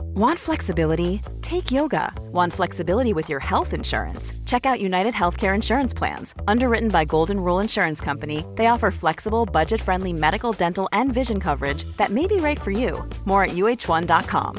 [0.00, 1.20] Want flexibility?
[1.42, 2.12] Take yoga.
[2.32, 4.32] Want flexibility with your health insurance?
[4.44, 6.34] Check out United Healthcare Insurance Plans.
[6.46, 11.40] Underwritten by Golden Rule Insurance Company, they offer flexible, budget friendly medical, dental, and vision
[11.40, 13.08] coverage that may be right for you.
[13.24, 14.56] More at uh1.com.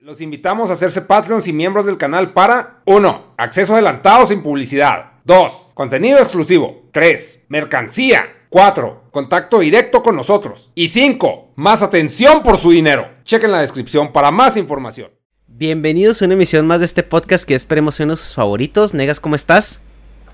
[0.00, 3.34] Los invitamos a hacerse Patreons y miembros del canal para 1.
[3.36, 5.12] Acceso adelantado sin publicidad.
[5.24, 5.70] 2.
[5.74, 6.88] Contenido exclusivo.
[6.90, 7.46] 3.
[7.48, 8.41] Mercancía.
[8.52, 9.04] 4.
[9.12, 10.70] Contacto directo con nosotros.
[10.74, 11.52] Y 5.
[11.56, 13.08] Más atención por su dinero.
[13.24, 15.10] Chequen la descripción para más información.
[15.46, 18.92] Bienvenidos a una emisión más de este podcast que esperemos ser uno de sus favoritos.
[18.92, 19.80] Negas, ¿cómo estás?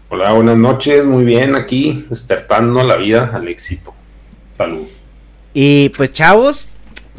[0.09, 1.07] Hola, buenas noches.
[1.07, 3.95] Muy bien, aquí despertando la vida al éxito.
[4.57, 4.89] Salud.
[5.55, 6.71] Y pues chavos,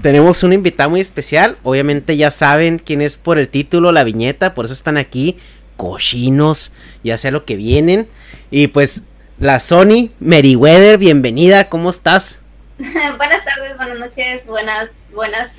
[0.02, 1.58] tenemos un invitado muy especial.
[1.64, 5.38] Obviamente ya saben quién es por el título, la viñeta, por eso están aquí.
[5.78, 6.74] Cochinos,
[7.06, 8.10] ya sea lo que vienen.
[8.52, 9.04] Y pues
[9.40, 12.42] la Sony Meriwether, bienvenida, ¿cómo estás?
[12.78, 15.56] buenas tardes, buenas noches, buenas, buenas.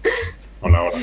[0.60, 0.98] hola, hola.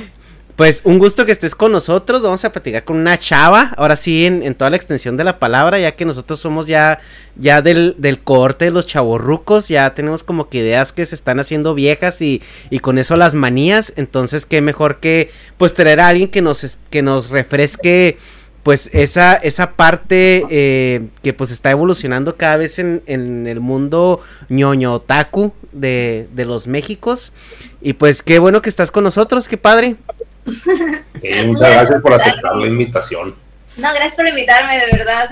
[0.56, 2.24] Pues un gusto que estés con nosotros.
[2.24, 3.74] Vamos a platicar con una chava.
[3.76, 7.02] Ahora sí, en, toda la extensión de la palabra, ya que nosotros somos ya,
[7.36, 9.68] ya del, del cohorte de los chavorrucos.
[9.68, 13.36] Ya tenemos como que ideas que se están haciendo viejas y, y con eso las
[13.36, 13.92] manías.
[13.98, 18.18] Entonces, qué mejor que pues traer a alguien que nos, que nos refresque
[18.66, 24.22] pues esa, esa parte eh, que pues está evolucionando cada vez en, en el mundo
[24.50, 27.34] ñoño otaku de, de, los Méxicos.
[27.80, 29.98] Y pues qué bueno que estás con nosotros, qué padre.
[30.46, 33.36] muchas gracias por aceptar la invitación.
[33.78, 35.30] No, gracias por invitarme, de verdad.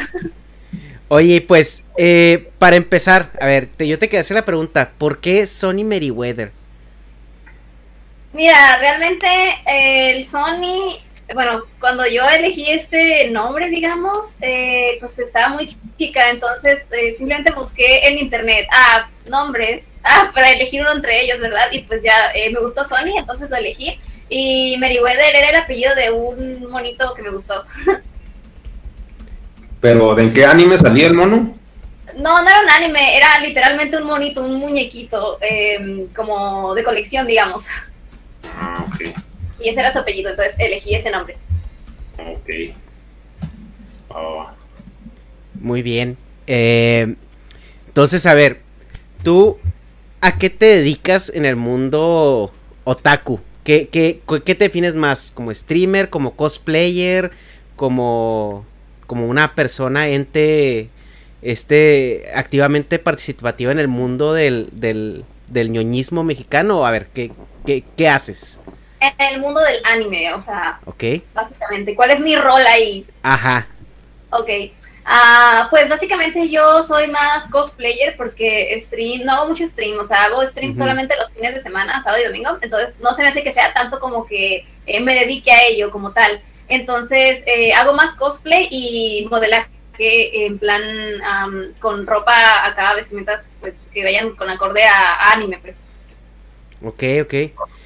[1.07, 5.17] Oye, pues eh, para empezar, a ver, te, yo te quería hacer la pregunta, ¿por
[5.17, 6.51] qué Sony Meriwether?
[8.31, 9.27] Mira, realmente
[9.65, 11.01] el Sony
[11.33, 15.67] bueno, cuando yo elegí este nombre, digamos, eh, pues estaba muy
[15.97, 21.39] chica, entonces eh, simplemente busqué en internet, ah, nombres, ah, para elegir uno entre ellos,
[21.39, 21.67] ¿verdad?
[21.71, 23.99] Y pues ya eh, me gustó Sony, entonces lo elegí.
[24.29, 27.63] Y Meriwether era el apellido de un monito que me gustó.
[29.81, 31.57] ¿Pero de qué anime salía el mono?
[32.15, 35.39] No, no era un anime, era literalmente un monito, un muñequito,
[36.15, 37.63] como de colección, digamos.
[38.55, 39.15] Ah, ok
[39.59, 41.37] y ese era su apellido, entonces elegí ese nombre.
[42.17, 42.75] Ok.
[44.09, 44.47] Oh.
[45.55, 46.17] Muy bien.
[46.47, 47.15] Eh,
[47.87, 48.59] entonces, a ver,
[49.23, 49.57] tú,
[50.21, 52.51] ¿a qué te dedicas en el mundo
[52.83, 53.39] otaku?
[53.63, 55.31] ¿Qué, qué, qué te defines más?
[55.31, 57.31] ¿Como streamer, como cosplayer,
[57.75, 58.65] como,
[59.07, 60.89] como una persona, ente,
[61.41, 66.85] este, activamente participativa en el mundo del, del, del ñoñismo mexicano?
[66.85, 67.31] A ver, ¿qué,
[67.65, 68.59] qué, qué haces?
[69.17, 71.03] En el mundo del anime, o sea, ok.
[71.33, 73.05] básicamente, ¿cuál es mi rol ahí?
[73.21, 73.67] Ajá.
[74.31, 74.50] Ok,
[75.05, 80.23] uh, pues básicamente yo soy más cosplayer porque stream, no hago mucho stream, o sea,
[80.23, 83.44] hago stream solamente los fines de semana, sábado y domingo, entonces no se me hace
[83.44, 86.41] que sea tanto como que eh, me dedique a ello como tal.
[86.67, 90.81] Entonces, eh, hago más cosplay y modelaje en plan
[91.79, 95.85] con ropa acá, vestimentas pues que vayan con acorde a, a anime, pues.
[96.83, 97.33] Ok, ok.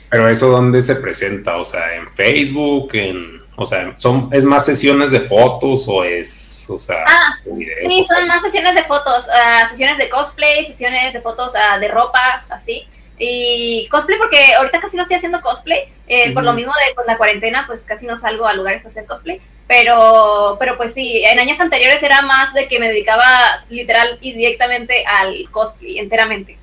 [0.10, 4.66] Pero eso dónde se presenta, o sea, en Facebook, en O sea, son, ¿es más
[4.66, 9.68] sesiones de fotos o es, o sea, ah, sí, son más sesiones de fotos, uh,
[9.68, 12.86] sesiones de cosplay, sesiones de fotos uh, de ropa, así.
[13.18, 17.08] Y cosplay, porque ahorita casi no estoy haciendo cosplay, eh, por lo mismo de pues,
[17.08, 19.42] la cuarentena, pues casi no salgo a lugares a hacer cosplay.
[19.68, 24.34] Pero, pero pues sí, en años anteriores era más de que me dedicaba literal y
[24.34, 26.60] directamente al cosplay, enteramente.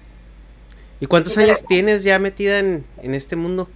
[1.05, 3.69] ¿Y cuántos años tienes ya metida en, en este mundo?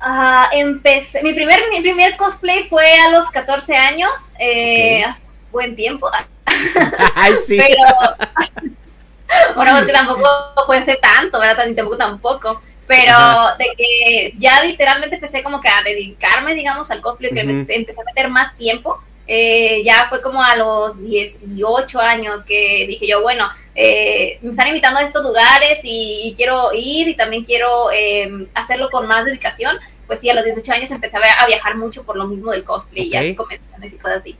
[0.00, 5.04] Uh, empecé, mi primer, mi primer cosplay fue a los 14 años, eh,
[5.50, 6.08] buen tiempo.
[7.16, 7.58] Ay, sí.
[7.58, 8.70] Pero,
[9.56, 10.28] bueno, tampoco
[10.68, 11.66] puede ser tanto, ¿verdad?
[11.66, 12.62] Ni tampoco tampoco.
[12.86, 13.16] Pero
[13.58, 18.04] de que ya literalmente empecé como que a dedicarme, digamos, al cosplay, que empecé a
[18.04, 19.02] meter más tiempo.
[19.30, 24.68] Eh, ya fue como a los 18 años que dije yo, bueno, eh, me están
[24.68, 29.76] invitando a estos lugares y, quiero ir y también quiero em, hacerlo con más dedicación.
[30.06, 33.10] Pues sí, a los 18 años empecé a, viajar mucho por lo mismo del cosplay
[33.14, 34.36] y convenciones y cosas así.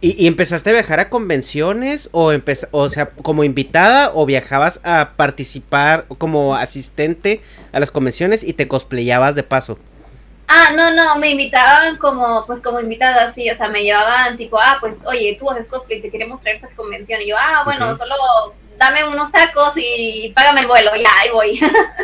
[0.00, 2.32] ¿Y, empezaste a viajar a convenciones o,
[2.70, 7.40] o sea, como invitada o viajabas a participar como asistente
[7.72, 9.78] a las convenciones y te cosplayabas de paso?
[10.48, 14.58] Ah, no, no, me invitaban como, pues como invitada, sí, o sea, me llevaban tipo,
[14.58, 17.20] ah, pues, oye, tú haces cosplay, te queremos traer esa convención.
[17.22, 18.14] Y yo, ah, bueno, solo
[18.76, 21.60] dame unos tacos y págame el vuelo, ya, ahí voy.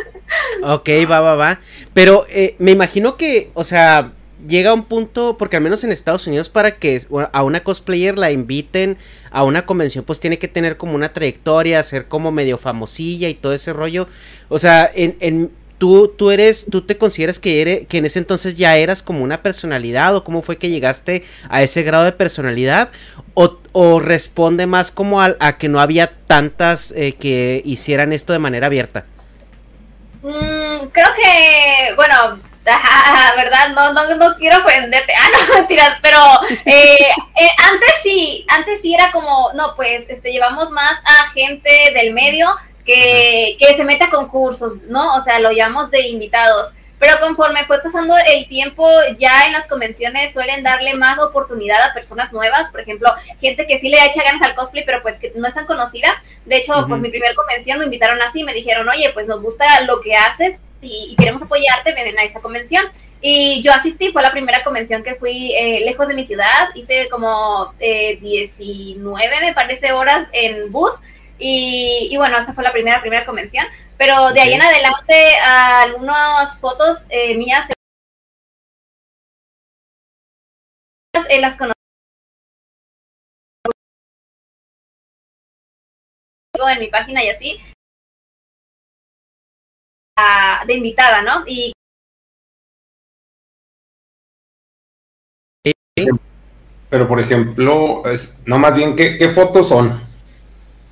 [0.63, 1.59] ok, va, va, va.
[1.93, 4.13] Pero eh, me imagino que, o sea,
[4.47, 7.01] llega un punto, porque al menos en Estados Unidos para que
[7.31, 8.97] a una cosplayer la inviten
[9.31, 13.33] a una convención, pues tiene que tener como una trayectoria, ser como medio famosilla y
[13.33, 14.07] todo ese rollo.
[14.47, 18.19] O sea, en, en tú, tú eres, tú te consideras que, eres, que en ese
[18.19, 22.11] entonces ya eras como una personalidad o cómo fue que llegaste a ese grado de
[22.11, 22.89] personalidad
[23.33, 28.33] o, o responde más como a, a, que no había tantas eh, que hicieran esto
[28.33, 29.05] de manera abierta.
[30.21, 32.39] Mm, creo que, bueno,
[33.35, 33.69] ¿verdad?
[33.73, 35.13] No, no, no quiero ofenderte.
[35.15, 36.19] Ah, no, mentiras, pero
[36.65, 36.97] eh,
[37.39, 42.13] eh, antes sí, antes sí era como, no, pues, este, llevamos más a gente del
[42.13, 42.49] medio
[42.85, 45.15] que, que se mete a concursos, ¿no?
[45.15, 46.75] O sea, lo llamamos de invitados.
[46.99, 48.85] Pero conforme fue pasando el tiempo,
[49.17, 53.09] ya en las convenciones suelen darle más oportunidad a personas nuevas, por ejemplo,
[53.39, 56.21] gente que sí le echa ganas al cosplay, pero pues que no es tan conocida.
[56.45, 59.81] De hecho, pues mi primer convención me invitaron así, me dijeron, oye, pues nos gusta
[59.85, 62.85] lo que haces, y, queremos apoyarte, ven a esta convención.
[63.21, 67.09] Y yo asistí, fue la primera convención que fui eh, lejos de mi ciudad, hice
[67.09, 70.93] como eh, 19, me parece, horas en bus.
[71.39, 73.65] Y, bueno, esa fue la primera, primera convención.
[73.97, 77.69] Pero de ahí en adelante, algunas fotos eh, mías
[81.29, 81.73] eh, las conocí
[86.71, 87.61] en mi página y así,
[90.67, 91.43] de invitada, ¿no?
[91.47, 91.71] Y
[96.89, 100.08] pero por ejemplo, es, no más bien, ¿qué, qué fotos son?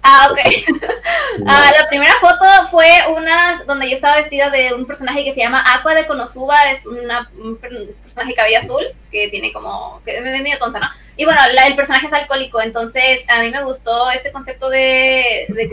[0.09, 0.39] Ah, ok.
[1.47, 5.41] ah, la primera foto fue una donde yo estaba vestida de un personaje que se
[5.41, 10.23] llama Aqua de Konosuba, es una, un personaje cabello azul, que tiene como, que es
[10.23, 10.87] medio tonta, ¿no?
[11.17, 15.69] Y bueno, el personaje es alcohólico, entonces a mí me gustó este concepto de, de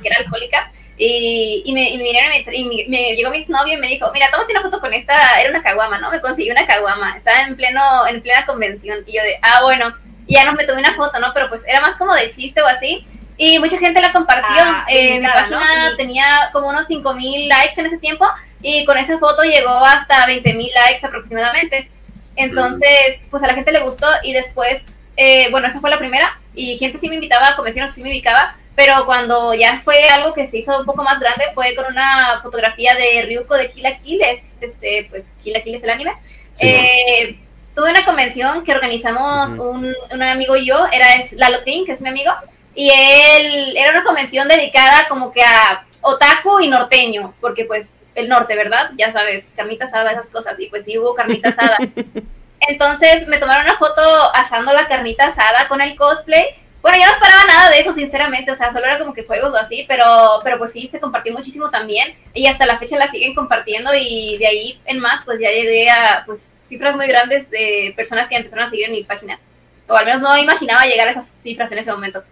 [0.00, 0.70] que era alcohólica.
[0.96, 4.52] Y, y, me, y, me, y me, llegó mi exnovio y me dijo, mira, tómate
[4.52, 6.10] una foto con esta, era una caguama, ¿no?
[6.10, 9.04] Me conseguí una caguama, estaba en pleno, en plena convención.
[9.04, 9.92] Y yo de, ah, bueno,
[10.26, 11.32] y ya no me tomé una foto, ¿no?
[11.34, 13.04] Pero pues era más como de chiste o así.
[13.36, 14.56] Y mucha gente la compartió.
[14.58, 18.26] Ah, eh, mi página tenía como unos 5000 likes en ese tiempo.
[18.62, 21.90] Y con esa foto llegó hasta 20000 likes aproximadamente.
[22.36, 24.06] Entonces, pues a la gente le gustó.
[24.22, 26.38] Y después, eh, bueno, esa fue la primera.
[26.54, 30.34] Y gente sí me invitaba a convenciones, sí me ubicaba pero cuando ya fue algo
[30.34, 33.84] que se hizo un poco más grande fue con una fotografía de Ryuko de Kill
[33.84, 36.12] la Kill, es, este, pues Kill la Kill es el anime.
[36.60, 37.38] Eh,
[37.74, 42.00] tuve una convención que organizamos un, un, amigo y yo, era es Lalotín, que es
[42.00, 42.32] mi amigo,
[42.74, 48.28] y él era una convención dedicada como que a otaku y norteño, porque pues el
[48.28, 48.90] norte, ¿verdad?
[48.96, 51.78] Ya sabes, carnita asada, esas cosas, y pues sí hubo carnita asada.
[52.68, 54.00] Entonces me tomaron una foto
[54.34, 58.52] asando la carnita asada con el cosplay bueno, yo no esperaba nada de eso, sinceramente,
[58.52, 60.04] o sea, solo era como que juegos o así, pero,
[60.44, 64.36] pero pues sí, se compartió muchísimo también y hasta la fecha la siguen compartiendo y
[64.36, 68.36] de ahí en más, pues ya llegué a pues cifras muy grandes de personas que
[68.36, 69.40] empezaron a seguir en mi página.
[69.88, 72.22] O al menos no imaginaba llegar a esas cifras en ese momento.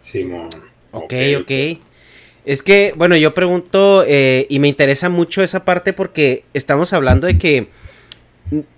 [0.00, 0.50] Simón.
[0.92, 1.52] ok, ok.
[2.44, 7.26] Es que, bueno, yo pregunto eh, y me interesa mucho esa parte porque estamos hablando
[7.26, 7.68] de que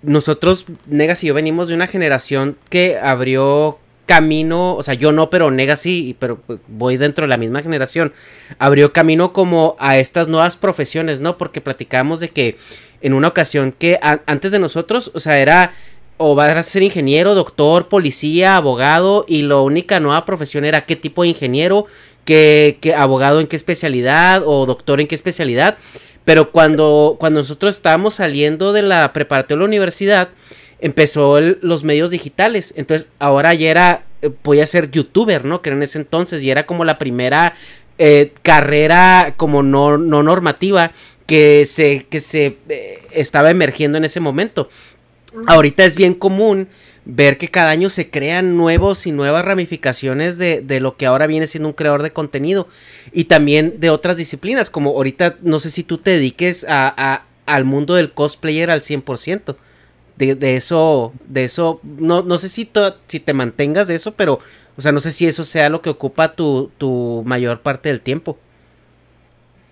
[0.01, 5.29] nosotros, Negas y yo, venimos de una generación que abrió camino, o sea, yo no,
[5.29, 8.11] pero Nega sí, pero pues, voy dentro de la misma generación,
[8.57, 11.37] abrió camino como a estas nuevas profesiones, ¿no?
[11.37, 12.57] Porque platicamos de que
[13.01, 15.73] en una ocasión que antes de nosotros, o sea, era
[16.21, 20.97] o vas a ser ingeniero, doctor, policía, abogado y la única nueva profesión era qué
[20.97, 21.85] tipo de ingeniero,
[22.25, 25.77] qué, abogado en qué especialidad o doctor en qué especialidad.
[26.25, 30.29] Pero cuando, cuando nosotros estábamos saliendo de la preparatoria de la universidad,
[30.81, 32.73] empezó los medios digitales.
[32.75, 35.61] Entonces, ahora ya era, eh, podía ser youtuber, ¿no?
[35.61, 37.53] Que en ese entonces y era como la primera
[37.97, 40.91] eh, carrera como no, no normativa
[41.25, 44.67] que se, que se eh, estaba emergiendo en ese momento.
[45.47, 46.67] Ahorita es bien común
[47.05, 51.27] ver que cada año se crean nuevos y nuevas ramificaciones de, de, lo que ahora
[51.27, 52.67] viene siendo un creador de contenido
[53.11, 57.65] y también de otras disciplinas, como ahorita no sé si tú te dediques a, al
[57.65, 59.55] mundo del cosplayer al 100%.
[60.17, 62.69] De, de eso, de eso, no, no sé si,
[63.07, 64.41] si te mantengas de eso, pero,
[64.75, 68.01] o sea, no sé si eso sea lo que ocupa tu, tu mayor parte del
[68.01, 68.37] tiempo.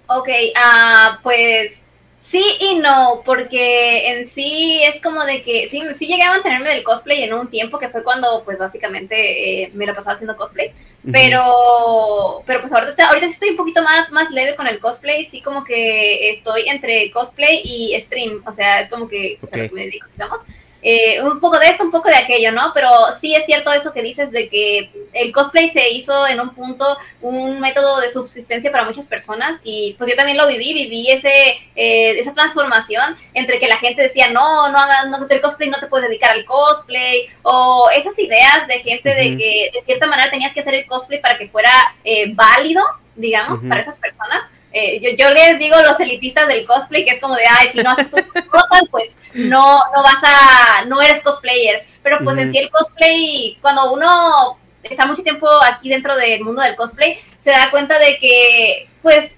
[0.07, 1.83] Ok, ah, pues
[2.27, 6.71] Sí y no, porque en sí es como de que sí, sí llegué a mantenerme
[6.71, 10.35] del cosplay en un tiempo que fue cuando pues básicamente eh, me lo pasaba haciendo
[10.35, 10.73] cosplay,
[11.09, 15.25] pero pero pues ahorita, ahorita sí estoy un poquito más, más leve con el cosplay,
[15.25, 19.39] sí como que estoy entre cosplay y stream, o sea, es como que
[19.71, 20.41] me dedico, digamos.
[20.81, 22.71] Eh, un poco de esto, un poco de aquello, ¿no?
[22.73, 26.53] Pero sí es cierto eso que dices de que el cosplay se hizo en un
[26.53, 31.09] punto un método de subsistencia para muchas personas y pues yo también lo viví, viví
[31.09, 35.69] ese, eh, esa transformación entre que la gente decía, no, no hagas no, el cosplay,
[35.69, 40.05] no te puedes dedicar al cosplay, o esas ideas de gente de que de cierta
[40.05, 41.71] manera tenías que hacer el cosplay para que fuera
[42.03, 42.83] eh, válido,
[43.15, 44.43] digamos, para esas personas.
[44.73, 47.79] Eh, yo, yo, les digo los elitistas del cosplay que es como de, ay, si
[47.79, 51.85] no haces tus cosas, pues no, no vas a, no eres cosplayer.
[52.03, 56.61] Pero pues en sí el cosplay, cuando uno está mucho tiempo aquí dentro del mundo
[56.61, 59.37] del cosplay, se da cuenta de que, pues,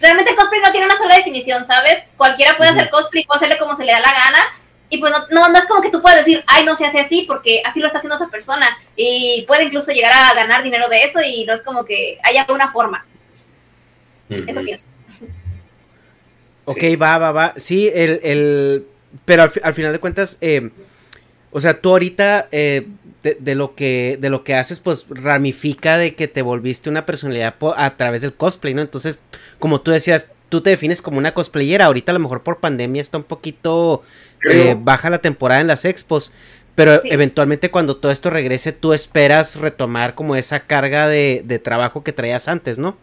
[0.00, 2.10] realmente el cosplay no tiene una sola definición, ¿sabes?
[2.16, 4.38] Cualquiera puede hacer cosplay, puede hacerle como se le da la gana.
[4.90, 7.24] Y pues no, no, es como que tú puedes decir, ay, no se hace así,
[7.26, 8.76] porque así lo está haciendo esa persona.
[8.94, 12.46] Y puede incluso llegar a ganar dinero de eso y no es como que haya
[12.48, 13.04] una forma.
[14.28, 14.88] Eso pienso.
[16.66, 17.54] Ok, va, va, va.
[17.56, 18.86] Sí, el, el...
[19.24, 20.70] pero al, final de cuentas, eh,
[21.50, 22.86] o sea, tú ahorita eh,
[23.22, 27.54] de, lo que, de lo que haces, pues ramifica de que te volviste una personalidad
[27.76, 28.82] a través del cosplay, ¿no?
[28.82, 29.20] Entonces,
[29.58, 31.86] como tú decías, tú te defines como una cosplayera.
[31.86, 34.02] Ahorita a lo mejor por pandemia está un poquito
[34.50, 36.32] eh, baja la temporada en las expos.
[36.74, 42.02] Pero eventualmente cuando todo esto regrese, tú esperas retomar como esa carga de, de trabajo
[42.02, 42.96] que traías antes, ¿no?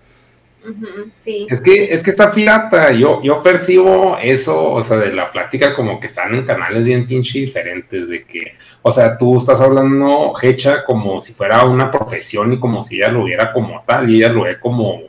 [1.50, 5.76] Es que, es que está pirata, yo, yo percibo eso, o sea, de la plática
[5.76, 10.34] como que están en canales bien pinche diferentes, de que, o sea, tú estás hablando
[10.42, 14.18] Hecha como si fuera una profesión y como si ella lo viera como tal, y
[14.18, 15.02] ella lo ve como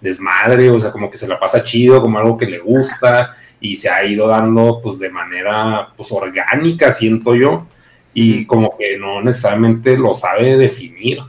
[0.00, 3.74] desmadre, o sea, como que se la pasa chido, como algo que le gusta, y
[3.76, 7.66] se ha ido dando pues de manera pues orgánica, siento yo,
[8.12, 11.20] y como que no necesariamente lo sabe definir.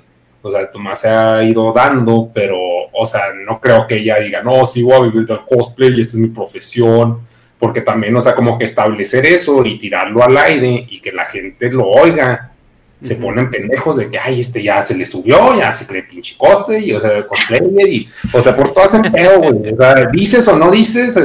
[0.42, 2.58] O sea, Tomás se ha ido dando, pero,
[2.98, 6.02] o sea, no creo que ella diga, no, sí voy a vivir del cosplay y
[6.02, 7.22] esta es mi profesión,
[7.60, 11.26] porque también, o sea, como que establecer eso y tirarlo al aire y que la
[11.26, 12.52] gente lo oiga,
[13.02, 16.36] se ponen pendejos de que, ay, este ya se le subió, ya se cree pinche
[16.36, 20.06] cosplay, y, o sea, cosplayer, y, o sea, por todo ese pedo, güey, o sea,
[20.08, 21.16] dices o no dices,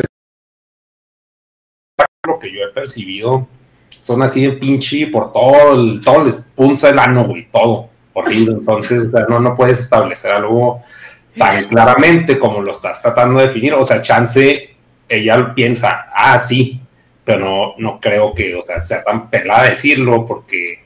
[2.26, 3.48] lo que yo he percibido,
[3.88, 8.52] son así de pinche por todo, el, todo les punza el ano, güey, todo horrible.
[8.52, 10.82] Entonces, o sea, no, no puedes establecer algo
[11.36, 13.74] tan claramente como lo estás tratando de definir.
[13.74, 14.74] O sea, chance,
[15.08, 16.80] ella piensa, ah, sí,
[17.24, 20.82] pero no, no creo que, o sea, sea tan pelada decirlo porque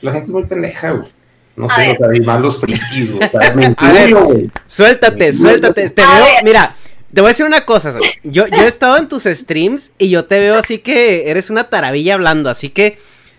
[0.00, 1.08] la gente es muy pendeja, güey.
[1.56, 3.28] No sé, o sea, y más los frikis, güey.
[4.12, 4.50] güey.
[4.68, 5.90] Suéltate, suéltate.
[5.90, 6.76] Te veo, mira,
[7.12, 10.26] te voy a decir una cosa, yo, yo he estado en tus streams y yo
[10.26, 12.98] te veo así que eres una taravilla hablando, así que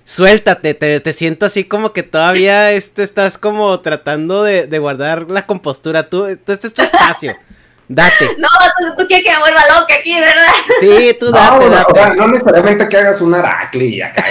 [0.10, 6.10] suéltate, te, siento así como que todavía este, estás como tratando de, guardar la compostura.
[6.10, 7.38] Tú, tú, este es tu espacio.
[7.92, 8.36] Date.
[8.38, 8.48] No,
[8.96, 10.46] tú, quieres que me vuelva loca aquí, ¿verdad?
[10.80, 11.92] Sí, tú date, no, date.
[11.92, 14.26] O sea, no necesariamente que hagas un aracle y acá,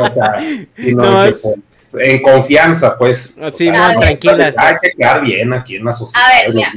[0.00, 0.40] o sea,
[0.74, 1.58] sino que, pues,
[2.00, 3.38] en confianza, pues.
[3.40, 4.52] Así, muy tranquila.
[4.56, 6.26] Hay que quedar bien aquí en la sociedad.
[6.26, 6.72] A ver, mira,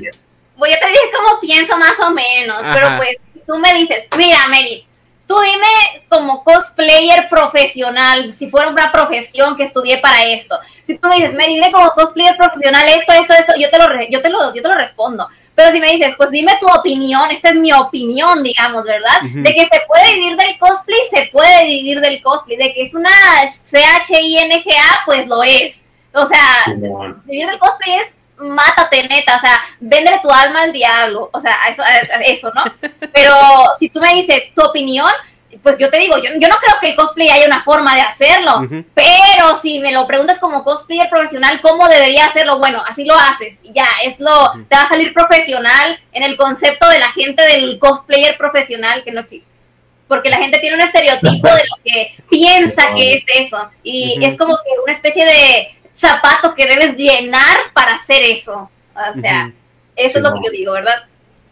[0.56, 3.18] voy a te dije cómo pienso más o menos, pero pues
[3.48, 4.86] tú me dices, mira, Mary,
[5.30, 10.58] Tú dime como cosplayer profesional, si fuera una profesión que estudié para esto.
[10.84, 14.10] Si tú me dices, Mary, dime como cosplayer profesional esto, esto, esto, yo te lo,
[14.10, 15.30] yo te lo, yo te lo respondo.
[15.54, 19.22] Pero si me dices, pues dime tu opinión, esta es mi opinión, digamos, ¿verdad?
[19.22, 22.58] De que se puede vivir del cosplay, se puede vivir del cosplay.
[22.58, 23.12] De que es una
[23.46, 25.80] CHINGA, pues lo es.
[26.12, 26.64] O sea,
[27.26, 31.56] vivir del cosplay es mátate neta, o sea, véndele tu alma al diablo, o sea,
[31.70, 31.84] eso,
[32.26, 32.64] eso ¿no?
[33.14, 33.34] Pero
[33.78, 35.12] si tú me dices tu opinión,
[35.64, 38.02] pues yo te digo, yo, yo no creo que el cosplay haya una forma de
[38.02, 38.62] hacerlo,
[38.94, 42.60] pero si me lo preguntas como cosplayer profesional, ¿cómo debería hacerlo?
[42.60, 46.88] Bueno, así lo haces, ya, es lo, te va a salir profesional en el concepto
[46.90, 49.50] de la gente del cosplayer profesional que no existe.
[50.08, 54.38] Porque la gente tiene un estereotipo de lo que piensa que es eso, y es
[54.38, 58.70] como que una especie de zapato que debes llenar para hacer eso.
[58.96, 59.52] O sea,
[59.96, 61.04] eso es lo que yo digo, ¿verdad?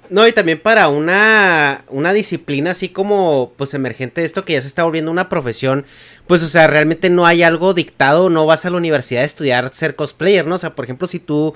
[0.09, 4.61] No, y también para una, una disciplina así como pues emergente de esto que ya
[4.61, 5.85] se está volviendo una profesión,
[6.27, 9.73] pues o sea, realmente no hay algo dictado, no vas a la universidad a estudiar
[9.73, 10.55] ser cosplayer, ¿no?
[10.55, 11.55] O sea, por ejemplo, si tú,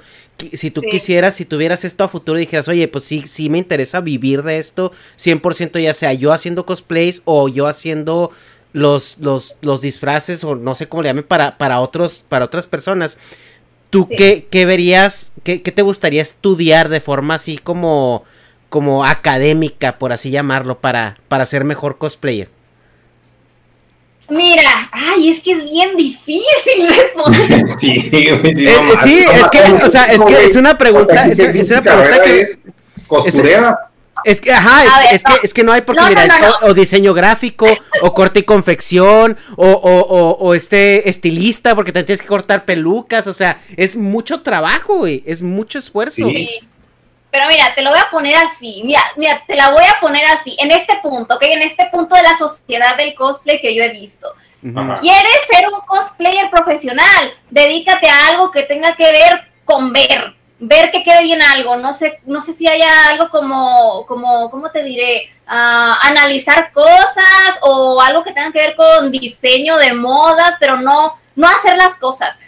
[0.52, 3.58] si tú quisieras, si tuvieras esto a futuro y dijeras, oye, pues sí, sí me
[3.58, 8.32] interesa vivir de esto, 100% ya sea yo haciendo cosplays o yo haciendo
[8.74, 12.68] los, los, los disfraces o no sé cómo le llamen para, para, otros, para otras
[12.68, 13.18] personas.
[13.90, 18.24] ¿Tú qué, qué, verías, qué, qué te gustaría estudiar de forma así como
[18.72, 22.48] como académica, por así llamarlo, para, para ser mejor cosplayer?
[24.30, 27.68] Mira, ay, es que es bien difícil responder.
[27.78, 28.42] sí, eh,
[29.04, 32.60] sí, es que, o sea, es que es una pregunta, es, una pregunta que es
[33.08, 33.91] costurera.
[34.24, 36.28] Es que, ajá, es, que, es que no hay porque, mira,
[36.62, 37.68] O, diseño gráfico,
[38.02, 43.28] o corte y confección, o, o, o, este estilista, porque te tienes que cortar pelucas,
[43.28, 46.28] o sea, es mucho trabajo, güey, es mucho esfuerzo.
[46.28, 46.62] Sí.
[47.32, 48.82] Pero mira, te lo voy a poner así.
[48.84, 50.58] Mira, mira, te la voy a poner así.
[50.60, 51.44] En este punto, ¿ok?
[51.44, 54.34] En este punto de la sociedad del cosplay que yo he visto.
[54.62, 57.34] ¿Quieres ser un cosplayer profesional?
[57.50, 60.36] Dedícate a algo que tenga que ver con ver.
[60.64, 61.76] Ver que quede bien algo.
[61.76, 65.32] No sé, no sé si haya algo como, como, ¿cómo te diré?
[65.48, 71.18] Ah, analizar cosas o algo que tenga que ver con diseño de modas, pero no,
[71.36, 72.40] no hacer las cosas.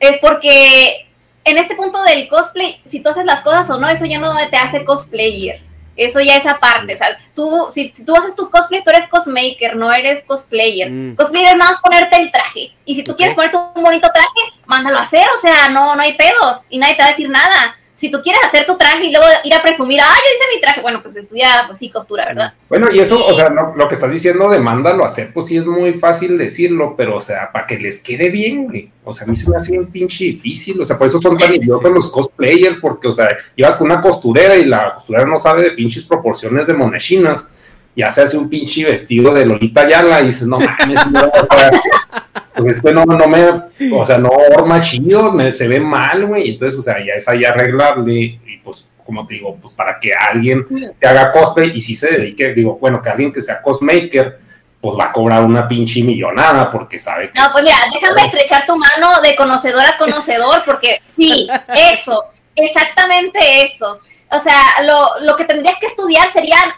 [0.00, 1.06] Es porque
[1.44, 4.34] en este punto del cosplay, si tú haces las cosas o no, eso ya no
[4.48, 5.65] te hace cosplayer.
[5.96, 6.94] Eso ya es aparte.
[6.94, 10.90] O sea, tú, si, tú haces tus cosplays, tú eres cosmaker, no eres cosplayer.
[10.90, 11.16] Mm.
[11.16, 12.74] Cosplayer es nada más ponerte el traje.
[12.84, 15.26] Y si tú quieres ponerte un bonito traje, mándalo a hacer.
[15.36, 16.62] O sea, no, no hay pedo.
[16.68, 19.26] Y nadie te va a decir nada si tú quieres hacer tu traje y luego
[19.42, 22.52] ir a presumir, ah, yo hice mi traje, bueno, pues estudia, pues sí, costura, ¿verdad?
[22.68, 25.56] Bueno, y eso, o sea, lo que estás diciendo de mándalo a hacer, pues sí
[25.56, 28.90] es muy fácil decirlo, pero, o sea, para que les quede bien, güey.
[29.02, 31.38] O sea, a mí se me hace un pinche difícil, o sea, por eso son
[31.38, 35.38] tan idiotas los cosplayers, porque, o sea, llevas con una costurera y la costurera no
[35.38, 37.50] sabe de pinches proporciones de monechinas,
[37.96, 41.20] ya se hace un pinche vestido de Lolita Yala y dices, no mames, no,
[42.56, 46.50] pues es que no, no me, o sea, no forma chido, se ve mal, güey,
[46.50, 50.12] entonces, o sea, ya es ahí arreglarle, y pues, como te digo, pues para que
[50.12, 50.66] alguien
[50.98, 54.40] te haga cosplay y si se dedique, digo, bueno, que alguien que sea cosmaker,
[54.80, 57.38] pues va a cobrar una pinche millonada porque sabe que...
[57.38, 61.48] No, pues mira, déjame estrechar tu mano de conocedor a conocedor, porque sí,
[61.92, 64.00] eso, exactamente eso.
[64.30, 66.72] O sea, lo, lo que tendrías que estudiar serían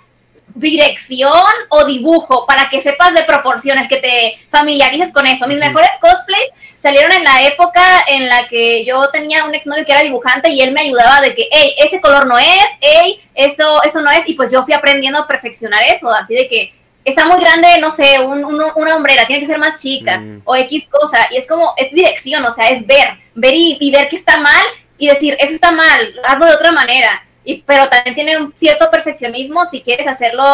[0.54, 1.32] dirección
[1.68, 5.46] o dibujo para que sepas de proporciones, que te familiarices con eso.
[5.46, 9.92] Mis mejores cosplays salieron en la época en la que yo tenía un exnovio que
[9.92, 13.82] era dibujante y él me ayudaba de que, hey, ese color no es, hey, eso,
[13.82, 16.72] eso no es, y pues yo fui aprendiendo a perfeccionar eso, así de que
[17.04, 20.42] está muy grande, no sé, una hombrera, tiene que ser más chica, mm.
[20.44, 23.90] o X cosa, y es como, es dirección, o sea, es ver, ver y, y
[23.90, 24.64] ver que está mal
[24.98, 27.22] y decir, eso está mal, hazlo de otra manera
[27.66, 30.44] pero también tiene un cierto perfeccionismo si quieres hacerlo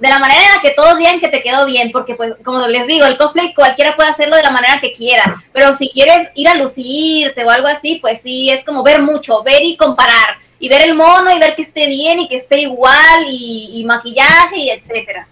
[0.00, 2.66] de la manera en la que todos digan que te quedó bien, porque pues como
[2.66, 6.30] les digo, el cosplay cualquiera puede hacerlo de la manera que quiera, pero si quieres
[6.34, 10.38] ir a lucirte o algo así, pues sí, es como ver mucho, ver y comparar,
[10.58, 14.56] y ver el mono y ver que esté bien y que esté igual y, maquillaje
[14.56, 15.28] y etcétera.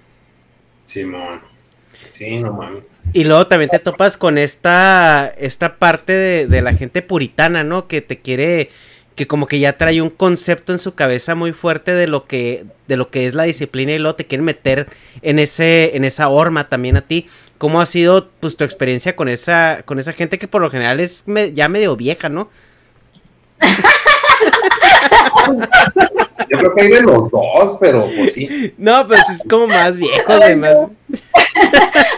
[0.84, 1.04] Sí,
[2.12, 2.82] Sí, no mames.
[3.12, 7.86] Y luego también te topas con esta, esta parte de, de la gente puritana, ¿no?
[7.86, 8.70] Que te quiere
[9.18, 12.66] que como que ya trae un concepto en su cabeza muy fuerte de lo que
[12.86, 14.86] de lo que es la disciplina y luego te quieren meter
[15.22, 17.26] en ese en esa horma también a ti.
[17.58, 21.00] ¿Cómo ha sido pues tu experiencia con esa con esa gente que por lo general
[21.00, 22.48] es ya medio vieja, ¿no?
[26.50, 28.74] Yo creo que hay de los dos, pero pues sí.
[28.78, 30.76] No, pues es como más viejo, además.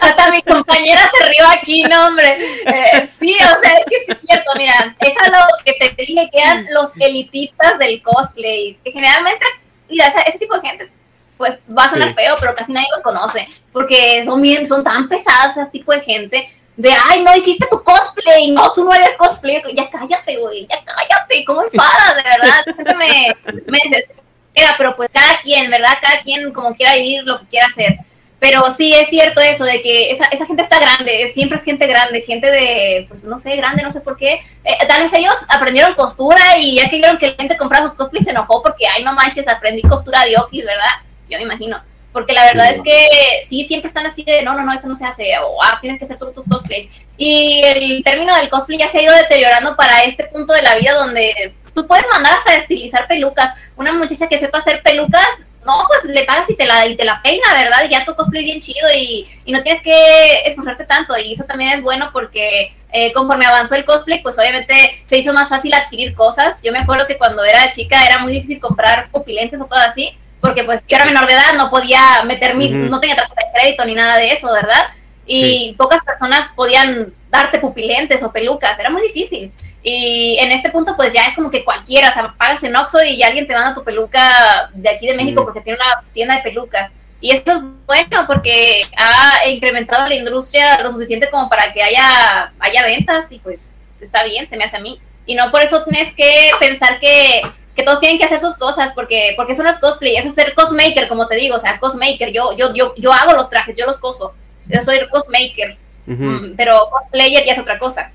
[0.01, 2.37] Hasta mi compañera se rió aquí, no, hombre.
[2.65, 6.29] Eh, sí, o sea, es que sí es cierto, mira, es algo que te dije
[6.31, 9.45] que eran los elitistas del cosplay, que generalmente,
[9.89, 10.91] mira, ese tipo de gente,
[11.37, 15.09] pues va a sonar feo, pero casi nadie los conoce, porque son bien, son tan
[15.09, 19.15] pesados ese tipo de gente, de, ay, no hiciste tu cosplay, no, tú no eres
[19.17, 22.97] cosplay, ya cállate, güey, ya cállate, ¿cómo enfadas, de verdad?
[22.97, 23.35] me,
[23.67, 25.97] me desespera, pero pues cada quien, ¿verdad?
[26.01, 27.99] Cada quien como quiera vivir lo que quiera hacer.
[28.39, 31.85] Pero sí es cierto eso, de que esa, esa gente está grande, siempre es gente
[31.85, 34.41] grande, gente de, pues no sé, grande, no sé por qué.
[34.63, 37.95] Eh, tal vez ellos aprendieron costura y ya que vieron que la gente compraba sus
[37.95, 40.89] cosplays se enojó porque, ay, no manches, aprendí costura de Okis, ¿verdad?
[41.29, 41.83] Yo me imagino.
[42.11, 43.07] Porque la verdad es que
[43.47, 45.97] sí, siempre están así de, no, no, no, eso no se hace, o ah, tienes
[45.97, 46.89] que hacer todos tus cosplays.
[47.17, 50.75] Y el término del cosplay ya se ha ido deteriorando para este punto de la
[50.75, 53.53] vida donde tú puedes mandar hasta estilizar pelucas.
[53.77, 57.05] Una muchacha que sepa hacer pelucas no, pues le pagas y te la, y te
[57.05, 57.83] la peina, ¿verdad?
[57.85, 61.15] Y ya tu cosplay bien chido y, y no tienes que esforzarte tanto.
[61.17, 65.33] Y eso también es bueno porque eh, conforme avanzó el cosplay, pues obviamente se hizo
[65.33, 66.61] más fácil adquirir cosas.
[66.63, 70.17] Yo me acuerdo que cuando era chica era muy difícil comprar pupilentes o cosas así,
[70.41, 73.59] porque pues yo era menor de edad, no podía meter mi, no tenía tarjeta de
[73.59, 74.87] crédito ni nada de eso, ¿verdad?
[75.25, 79.51] Y pocas personas podían darte pupilentes o pelucas, era muy difícil.
[79.83, 83.03] Y en este punto, pues ya es como que cualquiera, o sea, pagas en Oxxo
[83.03, 86.41] y alguien te manda tu peluca de aquí de México porque tiene una tienda de
[86.41, 86.91] pelucas.
[87.19, 92.51] Y esto es bueno porque ha incrementado la industria lo suficiente como para que haya,
[92.59, 94.99] haya ventas y pues está bien, se me hace a mí.
[95.25, 97.41] Y no por eso tienes que pensar que,
[97.75, 100.53] que todos tienen que hacer sus cosas porque, porque son las cosplay, eso es ser
[100.53, 103.85] cosmaker, como te digo, o sea, cosmaker, yo, yo, yo, yo hago los trajes, yo
[103.85, 104.33] los coso,
[104.67, 108.11] yo soy cosmaker, mm, pero cosplayer ya es otra cosa.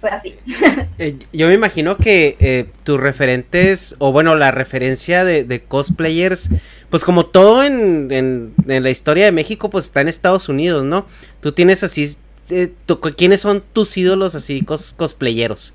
[0.00, 0.34] Fue así.
[0.98, 6.50] Eh, yo me imagino que eh, tus referentes, o bueno, la referencia de, cosplayers,
[6.90, 11.06] pues como todo en, la historia de México, pues está en Estados Unidos, ¿no?
[11.40, 12.16] Tú tienes así,
[12.50, 12.72] eh,
[13.16, 15.74] ¿quiénes son tus ídolos así cosplayeros?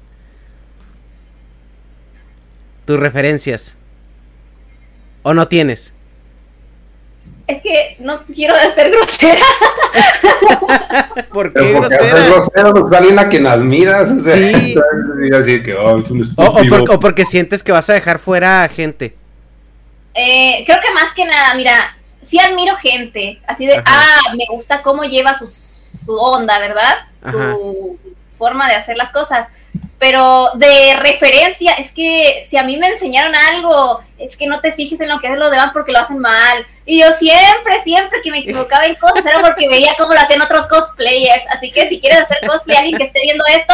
[2.86, 3.78] Tus referencias.
[5.24, 5.94] ¿O no tienes?
[7.48, 9.42] Es que no quiero ser grosera.
[11.34, 12.26] ¿Por qué grosera?
[12.28, 14.12] grosera porque alguien a quien admiras.
[14.12, 14.76] O sea, sí.
[15.38, 18.70] Así que, oh, es un o, o, porque sientes que vas a dejar fuera a
[18.70, 19.16] gente.
[20.14, 23.40] Eh, creo que más que nada, mira, sí admiro gente.
[23.48, 27.08] Así de, ah, me gusta cómo lleva su, su onda, ¿verdad?
[27.30, 27.98] Su
[28.44, 29.48] forma de hacer las cosas
[30.04, 34.74] pero de referencia, es que si a mí me enseñaron algo, es que no te
[34.74, 36.68] fijes en lo que hacen los demás porque lo hacen mal.
[36.86, 40.42] Y yo siempre, siempre que me equivocaba en cosas era porque veía cómo lo hacían
[40.42, 41.46] otros cosplayers.
[41.52, 43.74] Así que si quieres hacer cosplay a alguien que esté viendo esto,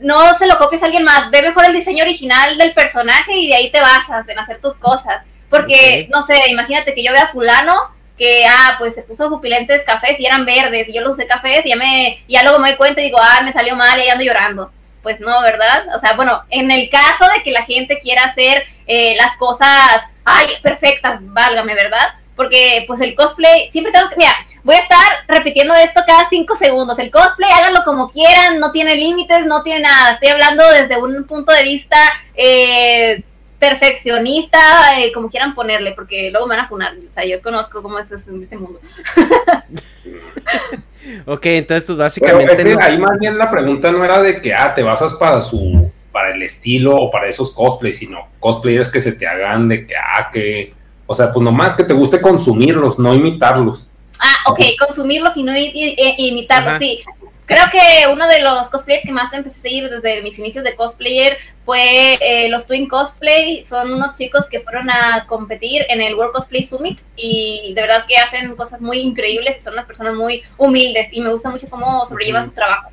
[0.00, 1.30] no se lo copies a alguien más.
[1.30, 4.76] Ve mejor el diseño original del personaje y de ahí te basas en hacer tus
[4.76, 5.22] cosas.
[5.50, 9.84] Porque, no sé, imagínate que yo vea a fulano que, ah, pues se puso pupilentes
[9.84, 12.68] cafés y eran verdes y yo los usé cafés y ya, me, ya luego me
[12.68, 14.70] doy cuenta y digo, ah, me salió mal y ahí ando llorando
[15.06, 15.86] pues no, ¿verdad?
[15.96, 20.12] O sea, bueno, en el caso de que la gente quiera hacer eh, las cosas,
[20.24, 22.08] ay, perfectas, válgame, ¿verdad?
[22.34, 24.98] Porque pues el cosplay, siempre tengo que, mira, voy a estar
[25.28, 26.98] repitiendo esto cada cinco segundos.
[26.98, 30.14] El cosplay, háganlo como quieran, no tiene límites, no tiene nada.
[30.14, 31.98] Estoy hablando desde un punto de vista
[32.34, 33.22] eh,
[33.58, 34.58] perfeccionista,
[34.98, 36.94] eh, como quieran ponerle, porque luego me van a funar.
[36.94, 38.80] O sea, yo conozco cómo es en este mundo.
[41.26, 42.76] ok, entonces pues básicamente...
[42.80, 46.34] Ahí más bien la pregunta no era de que, ah, te basas para su para
[46.34, 50.30] el estilo o para esos cosplays, sino cosplayers que se te hagan de que, ah,
[50.32, 50.72] que,
[51.06, 53.86] o sea, pues nomás que te guste consumirlos, no imitarlos.
[54.18, 57.04] Ah, ok, consumirlos y no imitarlos, sí.
[57.46, 60.74] Creo que uno de los cosplayers que más empecé a seguir desde mis inicios de
[60.74, 63.64] cosplayer fue eh, los Twin Cosplay.
[63.64, 68.04] Son unos chicos que fueron a competir en el World Cosplay Summit y de verdad
[68.08, 71.68] que hacen cosas muy increíbles y son unas personas muy humildes y me gusta mucho
[71.68, 72.90] cómo sobrellevan su trabajo.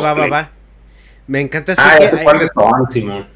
[0.00, 0.50] va, va, va.
[1.26, 3.26] Me encanta ah, que ¿cuáles son, Simón?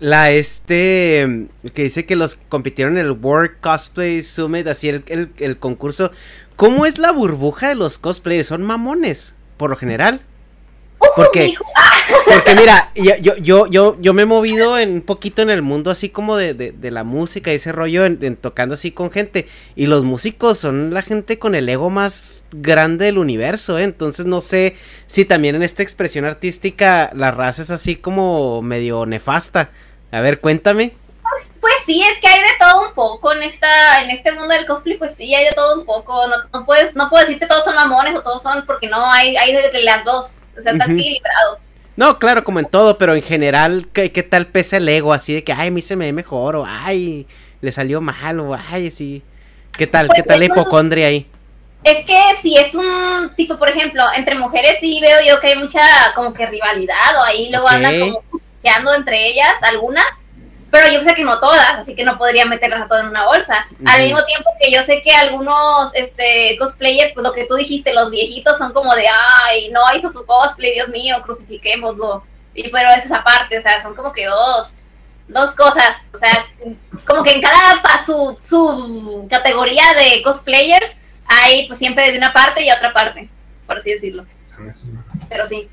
[0.00, 5.58] La este que dice que los compitieron en el World Cosplay Summit, así el, el
[5.58, 6.10] concurso.
[6.56, 8.48] ¿Cómo es la burbuja de los cosplayers?
[8.48, 10.20] Son mamones, por lo general.
[11.16, 11.54] Porque,
[12.26, 16.08] porque mira, yo, yo, yo, yo me he movido un poquito en el mundo así
[16.08, 19.46] como de, la música y ese rollo en, tocando así con gente.
[19.76, 23.84] Y los músicos son la gente con el ego más grande del universo, ¿eh?
[23.84, 29.06] Entonces no sé si también en esta expresión artística la raza es así como medio
[29.06, 29.70] nefasta.
[30.10, 30.94] A ver, cuéntame.
[31.34, 34.54] Pues, pues, sí, es que hay de todo un poco en esta, en este mundo
[34.54, 36.14] del cosplay, pues sí, hay de todo un poco.
[36.52, 39.52] No, puedes, no puedo decirte todos son mamones o todos son, porque no, hay, hay
[39.52, 40.36] de, las dos.
[40.56, 41.58] O sea, está equilibrado.
[41.96, 45.12] No, claro, como en todo, pero en general, ¿qué, qué tal pesa el ego?
[45.12, 47.26] Así de que, ay, a mí se me ve mejor, o ay,
[47.60, 49.22] le salió mal, o ay, sí.
[49.76, 50.06] ¿Qué tal?
[50.06, 51.28] ¿Qué pues tal la hipocondria ahí?
[51.82, 55.58] Es que si es un tipo, por ejemplo, entre mujeres sí veo yo que hay
[55.58, 55.82] mucha
[56.14, 58.22] como que rivalidad, o ahí luego andan como
[58.96, 60.23] entre ellas, algunas
[60.74, 63.26] pero yo sé que no todas, así que no podría meterlas a todas en una
[63.26, 63.64] bolsa.
[63.86, 67.94] Al mismo tiempo que yo sé que algunos este, cosplayers, pues lo que tú dijiste,
[67.94, 69.06] los viejitos son como de,
[69.46, 72.24] ay, no hizo su cosplay, Dios mío, crucifiquémoslo.
[72.54, 74.74] Y pero eso es aparte, o sea, son como que dos,
[75.28, 76.08] dos cosas.
[76.12, 76.44] O sea,
[77.06, 82.64] como que en cada su, su categoría de cosplayers hay pues siempre de una parte
[82.64, 83.28] y otra parte,
[83.64, 84.26] por así decirlo.
[85.28, 85.68] Pero sí,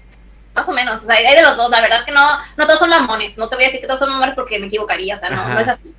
[0.53, 1.01] más o menos.
[1.01, 1.69] O sea, hay de los dos.
[1.69, 2.25] La verdad es que no,
[2.57, 3.37] no todos son mamones.
[3.37, 5.15] No te voy a decir que todos son mamones porque me equivocaría.
[5.15, 5.93] O sea, no, no es así.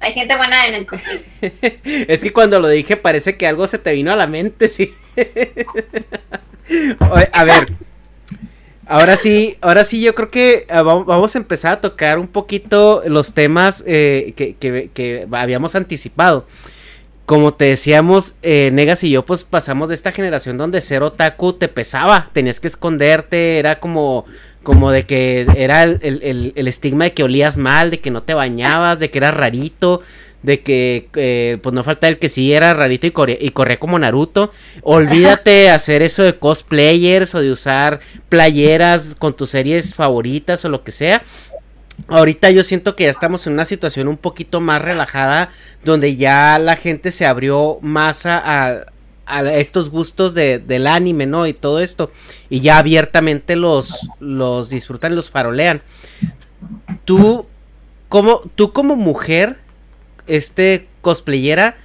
[0.00, 1.24] Hay gente buena en el cosplay.
[2.08, 4.94] es que cuando lo dije parece que algo se te vino a la mente, sí.
[7.32, 7.76] a ver,
[8.90, 13.04] Ahora sí, ahora sí, yo creo que ah, vamos a empezar a tocar un poquito
[13.06, 16.44] los temas eh, que, habíamos anticipado.
[17.30, 21.52] Como te decíamos, eh, Negas y yo, pues pasamos de esta generación donde ser otaku
[21.52, 24.24] te pesaba, tenías que esconderte, era como,
[24.64, 28.34] como de que era el, el estigma de que olías mal, de que no te
[28.34, 30.00] bañabas, de que eras rarito
[30.42, 33.78] de que eh, pues no falta el que sí era rarito y, corría, y corría
[33.78, 34.52] como Naruto.
[34.82, 40.82] Olvídate hacer eso de cosplayers o de usar playeras con tus series favoritas o lo
[40.82, 41.22] que sea.
[42.08, 45.50] Ahorita yo siento que ya estamos en una situación un poquito más relajada,
[45.84, 48.86] donde ya la gente se abrió más a,
[49.26, 51.46] a estos gustos de, del anime, ¿no?
[51.46, 52.10] Y todo esto.
[52.48, 55.82] Y ya abiertamente los, los disfrutan los farolean.
[57.04, 57.46] Tú,
[58.08, 59.56] como, tú como mujer,
[60.26, 61.76] este cosplayera,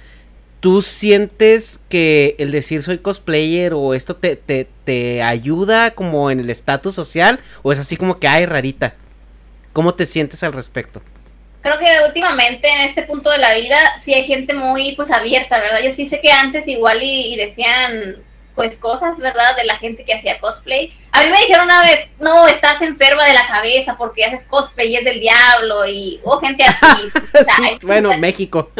[0.60, 6.40] ¿tú sientes que el decir soy cosplayer o esto te, te, te ayuda como en
[6.40, 7.40] el estatus social?
[7.62, 8.94] ¿O es así como que, ay, rarita?
[9.76, 11.02] ¿Cómo te sientes al respecto?
[11.60, 15.60] Creo que últimamente en este punto de la vida sí hay gente muy pues abierta,
[15.60, 15.80] ¿verdad?
[15.84, 18.16] Yo sí sé que antes igual y decían
[18.54, 19.54] pues cosas, ¿verdad?
[19.54, 20.94] De la gente que hacía cosplay.
[21.12, 24.92] A mí me dijeron una vez, no, estás enferma de la cabeza porque haces cosplay
[24.92, 27.10] y es del diablo y hubo gente así.
[27.82, 28.70] bueno, México.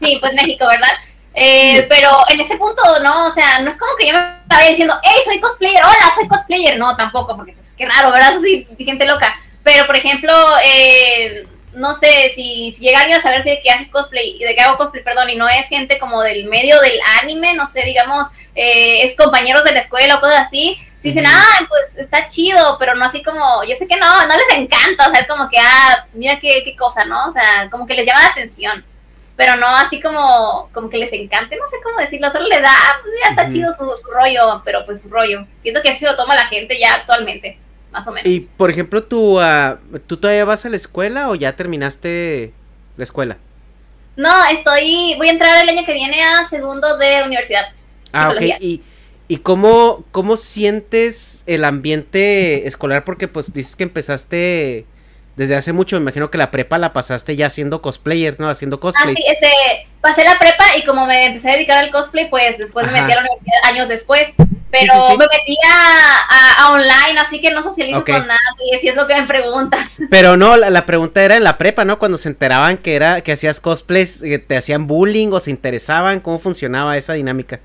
[0.00, 0.92] sí, pues México, ¿verdad?
[1.34, 4.64] Eh, pero en ese punto, no, o sea, no es como que yo me estaba
[4.68, 6.78] diciendo, hey, soy cosplayer, hola, soy cosplayer.
[6.78, 8.36] No, tampoco, porque pues qué raro, ¿verdad?
[8.36, 9.34] Así, gente loca.
[9.62, 10.32] Pero, por ejemplo,
[10.64, 14.60] eh, no sé, si, si, llega alguien a saber si que haces cosplay, de que
[14.60, 18.28] hago cosplay, perdón, y no es gente como del medio del anime, no sé, digamos,
[18.54, 22.76] eh, es compañeros de la escuela o cosas así, si dicen, ah, pues está chido,
[22.78, 25.48] pero no así como, yo sé que no, no les encanta, o sea, es como
[25.48, 27.28] que, ah, mira qué, qué cosa, ¿no?
[27.28, 28.84] O sea, como que les llama la atención,
[29.36, 32.74] pero no así como, como que les encante, no sé cómo decirlo, solo le da,
[33.00, 35.46] pues mira, está chido su, su rollo, pero pues su rollo.
[35.60, 37.58] Siento que así lo toma la gente ya actualmente
[37.92, 38.28] más o menos.
[38.28, 42.52] Y por ejemplo, ¿tú, uh, ¿tú todavía vas a la escuela o ya terminaste
[42.96, 43.38] la escuela?
[44.16, 47.66] No, estoy, voy a entrar el año que viene a segundo de universidad.
[48.12, 48.42] Ah, ok.
[48.60, 48.82] ¿Y,
[49.28, 53.04] y cómo, cómo sientes el ambiente escolar?
[53.04, 54.86] Porque pues dices que empezaste
[55.36, 58.48] desde hace mucho, me imagino que la prepa la pasaste ya haciendo cosplayers, ¿no?
[58.48, 59.14] Haciendo cosplay.
[59.14, 59.50] Ah, sí, este,
[60.00, 63.12] pasé la prepa y como me empecé a dedicar al cosplay, pues después me metí
[63.12, 64.28] a la universidad años después.
[64.70, 69.14] Pero me metí a, online, así que no socializo con nadie, si es lo que
[69.14, 69.96] me preguntas.
[70.10, 71.98] Pero no, la, pregunta era en la prepa, ¿no?
[71.98, 76.20] Cuando se enteraban que era que hacías cosplays, que te hacían bullying o se interesaban,
[76.20, 77.60] ¿cómo funcionaba esa dinámica?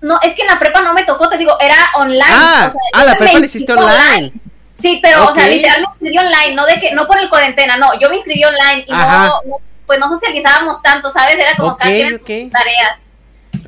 [0.00, 2.24] No, es que en la prepa no me tocó, te digo, era online.
[2.26, 4.32] Ah, ah la prepa la hiciste online.
[4.80, 7.76] Sí, pero, o sea, literal me inscribí online, no de que, no por el cuarentena,
[7.76, 9.40] no, yo me inscribí online y no,
[9.86, 11.36] pues no socializábamos tanto, ¿sabes?
[11.36, 12.98] Era como okay, cada tareas.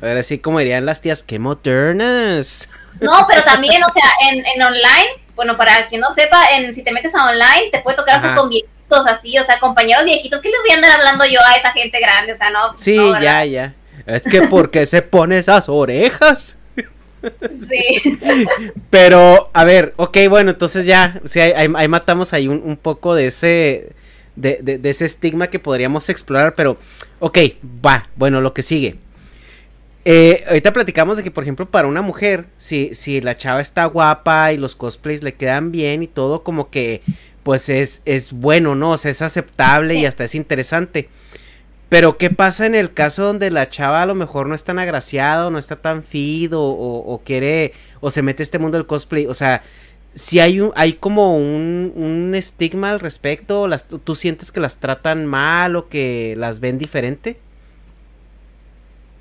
[0.01, 2.69] Ahora sí, como dirían las tías, qué modernas.
[2.99, 6.83] No, pero también, o sea, en, en online, bueno, para quien no sepa, en, si
[6.83, 10.41] te metes a online, te puede tocar hacer con viejitos así, o sea, compañeros viejitos,
[10.41, 12.33] ¿qué les voy a andar hablando yo a esa gente grande?
[12.33, 12.75] O sea, no.
[12.75, 13.73] Sí, ya, ya.
[14.05, 16.57] Es que, ¿por qué se pone esas orejas?
[17.69, 18.17] Sí.
[18.89, 23.93] Pero, a ver, ok, bueno, entonces ya, sí, ahí, matamos ahí un, poco de ese,
[24.35, 26.77] de, de, ese estigma que podríamos explorar, pero,
[27.19, 27.37] ok,
[27.85, 28.97] va, bueno, lo que sigue.
[30.05, 33.85] Eh, ahorita platicamos de que, por ejemplo, para una mujer, si, si la chava está
[33.85, 37.01] guapa y los cosplays le quedan bien y todo, como que,
[37.43, 38.91] pues es, es bueno, ¿no?
[38.91, 41.09] O sea, es aceptable y hasta es interesante.
[41.89, 44.79] Pero ¿qué pasa en el caso donde la chava a lo mejor no es tan
[44.79, 48.87] agraciada o no está tan fit o, quiere o se mete a este mundo del
[48.87, 49.27] cosplay?
[49.27, 49.61] O sea,
[50.15, 54.77] si hay un, hay como un, un estigma al respecto, las, ¿tú sientes que las
[54.77, 57.37] tratan mal o que las ven diferente?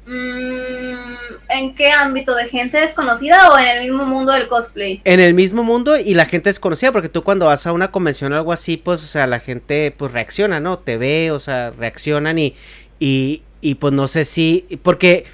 [0.07, 1.15] Mm,
[1.49, 2.35] ¿En qué ámbito?
[2.35, 5.01] ¿De gente desconocida o en el mismo mundo del cosplay?
[5.05, 8.33] En el mismo mundo y la gente desconocida, porque tú cuando vas a una convención
[8.33, 10.79] o algo así, pues, o sea, la gente pues reacciona, ¿no?
[10.79, 12.55] Te ve, o sea, reaccionan y,
[12.99, 15.25] y, y pues no sé si, porque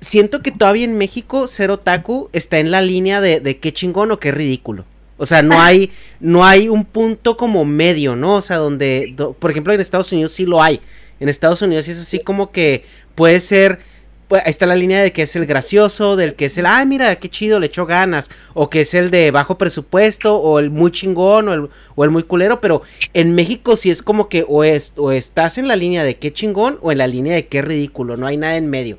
[0.00, 4.10] siento que todavía en México ser otaku está en la línea de, de qué chingón
[4.10, 4.84] o qué ridículo.
[5.16, 8.34] O sea, no hay, no hay un punto como medio, ¿no?
[8.34, 10.80] O sea, donde, por ejemplo, en Estados Unidos sí lo hay.
[11.20, 13.80] En Estados Unidos sí es así como que puede ser,
[14.28, 16.86] pues, ahí está la línea de que es el gracioso, del que es el, ay,
[16.86, 20.70] mira, qué chido, le echó ganas, o que es el de bajo presupuesto, o el
[20.70, 24.44] muy chingón, o el, o el muy culero, pero en México sí es como que
[24.48, 27.46] o, es, o estás en la línea de qué chingón, o en la línea de
[27.46, 28.98] qué ridículo, no hay nada en medio.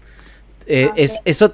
[0.67, 1.54] Eh, es, eso,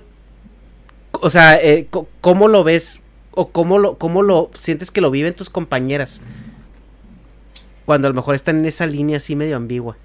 [1.11, 1.87] o sea, eh,
[2.21, 3.01] ¿cómo lo ves?
[3.31, 6.21] ¿O cómo lo, cómo lo sientes que lo viven tus compañeras?
[7.85, 9.97] Cuando a lo mejor están en esa línea así medio ambigua.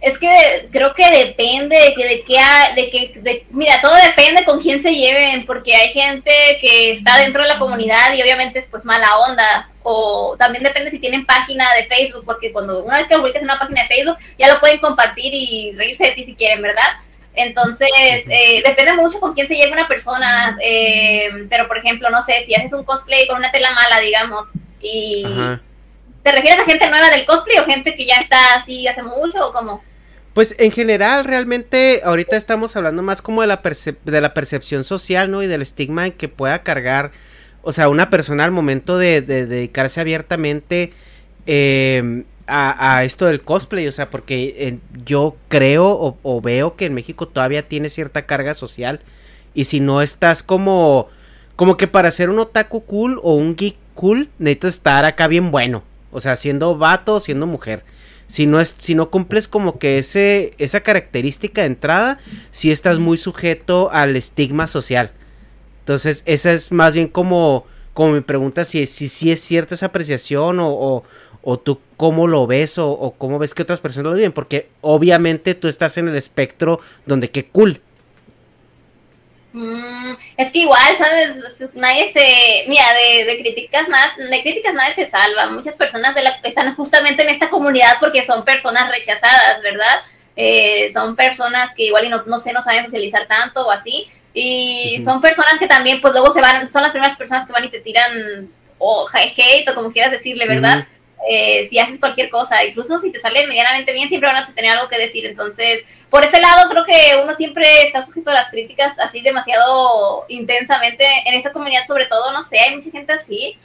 [0.00, 4.60] Es que creo que depende de que, de que, de que mira, todo depende con
[4.60, 6.30] quién se lleven, porque hay gente
[6.60, 10.92] que está dentro de la comunidad y obviamente es pues mala onda, o también depende
[10.92, 13.82] si tienen página de Facebook, porque cuando una vez que lo publicas en una página
[13.82, 17.00] de Facebook, ya lo pueden compartir y reírse de ti si quieren, ¿verdad?
[17.34, 22.22] Entonces, eh, depende mucho con quién se lleve una persona, eh, pero por ejemplo, no
[22.22, 24.46] sé, si haces un cosplay con una tela mala, digamos,
[24.80, 25.24] y...
[26.28, 29.48] ¿Te refieres a gente nueva del cosplay o gente que ya está así hace mucho
[29.48, 29.82] o cómo?
[30.34, 35.42] Pues en general, realmente ahorita estamos hablando más como de la, percepción social, ¿no?
[35.42, 37.12] Y del estigma que pueda cargar,
[37.62, 40.92] o sea, una persona al momento de, dedicarse abiertamente
[41.46, 46.92] eh, a, esto del cosplay, o sea, porque eh, yo creo o, veo que en
[46.92, 49.00] México todavía tiene cierta carga social
[49.54, 51.08] y si no estás como,
[51.56, 55.50] como que para ser un otaku cool o un geek cool necesitas estar acá bien
[55.50, 57.84] bueno, o sea, siendo vato, siendo mujer.
[58.26, 62.18] Si no, es, si no cumples como que ese, esa característica de entrada,
[62.50, 65.12] si estás muy sujeto al estigma social.
[65.80, 70.58] Entonces, esa es más bien como, como mi pregunta, si, si, es cierta esa apreciación
[70.60, 71.02] o,
[71.42, 75.54] o tú cómo lo ves o, cómo ves que otras personas lo viven, porque obviamente
[75.54, 77.80] tú estás en el espectro donde qué cool.
[79.52, 81.36] Mm, es que igual, ¿sabes?
[81.74, 85.48] Nadie se, mira, de, críticas nada, de críticas nadie se salva.
[85.48, 90.02] Muchas personas de la, están justamente en esta comunidad porque son personas rechazadas, ¿verdad?
[90.36, 94.08] Eh, son personas que igual y no, no sé, no saben socializar tanto o así.
[94.34, 97.64] Y son personas que también, pues luego se van, son las primeras personas que van
[97.64, 100.86] y te tiran o hate o como quieras decirle, ¿verdad?
[101.26, 104.70] Eh, si haces cualquier cosa, incluso si te sale medianamente bien, siempre van a tener
[104.70, 105.26] algo que decir.
[105.26, 110.24] Entonces, por ese lado, creo que uno siempre está sujeto a las críticas así demasiado
[110.28, 111.04] intensamente.
[111.26, 113.58] En esa comunidad, sobre todo, no sé, hay mucha gente así,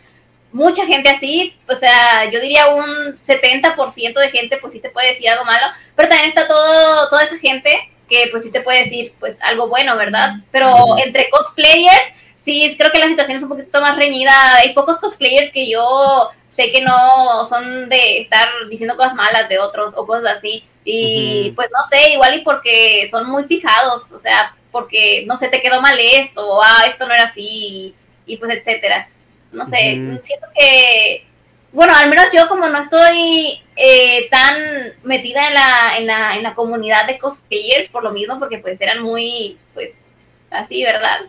[0.52, 1.56] mucha gente así.
[1.70, 5.68] O sea, yo diría un 70% de gente, pues sí te puede decir algo malo,
[5.96, 9.68] pero también está todo, toda esa gente que, pues sí te puede decir, pues algo
[9.68, 10.36] bueno, ¿verdad?
[10.52, 14.56] Pero entre cosplayers sí, creo que la situación es un poquito más reñida.
[14.56, 19.60] Hay pocos cosplayers que yo sé que no son de estar diciendo cosas malas de
[19.60, 20.66] otros o cosas así.
[20.86, 25.48] Y pues no sé, igual y porque son muy fijados, o sea, porque no sé,
[25.48, 29.08] te quedó mal esto, o ah, esto no era así, y, pues etcétera.
[29.54, 31.26] No sé, siento que,
[31.72, 36.44] bueno, al menos yo como no estoy eh, tan metida en la, en, la, en
[36.44, 40.04] la comunidad de cosplayers, por lo mismo, porque pues eran muy, pues,
[40.50, 41.20] así, ¿verdad?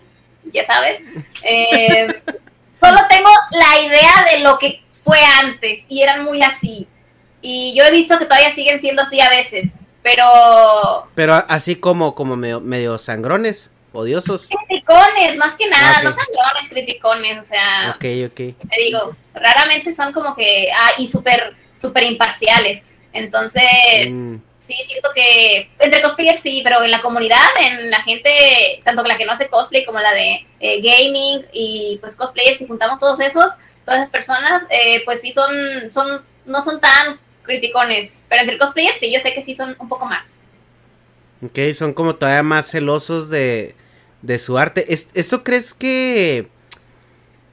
[0.52, 1.02] Ya sabes.
[1.42, 2.06] Eh,
[2.80, 6.88] solo tengo la idea de lo que fue antes y eran muy así.
[7.40, 10.24] Y yo he visto que todavía siguen siendo así a veces, pero...
[11.14, 14.48] Pero así como, como medio, medio sangrones, odiosos.
[14.48, 17.90] Criticones, más que nada, no sangrones, criticones, o sea...
[17.96, 18.36] Ok, ok.
[18.70, 20.68] Te digo, raramente son como que...
[20.74, 22.88] Ah, y súper, súper imparciales.
[23.12, 24.10] Entonces...
[24.10, 29.02] Mm sí, siento que entre cosplayers sí, pero en la comunidad, en la gente, tanto
[29.02, 32.98] la que no hace cosplay como la de eh, gaming y pues cosplayers, si juntamos
[32.98, 33.50] todos esos,
[33.84, 35.52] todas esas personas, eh, pues sí son,
[35.92, 39.88] son, no son tan criticones, pero entre cosplayers sí, yo sé que sí son un
[39.88, 40.32] poco más.
[41.42, 43.74] Ok, son como todavía más celosos de,
[44.22, 44.86] de su arte.
[44.88, 46.48] ¿Eso crees que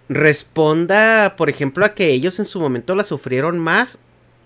[0.08, 4.00] responda, por ejemplo, a que ellos en su momento la sufrieron más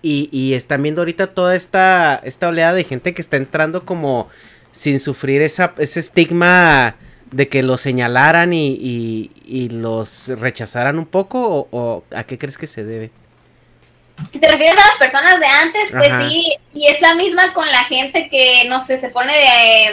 [0.06, 4.28] y, están viendo ahorita toda esta, esta oleada de gente que está entrando como
[4.72, 6.96] sin sufrir esa, ese estigma
[7.32, 12.66] de que los señalaran y, y, los rechazaran un poco o, a qué crees que
[12.66, 13.10] se debe?
[14.32, 17.70] Si te refieres a las personas de antes, pues sí, y es la misma con
[17.70, 19.34] la gente que, no sé, se pone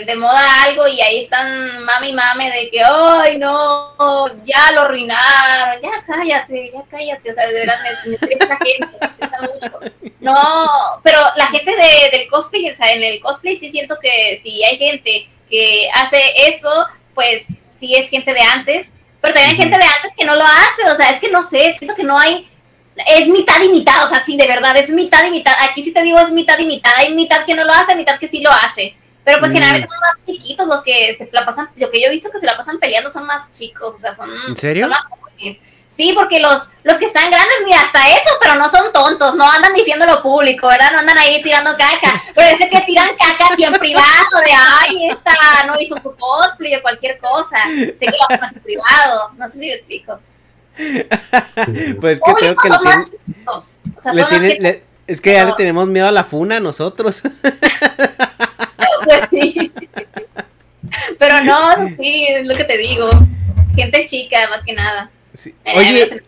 [0.06, 5.82] de, moda algo y ahí están mami mame de que, ay, no, ya lo arruinaron,
[5.82, 8.88] ya cállate, ya cállate, o sea, de verdad me, me la gente,
[9.20, 9.80] me mucho.
[10.20, 14.40] No, pero la gente de, del cosplay, o sea, en el cosplay sí siento que
[14.42, 19.58] si hay gente que hace eso, pues sí es gente de antes, pero también hay
[19.58, 22.04] gente de antes que no lo hace, o sea, es que no sé, siento que
[22.04, 22.50] no hay
[22.96, 25.54] es mitad y mitad, o sea, sí, de verdad, es mitad y mitad.
[25.70, 26.92] Aquí sí te digo, es mitad y mitad.
[26.96, 28.96] Hay mitad que no lo hace, mitad que sí lo hace.
[29.24, 29.54] Pero pues mm.
[29.54, 32.40] generalmente son más chiquitos los que se la pasan, lo que yo he visto que
[32.40, 34.84] se la pasan peleando son más chicos, o sea, son, ¿En serio?
[34.84, 35.06] son más
[35.96, 39.48] Sí, porque los, los que están grandes, mira, hasta eso, pero no son tontos, no
[39.48, 40.92] andan diciéndolo público, ¿verdad?
[40.92, 42.20] No andan ahí tirando caca.
[42.34, 45.34] Pero ese que tiran caca así en privado, de ay, esta
[45.68, 47.58] no hizo su cosplay o cualquier cosa.
[47.68, 50.20] Sé que lo hacen en privado, no sé si me explico.
[52.02, 52.70] Pues que creo que
[54.14, 57.22] le, tiene, es que ya le tenemos miedo a la funa nosotros.
[59.04, 59.72] pues sí.
[61.20, 63.10] Pero no, sí, es lo que te digo.
[63.76, 65.10] Gente chica, más que nada.
[65.46, 66.22] Eh, Oye,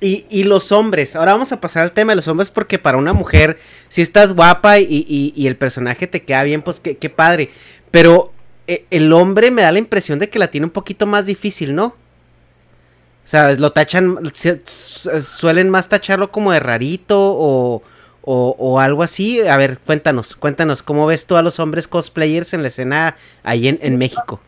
[0.00, 2.96] y, y, los hombres, ahora vamos a pasar al tema de los hombres porque para
[2.96, 3.58] una mujer,
[3.90, 5.04] si estás guapa y,
[5.36, 7.50] y, el personaje te queda bien, pues qué, qué padre.
[7.90, 8.32] Pero
[8.66, 11.74] eh, el hombre me da la impresión de que la tiene un poquito más difícil,
[11.74, 11.96] ¿no?
[13.30, 17.80] Sea, lo tachan, suelen más tacharlo como de rarito o,
[18.22, 19.46] o, o, algo así.
[19.46, 23.68] A ver, cuéntanos, cuéntanos, ¿cómo ves tú a los hombres cosplayers en la escena ahí
[23.68, 24.40] en, en México?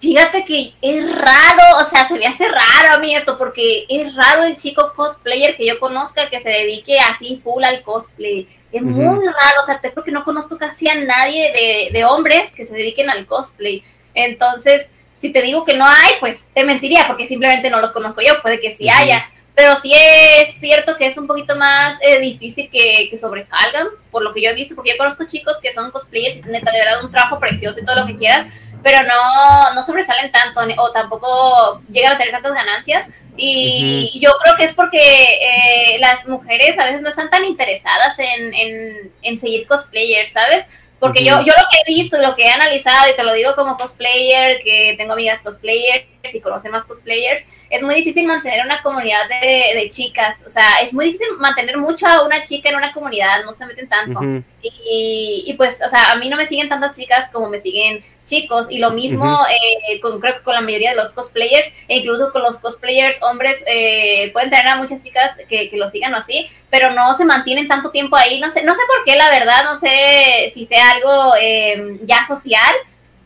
[0.00, 4.14] Fíjate que es raro, o sea, se me hace raro a mí esto, porque es
[4.14, 8.48] raro el chico cosplayer que yo conozca que se dedique así full al cosplay.
[8.72, 12.04] Es muy raro, o sea, te creo que no conozco casi a nadie de, de,
[12.06, 13.84] hombres que se dediquen al cosplay.
[14.14, 18.20] Entonces, si te digo que no hay, pues te mentiría, porque simplemente no los conozco
[18.20, 19.28] yo, puede que sí haya.
[19.54, 24.22] Pero sí es cierto que es un poquito más eh, difícil que, que, sobresalgan, por
[24.22, 26.78] lo que yo he visto, porque yo conozco chicos que son cosplayers y neta, de
[26.78, 28.46] verdad, un trabajo precioso y todo lo que quieras,
[28.82, 33.08] pero no, no sobresalen tanto o tampoco llegan a tener tantas ganancias.
[33.38, 38.18] Y yo creo que es porque eh, las mujeres a veces no están tan interesadas
[38.18, 40.66] en, en, en seguir cosplayers, ¿sabes?
[40.98, 43.54] Porque yo, yo lo que he visto lo que he analizado, y te lo digo
[43.54, 48.82] como cosplayer, que tengo amigas cosplayers y conocen más cosplayers, es muy difícil mantener una
[48.82, 50.42] comunidad de, de, chicas.
[50.46, 53.66] O sea, es muy difícil mantener mucho a una chica en una comunidad, no se
[53.66, 54.20] meten tanto.
[54.62, 58.02] y, y, pues, o sea, a mí no me siguen tantas chicas como me siguen
[58.26, 61.98] chicos y lo mismo eh, con, creo que con la mayoría de los cosplayers e
[61.98, 66.12] incluso con los cosplayers hombres eh, pueden tener a muchas chicas que, que, lo sigan
[66.12, 69.16] o así pero no se mantienen tanto tiempo ahí no sé no sé por qué
[69.16, 72.74] la verdad no sé si sea algo eh, ya social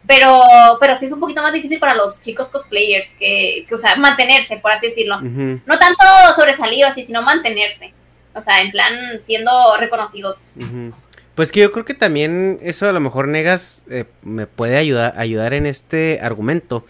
[0.07, 0.39] pero
[0.81, 3.97] pero sí es un poquito más difícil para los chicos cosplayers que, que o sea
[3.97, 5.21] mantenerse por así decirlo.
[5.21, 7.93] No tanto sobresalir o así sino mantenerse
[8.35, 10.47] o sea en plan siendo reconocidos
[11.41, 15.15] pues que yo creo que también eso a lo mejor Negas eh, me puede ayudar,
[15.17, 16.85] ayudar en este argumento.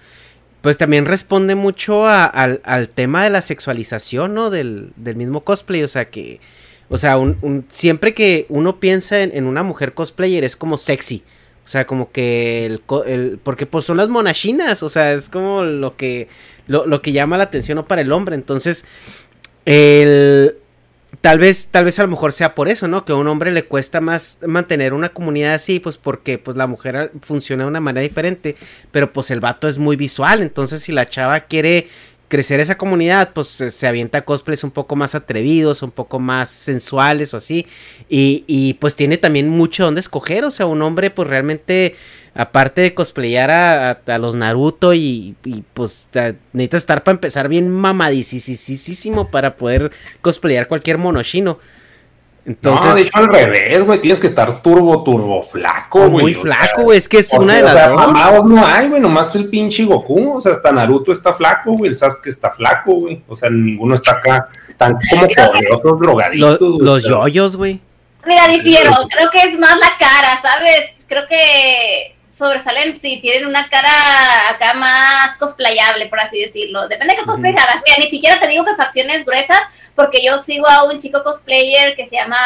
[0.60, 4.50] Pues también responde mucho al, tema de la sexualización, ¿no?
[4.50, 5.84] Del, mismo cosplay.
[5.84, 6.40] O sea que.
[6.88, 11.22] O sea, un, siempre que uno piensa en, una mujer cosplayer es como sexy.
[11.64, 15.62] O sea, como que el, el, porque pues son las monachinas, o sea, es como
[15.62, 16.26] lo que
[16.66, 17.86] lo, lo que llama la atención ¿no?
[17.86, 18.34] para el hombre.
[18.34, 18.84] Entonces,
[19.64, 20.56] el,
[21.20, 23.04] tal vez, tal vez a lo mejor sea por eso, ¿no?
[23.04, 26.66] Que a un hombre le cuesta más mantener una comunidad así, pues porque pues la
[26.66, 28.56] mujer funciona de una manera diferente,
[28.90, 31.88] pero pues el vato es muy visual, entonces si la chava quiere
[32.30, 37.34] crecer esa comunidad, pues se, avienta cosplays un poco más atrevidos, un poco más sensuales
[37.34, 37.66] o así,
[38.08, 41.96] y, y pues tiene también mucho donde escoger, o sea, un hombre pues realmente
[42.34, 45.34] aparte de cosplayar a, los Naruto y,
[45.74, 46.08] pues
[46.52, 51.58] necesitas estar para empezar bien mamadísimo para poder cosplayar cualquier monoshino.
[52.50, 56.24] Entonces, no, de hecho al revés, güey, tienes que estar turbo, turbo flaco, güey.
[56.24, 57.96] Muy flaco, güey, es que es una de las dos.
[57.96, 61.90] Mamados no hay, güey, nomás el pinche Goku, o sea, hasta Naruto está flaco, güey,
[61.90, 64.46] el Sasuke está flaco, güey, o sea, ninguno está acá
[64.76, 66.60] tan como poderosos, drogaditos.
[66.60, 67.80] Los, los yoyos, güey.
[68.26, 71.04] Mira, difiero, creo que es más la cara, ¿sabes?
[71.06, 73.92] Creo que sobresalen si tienen una cara
[74.50, 76.88] acá más cosplayable, por así decirlo.
[76.88, 77.82] Depende de qué cosplay hagas.
[77.86, 79.60] Mira, ni siquiera te digo que facciones gruesas,
[79.94, 82.38] porque yo sigo a un chico cosplayer que se llama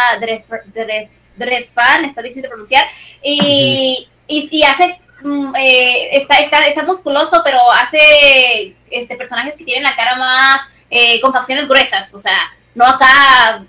[1.36, 2.84] Drefan, está difícil de pronunciar,
[3.22, 9.84] y, y, hace mm, eh, está, está, está, musculoso, pero hace este, personajes que tienen
[9.84, 12.38] la cara más eh, con facciones gruesas, o sea,
[12.74, 13.64] no acá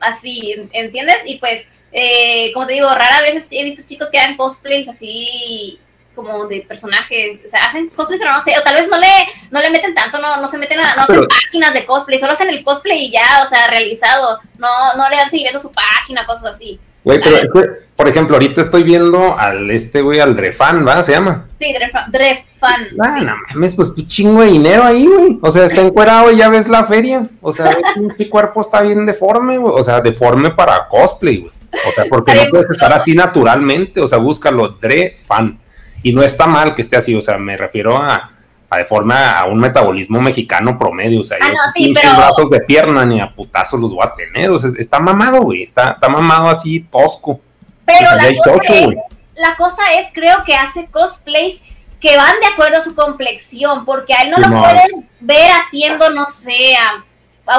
[0.00, 1.18] así, ¿entiendes?
[1.24, 5.78] Y pues eh, como te digo, rara vez he visto chicos que hagan cosplays así
[6.14, 9.06] como de personajes, o sea, hacen cosplays, pero no sé, o tal vez no le,
[9.50, 12.32] no le meten tanto, no, no se meten a, no hacen páginas de cosplay, solo
[12.32, 15.72] hacen el cosplay y ya, o sea, realizado, no, no le dan seguimiento a su
[15.72, 16.78] página, cosas así.
[17.02, 17.50] Güey, pero
[17.96, 21.02] por ejemplo, ahorita estoy viendo al este güey, al Drefan, ¿va?
[21.02, 21.46] ¿Se llama?
[21.58, 22.12] Sí, Drefan.
[22.12, 25.38] Drefan ah, no mames, pues chingo de dinero ahí, güey.
[25.42, 27.26] O sea, está encuerado y ya ves la feria.
[27.40, 27.76] O sea,
[28.18, 29.72] mi cuerpo está bien deforme, güey.
[29.74, 31.52] O sea, deforme para cosplay, güey.
[31.86, 35.58] O sea, porque no puedes estar así naturalmente, o sea, búscalo, Dre fan.
[36.02, 38.30] Y no está mal que esté así, o sea, me refiero a,
[38.70, 43.04] a de forma a un metabolismo mexicano promedio, o sea, ah, yo brazos de pierna
[43.04, 46.48] ni a putazo los voy a tener, o sea, está mamado, güey, está, está mamado
[46.48, 47.40] así tosco.
[47.84, 48.88] Pero la, cosa es,
[49.34, 51.60] la cosa es, creo que hace cosplays
[52.00, 56.10] que van de acuerdo a su complexión, porque a él no lo puedes ver haciendo,
[56.10, 57.04] no sé, a,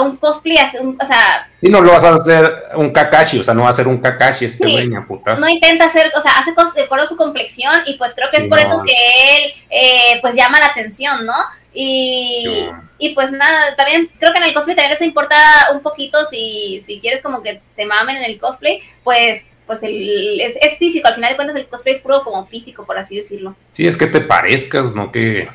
[0.01, 1.49] un cosplay, o sea...
[1.61, 3.97] Y no lo vas a hacer un Kakashi, o sea, no va a ser un
[3.97, 7.81] Kakashi este güey, No intenta hacer, o sea, hace cosas de acuerdo a su complexión
[7.85, 11.35] y pues creo que es por eso que él, eh, pues llama la atención, ¿no?
[11.73, 15.35] Y, y pues nada, también creo que en el cosplay también eso importa
[15.73, 20.41] un poquito si, si quieres como que te mamen en el cosplay, pues pues el,
[20.41, 23.55] es, físico, al final de cuentas el cosplay es puro como físico, por así decirlo.
[23.71, 25.47] Sí, es que te parezcas, no que,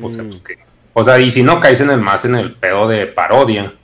[0.00, 0.58] o sea, pues que,
[0.94, 3.74] o sea, y si no caes en el más en el pedo de parodia,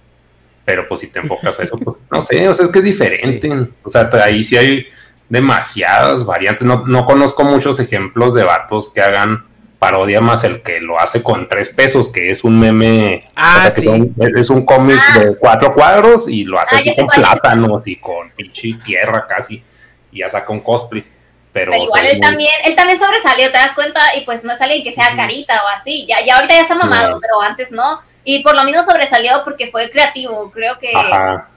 [0.65, 2.85] pero pues si te enfocas a eso, pues no sé, o sea, es que es
[2.85, 3.51] diferente,
[3.83, 4.87] o sea, ahí sí hay
[5.29, 9.45] demasiadas variantes, no, no conozco muchos ejemplos de vatos que hagan
[9.81, 13.81] parodia más el que lo hace con tres pesos, que es un meme, ah, o
[13.81, 13.95] sea,
[14.37, 15.19] es un cómic ah.
[15.19, 19.65] de cuatro cuadros y lo hace ah, así con plátanos y con pinche tierra casi
[20.13, 21.05] y ya saca un cosplay.
[21.53, 24.84] Pero, igual él también, él también sobresalió, te das cuenta, y pues no es alguien
[24.84, 28.42] que sea carita o así, ya, ya ahorita ya está mamado, pero antes no, y
[28.42, 30.92] por lo mismo sobresalió porque fue creativo, creo que,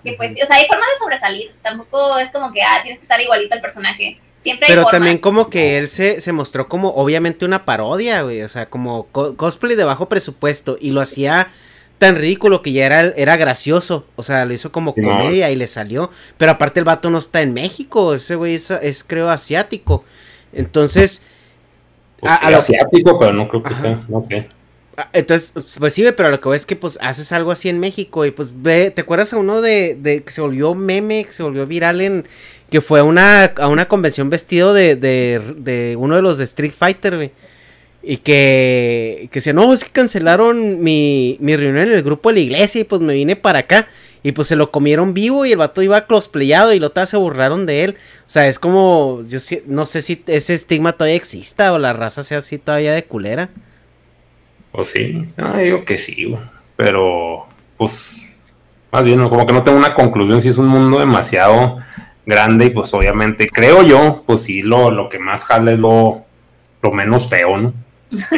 [0.03, 3.05] que, pues, o sea, hay forma de sobresalir, tampoco es como que, ah, tienes que
[3.05, 4.19] estar igualito al personaje.
[4.41, 8.49] Siempre Pero también como que él se, se mostró como obviamente una parodia, güey, o
[8.49, 11.47] sea, como cosplay de bajo presupuesto y lo hacía
[11.97, 14.05] tan ridículo que ya era, era gracioso.
[14.15, 16.09] O sea, lo hizo como comedia y le salió.
[16.37, 18.13] Pero aparte el vato no está en México.
[18.13, 20.03] Ese güey es, creo asiático.
[20.51, 21.21] Entonces.
[22.19, 24.47] Pues asiático, pero no creo que sea, no sé.
[25.11, 28.25] Entonces, pues sí, pero lo que ves es que pues haces algo así en México
[28.25, 31.41] y pues ve, ¿te acuerdas a uno de, de que se volvió meme, que se
[31.41, 32.25] volvió viral en,
[32.69, 36.43] que fue a una, a una convención vestido de, de, de uno de los de
[36.43, 37.31] Street Fighter, güey?
[38.05, 42.35] Y que, que decía, no, es que cancelaron mi, mi reunión en el grupo de
[42.35, 43.87] la iglesia y pues me vine para acá.
[44.23, 47.65] Y pues se lo comieron vivo y el vato iba cosplayado y lo se burlaron
[47.65, 47.97] de él.
[48.25, 52.23] O sea, es como, yo no sé si ese estigma todavía exista o la raza
[52.23, 53.49] sea así todavía de culera.
[54.73, 56.35] Pues sí, ah, digo que sí,
[56.75, 57.45] pero
[57.77, 58.43] pues
[58.91, 61.77] más bien como que no tengo una conclusión si es un mundo demasiado
[62.25, 66.25] grande y pues obviamente creo yo, pues sí, lo, lo que más jale es lo,
[66.81, 67.73] lo menos feo, ¿no?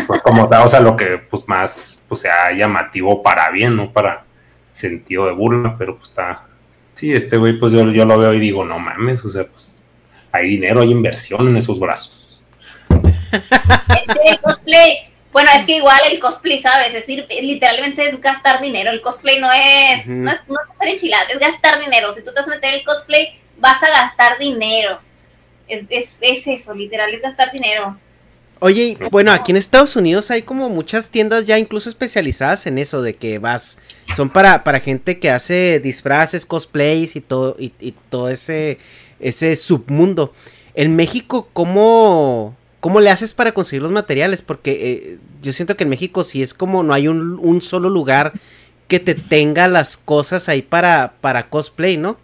[0.07, 4.23] Pues como o sea, lo que pues más pues sea llamativo para bien, no para
[4.71, 6.45] sentido de burla, pero pues está,
[6.93, 9.83] sí, este güey pues yo, yo lo veo y digo, no mames, o sea, pues
[10.31, 12.41] hay dinero, hay inversión en esos brazos.
[12.89, 16.87] Este cosplay, bueno, es que igual el cosplay, ¿sabes?
[16.87, 20.87] Es decir, literalmente es gastar dinero, el cosplay no es, no es, no es hacer
[20.89, 24.37] enchiladas, es gastar dinero, si tú te vas a meter el cosplay, vas a gastar
[24.37, 24.99] dinero.
[25.67, 27.97] Es, es, es eso, literal, es gastar dinero.
[28.59, 33.01] Oye, bueno, aquí en Estados Unidos hay como muchas tiendas ya incluso especializadas en eso,
[33.01, 33.77] de que vas,
[34.15, 37.69] son para, para gente que hace disfraces, cosplays y todo, y,
[38.09, 38.77] todo ese,
[39.19, 40.33] ese submundo.
[40.73, 44.41] En México, ¿cómo, ¿cómo le haces para conseguir los materiales?
[44.41, 47.89] Porque eh, yo siento que en México sí es como no hay un, un solo
[47.89, 48.33] lugar
[48.87, 52.17] que te tenga las cosas ahí para, para cosplay, ¿no?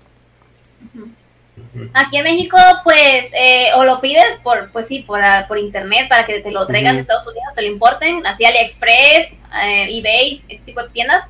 [1.93, 6.07] Aquí en México, pues, eh, o lo pides por, pues sí, por, ah, por internet
[6.09, 9.33] para que te lo traigan de Estados Unidos, te lo importen, así AliExpress,
[9.63, 11.25] eh, eBay, este tipo de tiendas.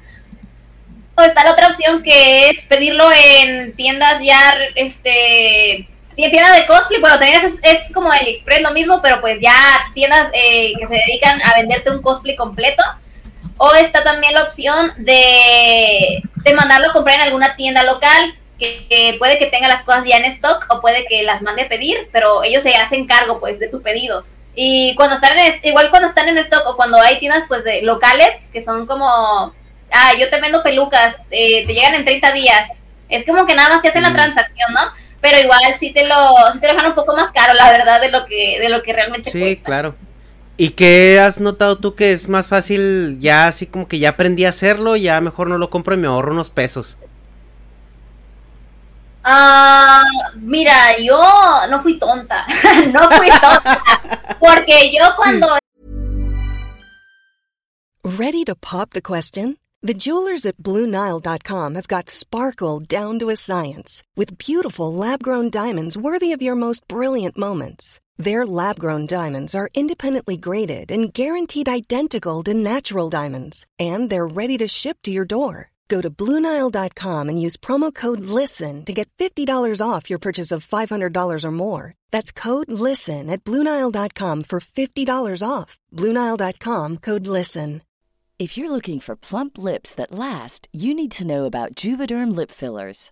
[1.15, 7.01] O está la otra opción que es pedirlo en tiendas ya, este, tiendas de cosplay,
[7.01, 9.55] bueno, también es, es como AliExpress lo mismo, pero pues ya
[9.93, 12.83] tiendas eh, que se dedican a venderte un cosplay completo.
[13.57, 19.15] O está también la opción de, de mandarlo a comprar en alguna tienda local, que,
[19.17, 22.09] puede que tenga las cosas ya en stock o puede que las mande a pedir,
[22.11, 24.23] pero ellos se hacen cargo pues de tu pedido.
[24.53, 27.81] Y cuando están en, igual cuando están en stock o cuando hay tiendas pues de
[27.81, 29.53] locales que son como,
[29.91, 32.69] ah, yo te vendo pelucas, eh, te llegan en 30 días.
[33.09, 34.81] Es como que nada más te hacen la transacción, ¿no?
[35.19, 36.15] Pero igual sí te lo,
[36.53, 38.93] sí te dejan un poco más caro, la verdad, de lo que, de lo que
[38.93, 39.95] realmente sí, claro.
[40.57, 44.45] ¿Y qué has notado tú que es más fácil ya así como que ya aprendí
[44.45, 46.97] a hacerlo, ya mejor no lo compro y me ahorro unos pesos?
[49.23, 50.03] Ah,
[50.35, 51.19] mira, yo
[51.69, 52.43] no fui tonta,
[52.91, 53.81] no fui tonta,
[54.39, 55.47] porque yo cuando...
[58.03, 59.57] Ready to pop the question?
[59.83, 65.97] The jewelers at BlueNile.com have got sparkle down to a science with beautiful lab-grown diamonds
[65.97, 67.99] worthy of your most brilliant moments.
[68.17, 74.57] Their lab-grown diamonds are independently graded and guaranteed identical to natural diamonds, and they're ready
[74.57, 75.71] to ship to your door.
[75.91, 79.45] Go to Bluenile.com and use promo code LISTEN to get $50
[79.85, 81.93] off your purchase of $500 or more.
[82.11, 85.77] That's code LISTEN at Bluenile.com for $50 off.
[85.93, 87.81] Bluenile.com code LISTEN.
[88.39, 92.51] If you're looking for plump lips that last, you need to know about Juvederm lip
[92.51, 93.11] fillers.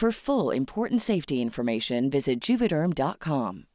[0.00, 3.66] For full important safety information, visit juvederm.com.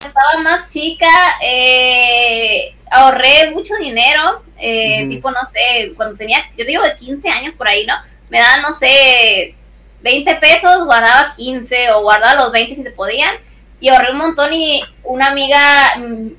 [0.00, 1.06] Estaba más chica,
[1.40, 5.08] eh, ahorré mucho dinero, eh, -huh.
[5.08, 7.94] tipo, no sé, cuando tenía, yo digo de 15 años por ahí, ¿no?
[8.28, 9.54] Me daban, no sé,
[10.02, 13.36] 20 pesos, guardaba 15 o guardaba los 20 si se podían
[13.78, 16.30] y ahorré un montón y una amiga mmm,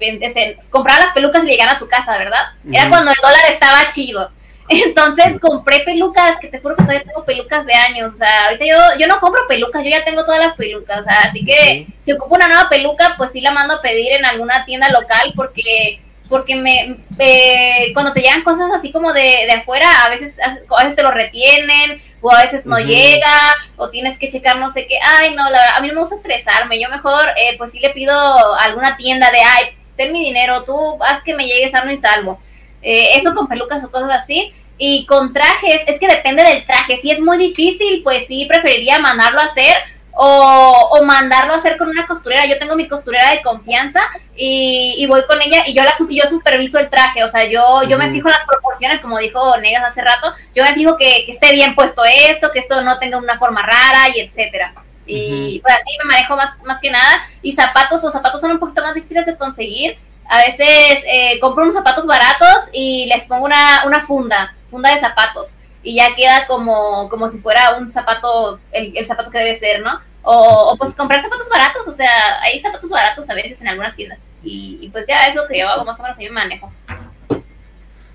[0.70, 2.44] compraba las pelucas y le llegaban a su casa, ¿verdad?
[2.66, 2.76] -huh.
[2.76, 4.32] Era cuando el dólar estaba chido.
[4.70, 8.14] Entonces compré pelucas, que te juro que todavía tengo pelucas de años.
[8.14, 11.02] O sea, ahorita yo, yo no compro pelucas, yo ya tengo todas las pelucas.
[11.02, 11.88] O sea, así que okay.
[12.02, 15.34] si ocupo una nueva peluca, pues sí la mando a pedir en alguna tienda local
[15.36, 20.38] porque porque me eh, cuando te llegan cosas así como de, de, afuera, a veces
[20.42, 22.86] a veces te lo retienen o a veces no uh -huh.
[22.86, 25.00] llega o tienes que checar no sé qué.
[25.02, 26.82] Ay, no, la verdad, a mí no me gusta estresarme.
[26.82, 30.64] Yo mejor eh, pues sí le pido a alguna tienda de, ay, ten mi dinero,
[30.64, 32.40] tú haz que me llegue sano y salvo.
[32.82, 34.54] Eh, eso con pelucas o cosas así.
[34.78, 36.98] Y con trajes, es que depende del traje.
[36.98, 39.76] Si es muy difícil, pues sí preferiría mandarlo a hacer
[40.20, 42.46] o, o, mandarlo a hacer con una costurera.
[42.46, 44.02] Yo tengo mi costurera de confianza
[44.36, 47.24] y, y voy con ella y yo la yo superviso el traje.
[47.24, 47.88] O sea, yo, uh -huh.
[47.88, 50.34] yo me fijo las proporciones, como dijo Negas hace rato.
[50.56, 53.62] Yo me fijo que, que, esté bien puesto esto, que esto no tenga una forma
[53.62, 54.74] rara y etcétera.
[55.06, 55.62] Y uh -huh.
[55.62, 57.24] pues así me manejo más, más que nada.
[57.44, 59.98] Y zapatos, los zapatos son un poquito más difíciles de conseguir.
[60.30, 65.00] A veces eh, compro unos zapatos baratos y les pongo una, una funda, funda de
[65.00, 65.54] zapatos.
[65.84, 69.82] Y ya queda como, como si fuera un zapato, el, el zapato que debe ser,
[69.82, 70.02] ¿no?
[70.24, 73.96] O, o, pues comprar zapatos baratos, o sea, hay zapatos baratos a veces en algunas
[73.96, 74.28] tiendas.
[74.44, 76.74] Y, y pues ya es lo que yo hago, más o menos, yo me manejo.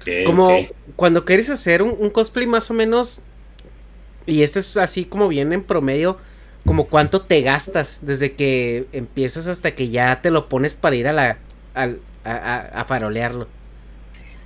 [0.03, 0.71] Okay, como okay.
[0.97, 3.23] cuando quieres hacer un, un, cosplay más o menos,
[4.27, 6.19] y esto es así como bien en promedio,
[6.67, 11.09] como cuánto te gastas desde que empiezas hasta que ya te lo pones para ir
[11.09, 11.39] a la,
[11.75, 13.49] a, farolearlo.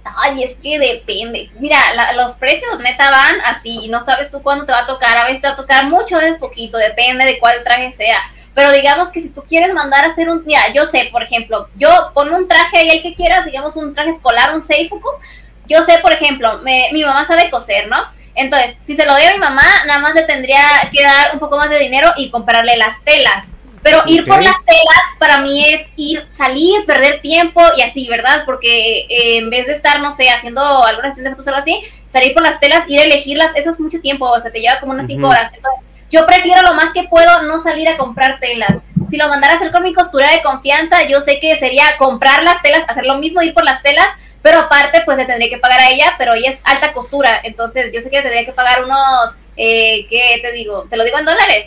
[0.05, 1.51] Ay, es que depende.
[1.59, 1.79] Mira,
[2.14, 5.18] los precios neta van así, no sabes tú cuándo te va a tocar.
[5.18, 8.18] A veces te va a tocar mucho, a veces poquito, depende de cuál traje sea.
[8.55, 10.45] Pero digamos que si tú quieres mandar a hacer un.
[10.47, 13.95] Mira, yo sé, por ejemplo, yo pon un traje ahí el que quieras, digamos un
[13.95, 15.09] traje escolar, un Seifuku.
[15.66, 17.97] Yo sé, por ejemplo, me, mi mamá sabe coser, ¿no?
[18.37, 20.61] Entonces, si se lo doy a mi mamá, nada más le tendría
[20.93, 23.47] que dar un poco más de dinero y comprarle las telas.
[23.87, 24.32] Pero ir okay.
[24.32, 28.43] por las telas para mí es ir, salir, perder tiempo y así, ¿verdad?
[28.45, 31.62] Porque eh, en vez de estar, no sé, haciendo algunas sesiones de fotos o algo
[31.62, 34.59] así, salir por las telas, ir a elegirlas, eso es mucho tiempo, o sea, te
[34.59, 35.30] lleva como unas 5 uh -huh.
[35.30, 35.53] horas.
[35.55, 38.78] Entonces, yo prefiero lo más que puedo no salir a comprar telas.
[39.09, 42.43] Si lo mandara a hacer con mi costura de confianza, yo sé que sería comprar
[42.43, 44.09] las telas, hacer lo mismo, ir por las telas,
[44.43, 47.93] pero aparte, pues le tendría que pagar a ella, pero ella es alta costura, entonces
[47.95, 50.87] yo sé que le tendría que pagar unos, eh, ¿qué te digo?
[50.91, 51.66] ¿Te lo digo en dólares?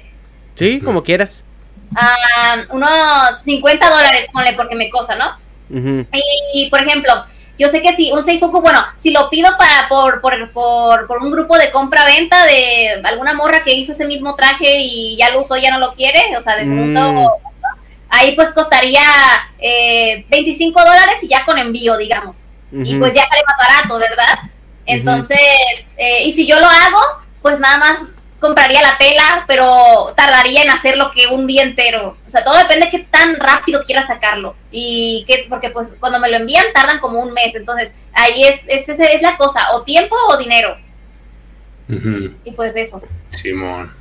[0.55, 1.45] Sí, como quieras
[1.91, 5.37] uh, unos 50 dólares, ponle, porque me cosa, ¿no?
[5.69, 6.07] Uh -huh.
[6.11, 7.23] y, y, por ejemplo,
[7.59, 11.21] yo sé que si un Seifuku, bueno, si lo pido para por, por, por, por
[11.21, 15.41] un grupo de compra-venta de alguna morra que hizo ese mismo traje y ya lo
[15.41, 17.27] usó, ya no lo quiere, o sea, de segundo, mm.
[18.09, 19.01] ahí pues costaría
[19.59, 22.47] eh, 25 dólares y ya con envío, digamos.
[22.71, 22.87] Uh -huh.
[22.87, 24.39] Y pues ya sale más barato, ¿verdad?
[24.85, 25.95] Entonces, uh -huh.
[25.97, 27.01] eh, y si yo lo hago,
[27.41, 27.99] pues nada más
[28.39, 32.17] compraría la tela, pero tardaría en hacerlo que un día entero.
[32.25, 34.55] O sea, todo depende de qué tan rápido quieras sacarlo.
[34.71, 37.55] Y que, porque pues cuando me lo envían tardan como un mes.
[37.55, 40.77] Entonces, ahí es, es, es, es la cosa, o tiempo o dinero.
[41.89, 42.35] Uh -huh.
[42.43, 43.01] Y pues eso.
[43.31, 43.93] Simón.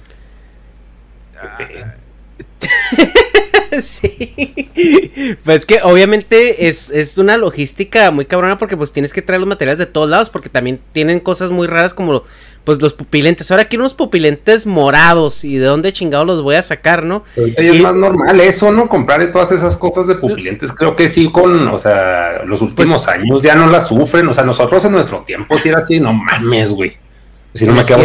[3.83, 5.39] sí.
[5.45, 9.49] Pues que obviamente es, es, una logística muy cabrona porque pues tienes que traer los
[9.49, 12.23] materiales de todos lados porque también tienen cosas muy raras como
[12.65, 13.51] pues los pupilentes.
[13.51, 17.25] Ahora quiero unos pupilentes morados y de dónde chingados los voy a sacar, ¿no?
[17.35, 18.89] es más normal eso, ¿no?
[18.89, 20.73] Comprar todas esas cosas de pupilentes.
[20.73, 24.29] Creo que sí con, o sea, los últimos pues años ya no las sufren.
[24.29, 26.97] O sea, nosotros en nuestro tiempo sí era así, no mames, güey.
[27.55, 28.03] Si no me quedo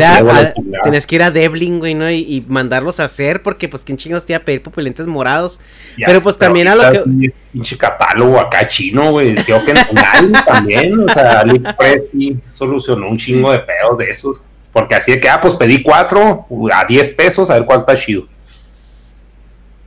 [0.83, 2.09] Tienes que ir a Devlin, güey, ¿no?
[2.09, 5.59] Y, mandarlos a hacer, porque pues quién chingos te iba a pedir pupilentes morados.
[6.05, 7.29] pero pues también a lo que.
[7.51, 9.35] Pinche catálogo acá chino, güey.
[9.35, 9.73] Creo que
[10.47, 14.43] también, o sea, AliExpress sí solucionó un chingo de pedos de esos.
[14.71, 17.95] Porque así de que, ah, pues pedí cuatro a 10 pesos, a ver cuál está
[17.95, 18.27] chido.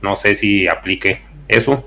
[0.01, 1.83] No sé si aplique eso.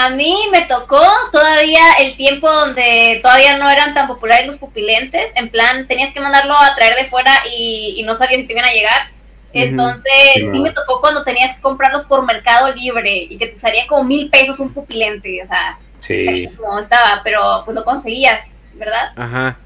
[0.00, 5.32] A mí me tocó todavía el tiempo donde todavía no eran tan populares los pupilentes.
[5.34, 8.64] En plan, tenías que mandarlo a traer de fuera y, no sabías si te iban
[8.64, 9.10] a llegar.
[9.52, 13.88] Entonces, sí, me tocó cuando tenías que comprarlos por Mercado Libre y que te salía
[13.88, 15.42] como mil pesos un pupilente.
[15.42, 16.48] O sea, sí.
[16.56, 19.10] como estaba, pero pues lo conseguías, ¿verdad?
[19.16, 19.58] Ajá.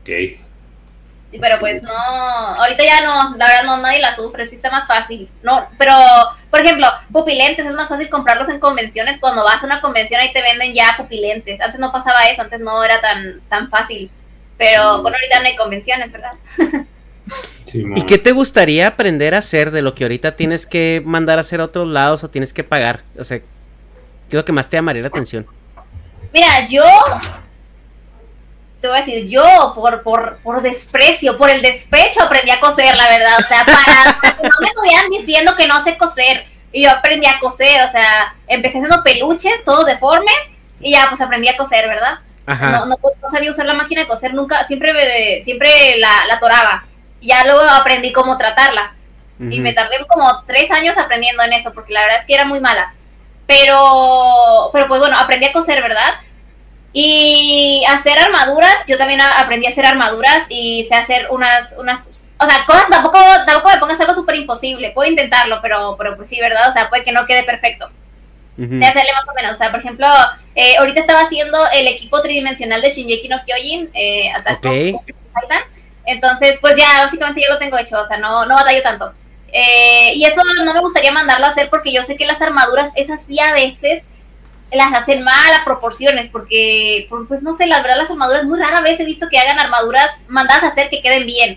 [0.00, 0.08] Ok
[1.36, 4.86] pero pues no, ahorita ya no, la verdad no, nadie la sufre, sí está más
[4.86, 5.28] fácil.
[5.42, 5.94] No, pero,
[6.50, 9.20] por ejemplo, pupilentes es más fácil comprarlos en convenciones.
[9.20, 11.60] Cuando vas a una convención ahí te venden ya pupilentes.
[11.60, 14.10] Antes no pasaba eso, antes no era tan, tan fácil.
[14.56, 16.32] Pero bueno, ahorita no hay convenciones, ¿verdad?
[17.74, 21.42] ¿Y qué te gustaría aprender a hacer de lo que ahorita tienes que mandar a
[21.42, 23.02] hacer a otros lados o tienes que pagar?
[23.18, 23.44] O sea, ¿qué
[24.28, 25.46] es lo que más te llamaría la atención?
[26.32, 26.82] Mira, yo
[28.80, 32.94] te voy a decir, yo por, por, por desprecio, por el despecho aprendí a coser,
[32.96, 33.34] la verdad.
[33.38, 36.44] O sea, para, que no me estuvieran diciendo que no sé coser.
[36.70, 40.36] Y yo aprendí a coser, o sea, empecé haciendo peluches, todos deformes,
[40.80, 42.18] y ya pues aprendí a coser, ¿verdad?
[42.46, 42.96] No, no,
[43.30, 46.84] sabía usar la máquina de coser nunca, siempre, me, siempre la, la toraba.
[47.20, 48.94] Y ya luego aprendí cómo tratarla.
[49.40, 52.44] Y me tardé como tres años aprendiendo en eso, porque la verdad es que era
[52.44, 52.92] muy mala.
[53.46, 56.14] Pero, pero pues bueno, aprendí a coser, ¿verdad?
[56.92, 62.46] Y hacer armaduras, yo también aprendí a hacer armaduras y sé hacer unas, unas, o
[62.46, 66.40] sea, cosas tampoco, tampoco me pongas algo súper imposible, puedo intentarlo, pero, pero pues sí,
[66.40, 66.70] ¿verdad?
[66.70, 67.90] O sea, puede que no quede perfecto.
[68.56, 70.08] De hacerle más o menos, o sea, por ejemplo,
[70.56, 74.32] eh, ahorita estaba haciendo el equipo tridimensional de Shinjeki no Kyojin, eh,
[76.04, 79.12] entonces, pues ya, básicamente yo lo tengo hecho, o sea, no, no batallo tanto.
[79.52, 82.92] Eh, y eso no me gustaría mandarlo a hacer porque yo sé que las armaduras
[82.96, 84.04] es así a veces
[84.72, 88.80] las hacen mal a proporciones, porque, pues no sé, la verdad las armaduras muy rara
[88.80, 91.56] vez he visto que hagan armaduras mandadas a hacer que queden bien.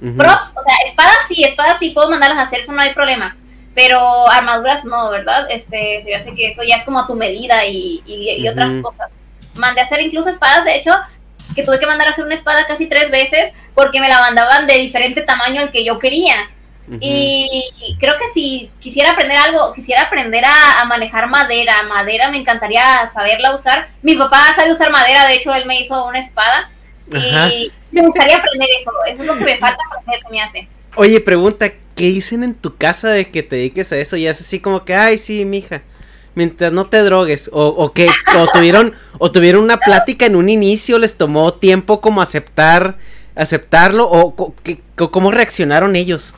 [0.00, 3.36] Props, o sea, espadas sí, espadas sí puedo mandarlas a hacer, eso no hay problema.
[3.74, 5.46] Pero armaduras no, ¿verdad?
[5.50, 9.08] Este, se hace que eso ya es como a tu medida y, y, otras cosas.
[9.54, 10.94] Mandé a hacer incluso espadas, de hecho,
[11.54, 14.66] que tuve que mandar a hacer una espada casi tres veces porque me la mandaban
[14.66, 16.50] de diferente tamaño al que yo quería.
[17.00, 21.82] Y creo que si quisiera aprender algo, quisiera aprender a, manejar madera.
[21.84, 23.90] Madera me encantaría saberla usar.
[24.02, 26.70] Mi papá sabe usar madera, de hecho él me hizo una espada.
[27.12, 28.90] Y me gustaría aprender eso.
[29.06, 30.68] Eso es lo que me falta aprender, se me hace.
[30.96, 34.16] Oye, pregunta, ¿qué dicen en tu casa de que te dediques a eso?
[34.16, 35.82] Y es así como que, ay, sí, mija,
[36.34, 37.50] mientras no te drogues.
[37.52, 42.00] O, o que o tuvieron, o tuvieron una plática en un inicio, les tomó tiempo
[42.00, 42.98] como aceptar,
[43.36, 44.54] aceptarlo, o
[45.10, 46.34] cómo reaccionaron ellos.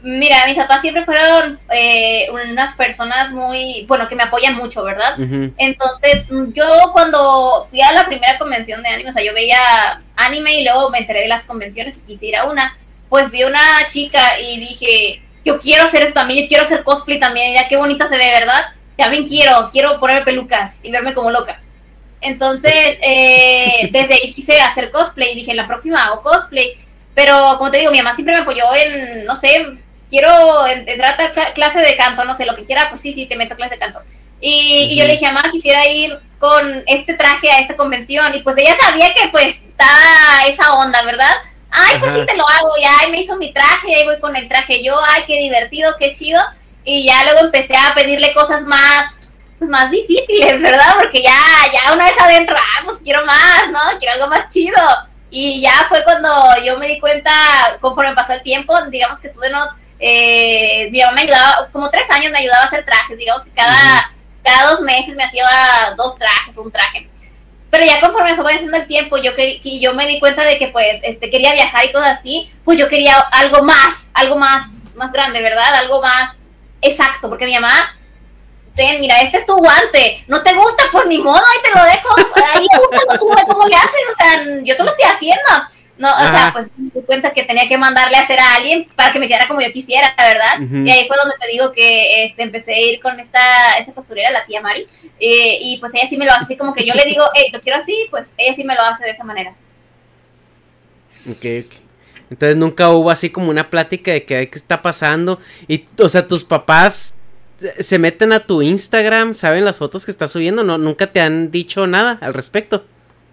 [0.00, 5.18] Mira, mis papás siempre fueron eh, unas personas muy, bueno, que me apoyan mucho, ¿verdad?
[5.56, 10.60] Entonces, yo cuando fui a la primera convención de anime, o sea, yo veía anime
[10.60, 12.78] y luego me enteré de las convenciones y quise ir a una,
[13.08, 17.18] pues vi una chica y dije, yo quiero hacer esto también, yo quiero hacer cosplay
[17.18, 18.66] también, ya qué bonita se ve, ¿verdad?
[18.96, 21.60] También quiero, quiero ponerme pelucas y verme como loca.
[22.20, 26.76] Entonces, eh, desde ahí quise hacer cosplay y dije, la próxima hago cosplay.
[27.14, 29.78] Pero, como te digo, mi mamá siempre me apoyó en, no sé,
[30.08, 33.36] quiero entrar a clase de canto, no sé, lo que quiera, pues sí, sí, te
[33.36, 34.02] meto clase de canto.
[34.40, 38.34] Y, yo le dije, mamá, quisiera ir con este traje a esta convención.
[38.34, 41.34] Y pues ella sabía que pues está esa onda, ¿verdad?
[41.70, 44.34] Ay, pues sí te lo hago, ya, ay, me hizo mi traje, ahí voy con
[44.36, 46.40] el traje yo, ay, qué divertido, qué chido.
[46.84, 49.14] Y ya luego empecé a pedirle cosas más,
[49.58, 50.94] pues más difíciles, ¿verdad?
[50.98, 51.38] Porque ya,
[51.72, 53.98] ya una vez adentro, ah, pues quiero más, ¿no?
[53.98, 54.78] Quiero algo más chido.
[55.30, 56.30] Y ya fue cuando
[56.64, 57.30] yo me di cuenta,
[57.82, 59.68] conforme pasó el tiempo, digamos que estuve unos
[59.98, 63.50] eh, mi mamá me ayudaba, como tres años me ayudaba a hacer trajes, digamos que
[63.50, 65.44] cada, cada dos meses me hacía
[65.96, 67.08] dos trajes, un traje.
[67.70, 70.68] Pero ya conforme fue pasando el tiempo, yo, que, yo me di cuenta de que
[70.68, 75.12] pues este, quería viajar y cosas así, pues yo quería algo más, algo más, más
[75.12, 75.74] grande, ¿verdad?
[75.74, 76.38] Algo más
[76.80, 77.94] exacto, porque mi mamá,
[78.74, 81.84] ten, mira, este es tu guante, no te gusta, pues ni modo, ahí te lo
[81.84, 82.08] dejo,
[82.54, 84.00] ahí úsalo tú, ¿cómo le haces?
[84.12, 87.42] O sea, yo te lo estoy haciendo No, o sea, pues me di cuenta que
[87.42, 90.60] tenía que mandarle a hacer a alguien para que me quedara como yo quisiera, ¿verdad?
[90.60, 93.40] Y ahí fue donde te digo que este, empecé a ir con esta,
[93.78, 94.86] esta costurera, la tía Mari,
[95.18, 97.50] eh, y pues ella sí me lo hace así como que yo le digo, hey,
[97.52, 99.54] lo quiero así, pues ella sí me lo hace de esa manera.
[101.28, 101.88] Ok, ok.
[102.30, 105.40] Entonces nunca hubo así como una plática de que qué está pasando.
[105.66, 107.14] Y, o sea, tus papás
[107.80, 111.50] se meten a tu Instagram, saben las fotos que estás subiendo, no, nunca te han
[111.50, 112.84] dicho nada al respecto.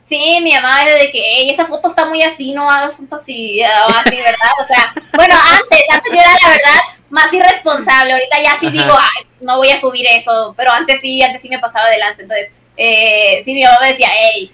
[0.08, 3.62] Sí, mi mamá de que hey, esa foto está muy así, no hagas tanto así,
[3.64, 4.52] así, ¿verdad?
[4.62, 6.80] O sea, bueno, antes, antes yo era la verdad
[7.10, 11.24] más irresponsable, ahorita ya sí digo, ay, no voy a subir eso, pero antes sí,
[11.24, 14.54] antes sí me pasaba de lance, entonces, eh, sí, mi mamá me decía, hey,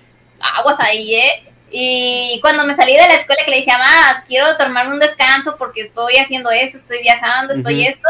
[0.58, 1.44] aguas ahí, ¿eh?
[1.70, 5.56] Y cuando me salí de la escuela que le dije, mamá, quiero tomarme un descanso
[5.58, 8.08] porque estoy haciendo eso, estoy viajando, estoy esto,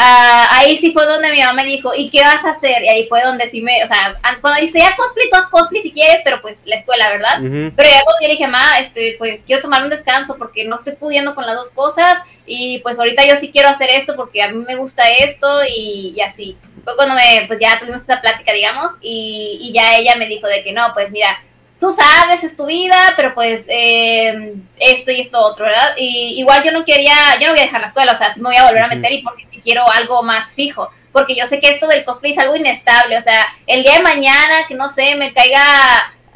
[0.00, 2.82] Uh, ahí sí fue donde mi mamá me dijo, ¿y qué vas a hacer?
[2.82, 5.82] Y ahí fue donde sí me, o sea, cuando dice ya cosplay, tú haz cosplay
[5.82, 7.36] si quieres, pero pues la escuela, ¿verdad?
[7.38, 10.76] Pero ya cuando yo le dije, mamá, este, pues quiero tomar un descanso porque no
[10.76, 12.14] estoy pudiendo con las dos cosas
[12.46, 16.14] y pues ahorita yo sí quiero hacer esto porque a mí me gusta esto y,
[16.16, 16.56] y así.
[16.82, 20.46] Fue cuando me, pues ya tuvimos esa plática, digamos, y, y ya ella me dijo
[20.46, 21.44] de que no, pues mira,
[21.80, 25.94] tú sabes, es tu vida, pero pues eh, esto y esto otro, ¿verdad?
[25.96, 28.40] Y igual yo no quería, yo no voy a dejar la escuela, o sea, sí
[28.40, 31.46] me voy a volver a meter y porque si quiero algo más fijo, porque yo
[31.46, 34.74] sé que esto del cosplay es algo inestable, o sea, el día de mañana que
[34.74, 35.62] no sé, me caiga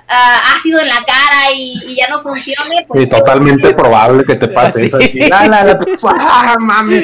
[0.09, 2.87] uh, ácido en la cara y, ya no funcione.
[2.89, 4.99] Pues, sí, totalmente probable que te pase eso.
[5.29, 5.79] La, la, la,
[6.19, 7.01] ¡Ah, mami!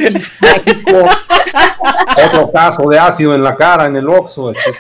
[2.27, 4.51] Otro caso de ácido en la cara, en el oxo.
[4.51, 4.73] Este.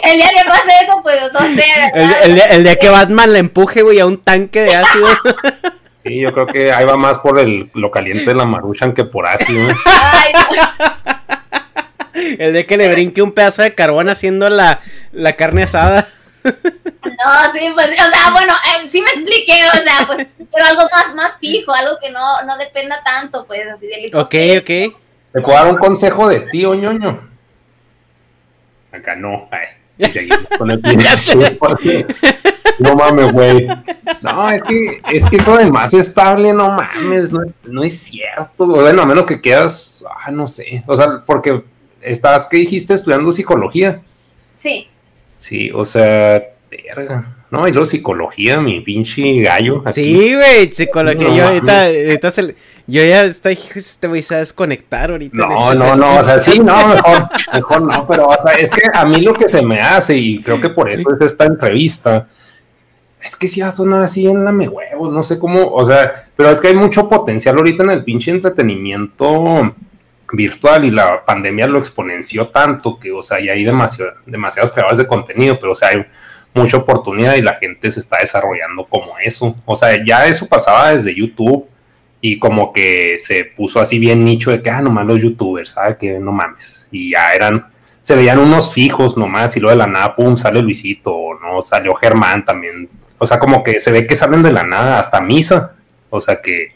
[0.03, 1.65] el día que pase eso, pues no sé.
[2.23, 5.07] El, el, día que Batman le empuje, güey, a un tanque de ácido.
[6.03, 9.05] Sí, yo creo que ahí va más por el, lo caliente de la maruchan que
[9.05, 9.67] por ácido.
[9.85, 10.33] Ay,
[12.39, 14.79] El día que le brinque un pedazo de carbón haciendo la,
[15.11, 16.07] la carne asada.
[16.43, 20.87] No, sí, pues, o sea, bueno, eh, sí me expliqué, o sea, pues, pero algo
[20.91, 24.97] más, más fijo, algo que no, no dependa tanto, pues, así del Ok, ok.
[25.33, 27.29] ¿Te puedo dar un consejo de tío, ñoño?
[28.91, 29.67] Acá no, ay.
[30.01, 30.81] Y seguimos con el
[32.79, 33.67] No mames, güey.
[34.21, 38.65] No, es que, es que eso de más estable, no mames, no, no es cierto.
[38.65, 40.83] Bueno, a menos que quedas, ah, no sé.
[40.87, 41.63] O sea, porque
[42.01, 42.93] estás, ¿qué dijiste?
[42.93, 44.01] Estudiando psicología.
[44.57, 44.87] Sí.
[45.37, 47.35] Sí, o sea, verga.
[47.49, 49.83] No, y luego psicología, mi pinche gallo.
[49.91, 51.35] Sí, güey, psicología.
[51.35, 52.55] yo ahorita, ahorita se,
[52.87, 55.35] yo ya estoy, este güey se va a desconectar ahorita.
[55.35, 58.83] No, no, no, o sea, sí, no, mejor, mejor no, pero o sea, es que
[58.93, 62.27] a mí lo que se me hace, y creo que por eso es esta entrevista,
[63.21, 65.85] es que si va a sonar así en la me huevos, no sé cómo, o
[65.85, 69.75] sea, pero es que hay mucho potencial ahorita en el pinche entretenimiento
[70.33, 74.97] virtual y la pandemia lo exponenció tanto que, o sea, ya hay demasiado, demasiados creadores
[74.97, 76.05] de contenido, pero o sea, hay
[76.53, 79.55] mucha oportunidad y la gente se está desarrollando como eso.
[79.65, 81.67] O sea, ya eso pasaba desde YouTube
[82.19, 85.97] y como que se puso así bien nicho de que, ah, nomás los youtubers, ¿sabes?
[85.97, 86.87] Que no mames.
[86.91, 87.65] Y ya eran,
[88.01, 91.93] se veían unos fijos nomás y luego de la nada, pum, sale Luisito, no, salió
[91.95, 92.89] Germán también.
[93.17, 95.75] O sea, como que se ve que salen de la nada hasta misa.
[96.09, 96.69] O sea, que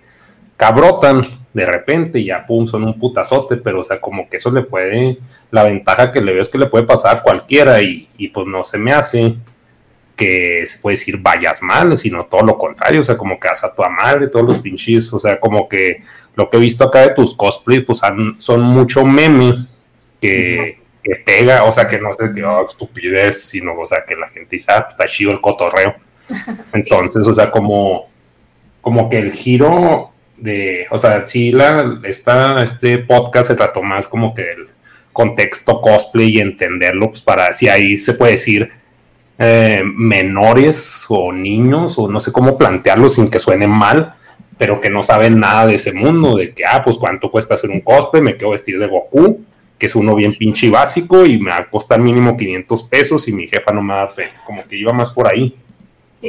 [0.57, 1.21] cabrotan
[1.53, 4.61] de repente y ya, pum, son un putazote, pero o sea, como que eso le
[4.61, 5.17] puede,
[5.51, 8.47] la ventaja que le veo es que le puede pasar a cualquiera y, y pues
[8.47, 9.36] no se me hace
[10.16, 13.74] que se puede decir vayas mal, sino todo lo contrario, o sea, como que hasta
[13.74, 16.01] tu madre, todos los pinches, o sea, como que
[16.36, 18.01] lo que he visto acá de tus cosplays, pues
[18.38, 19.55] son mucho meme
[20.22, 20.80] que,
[21.24, 24.55] pega, o sea, que no sé qué oh, estupidez, sino, o sea, que la gente
[24.55, 25.95] dice, ah, está chido el cotorreo.
[26.74, 28.09] Entonces, o sea, como,
[28.82, 34.07] como que el giro de, o sea, sí, la, esta, este podcast se trató más
[34.07, 34.68] como que el
[35.13, 38.72] contexto cosplay y entenderlo, pues para, si ahí se puede decir,
[39.38, 44.16] eh, menores o niños, o no sé cómo plantearlo sin que suene mal,
[44.58, 47.70] pero que no saben nada de ese mundo, de que, ah, pues cuánto cuesta hacer
[47.70, 49.42] un cosplay, me quedo vestido de Goku,
[49.78, 53.34] que es uno bien pinche básico y me va a costar mínimo 500 pesos y
[53.34, 55.56] mi jefa no me da fe, como que iba más por ahí.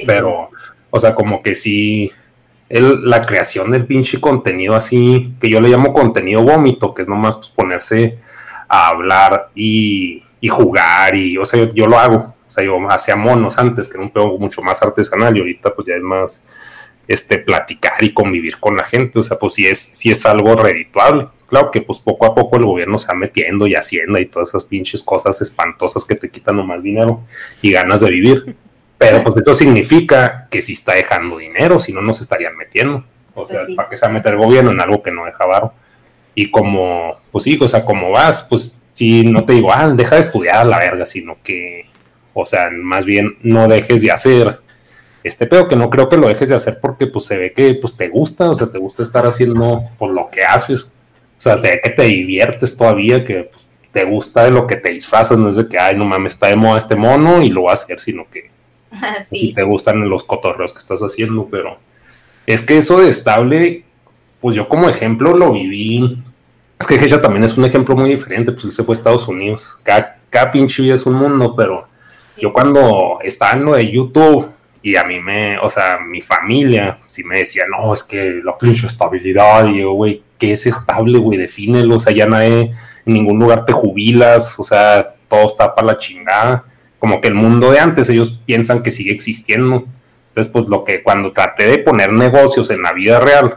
[0.05, 0.51] Pero,
[0.91, 2.11] o sea, como que sí,
[2.69, 7.09] el, la creación del pinche contenido así, que yo le llamo contenido vómito, que es
[7.09, 8.19] nomás pues, ponerse
[8.69, 13.59] a hablar y, y jugar, y, o sea, yo lo hago, sea, yo hacía monos
[13.59, 16.45] antes, que era un pedo mucho más artesanal y ahorita pues ya es más
[17.09, 19.19] este, platicar y convivir con la gente.
[19.19, 21.29] O sea, pues sí es, sí es algo redituable.
[21.49, 24.49] Claro que pues poco a poco el gobierno se va metiendo y haciendo y todas
[24.49, 27.23] esas pinches cosas espantosas que te quitan más dinero
[27.63, 28.57] y ganas de vivir.
[28.99, 33.05] Pero pues eso significa que si está dejando dinero, si no, nos estarían metiendo.
[33.35, 35.27] O sea, pues ¿para qué se va a meter el gobierno en algo que no
[35.27, 35.75] deja varo?
[36.35, 40.17] Y como, pues sí, o sea, como vas, pues sí, no te digo, ah, deja
[40.17, 41.87] de estudiar a la verga, sino que
[42.39, 44.61] o sea, más bien no dejes de hacer
[45.24, 47.74] este pedo que no creo que lo dejes de hacer porque pues se ve que
[47.74, 51.57] pues te gusta, o sea, te gusta estar haciendo por lo que haces, o sea,
[51.57, 55.39] se ve que te diviertes todavía, que pues, te gusta de lo que te disfrazas,
[55.39, 57.70] no es de que, ay, no mames, está de moda este mono y lo voy
[57.70, 58.51] a hacer, sino que
[59.55, 61.78] te gustan los cotorreos que estás haciendo, pero
[62.47, 63.84] es que eso de estable,
[64.41, 66.22] pues yo como ejemplo lo viví,
[66.78, 69.26] es que ella también es un ejemplo muy diferente, pues él se fue a Estados
[69.26, 71.89] Unidos, cada, cada pinche vida es un mundo, pero
[72.41, 74.51] yo cuando estaba en lo de YouTube,
[74.82, 78.57] y a mí me, o sea, mi familia sí me decía, no, es que la
[78.57, 81.39] pinche estabilidad, y yo, güey, ¿qué es estable, güey?
[81.39, 82.72] Defínelo, o sea, ya nadie,
[83.05, 86.64] en ningún lugar te jubilas, o sea, todo está para la chingada.
[87.01, 89.87] Como que el mundo de antes, ellos piensan que sigue existiendo.
[90.28, 93.57] Entonces, pues lo que cuando traté de poner negocios en la vida real,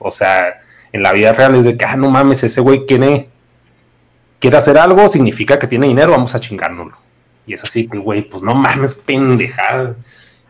[0.00, 3.28] o sea, en la vida real es de que, ah, no mames, ese güey quiere,
[4.40, 6.96] quiere hacer algo, significa que tiene dinero, vamos a chingárnoslo.
[7.46, 9.96] Y es así que, güey, pues no mames, pendejada.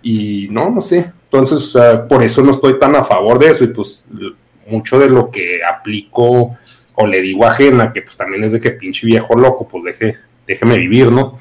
[0.03, 1.13] Y no, no sé.
[1.25, 3.65] Entonces, o sea, por eso no estoy tan a favor de eso.
[3.65, 4.09] Y pues
[4.67, 6.57] mucho de lo que aplico
[6.95, 9.85] o le digo a Jena, que pues también es de que pinche viejo loco, pues
[9.85, 10.17] deje,
[10.47, 11.39] déjeme vivir, ¿no?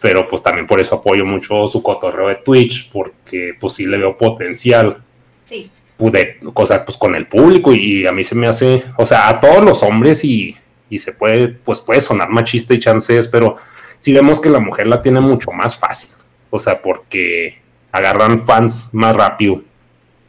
[0.00, 3.98] Pero pues también por eso apoyo mucho su cotorreo de Twitch, porque pues sí le
[3.98, 4.98] veo potencial.
[5.44, 5.70] Sí.
[5.98, 9.40] De, cosa pues con el público y a mí se me hace, o sea, a
[9.40, 10.56] todos los hombres y,
[10.88, 13.56] y se puede, pues puede sonar machista y chances, pero
[13.98, 16.10] sí vemos que la mujer la tiene mucho más fácil.
[16.50, 17.60] O sea, porque
[17.92, 19.62] agarran fans más rápido.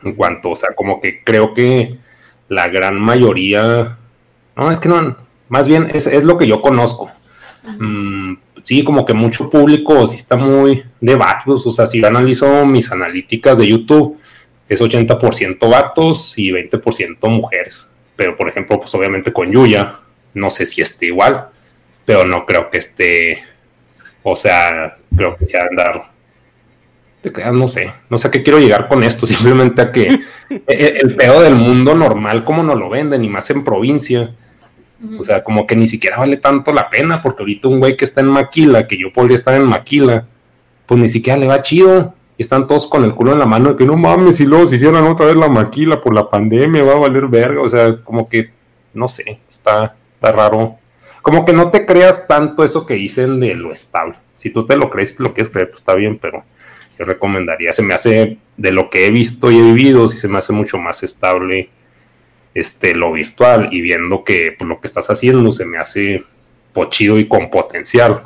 [0.04, 1.98] En cuanto, o sea, como que creo que
[2.48, 3.98] la gran mayoría,
[4.56, 5.18] no, es que no,
[5.50, 7.12] más bien es, lo que yo conozco.
[7.64, 12.66] Mm, sí, como que mucho público sí está muy de vatos, o sea, si analizo
[12.66, 14.18] mis analíticas de YouTube,
[14.70, 17.92] es 80% vatos y 20% mujeres.
[18.16, 20.00] Pero, por ejemplo, pues obviamente con Yuya,
[20.34, 21.50] no sé si esté igual,
[22.06, 23.44] pero no creo que esté,
[24.24, 26.10] o sea, creo que sea andar
[27.22, 30.22] creas, no sé, no sé a qué quiero llegar con esto, simplemente a que
[30.68, 34.34] el, pedo del mundo normal, como no lo venden, y más en provincia,
[35.18, 38.06] o sea, como que ni siquiera vale tanto la pena, porque ahorita un güey que
[38.06, 40.28] está en Maquila, que yo podría estar en Maquila,
[40.86, 43.72] pues ni siquiera le va chido, y están todos con el culo en la mano,
[43.72, 46.84] de que no mames, si luego se hicieran otra vez la Maquila por la pandemia,
[46.84, 48.52] va a valer verga, o sea, como que,
[48.94, 50.78] no sé, está, está raro.
[51.22, 54.16] Como que no te creas tanto eso que dicen de lo estable.
[54.36, 56.44] Si tú te lo crees, lo quieres creer, pues está bien, pero
[56.98, 57.74] yo recomendaría.
[57.74, 60.54] Se me hace, de lo que he visto y he vivido, sí se me hace
[60.54, 61.70] mucho más estable
[62.54, 66.24] este, lo virtual y viendo que pues, lo que estás haciendo se me hace
[66.74, 68.24] pochido y con potencial,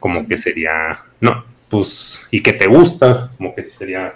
[0.00, 4.14] como que sería, no, pues, y que te gusta, como que sería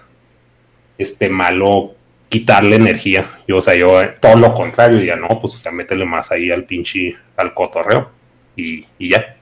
[0.96, 1.94] este malo
[2.28, 3.24] quitarle energía.
[3.46, 6.50] Yo, o sea, yo todo lo contrario, ya no, pues, o sea, métele más ahí
[6.50, 8.10] al pinche, al cotorreo
[8.56, 9.34] y, y ya.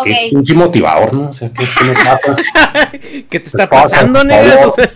[0.00, 0.30] Okay.
[0.46, 1.30] Qué motivador, ¿no?
[1.30, 4.64] O sea, ¿qué, qué, ¿Qué te está pasando, negras?
[4.66, 4.88] O sea,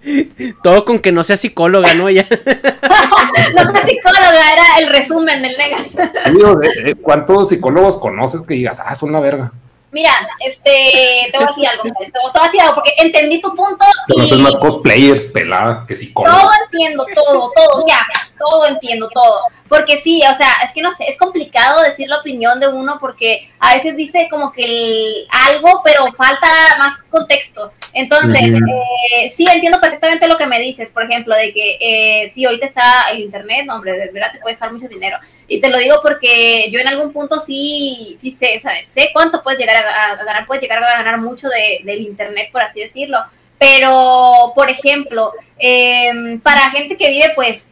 [0.62, 2.08] todo con que no sea psicóloga, ¿no?
[2.10, 2.28] Ya.
[2.30, 5.88] no sea psicóloga, era el resumen del negas.
[6.24, 9.52] Sí, ¿cuántos psicólogos conoces que digas, ah, son una verga?
[9.96, 13.54] Mira, este, te voy a decir algo, te voy a decir algo, porque entendí tu
[13.56, 13.82] punto.
[14.12, 16.38] Conoces más cosplayers, pelada, que psicólogos.
[16.38, 18.06] Todo entiendo, todo, todo, ya
[18.38, 19.40] todo entiendo, todo.
[19.68, 22.98] Porque sí, o sea, es que no sé, es complicado decir la opinión de uno
[23.00, 26.48] porque a veces dice como que algo, pero falta
[26.78, 27.72] más contexto.
[27.92, 32.44] Entonces, eh, sí, entiendo perfectamente lo que me dices, por ejemplo, de que eh, sí,
[32.44, 35.16] ahorita está el Internet, no, hombre, de verdad te puede dejar mucho dinero.
[35.48, 38.86] Y te lo digo porque yo en algún punto sí, sí sé, ¿sabes?
[38.88, 42.62] Sé cuánto puedes llegar a, ganar, puedes llegar a ganar mucho de, del Internet, por
[42.62, 43.18] así decirlo.
[43.58, 47.66] Pero, por ejemplo, em, para gente que vive, pues,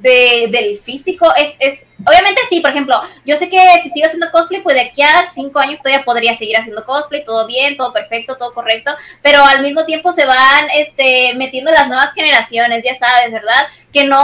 [0.00, 4.30] de, del físico es, es, obviamente sí, por ejemplo, yo sé que si sigo haciendo
[4.32, 7.92] cosplay, pues de aquí a cinco años todavía podría seguir haciendo cosplay, todo bien, todo
[7.92, 8.92] perfecto, todo correcto,
[9.22, 13.66] pero al mismo tiempo se van este, metiendo las nuevas generaciones, ya sabes, ¿verdad?
[13.92, 14.18] Que no,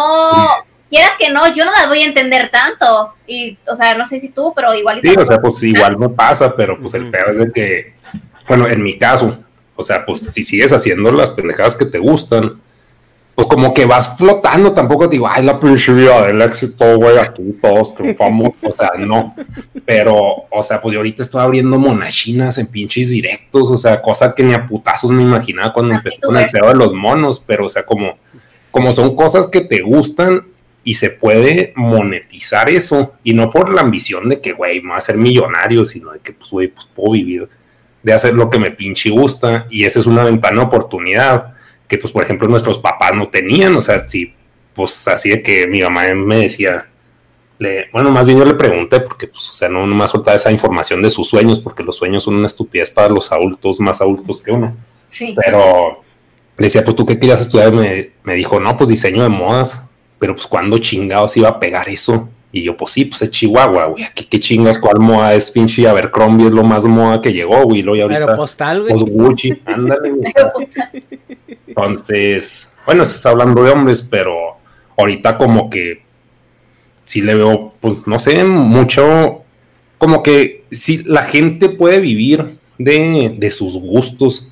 [0.88, 4.20] quieras que no, yo no las voy a entender tanto, y, o sea, no sé
[4.20, 5.00] si tú, pero igual.
[5.02, 7.94] Sí, o sea, pues igual me pasa, pero pues el peor es de que,
[8.48, 9.38] bueno, en mi caso,
[9.74, 12.62] o sea, pues si sigues haciendo las pendejadas que te gustan,
[13.36, 17.42] pues como que vas flotando, tampoco te digo, ay, la vida del éxito, güey, aquí
[17.60, 19.36] todos triunfamos, o sea, no,
[19.84, 20.16] pero,
[20.50, 24.42] o sea, pues yo ahorita estoy abriendo monachinas en pinches directos, o sea, cosa que
[24.42, 27.68] ni a putazos me imaginaba cuando empecé con el pedo de los monos, pero, o
[27.68, 28.16] sea, como,
[28.70, 30.46] como son cosas que te gustan
[30.82, 34.96] y se puede monetizar eso, y no por la ambición de que, güey, me voy
[34.96, 37.46] a ser millonario, sino de que, pues, güey, pues puedo vivir
[38.02, 41.55] de hacer lo que me pinche gusta, y esa es una ventana de oportunidad
[41.88, 44.34] que pues por ejemplo nuestros papás no tenían, o sea, sí,
[44.74, 46.88] pues así de que mi mamá me decía,
[47.58, 50.36] le, bueno, más bien yo le pregunté porque pues, o sea, no, me ha soltado
[50.36, 54.00] esa información de sus sueños, porque los sueños son una estupidez para los adultos más
[54.00, 54.76] adultos que uno.
[55.08, 55.34] Sí.
[55.42, 56.02] Pero,
[56.58, 59.82] le decía, pues tú qué querías estudiar, me, me dijo, no, pues diseño de modas,
[60.18, 62.28] pero pues cuando chingados iba a pegar eso.
[62.56, 64.06] Y yo, pues sí, pues es Chihuahua, güey.
[64.14, 64.78] ¿Qué, qué chingas?
[64.78, 65.86] ¿Cuál moda es pinche?
[65.86, 67.82] A ver, Crombie es lo más moda que llegó, güey.
[67.82, 68.94] Lo ahorita, Aeropostal, güey.
[68.94, 70.10] Pues Gucci, ándale.
[70.10, 70.32] güey.
[71.66, 74.56] Entonces, bueno, se está hablando de hombres, pero
[74.96, 76.00] ahorita como que
[77.04, 79.42] sí le veo, pues no sé, mucho,
[79.98, 84.48] como que sí, la gente puede vivir de, de sus gustos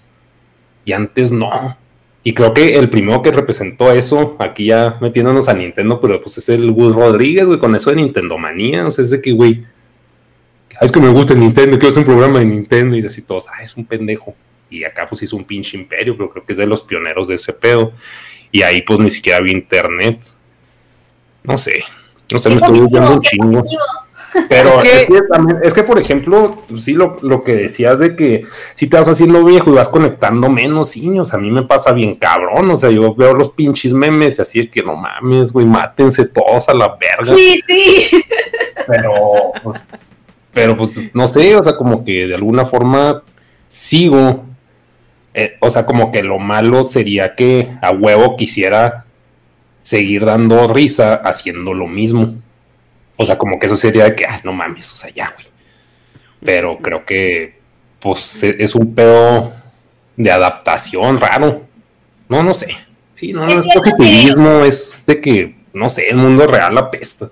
[0.85, 1.79] y antes no.
[2.27, 6.39] Y creo que el primero que representó eso, aquí ya metiéndonos a Nintendo, pero pues
[6.39, 8.87] es el Gus Rodríguez, güey, con eso de Nintendo manía.
[8.87, 9.63] O sea, es de que, güey,
[10.81, 13.21] "Ah, es que me gusta el Nintendo, quiero hacer un programa de Nintendo y así
[13.21, 14.35] todos, ah, es un pendejo.
[14.71, 17.35] Y acá pues hizo un pinche imperio, pero creo que es de los pioneros de
[17.35, 17.93] ese pedo.
[18.51, 20.19] Y ahí pues ni siquiera había internet.
[21.43, 21.85] No sé,
[22.33, 23.63] no sé, me estoy viendo un chingo.
[24.49, 28.17] Pero Es es que- también- es que, por ejemplo, sí, lo, lo que decías de
[28.17, 28.43] que
[28.75, 32.15] si te vas haciendo viejo y vas conectando menos niños, a mí me pasa bien
[32.17, 35.67] cabrón, o sea, yo veo los pinches memes y así de que no mames, güey,
[35.67, 38.23] mátense todos a la verga, Sí, sí.
[38.87, 39.13] pero,
[39.63, 39.85] pues,
[40.53, 43.23] pero pues no sé, o sea, como que de alguna forma
[43.69, 44.45] sigo,
[45.35, 49.05] eh, o sea, como que lo malo sería que a huevo quisiera
[49.83, 52.35] seguir dando risa haciendo lo mismo.
[53.17, 55.47] O sea, como que eso sería de que, ah, no mames, o sea, ya, güey.
[56.45, 57.59] Pero creo que,
[58.01, 59.55] pues, e- es un pedo
[60.17, 61.67] de adaptación raro.
[62.29, 62.77] No, no sé.
[63.15, 66.47] Sí, no, Es no es cierto que- positivismo, es de que, no sé, el mundo
[66.47, 67.29] real apesta.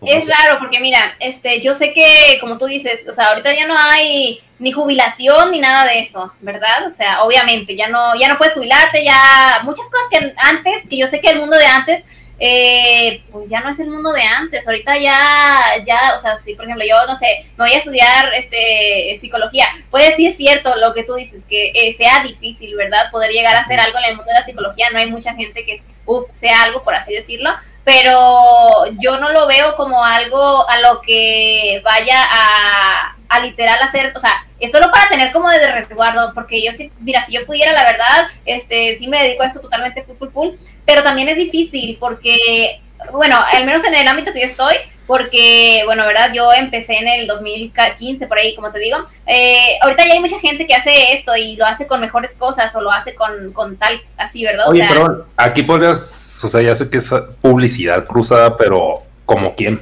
[0.00, 0.32] No Es sé.
[0.36, 3.78] raro porque mira, este, yo sé que como tú dices, o sea, ahorita ya no
[3.78, 6.86] hay ni jubilación ni nada de eso, ¿verdad?
[6.88, 10.98] O sea, obviamente ya no, ya no puedes jubilarte, ya muchas cosas que antes, que
[10.98, 12.04] yo sé que el mundo de antes,
[12.44, 14.66] eh, pues ya no es el mundo de antes.
[14.66, 18.34] Ahorita ya, ya, o sea, si por ejemplo yo no sé, me voy a estudiar
[18.34, 23.12] este psicología, puede sí es cierto lo que tú dices que eh, sea difícil, ¿verdad?
[23.12, 25.64] Poder llegar a hacer algo en el mundo de la psicología, no hay mucha gente
[25.64, 27.50] que, uff, sea algo por así decirlo
[27.84, 34.12] pero yo no lo veo como algo a lo que vaya a, a literal hacer,
[34.14, 37.44] o sea, es solo para tener como de resguardo, porque yo sí, mira, si yo
[37.46, 40.48] pudiera, la verdad, este, sí me dedico a esto totalmente full, full, full,
[40.84, 42.80] pero también es difícil porque,
[43.12, 44.74] bueno, al menos en el ámbito que yo estoy,
[45.06, 50.06] porque, bueno, verdad, yo empecé en el 2015, por ahí, como te digo, eh, ahorita
[50.06, 52.90] ya hay mucha gente que hace esto y lo hace con mejores cosas o lo
[52.90, 54.68] hace con, con tal, así, ¿verdad?
[54.68, 57.10] Oye, o sea, pero aquí podrías, o sea, ya sé que es
[57.40, 59.80] publicidad cruzada, pero ¿como quién?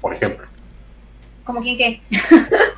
[0.00, 0.51] Por ejemplo.
[1.44, 2.00] ¿Como quién qué?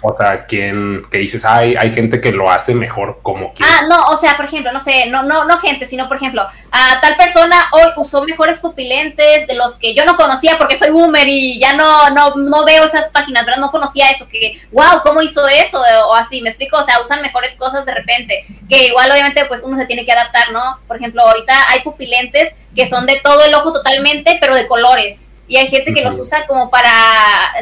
[0.06, 3.66] O sea, ¿quién que dices, hay, hay gente que lo hace mejor como quién?
[3.66, 6.46] Ah, no, o sea, por ejemplo, no sé, no, no, no gente, sino por ejemplo,
[6.70, 10.90] a tal persona hoy usó mejores pupilentes de los que yo no conocía porque soy
[10.90, 13.60] boomer y ya no, no, no veo esas páginas, ¿verdad?
[13.60, 15.82] No conocía eso, que, wow, ¿cómo hizo eso?
[16.08, 19.62] O así, me explico, o sea, usan mejores cosas de repente, que igual obviamente pues
[19.64, 20.80] uno se tiene que adaptar, ¿no?
[20.86, 25.23] Por ejemplo, ahorita hay pupilentes que son de todo el ojo totalmente, pero de colores.
[25.46, 26.90] Y hay gente que los usa como para,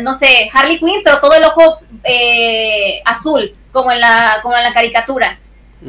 [0.01, 4.63] no sé, Harley Quinn, pero todo el ojo eh, azul, como en la, como en
[4.63, 5.39] la caricatura.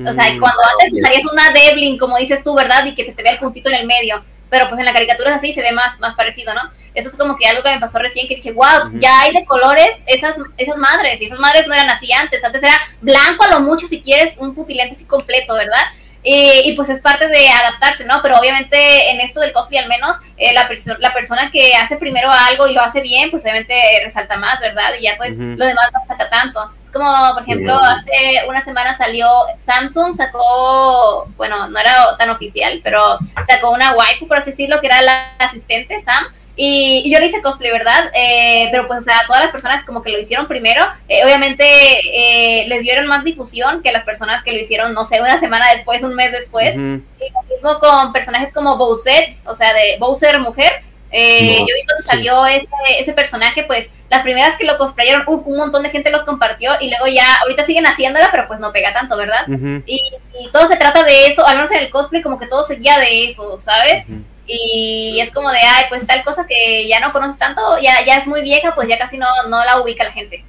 [0.08, 2.86] O sea, Mm, cuando antes usarías una Devlin, como dices tú, ¿verdad?
[2.86, 4.24] Y que se te vea el puntito en el medio.
[4.50, 6.62] Pero pues en la caricatura es así, se ve más, más parecido, ¿no?
[6.94, 9.46] Eso es como que algo que me pasó recién, que dije, wow, ya hay de
[9.46, 11.20] colores esas, esas madres.
[11.22, 12.44] Y esas madres no eran así antes.
[12.44, 15.82] Antes era blanco a lo mucho, si quieres, un pupilente así completo, ¿verdad?
[16.24, 18.22] Eh, y pues es parte de adaptarse, ¿no?
[18.22, 21.98] Pero obviamente en esto del cosplay al menos, eh, la, perso- la persona que hace
[21.98, 23.74] primero algo y lo hace bien, pues obviamente
[24.06, 24.92] resalta más, ¿verdad?
[25.00, 26.72] Y ya pues lo demás no falta tanto.
[26.84, 32.80] Es como, por ejemplo, hace una semana salió Samsung, sacó, bueno, no era tan oficial,
[32.84, 33.18] pero
[33.50, 36.26] sacó una waifu, por así decirlo, que era la asistente Sam.
[36.56, 38.12] Y, y yo le hice cosplay, ¿verdad?
[38.14, 41.66] Eh, pero pues, o sea, todas las personas como que lo hicieron primero, eh, obviamente
[41.66, 45.72] eh, les dieron más difusión que las personas que lo hicieron, no sé, una semana
[45.74, 46.76] después, un mes después.
[46.76, 50.84] Y lo mismo con personajes como Bowsette, o sea, de Bowser mujer.
[51.16, 52.08] Eh, No, yo vi cuando sí.
[52.10, 52.68] salió ese,
[53.00, 56.72] ese personaje, pues las primeras que lo cosplayaron, uf, un montón de gente los compartió
[56.82, 59.48] y luego ya, ahorita siguen haciéndola, pero pues no pega tanto, ¿verdad?
[59.48, 60.02] Ujú, Y,
[60.40, 62.76] y todo se trata de eso, al menos en el cosplay, como que todo se
[62.78, 64.06] guía de eso, ¿sabes?
[64.46, 68.16] Y es como de, ay, pues tal cosa que ya no conoces tanto, ya, ya
[68.16, 70.44] es muy vieja, pues ya casi no, no la ubica la gente.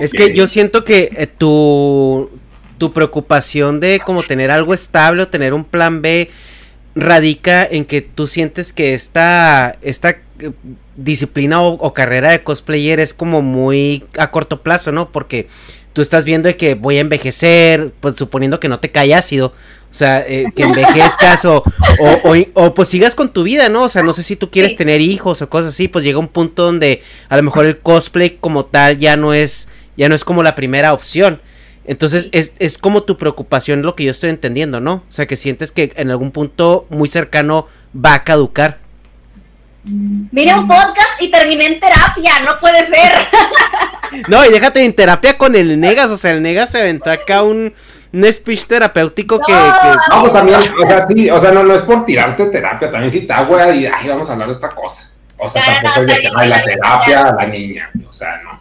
[0.00, 2.30] Es que yo siento que eh, tu,
[2.78, 6.30] tu preocupación de como tener algo estable o tener un plan B
[6.96, 10.50] radica en que tú sientes que esta, esta eh,
[10.96, 15.12] disciplina o, o carrera de cosplayer es como muy a corto plazo, ¿no?
[15.12, 15.46] Porque
[15.96, 19.46] tú estás viendo de que voy a envejecer, pues suponiendo que no te cae ácido,
[19.90, 21.62] o sea, eh, que envejezcas o,
[21.98, 22.36] o, o-
[22.66, 23.84] o, pues sigas con tu vida, ¿no?
[23.84, 24.76] O sea, no sé si tú quieres Sí.
[24.76, 28.36] tener hijos o cosas así, pues llega un punto donde a lo mejor el cosplay
[28.38, 31.40] como tal ya no es, ya no es como la primera opción.
[31.86, 34.96] Entonces es, es como tu preocupación lo que yo estoy entendiendo, ¿no?
[34.96, 38.80] O sea, que sientes que en algún punto muy cercano va a caducar.
[39.88, 43.12] Vine un podcast y terminé en terapia, no puede ser.
[44.28, 47.42] No, y déjate en terapia con el Negas, o sea, el Negas se aventó acá
[47.42, 47.74] un,
[48.12, 51.82] un speech terapéutico que, No, pues también, o sea, sí, o sea, no, no es
[51.82, 55.10] por tirarte terapia, también si te agua y ay, vamos a hablar de otra cosa.
[55.36, 58.60] O sea, tampoco es de que hay la terapia a la niña, o sea, no.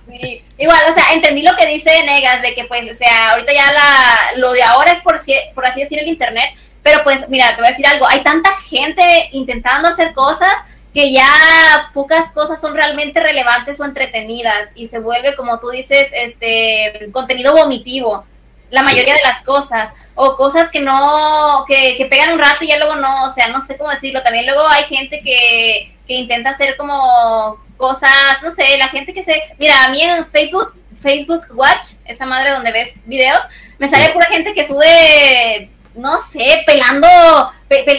[0.58, 3.72] Igual, o sea, entendí lo que dice Negas, de que pues, o sea, ahorita ya
[3.72, 5.16] la, lo de ahora es por,
[5.54, 6.50] por así decir el internet,
[6.84, 10.54] pero pues, mira, te voy a decir algo, hay tanta gente intentando hacer cosas
[10.96, 16.10] que ya pocas cosas son realmente relevantes o entretenidas y se vuelve, como tú dices,
[16.16, 18.24] este contenido vomitivo,
[18.70, 22.68] la mayoría de las cosas, o cosas que no, que, que pegan un rato y
[22.68, 26.14] ya luego no, o sea, no sé cómo decirlo, también luego hay gente que, que
[26.14, 30.78] intenta hacer como cosas, no sé, la gente que se, mira, a mí en Facebook,
[31.02, 33.44] Facebook Watch, esa madre donde ves videos,
[33.80, 37.08] me sale pura gente que sube no sé, pelando,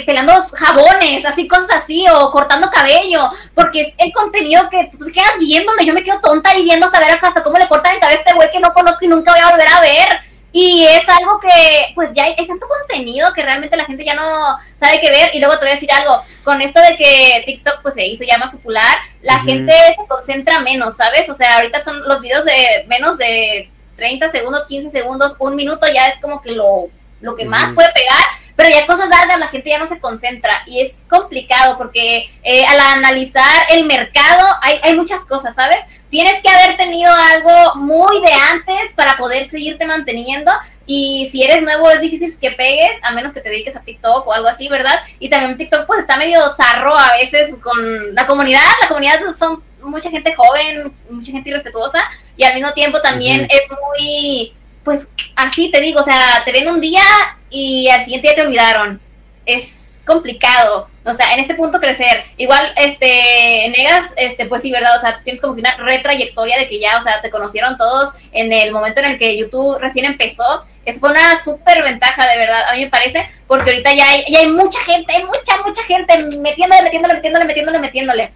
[0.04, 5.38] pelando jabones, así cosas así, o cortando cabello, porque es el contenido que tú quedas
[5.38, 8.22] viéndome, yo me quedo tonta y viendo saber hasta cómo le cortan el cabello a
[8.22, 10.08] este güey que no conozco y nunca voy a volver a ver.
[10.52, 14.56] Y es algo que, pues ya hay, tanto contenido que realmente la gente ya no
[14.74, 15.34] sabe qué ver.
[15.34, 18.24] Y luego te voy a decir algo, con esto de que TikTok pues se hizo
[18.24, 21.28] ya más popular, la gente se concentra menos, ¿sabes?
[21.28, 25.86] O sea, ahorita son los videos de menos de 30 segundos, 15 segundos, un minuto,
[25.92, 26.88] ya es como que lo
[27.20, 28.24] lo que más puede pegar,
[28.56, 32.64] pero ya cosas largas la gente ya no se concentra y es complicado porque eh,
[32.64, 35.78] al analizar el mercado hay, hay muchas cosas, ¿sabes?
[36.10, 40.50] Tienes que haber tenido algo muy de antes para poder seguirte manteniendo
[40.86, 44.26] y si eres nuevo es difícil que pegues, a menos que te dediques a TikTok
[44.26, 45.00] o algo así, ¿verdad?
[45.18, 49.62] Y también TikTok pues está medio zarro a veces con la comunidad, la comunidad son
[49.82, 52.02] mucha gente joven, mucha gente irrespetuosa
[52.36, 54.54] y al mismo tiempo también es muy
[54.86, 57.02] pues así te digo, o sea, te ven un día
[57.50, 59.00] y al siguiente día te olvidaron.
[59.44, 62.22] Es complicado, o sea, en este punto crecer.
[62.36, 64.96] Igual, este, Negas, este, pues sí, ¿verdad?
[64.96, 67.76] O sea, tú tienes como que una retrayectoria de que ya, o sea, te conocieron
[67.76, 70.64] todos en el momento en el que YouTube recién empezó.
[71.00, 74.38] Fue una súper ventaja, de verdad, a mí me parece, porque ahorita ya hay, ya
[74.38, 78.32] hay mucha gente, hay mucha, mucha gente metiéndole, metiéndole, metiéndole, metiéndole, metiéndole.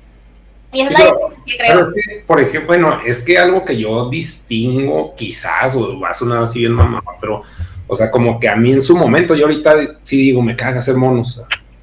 [0.72, 0.98] Y es la
[1.44, 1.92] que creo.
[2.26, 6.60] por ejemplo, bueno, es que algo que yo distingo, quizás, o va a sonar así
[6.60, 7.42] bien mamá, pero,
[7.86, 10.78] o sea, como que a mí en su momento, yo ahorita sí digo, me caga
[10.78, 11.42] hacer monos,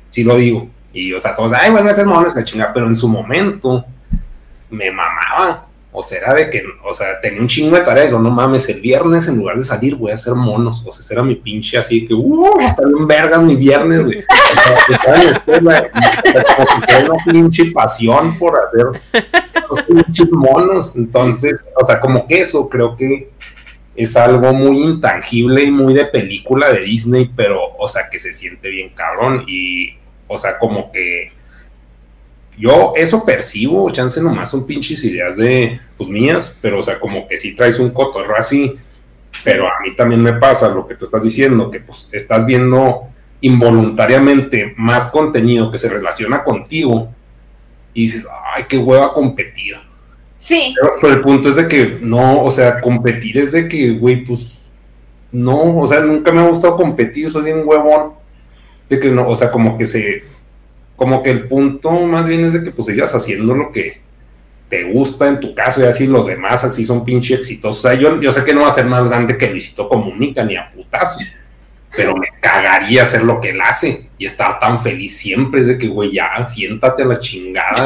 [0.09, 0.69] sí lo digo.
[0.93, 3.85] Y, o sea, todos, ay, bueno, hacer monos, la chingada, pero en su momento
[4.69, 5.66] me mamaba.
[5.99, 8.06] O sea, era de que, o sea, tenía un chingo de tarea.
[8.06, 10.84] Y no mames, el viernes en lugar de salir voy a hacer monos.
[10.86, 14.19] O sea, ese era mi pinche así que, uh, hasta bien vergas mi viernes, güey.
[14.19, 15.91] Estaba en la escuela,
[17.02, 19.02] una pinche pasión por hacer
[19.72, 20.95] los pinches monos.
[20.95, 23.32] Entonces, o sea, como que eso creo que
[23.95, 28.36] es algo muy intangible y muy de película de Disney, pero, o sea, que se
[28.36, 29.45] siente bien cabrón.
[29.48, 29.95] Y,
[30.28, 31.32] o sea, como que
[32.57, 37.27] yo eso percibo, chance nomás son pinches ideas de, pues mías, pero o sea, como
[37.27, 38.75] que si traes un cotorro así,
[39.43, 43.07] pero a mí también me pasa lo que tú estás diciendo, que pues estás viendo
[43.41, 47.13] involuntariamente más contenido que se relaciona contigo
[47.93, 49.75] y dices, ay, qué hueva competir.
[50.39, 50.73] Sí.
[51.01, 54.73] Pero, el punto es de que no, o sea, competir es de que, güey, pues
[55.31, 58.13] no, o sea, nunca me ha gustado competir, soy bien huevón.
[58.89, 60.23] De que no, o sea, como que se
[60.98, 64.02] como que el punto más bien es de que pues sigas haciendo lo que
[64.68, 67.86] te gusta en tu caso y así los demás así son pinche exitosos.
[67.86, 70.44] O sea, yo, yo sé que no va a ser más grande que Luisito Comunica
[70.44, 71.32] ni a putazos,
[71.95, 75.78] pero me cagaría hacer lo que él hace y estar tan feliz siempre es de
[75.78, 77.86] que, güey, ya, siéntate a la chingada.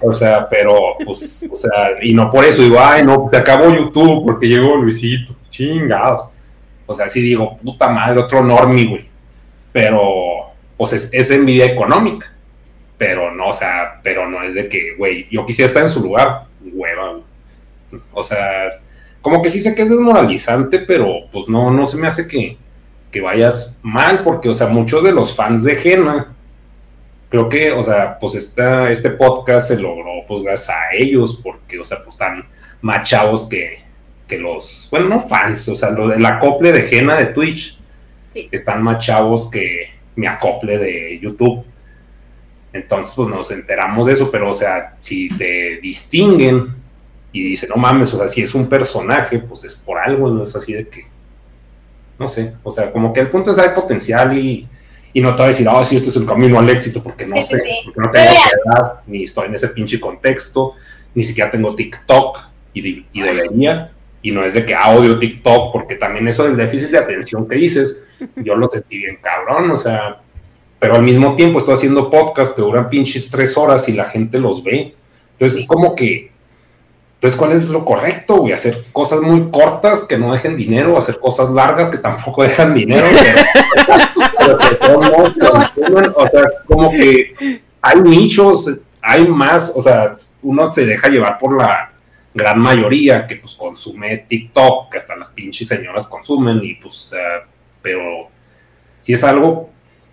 [0.00, 3.72] o sea, pero, pues, o sea, y no por eso digo, ay, no, se acabó
[3.72, 6.28] YouTube porque llegó Luisito, chingados.
[6.86, 9.08] O sea, sí digo, puta madre, otro normie, güey.
[9.72, 10.00] Pero,
[10.76, 12.31] pues es, es envidia económica
[13.02, 16.00] pero no, o sea, pero no es de que, güey, yo quisiera estar en su
[16.00, 17.18] lugar, hueva,
[18.12, 18.70] o sea,
[19.20, 22.56] como que sí sé que es desmoralizante, pero pues no, no se me hace que,
[23.10, 26.32] que vayas mal, porque, o sea, muchos de los fans de Jena,
[27.28, 31.80] creo que, o sea, pues esta, este podcast se logró, pues gracias a ellos, porque,
[31.80, 32.46] o sea, pues están
[32.82, 33.80] más chavos que,
[34.28, 37.80] que los, bueno, no fans, o sea, lo, el acople de Jena de Twitch,
[38.32, 41.64] están más chavos que mi acople de YouTube.
[42.72, 46.74] Entonces, pues nos enteramos de eso, pero, o sea, si te distinguen
[47.30, 50.42] y dicen, no mames, o sea, si es un personaje, pues es por algo, no
[50.42, 51.06] es así de que,
[52.18, 54.66] no sé, o sea, como que el punto es hay potencial y,
[55.12, 57.26] y no te voy a decir, ah, sí, este es el camino al éxito, porque
[57.26, 60.74] no sé, porque no tengo edad, ni estoy en ese pinche contexto,
[61.14, 62.38] ni siquiera tengo TikTok
[62.72, 63.92] y, y debería,
[64.22, 67.56] Y no es de que audio, TikTok, porque también eso del déficit de atención que
[67.56, 68.04] dices,
[68.36, 70.21] yo lo sentí bien cabrón, o sea,
[70.82, 74.40] pero al mismo tiempo estoy haciendo podcast que duran pinches tres horas y la gente
[74.40, 74.96] los ve.
[75.34, 76.32] Entonces es como que,
[77.14, 78.52] entonces, ¿cuál es lo correcto, güey?
[78.52, 83.06] Hacer cosas muy cortas que no dejen dinero, hacer cosas largas que tampoco dejan dinero,
[85.78, 91.38] pero, o sea, como que hay nichos, hay más, o sea, uno se deja llevar
[91.38, 91.92] por la
[92.34, 97.02] gran mayoría que pues consume TikTok, que hasta las pinches señoras consumen y pues, o
[97.02, 97.46] sea,
[97.80, 98.02] pero
[99.00, 99.71] si es algo,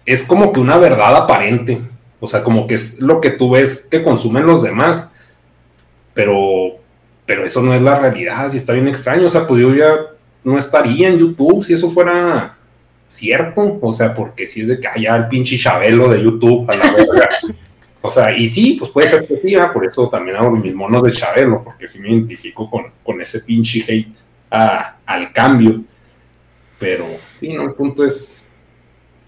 [0.09, 1.79] es como que una verdad aparente,
[2.19, 5.11] o sea, como que es lo que tú ves que consumen los demás,
[6.15, 6.77] pero,
[7.27, 10.07] pero eso no es la realidad, si está bien extraño, o sea, pues yo ya
[10.43, 12.57] no estaría en YouTube si eso fuera
[13.07, 16.75] cierto, o sea, porque si es de que haya el pinche Chabelo de YouTube a
[16.75, 17.29] la verga.
[18.01, 19.35] O sea, y sí, pues puede ser que
[19.73, 23.41] por eso también hago mis monos de Chabelo, porque sí me identifico con, con ese
[23.41, 24.15] pinche hate
[24.49, 25.81] al cambio.
[26.79, 27.05] Pero
[27.37, 28.48] sí, no, el punto es,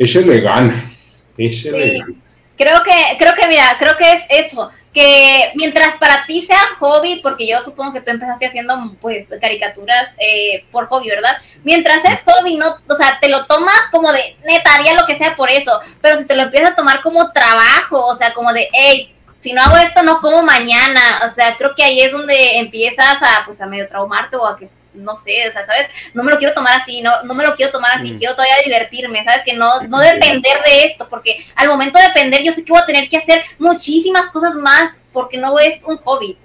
[0.02, 2.16] échele ganas, échele ganas.
[2.58, 7.20] Creo que, creo que, mira, creo que es eso, que mientras para ti sea hobby,
[7.24, 11.38] porque yo supongo que tú empezaste haciendo, pues, caricaturas eh, por hobby, ¿verdad?
[11.64, 15.18] Mientras es hobby, no, o sea, te lo tomas como de, neta, haría lo que
[15.18, 18.54] sea por eso, pero si te lo empiezas a tomar como trabajo, o sea, como
[18.54, 22.12] de, hey, si no hago esto, no como mañana, o sea, creo que ahí es
[22.12, 25.88] donde empiezas a, pues, a medio traumarte o a que no sé, o sea, ¿sabes?
[26.14, 28.18] No me lo quiero tomar así, no, no me lo quiero tomar así, mm.
[28.18, 29.44] quiero todavía divertirme, ¿sabes?
[29.46, 32.82] Que no, no depender de esto, porque al momento de depender yo sé que voy
[32.82, 36.38] a tener que hacer muchísimas cosas más, porque no es un hobby.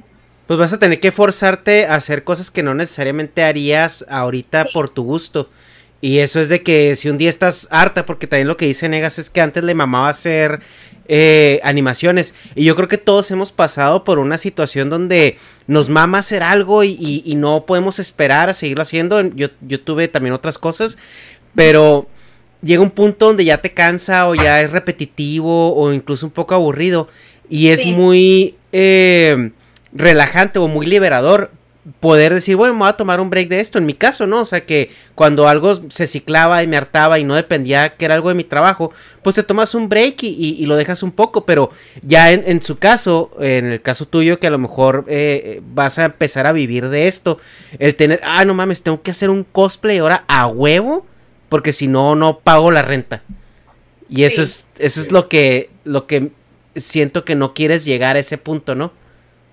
[0.46, 4.88] Pues vas a tener que forzarte a hacer cosas que no necesariamente harías ahorita por
[4.88, 5.50] tu gusto.
[6.00, 8.88] Y eso es de que si un día estás harta, porque también lo que dice
[8.88, 10.60] Negas es que antes le mamaba hacer
[11.08, 12.34] eh, animaciones.
[12.54, 16.84] Y yo creo que todos hemos pasado por una situación donde nos mama hacer algo
[16.84, 19.20] y, no podemos esperar a seguirlo haciendo.
[19.34, 20.98] Yo, yo, tuve también otras cosas,
[21.54, 22.06] pero
[22.62, 26.54] llega un punto donde ya te cansa o ya es repetitivo o incluso un poco
[26.54, 27.08] aburrido.
[27.48, 29.50] Y es muy eh,
[29.92, 31.50] relajante o muy liberador
[32.00, 33.78] poder decir, bueno, me voy a tomar un break de esto.
[33.78, 34.40] En mi caso, ¿no?
[34.40, 38.14] O sea, que cuando algo se ciclaba y me hartaba y no dependía que era
[38.14, 38.90] algo de mi trabajo,
[39.22, 41.46] pues te tomas un break y, lo dejas un poco.
[41.46, 41.70] Pero
[42.02, 46.06] ya en, su caso, en el caso tuyo, que a lo mejor eh, vas a
[46.06, 47.38] empezar a vivir de esto,
[47.78, 51.06] el tener, ah, no mames, tengo que hacer un cosplay ahora a huevo,
[51.48, 53.22] porque si no, no pago la renta.
[54.08, 56.30] Y eso es, eso es lo que, lo que
[56.76, 58.92] siento que no quieres llegar a ese punto, ¿no?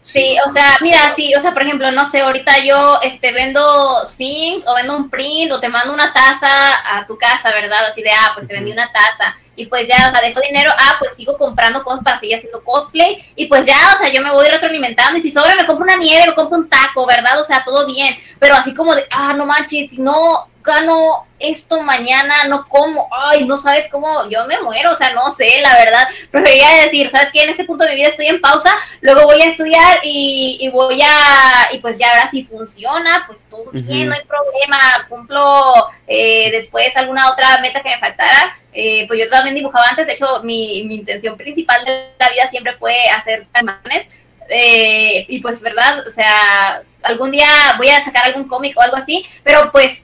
[0.03, 4.03] Sí, o sea, mira, sí, o sea, por ejemplo, no sé, ahorita yo este vendo
[4.05, 7.85] Sims o vendo un print o te mando una taza a tu casa, ¿verdad?
[7.87, 9.33] Así de, ah, pues te vendí una taza.
[9.55, 12.61] Y pues ya, o sea, dejo dinero, ah, pues sigo comprando cosas para seguir haciendo
[12.65, 13.23] cosplay.
[13.37, 15.95] Y pues ya, o sea, yo me voy retroalimentando y si sobra me compro una
[15.95, 17.39] nieve, me compro un taco, ¿verdad?
[17.39, 21.81] O sea, todo bien, pero así como de, ah, no manches, si no gano esto
[21.83, 25.75] mañana, no como, ay, no sabes cómo, yo me muero, o sea, no sé, la
[25.75, 27.43] verdad, preferiría decir, ¿sabes qué?
[27.43, 31.01] En este punto de mi vida estoy en pausa, luego voy a estudiar y, voy
[31.01, 36.49] a, y pues ya ahora si funciona, pues todo bien, no hay problema, cumplo eh,
[36.51, 40.41] después alguna otra meta que me faltara, eh, pues yo también dibujaba antes, de hecho
[40.43, 44.07] mi, mi, intención principal de la vida siempre fue hacer imágenes,
[44.49, 48.95] eh, y pues verdad, o sea, algún día voy a sacar algún cómic o algo
[48.95, 50.03] así, pero pues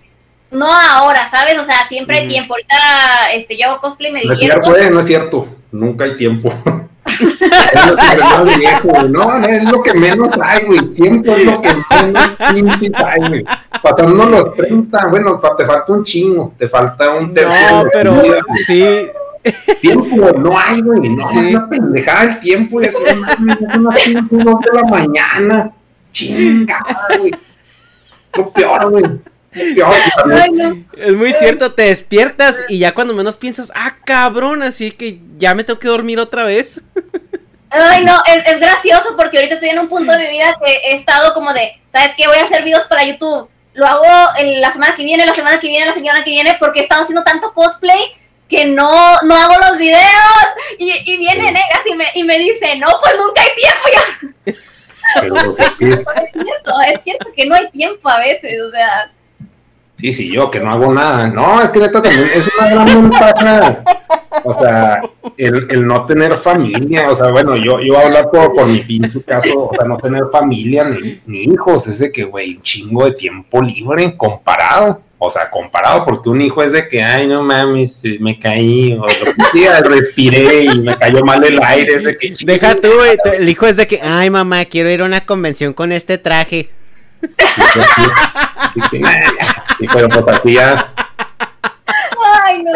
[0.52, 1.58] no ahora, ¿sabes?
[1.60, 2.54] O sea, siempre hay tiempo.
[2.54, 2.76] Ahorita
[3.34, 4.70] este, yo hago cosplay y me divierto.
[4.70, 5.48] No es cierto, no es cierto.
[5.72, 6.54] Nunca hay tiempo.
[7.06, 10.80] es lo que viejo, No, es lo que menos hay, güey.
[10.94, 11.70] Tiempo es lo que
[12.54, 13.46] menos hay, güey.
[13.82, 17.84] Pasando los 30, bueno, te falta un chingo, te falta un tercio.
[17.84, 18.22] No, pero
[18.66, 19.08] sí.
[19.82, 21.10] Tiempo no hay, güey.
[21.10, 21.38] No, sí.
[21.38, 22.82] es una pendejada el tiempo.
[22.82, 25.72] Es una, una, dos de la mañana.
[26.12, 26.80] Chinga,
[27.18, 27.32] güey.
[28.36, 29.06] Lo peor, güey.
[29.52, 35.56] Es muy cierto, te despiertas y ya cuando menos piensas, ah, cabrón, así que ya
[35.56, 36.82] me tengo que dormir otra vez.
[37.72, 40.96] Ay, no, es, gracioso porque ahorita estoy en un punto de mi vida que he
[40.96, 42.28] estado como de, ¿sabes qué?
[42.28, 43.50] Voy a hacer videos para YouTube.
[43.74, 44.06] Lo hago
[44.38, 46.84] en la semana que viene, la semana que viene, la semana que viene, porque he
[46.84, 48.16] estado haciendo tanto cosplay
[48.50, 50.00] que no, no hago los videos.
[50.80, 54.60] Y, y viene Negas y me, y me dice, no, pues nunca hay tiempo.
[55.20, 59.12] Pero, es cierto, es cierto que no hay tiempo a veces, o sea
[60.00, 61.28] Sí, sí, yo que no hago nada.
[61.28, 63.84] No, es que neta también es una gran ventaja.
[64.46, 65.02] O sea,
[65.36, 69.22] el, el, no tener familia, o sea, bueno, yo, yo hablar por, por mi pinche
[69.24, 73.06] caso, o sea, no tener familia ni, ni hijos, es de que, güey, un chingo
[73.06, 75.02] de tiempo libre comparado.
[75.22, 79.02] O sea, comparado, porque un hijo es de que, ay, no mames, me caí, o
[79.02, 81.96] lo que sea, respiré y me cayó mal el aire.
[81.96, 85.02] Es de que, Deja tú, güey, el hijo es de que, ay, mamá, quiero ir
[85.02, 86.70] a una convención con este traje.
[89.80, 90.94] Y, pero pues aquí ya.
[92.46, 92.74] Ay, no.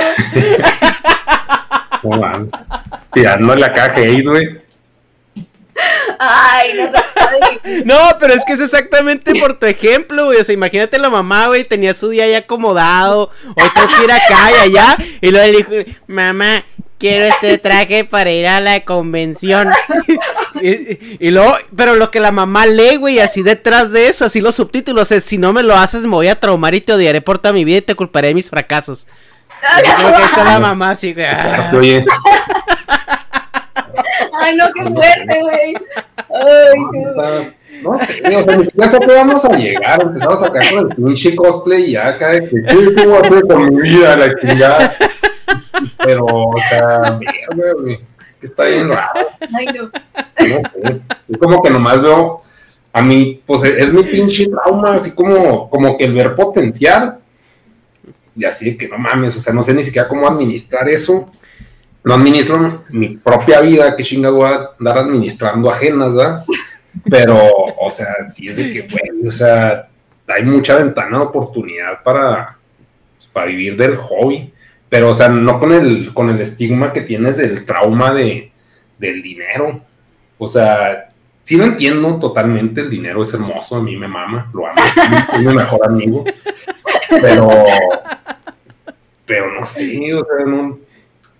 [3.40, 4.62] No la caja güey.
[6.20, 10.40] Ay, no, no, pero es que es exactamente por tu ejemplo, güey.
[10.40, 13.30] O sea, imagínate la mamá, güey, tenía su día ya acomodado.
[13.46, 14.98] Hoy tengo que ir acá y allá.
[15.22, 16.64] Y luego le dijo, mamá,
[17.04, 19.70] quiero este traje para ir a la convención.
[20.62, 24.56] y, luego, pero lo que la mamá lee, güey, así detrás de eso, así los
[24.56, 27.40] subtítulos es, si no me lo haces me voy a traumar y te odiaré por
[27.40, 29.06] toda mi vida y te culparé de mis fracasos.
[29.98, 31.26] Creo que está la mamá así, güey.
[31.26, 31.72] Ah.
[34.40, 35.74] Ay, no, qué fuerte, güey.
[36.30, 36.80] Ay,
[37.82, 40.02] no sé, o sea, ni siquiera sé que vamos a llegar.
[40.02, 43.42] Empezamos a caer con el pinche cosplay y ya acá que, ¿qué voy a hacer
[43.48, 44.16] con mi vida?
[44.16, 44.96] La chingada.
[46.04, 47.20] Pero, o sea,
[47.56, 49.28] güey, es que está bien raro.
[49.54, 49.92] Ay, no.
[51.28, 52.42] Es como que nomás veo,
[52.92, 57.20] a mí, pues es mi pinche trauma, así como, como que el ver potencial.
[58.36, 61.32] Y así de que no mames, o sea, no sé ni siquiera cómo administrar eso
[62.04, 66.44] no administro mi propia vida, que chinga voy a andar administrando ajenas, ¿verdad?
[67.10, 67.38] Pero,
[67.80, 69.90] o sea, sí es de que, bueno, o sea,
[70.28, 72.58] hay mucha ventana de oportunidad para,
[73.18, 74.54] pues, para vivir del hobby,
[74.90, 78.52] pero, o sea, no con el, con el estigma que tienes del trauma de,
[79.00, 79.82] del dinero.
[80.38, 81.10] O sea,
[81.44, 84.82] sí lo entiendo totalmente, el dinero es hermoso, a mí me mama, lo amo,
[85.34, 86.26] es mi mejor amigo,
[87.22, 87.50] pero,
[89.26, 90.83] pero no sé, o sea, no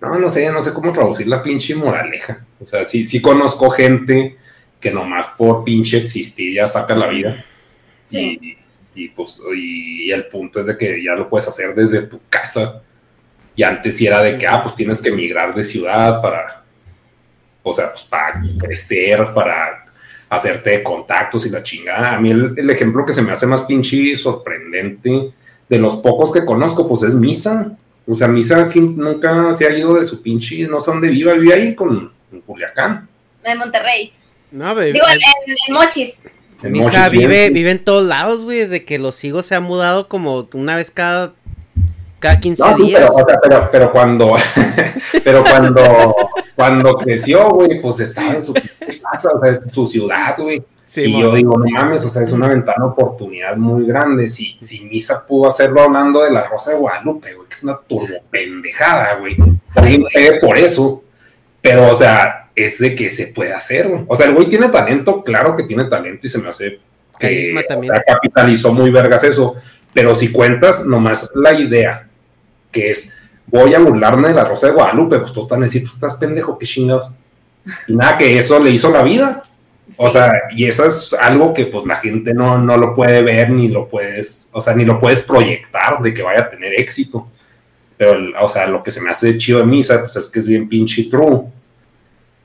[0.00, 2.44] no, no sé, no sé cómo traducir la pinche moraleja.
[2.60, 4.36] O sea, sí, sí conozco gente
[4.80, 7.44] que nomás por pinche existir ya saca la vida.
[8.10, 8.56] Y,
[8.94, 12.82] y, pues, y, el punto es de que ya lo puedes hacer desde tu casa.
[13.56, 16.64] Y antes sí era de que, ah, pues tienes que emigrar de ciudad para,
[17.62, 19.86] o sea, pues para crecer, para
[20.28, 22.14] hacerte contactos y la chingada.
[22.14, 25.32] A mí el, el ejemplo que se me hace más pinche sorprendente
[25.68, 27.76] de los pocos que conozco, pues es Misa.
[28.06, 31.54] O sea, Misa nunca se ha ido de su pinche, no sé dónde viva, vive
[31.54, 33.08] ahí con en Culiacán.
[33.42, 34.12] En Monterrey.
[34.50, 34.92] No, bebé.
[34.92, 35.06] Digo,
[35.68, 36.20] en, Mochis.
[36.62, 40.48] Misa vive, vive en todos lados, güey, desde que los hijos se han mudado como
[40.52, 41.34] una vez cada,
[42.20, 43.10] cada 15 días.
[43.42, 44.36] Pero, pero, cuando,
[45.24, 46.16] pero cuando,
[46.54, 50.62] cuando creció, güey, pues estaba en su casa, o sea, en su ciudad, güey
[50.96, 54.28] y yo digo, no mames, o sea, es una ventana de oportunidad muy grande.
[54.28, 57.78] Si, si Misa pudo hacerlo hablando de la Rosa de Guadalupe, güey, que es una
[57.86, 59.36] turbo pendejada, güey.
[60.40, 61.02] por eso.
[61.60, 64.04] Pero, o sea, es de que se puede hacer, güey.
[64.06, 66.80] O sea, el güey tiene talento, claro que tiene talento y se me hace
[67.18, 67.54] que
[68.06, 69.54] capitalizó muy vergas eso.
[69.92, 72.08] Pero si cuentas nomás la idea,
[72.70, 73.12] que es
[73.46, 76.58] voy a burlarme de la Rosa de Guadalupe, pues tú estás diciendo, pues estás pendejo,
[76.58, 77.12] qué chingados.
[77.86, 79.42] Y nada, que eso le hizo la vida.
[79.96, 83.50] O sea, y eso es algo que pues la gente no, no lo puede ver
[83.50, 87.28] ni lo puedes, o sea, ni lo puedes proyectar de que vaya a tener éxito.
[87.96, 90.48] Pero, o sea, lo que se me hace chido de misa, pues es que es
[90.48, 91.42] bien pinche true.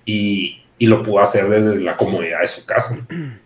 [0.05, 2.97] Y, y lo pudo hacer desde la comodidad de su casa.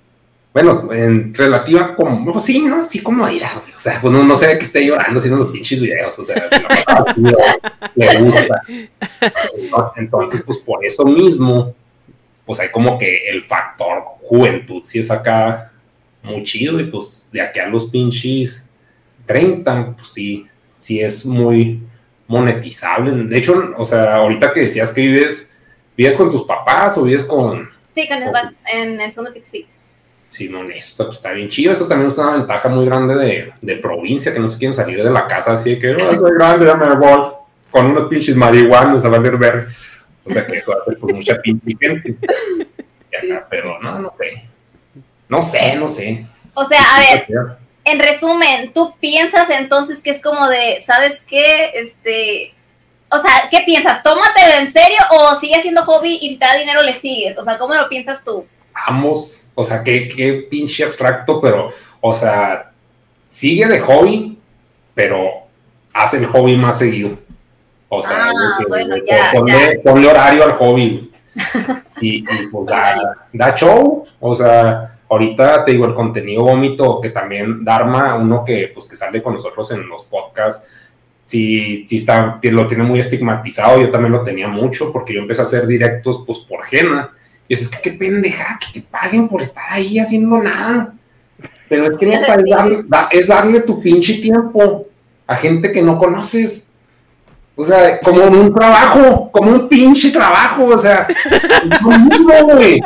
[0.54, 4.56] Bueno, en relativa como, pues, sí, no, sí, comodidad, o sea, pues no, no sé
[4.60, 7.22] que esté llorando haciendo los pinches videos, o sea, si
[7.96, 8.62] le gusta.
[9.96, 11.74] Entonces, pues por eso mismo,
[12.46, 15.72] pues hay como que el factor juventud si es acá
[16.24, 18.70] muy chido y pues de aquí a los pinches
[19.26, 20.48] 30, pues sí,
[20.78, 21.82] sí es muy
[22.28, 23.12] monetizable.
[23.26, 25.52] De hecho, o sea, ahorita que decías que vives,
[25.96, 27.70] ¿vives con tus papás o vives con...
[27.94, 28.32] Sí, con los
[28.66, 29.68] en el segundo piso, sí.
[30.30, 31.72] Sí, no, esto pues, está bien chido.
[31.72, 35.04] Esto también es una ventaja muy grande de, de provincia, que no se quieren salir
[35.04, 37.34] de la casa así de que, no, soy grande, ya me voy.
[37.70, 39.68] Con unos pinches marihuanos a valer ver
[40.26, 42.18] o sea que eso hace por mucha pinche gente.
[43.50, 44.48] pero no, no sé.
[45.30, 46.26] No sé, no sé.
[46.54, 51.72] O sea, a ver, en resumen, tú piensas entonces que es como de, ¿sabes qué?
[51.76, 52.54] Este,
[53.10, 54.04] o sea, ¿qué piensas?
[54.04, 57.38] ¿Tómatelo en serio o sigue siendo hobby y si te da dinero le sigues?
[57.38, 58.46] O sea, ¿cómo lo piensas tú?
[58.74, 61.70] Vamos, o sea, qué, qué pinche abstracto, pero,
[62.02, 62.72] o sea,
[63.28, 64.38] sigue de hobby,
[64.96, 65.44] pero
[65.94, 67.18] hace el hobby más seguido.
[67.98, 68.58] O sea, ah,
[69.84, 71.12] ponle, horario al hobby.
[72.02, 72.66] y, pues
[73.34, 74.06] da, show.
[74.20, 78.96] O sea, ahorita te digo el contenido vómito que también Dharma, uno que pues que
[78.96, 80.68] sale con nosotros en los podcasts,
[81.26, 83.80] sí, sí está, lo tiene muy estigmatizado.
[83.80, 87.12] Yo también lo tenía mucho porque yo empecé a hacer directos pues por Jena.
[87.48, 90.94] Y es, que qué pendeja, que te paguen por estar ahí haciendo nada.
[91.68, 92.14] Pero es que
[93.12, 94.88] es darle tu pinche tiempo
[95.28, 96.70] a gente que no conoces.
[97.56, 101.08] O sea, como un trabajo, como un pinche trabajo, o sea,
[102.44, 102.82] güey.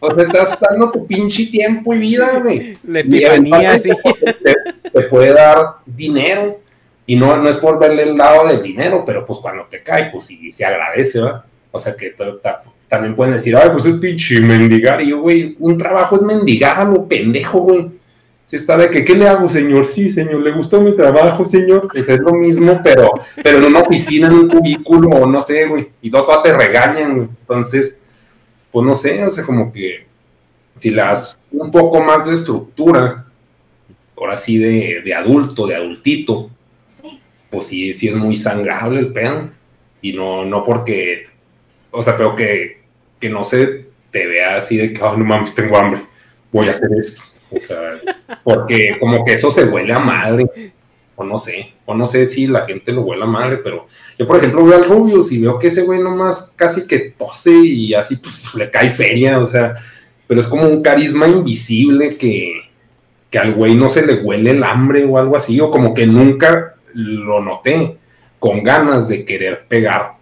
[0.00, 2.78] O sea, estás dando tu pinche tiempo y vida, güey.
[2.84, 3.90] La epifanía, sí.
[4.92, 6.58] Te, puede dar dinero.
[7.06, 10.10] Y no, no es por verle el lado del dinero, pero pues cuando te cae,
[10.10, 11.44] pues sí, se agradece, ¿verdad?
[11.70, 12.14] O sea que
[12.88, 15.00] también pueden decir, ay, pues es pinche mendigar.
[15.02, 17.99] Y yo, güey, un trabajo es mendigar a lo pendejo, güey.
[18.50, 19.84] Si está de que, ¿qué le hago, señor?
[19.84, 21.86] Sí, señor, ¿le gustó mi trabajo, señor?
[21.86, 23.12] Pues es lo mismo, pero,
[23.44, 25.90] pero en una oficina, en un cubículo, o no sé, güey.
[26.02, 27.28] Y no todas te regañan, güey.
[27.42, 28.02] Entonces,
[28.72, 30.04] pues no sé, o sea, como que
[30.78, 33.24] si le das un poco más de estructura,
[34.16, 36.50] ahora sí de, de adulto, de adultito,
[37.50, 39.48] pues sí, sí es muy sangrable el pedo.
[40.02, 41.28] Y no, no porque
[41.92, 42.80] o sea, pero que,
[43.20, 46.02] que no se te vea así de que, oh, no mames, tengo hambre,
[46.50, 47.22] voy a hacer esto.
[47.50, 47.78] O sea,
[48.44, 50.72] porque como que eso se huele a madre,
[51.16, 53.86] o no sé, o no sé si la gente lo huele a madre, pero
[54.18, 57.52] yo, por ejemplo, veo al Rubius y veo que ese güey nomás casi que tose
[57.52, 59.74] y así pues, le cae feria, o sea,
[60.26, 62.70] pero es como un carisma invisible que,
[63.30, 66.06] que al güey no se le huele el hambre o algo así, o como que
[66.06, 67.96] nunca lo noté
[68.38, 70.20] con ganas de querer pegar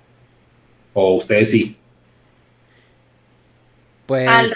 [1.01, 1.77] ¿O ustedes sí?
[4.05, 4.29] Pues.
[4.29, 4.51] Al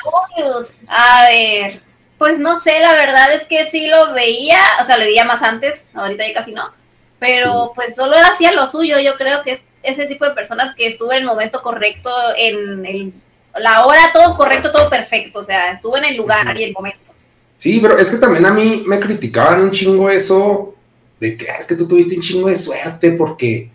[0.89, 1.81] A ver.
[2.23, 5.43] Pues no sé, la verdad es que sí lo veía, o sea, lo veía más
[5.43, 6.70] antes, ahorita ya casi no.
[7.19, 9.01] Pero pues solo hacía lo suyo.
[9.01, 12.86] Yo creo que es ese tipo de personas que estuvo en el momento correcto, en
[12.86, 13.12] el,
[13.59, 15.40] la hora, todo correcto, todo perfecto.
[15.40, 17.11] O sea, estuvo en el lugar y el momento.
[17.57, 20.77] Sí, pero es que también a mí me criticaban un chingo eso
[21.19, 23.69] de que ah, es que tú tuviste un chingo de suerte porque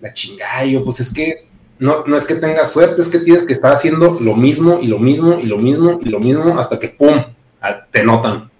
[0.00, 1.46] la chingada, yo, pues es que
[1.78, 4.86] no, no es que tengas suerte, es que tienes que estar haciendo lo mismo y
[4.86, 7.22] lo mismo y lo mismo y lo mismo hasta que ¡pum!
[7.90, 8.50] Te notan.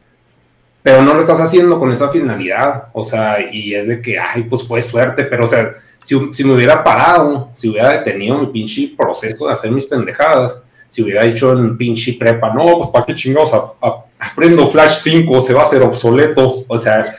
[0.83, 4.43] Pero no lo estás haciendo con esa finalidad, o sea, y es de que, ay,
[4.45, 8.49] pues fue suerte, pero o sea, si, si me hubiera parado, si hubiera detenido mi
[8.49, 13.07] pinche proceso de hacer mis pendejadas, si hubiera dicho en pinche prepa, no, pues para
[13.07, 13.53] qué chingados
[14.19, 17.15] aprendo Flash 5, se va a hacer obsoleto, o sea,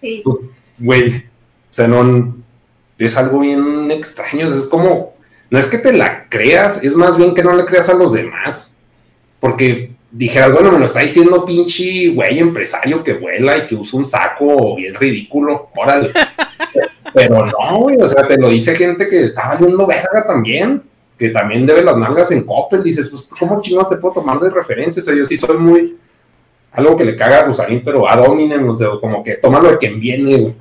[0.00, 0.36] pues,
[0.78, 1.22] güey, o
[1.70, 2.34] sea, no,
[2.98, 5.14] es algo bien extraño, es como
[5.54, 8.12] no es que te la creas, es más bien que no le creas a los
[8.12, 8.76] demás.
[9.38, 13.98] Porque dijeras, bueno, me lo está diciendo pinche güey empresario que vuela y que usa
[13.98, 16.10] un saco bien ridículo, órale.
[17.12, 20.82] Pero no, güey, o sea, te lo dice gente que está valiendo verga también,
[21.16, 22.82] que también debe las nalgas en Coppel.
[22.82, 25.00] Dices, pues, ¿cómo chinos te puedo tomar de referencia?
[25.00, 25.96] O sea, yo sí soy muy.
[26.72, 30.00] Algo que le caga a Rosarín, pero a o sea, como que tómalo de quien
[30.00, 30.54] viene, güey.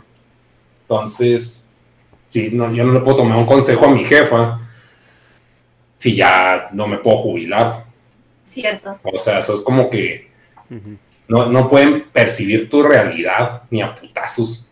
[0.82, 1.74] Entonces,
[2.30, 4.60] sí, no, yo no le puedo tomar un consejo a mi jefa
[5.98, 7.83] si ya no me puedo jubilar.
[8.54, 9.00] Cierto.
[9.04, 10.28] O sea, eso es como que
[11.28, 14.68] no, pueden percibir tu realidad ni a putazos.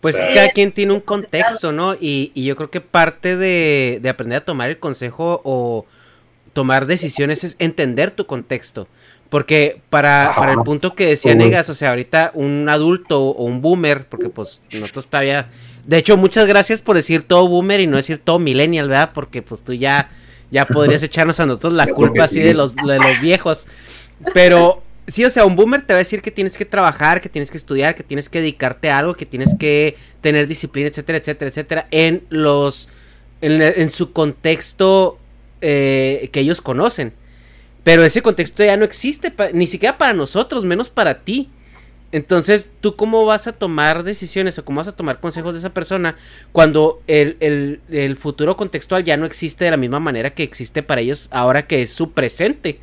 [0.00, 1.94] Pues cada quien tiene un contexto, ¿no?
[2.00, 5.84] Y, yo creo que parte de, aprender a tomar el consejo o
[6.52, 8.88] tomar decisiones es entender tu contexto.
[9.28, 13.60] Porque para, para el punto que decía Negas, o sea, ahorita un adulto o un
[13.60, 15.50] boomer, porque pues nosotros todavía...
[15.84, 19.10] De hecho, muchas gracias por decir todo boomer y no decir todo millennial, ¿verdad?
[19.12, 20.10] Porque pues tú ya
[20.50, 23.66] ya podrías echarnos a nosotros la culpa así de los, de los viejos.
[24.34, 27.28] Pero sí, o sea, un boomer te va a decir que tienes que trabajar, que
[27.28, 31.18] tienes que estudiar, que tienes que dedicarte a algo, que tienes que tener disciplina, etcétera,
[31.18, 32.88] etcétera, etcétera, en los,
[33.40, 35.18] en, su contexto
[35.60, 37.12] eh, que ellos conocen.
[37.82, 41.50] Pero ese contexto ya no existe, ni siquiera para nosotros, menos para ti.
[42.10, 45.74] Entonces, ¿tú cómo vas a tomar decisiones o cómo vas a tomar consejos de esa
[45.74, 46.16] persona
[46.52, 51.28] cuando el, futuro contextual ya no existe de la misma manera que existe para ellos
[51.30, 52.80] ahora que es su presente?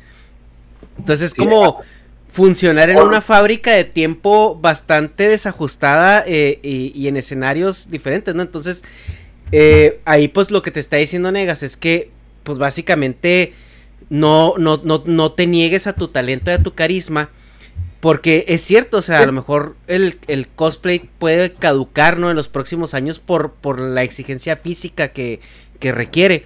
[0.98, 1.82] Entonces, es como
[2.30, 8.42] funcionar en una fábrica de tiempo bastante desajustada eh, y, en escenarios diferentes, ¿no?
[8.42, 8.84] Entonces,
[9.50, 12.10] eh, ahí pues lo que te está diciendo Negas es que,
[12.44, 13.54] pues básicamente,
[14.08, 17.30] no, no, no, no te niegues a tu talento y a tu carisma
[18.06, 22.30] porque es cierto, o sea, a lo mejor el, cosplay puede caducar, ¿no?
[22.30, 25.40] En los próximos años por, por la exigencia física que,
[25.80, 26.44] requiere.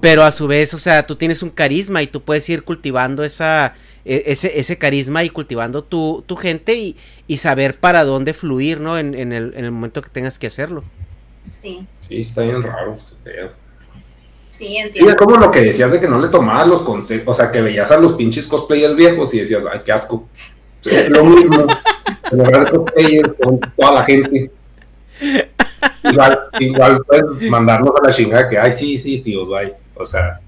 [0.00, 3.22] Pero a su vez, o sea, tú tienes un carisma y tú puedes ir cultivando
[3.22, 3.74] esa,
[4.04, 6.96] e, ese, ese carisma y cultivando tu, tu gente y,
[7.28, 8.98] y, saber para dónde fluir, ¿no?
[8.98, 10.82] En, en, el, en el momento que tengas que hacerlo.
[11.48, 11.86] Sí.
[12.00, 13.14] Sí, está bien raro ese
[14.50, 15.10] Sí, entiendo.
[15.10, 17.52] Sí, es como lo que decías de que no le tomabas los consejos, o sea,
[17.52, 20.28] que veías a los pinches cosplay viejos y decías, ay, qué asco
[20.84, 21.66] lo mismo.
[23.42, 24.50] con toda la gente.
[26.60, 29.74] Igual, puedes mandarnos a la chingada que, ay, sí, sí, tíos, bye.
[29.94, 30.40] O sea,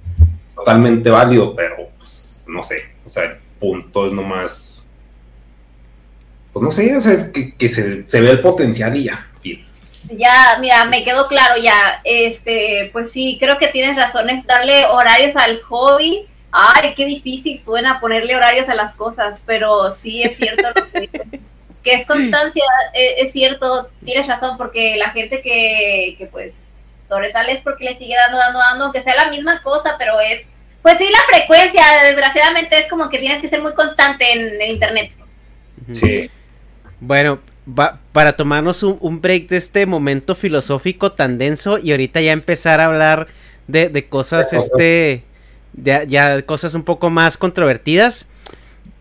[0.55, 2.83] totalmente válido, pero pues no sé.
[3.05, 4.91] O sea, el punto es nomás.
[6.53, 9.65] Pues no sé, o sea, es que, se, se, ve el potencial y ya, fin.
[10.11, 12.01] Ya, mira, me quedó claro ya.
[12.05, 17.59] Este, pues sí, creo que tienes razón, es darle horarios al hobby ay, qué difícil
[17.59, 21.41] suena ponerle horarios a las cosas, pero sí es cierto lo que
[21.83, 26.73] que es constancia, e, es, cierto, tienes razón, porque la gente que, que pues
[27.09, 30.51] sobresale es porque le sigue dando, dando, dando, aunque sea la misma cosa, pero es,
[30.83, 34.71] pues sí, la frecuencia, desgraciadamente es como que tienes que ser muy constante en, el
[34.71, 35.13] internet.
[35.93, 36.31] Sí.
[37.01, 37.41] Bueno,
[38.13, 42.87] para tomarnos un, break de este momento filosófico tan denso y ahorita ya empezar a
[42.87, 43.29] hablar
[43.67, 45.23] de, de cosas, este,
[45.73, 48.29] de, ya cosas un poco más controvertidas.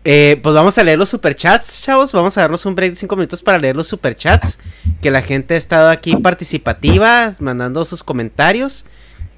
[0.04, 2.12] Eh, pues vamos a leer los superchats, chavos.
[2.12, 4.58] Vamos a darnos un break de 5 minutos para leer los superchats.
[5.00, 8.86] Que la gente ha estado aquí participativa, mandando sus comentarios.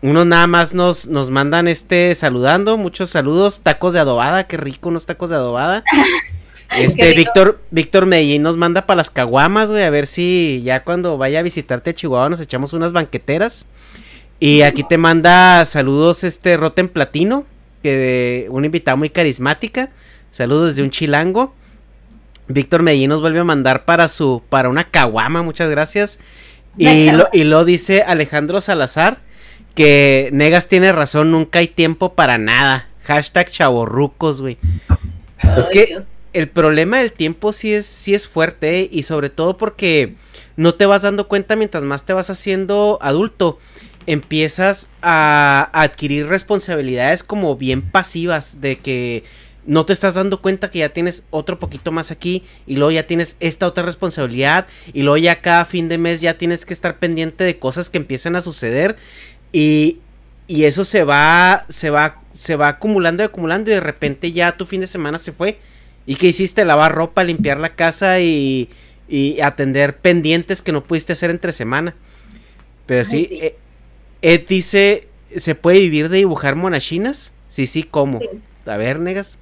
[0.02, 2.76] Unos nada más nos, nos mandan este saludando.
[2.76, 3.60] Muchos saludos.
[3.60, 5.84] Tacos de adobada, qué rico unos tacos de adobada.
[6.76, 9.82] Este, Víctor, Víctor Medellín nos manda para las caguamas, güey.
[9.82, 13.66] A ver si ya cuando vaya a visitarte a Chihuahua nos echamos unas banqueteras.
[14.40, 17.44] Y aquí te manda saludos este Roten Platino,
[17.82, 19.90] que de una invitada muy carismática.
[20.30, 21.54] Saludos desde un chilango.
[22.48, 26.18] Víctor Medellín nos vuelve a mandar para su para una caguama, muchas gracias.
[26.78, 29.18] Y lo, y lo dice Alejandro Salazar
[29.74, 32.88] que Negas tiene razón, nunca hay tiempo para nada.
[33.04, 34.58] Hashtag chavorrucos, güey.
[35.56, 36.02] es que
[36.32, 40.14] el problema del tiempo sí es, sí es fuerte y sobre todo porque
[40.56, 43.58] no te vas dando cuenta mientras más te vas haciendo adulto.
[44.06, 49.24] Empiezas a adquirir responsabilidades como bien pasivas de que
[49.66, 53.06] no te estás dando cuenta que ya tienes otro poquito más aquí y luego ya
[53.06, 56.98] tienes esta otra responsabilidad y luego ya cada fin de mes ya tienes que estar
[56.98, 58.96] pendiente de cosas que empiezan a suceder
[59.52, 59.98] y,
[60.48, 64.56] y eso se va se va se va acumulando y acumulando y de repente ya
[64.56, 65.58] tu fin de semana se fue.
[66.06, 68.68] Y que hiciste lavar ropa, limpiar la casa y,
[69.08, 71.94] y atender pendientes que no pudiste hacer entre semana.
[72.86, 73.56] Pero sí, eh,
[74.22, 77.32] Ed dice, ¿se puede vivir de dibujar monachinas?
[77.48, 78.20] Sí, sí, ¿cómo?
[78.66, 79.38] A ver, negas.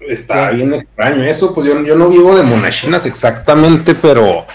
[0.00, 4.46] Está bien extraño eso, pues yo, yo no vivo de monachinas exactamente, pero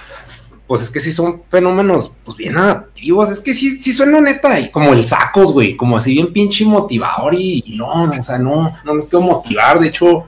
[0.68, 4.58] pues es que sí son fenómenos pues bien adaptivos, es que sí, sí suena neta,
[4.58, 8.38] y como el sacos, güey, como así bien pinche motivador y, no, no, o sea,
[8.38, 10.28] no, no les quiero motivar, de hecho,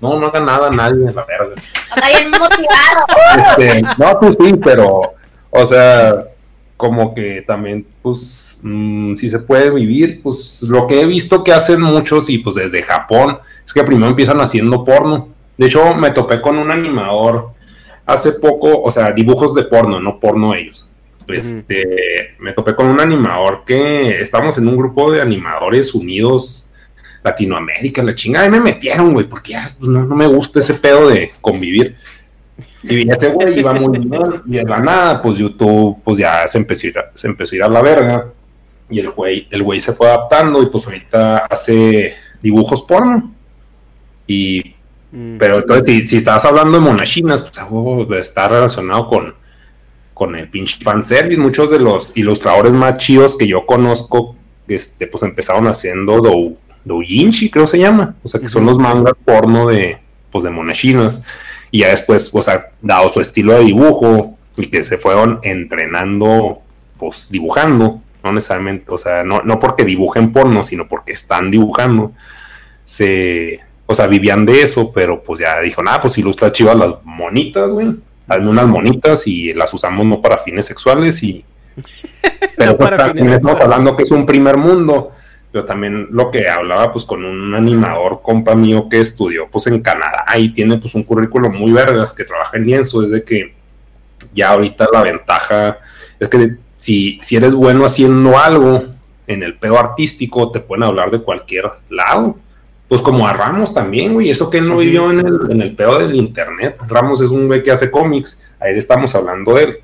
[0.00, 1.62] no, no haga nada nadie, la verga.
[1.94, 3.06] Está bien motivado.
[3.36, 5.14] Este, no, pues sí, pero,
[5.50, 6.24] o sea,
[6.78, 11.52] como que también, pues, mm, si se puede vivir, pues lo que he visto que
[11.52, 15.28] hacen muchos y pues desde Japón, es que primero empiezan haciendo porno.
[15.56, 17.50] De hecho, me topé con un animador
[18.06, 20.88] hace poco, o sea, dibujos de porno, no porno ellos.
[21.26, 26.70] Este, me topé con un animador que estamos en un grupo de animadores unidos
[27.22, 31.08] Latinoamérica, la chingada, y me metieron, güey, porque ya pues, no, me gusta ese pedo
[31.08, 31.96] de convivir.
[32.82, 36.58] Y ese güey iba muy bien, y de la nada, pues YouTube, pues ya se
[36.58, 38.26] empezó a ir a, se empezó a, ir a la verga.
[38.90, 43.34] Y el güey, el güey se fue adaptando y pues ahorita hace dibujos porno.
[44.26, 44.74] Y,
[45.10, 45.38] mm.
[45.38, 49.34] pero entonces, si, si estabas hablando de monachinas, pues está relacionado con,
[50.14, 51.40] con el pinche fanservice.
[51.40, 54.36] Muchos de los ilustradores más chidos que yo conozco,
[54.68, 58.16] este, pues empezaron haciendo dou, doujinshi, creo se llama.
[58.22, 59.98] O sea, que son los mangas porno de,
[60.30, 61.24] pues, de monachinas.
[61.70, 66.60] Y ya después, o sea, dado su estilo de dibujo y que se fueron entrenando,
[66.98, 68.00] pues, dibujando.
[68.24, 72.12] No necesariamente, o sea, no, no porque dibujen porno, sino porque están dibujando.
[72.84, 76.94] Se, o sea, vivían de eso, pero pues ya dijo, nada, pues ilustra chivas las
[77.04, 77.96] monitas, güey.
[78.26, 81.42] Hazme unas monitas y las usamos no para fines sexuales y...
[82.58, 85.12] Pero pues, también estamos hablando que es un primer mundo,
[85.50, 89.80] pero también lo que hablaba pues con un animador compa mío que estudió pues en
[89.80, 93.54] Canadá y tiene pues un currículo muy vergas que trabaja en lienzo, es de que
[94.34, 95.78] ya ahorita la ventaja
[96.20, 98.84] es que si, si eres bueno haciendo algo
[99.26, 102.36] en el pedo artístico, te pueden hablar de cualquier lado
[102.88, 105.76] pues como a Ramos también, güey, eso que él no vivió en el, en el
[105.76, 106.78] pedo del internet.
[106.88, 109.78] Ramos es un güey que hace cómics, ahí estamos hablando de él.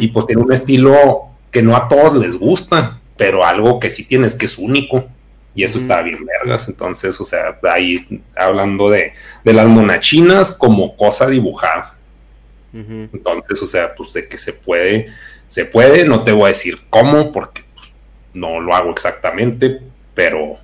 [0.00, 4.04] Y pues tiene un estilo que no a todos les gusta, pero algo que sí
[4.04, 5.06] tienes que es único.
[5.54, 6.68] Y eso está bien vergas.
[6.68, 7.96] Entonces, o sea, ahí
[8.36, 11.94] hablando de, de las monachinas como cosa dibujada.
[12.74, 15.06] Entonces, o sea, pues de que se puede,
[15.46, 17.90] se puede, no te voy a decir cómo, porque pues,
[18.34, 19.80] no lo hago exactamente,
[20.12, 20.58] pero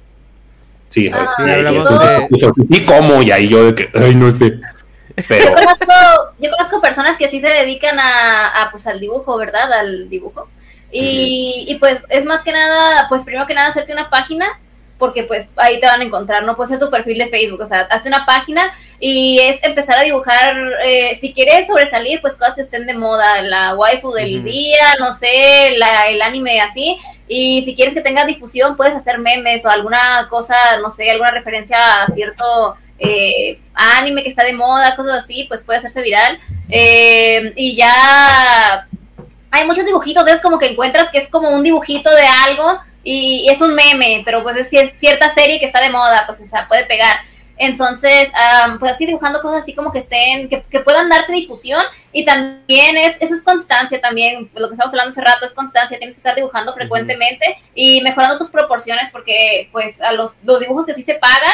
[0.93, 2.29] Sí, ah, sí hablamos de...
[2.71, 3.23] Sí, ¿cómo?
[3.23, 4.61] Y ahí yo de que, ay, no sé.
[5.27, 5.49] Pero...
[5.49, 9.73] Yo, conozco, yo conozco personas que sí se dedican a, pues, al dibujo, ¿verdad?
[9.73, 10.51] Al dibujo.
[10.93, 14.47] Y, y, pues es más que nada, pues primero que nada hacerte una página,
[14.99, 17.67] porque pues ahí te van a encontrar, no puede ser tu perfil de Facebook, o
[17.67, 20.55] sea, hazte una página y es empezar a dibujar,
[20.85, 25.13] eh, si quieres sobresalir, pues cosas que estén de moda, la waifu del día, no
[25.13, 29.71] sé, la, el anime así, y si quieres que tenga difusión, puedes hacer memes o
[29.71, 35.25] alguna cosa, no sé, alguna referencia a cierto eh, anime que está de moda, cosas
[35.25, 36.39] así, pues puede hacerse viral.
[36.69, 38.87] Eh, y ya
[39.53, 43.47] hay muchos dibujitos, es como que encuentras que es como un dibujito de algo y,
[43.51, 46.67] es un meme, pero pues es, cierta serie que está de moda, pues o sea,
[46.67, 47.17] puede pegar.
[47.59, 48.33] Entonces,
[48.81, 53.21] pues así dibujando cosas así como que estén, que, puedan darte difusión y también es,
[53.21, 56.35] eso es constancia también, lo que estamos hablando hace rato es constancia, tienes que estar
[56.35, 61.15] dibujando frecuentemente y mejorando tus proporciones porque pues a los, los dibujos que sí se
[61.15, 61.53] pagan,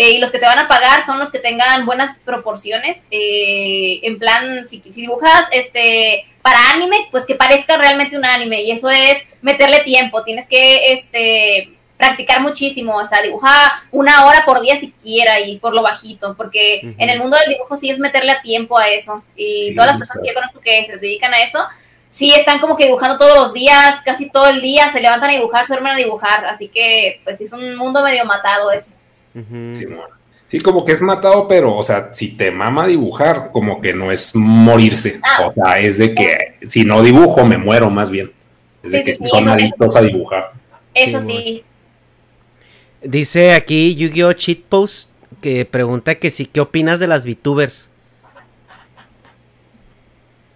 [0.00, 3.08] eh, y los que te van a pagar son los que tengan buenas proporciones.
[3.10, 8.62] Eh, en plan, si, si, dibujas este para anime, pues que parezca realmente un anime.
[8.62, 10.22] Y eso es meterle tiempo.
[10.22, 15.74] Tienes que este practicar muchísimo, o sea, dibuja una hora por día siquiera y por
[15.74, 19.24] lo bajito, porque en el mundo del dibujo sí es meterle a tiempo a eso.
[19.34, 21.66] Y todas las personas que yo conozco que se dedican a eso,
[22.08, 25.32] sí están como que dibujando todos los días, casi todo el día, se levantan a
[25.32, 28.90] dibujar, se duermen a dibujar, así que pues es un mundo medio matado ese
[30.48, 34.10] sí, como que es matado, pero, o sea, si te mama dibujar, como que no
[34.10, 35.20] es morirse.
[35.22, 35.48] Ah.
[35.48, 38.32] O sea, es de que si no dibujo, me muero más bien.
[38.82, 40.52] Es de que son adictos a dibujar.
[40.94, 41.64] Eso sí.
[43.02, 44.32] Dice aquí Yu-Gi-Oh!
[44.32, 45.10] Cheatpost
[45.40, 47.90] que pregunta que sí, ¿qué opinas de las VTubers?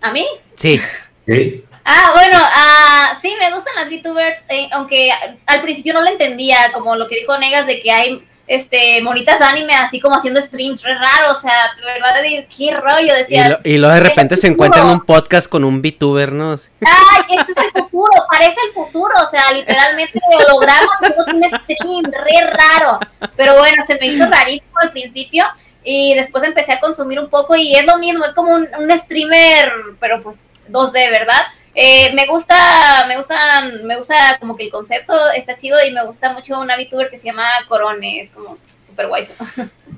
[0.00, 0.26] ¿A mí?
[0.54, 0.80] Sí.
[1.26, 1.64] Sí.
[1.84, 5.10] Ah, bueno, uh, sí, me gustan las VTubers, eh, aunque
[5.46, 9.40] al principio no lo entendía, como lo que dijo Negas de que hay este, monitas
[9.40, 13.58] anime, así como haciendo streams, re raro, o sea, de verdad, qué rollo, decía.
[13.64, 16.52] Y, luego de repente se encuentran en un podcast con un VTuber, ¿no?
[16.52, 22.12] Ay, esto es el futuro, parece el futuro, o sea, literalmente holograma haciendo un stream,
[22.12, 23.00] re raro.
[23.36, 25.46] Pero bueno, se me hizo rarísimo al principio
[25.82, 28.98] y después empecé a consumir un poco y es lo mismo, es como un, un
[28.98, 31.40] streamer, pero pues 2D, ¿verdad?
[31.74, 33.36] Eh, me gusta, me gusta,
[33.85, 37.16] me gusta como que el concepto está chido y me gusta mucho una VTuber que
[37.16, 39.28] se llama Corone, es como súper guay.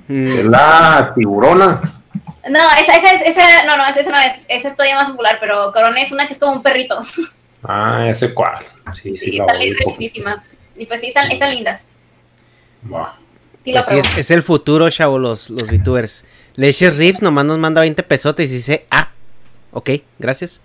[0.07, 0.49] Mm.
[0.49, 2.03] La tiburona.
[2.47, 5.71] No, esa, esa, esa, no, no, esa, no es, esa es todavía más popular, pero
[5.71, 7.01] Corone es una que es como un perrito.
[7.63, 8.63] Ah, ese cual.
[8.93, 10.43] Sí, sí, está lindísima.
[10.77, 11.81] Y pues sí, están, están lindas.
[13.63, 16.25] Pues es, es, el futuro, chavo, los, los VTubers.
[16.53, 19.09] Leches Rips nomás nos manda 20 pesotes y dice, ah,
[19.77, 19.89] Ok,
[20.19, 20.61] gracias.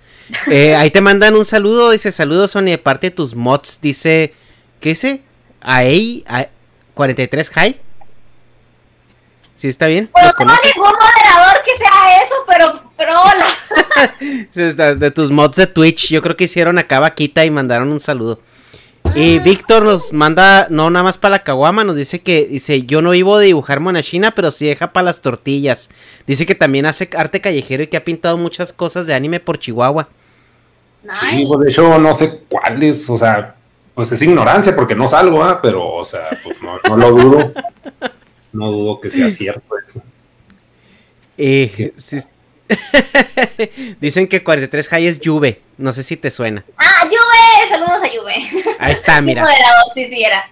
[0.53, 4.32] Eh, ahí te mandan un saludo, dice saludos Sony de parte de tus mods, dice,
[4.78, 5.24] ¿qué dice?
[5.61, 6.24] Ahí,
[6.95, 7.81] 43 High.
[9.53, 10.09] ¿Sí está bien?
[10.12, 14.95] Pues no ningún moderador que sea eso, pero, pero hola.
[14.95, 18.41] de tus mods de Twitch, yo creo que hicieron acá vaquita y mandaron un saludo.
[19.15, 23.03] Y Víctor nos manda, no nada más para la caguama, nos dice que, dice, yo
[23.03, 25.91] no vivo de dibujar monachina, pero sí deja para las tortillas.
[26.27, 29.59] Dice que también hace arte callejero y que ha pintado muchas cosas de anime por
[29.59, 30.09] Chihuahua.
[31.03, 33.57] Sí, pues de hecho no sé cuáles, o sea,
[33.95, 35.61] pues es ignorancia porque no salgo, ¿ah?
[35.61, 37.53] pero, o sea, pues no, lo dudo.
[38.53, 40.03] no dudo que sea cierto eso.
[41.37, 42.19] Eh, sí,
[44.01, 45.61] Dicen que 43 High es Juve.
[45.78, 46.65] No sé si te suena.
[46.77, 47.69] Ah, Juve.
[47.69, 48.39] Saludos a Juve.
[48.81, 49.47] Ahí está, mira.
[49.94, 50.44] sí, sí, era.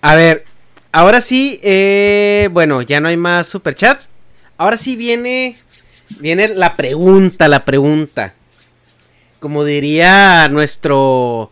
[0.00, 0.44] A ver,
[0.92, 4.08] ahora sí, eh, bueno, ya no hay más superchats.
[4.56, 5.56] Ahora sí viene,
[6.20, 8.34] viene la pregunta, la pregunta.
[9.40, 11.50] Como diría nuestro,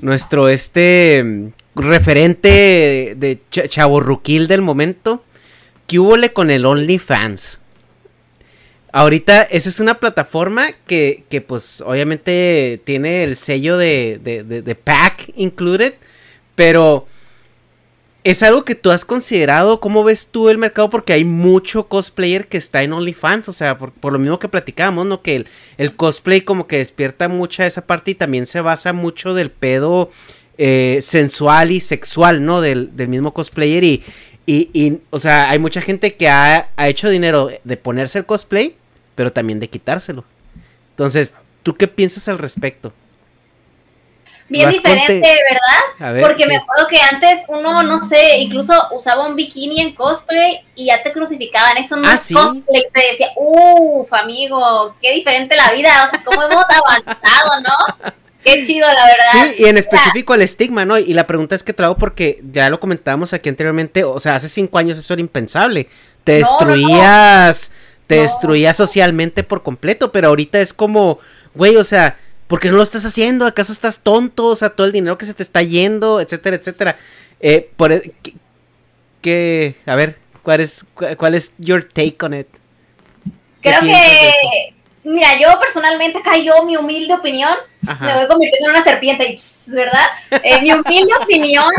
[0.00, 5.22] nuestro este referente de chaborruquil del momento,
[5.86, 7.60] ¿qué hubo con el OnlyFans?
[8.94, 15.32] Ahorita, esa es una plataforma que, que pues obviamente tiene el sello de, de, pack
[15.34, 15.94] included,
[16.54, 17.06] pero
[18.22, 20.90] es algo que tú has considerado, ¿cómo ves tú el mercado?
[20.90, 25.06] Porque hay mucho cosplayer que está en OnlyFans, o sea, por, lo mismo que platicábamos,
[25.06, 25.22] ¿no?
[25.22, 25.46] Que
[25.78, 30.10] el, cosplay como que despierta mucha esa parte y también se basa mucho del pedo
[30.58, 32.60] eh, sensual y sexual, ¿no?
[32.60, 34.02] Del, del mismo cosplayer y,
[34.44, 38.26] y, y, o sea, hay mucha gente que ha, ha hecho dinero de ponerse el
[38.26, 38.76] cosplay
[39.14, 40.24] pero también de quitárselo.
[40.90, 42.92] Entonces, ¿tú qué piensas al respecto?
[44.52, 45.38] Bien diferente,
[45.98, 46.20] ¿verdad?
[46.20, 50.86] Porque me acuerdo que antes uno, no sé, incluso usaba un bikini en cosplay y
[50.86, 51.78] ya te crucificaban.
[51.78, 52.82] Eso no ah, es cosplay.
[52.92, 56.04] Te decía, uff, amigo, qué diferente la vida.
[56.06, 58.12] O sea, cómo hemos avanzado, ¿no?
[58.44, 59.52] Qué chido, la verdad.
[59.54, 60.98] Sí, y en específico el estigma, ¿no?
[60.98, 64.48] Y la pregunta es que traigo porque ya lo comentábamos aquí anteriormente, o sea, hace
[64.48, 65.88] cinco años eso era impensable.
[66.24, 67.70] Te destruías
[68.14, 71.18] te destruía socialmente por completo, pero ahorita es como,
[71.54, 72.16] güey, o sea,
[72.46, 73.46] ¿por qué no lo estás haciendo?
[73.46, 74.46] ¿Acaso estás tonto?
[74.46, 76.96] O sea, todo el dinero que se te está yendo, etcétera, etcétera.
[77.40, 78.12] Eh, por, e,
[79.20, 80.84] que, a ver, ¿Cuál es,
[81.16, 82.48] cuál es your take on it?
[83.60, 84.74] Creo que,
[85.04, 89.36] mira, yo personalmente, acá yo, mi humilde opinión, me voy convirtiendo en una serpiente,
[89.68, 90.04] ¿verdad?
[90.42, 91.70] Eh, mi humilde opinión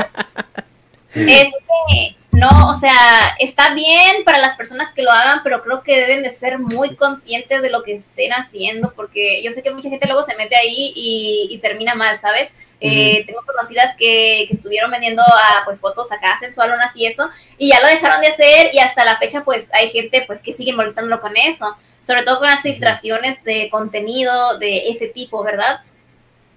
[1.13, 2.93] es que no, o sea,
[3.37, 6.95] está bien para las personas que lo hagan, pero creo que deben de ser muy
[6.95, 10.55] conscientes de lo que estén haciendo, porque yo sé que mucha gente luego se mete
[10.55, 12.53] ahí y, termina mal, ¿sabes?
[12.79, 17.69] Eh, tengo conocidas que, que, estuvieron vendiendo a, pues fotos acá sensualonas y eso, y
[17.69, 20.73] ya lo dejaron de hacer y hasta la fecha pues hay gente pues que sigue
[20.73, 25.81] molestándolo con eso, sobre todo con las filtraciones de contenido de ese tipo, ¿verdad?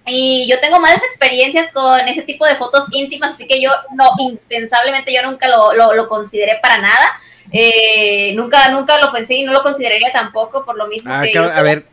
[0.07, 4.05] Y yo tengo malas experiencias con ese tipo de fotos íntimas, así que yo no,
[4.19, 7.11] impensablemente yo nunca lo, lo, consideré para nada.
[7.51, 11.37] Eh, nunca, nunca lo pensé y no lo consideraría tampoco por lo mismo ah, que,
[11.37, 11.85] a ver,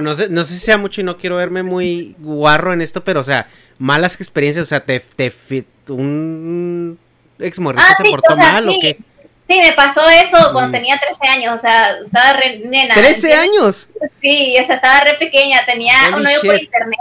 [0.00, 3.02] no, sé, no sé si sea mucho y no quiero verme muy guarro en esto,
[3.02, 3.46] pero o sea,
[3.78, 5.32] malas experiencias, o sea, te, te
[5.88, 6.98] un
[7.38, 8.98] ex ah, se portó mal o qué.
[9.48, 10.72] Sí, me pasó eso cuando mm.
[10.72, 12.94] tenía 13 años, o sea, estaba re nena.
[12.96, 13.88] ¿13 años?
[14.20, 16.98] Sí, o sea, estaba re pequeña, tenía un novio por internet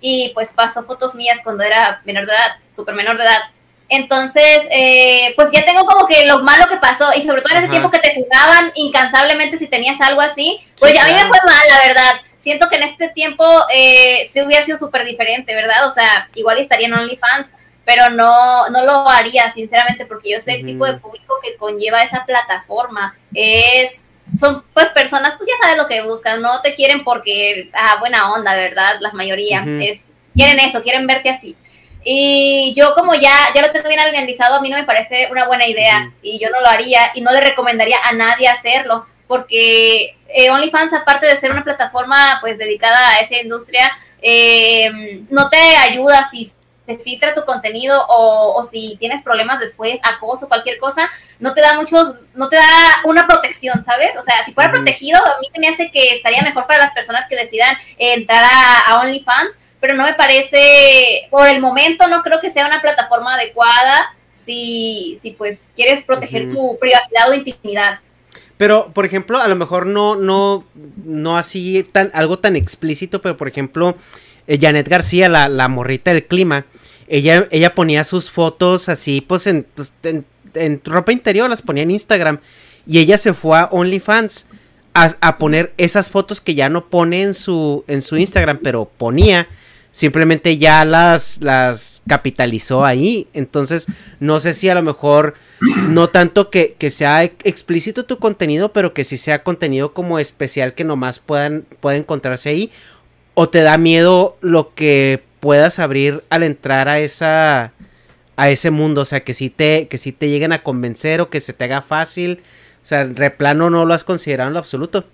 [0.00, 3.40] y pues pasó fotos mías cuando era menor de edad, súper menor de edad.
[3.88, 7.64] Entonces, eh, pues ya tengo como que lo malo que pasó y sobre todo en
[7.64, 11.26] ese tiempo que te jugaban incansablemente si tenías algo así, pues ya a mí me
[11.26, 12.20] fue mal, la verdad.
[12.38, 13.44] Siento que en este tiempo
[13.74, 15.86] eh, sí hubiera sido súper diferente, ¿verdad?
[15.88, 17.52] O sea, igual estaría en OnlyFans,
[17.84, 22.02] pero no, no lo haría, sinceramente, porque yo sé el tipo de público que conlleva
[22.02, 23.16] esa plataforma.
[23.34, 24.04] Es
[24.38, 28.32] son pues personas, pues ya sabes lo que buscan, no te quieren porque, ah, buena
[28.32, 28.96] onda, ¿verdad?
[29.00, 31.56] La mayoría, es, quieren eso, quieren verte así.
[32.02, 35.46] Y yo como ya, ya lo tengo bien analizado, a mí no me parece una
[35.46, 40.16] buena idea y yo no lo haría y no le recomendaría a nadie hacerlo porque
[40.28, 43.90] eh, OnlyFans, aparte de ser una plataforma pues dedicada a esa industria,
[44.22, 46.50] eh, no te ayuda si
[46.96, 51.08] filtra tu contenido o, si tienes problemas después, acoso, cualquier cosa,
[51.38, 52.62] no te da muchos, no te da
[53.04, 54.16] una protección, ¿sabes?
[54.18, 57.26] O sea, si fuera protegido, a mí me hace que estaría mejor para las personas
[57.28, 58.44] que decidan entrar
[58.86, 63.34] a, OnlyFans, pero no me parece, por el momento no creo que sea una plataforma
[63.34, 68.00] adecuada si, si pues quieres proteger tu privacidad o intimidad.
[68.60, 70.66] Pero, por ejemplo, a lo mejor no, no,
[71.02, 73.96] no así tan, algo tan explícito, pero por ejemplo,
[74.50, 76.66] eh, Janet García, la, la morrita del clima,
[77.06, 82.40] ella, ella ponía sus fotos así, pues, pues en, ropa interior, las ponía en Instagram.
[82.84, 84.48] Y ella se fue a OnlyFans
[84.92, 89.46] a, poner esas fotos que ya no pone en su, en su Instagram, pero ponía.
[89.92, 93.28] Simplemente ya las, las capitalizó ahí.
[93.32, 93.86] Entonces,
[94.18, 98.94] no sé si a lo mejor, no tanto que, que sea explícito tu contenido, pero
[98.94, 102.72] que sí sea contenido como especial que nomás puedan, pueda encontrarse ahí.
[103.42, 107.72] O te da miedo lo que puedas abrir al entrar a esa
[108.36, 111.30] a ese mundo, o sea, que si te que si te lleguen a convencer o
[111.30, 112.42] que se te haga fácil,
[112.82, 115.06] o sea, replano no lo has considerado en lo absoluto.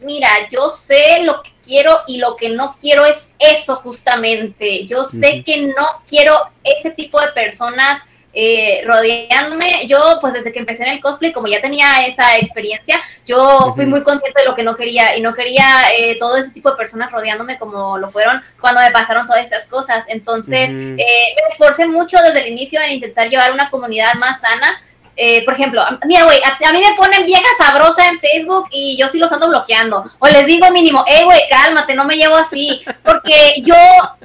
[0.00, 4.86] Mira, yo sé lo que quiero y lo que no quiero es eso justamente.
[4.86, 8.02] Yo sé que no quiero ese tipo de personas
[8.34, 9.86] eh, rodeándome.
[9.86, 13.86] Yo, pues desde que empecé en el cosplay, como ya tenía esa experiencia, yo fui
[13.86, 15.64] muy consciente de lo que no quería y no quería
[15.96, 19.66] eh, todo ese tipo de personas rodeándome como lo fueron cuando me pasaron todas esas
[19.66, 20.04] cosas.
[20.08, 24.80] Entonces, eh, me esforcé mucho desde el inicio en intentar llevar una comunidad más sana
[25.16, 29.08] eh, por ejemplo, mira, güey, a, mí me ponen vieja sabrosa en Facebook y yo
[29.08, 30.04] sí los ando bloqueando.
[30.18, 32.82] O les digo mínimo, eh, güey, cálmate, no me llevo así.
[33.04, 33.76] Porque yo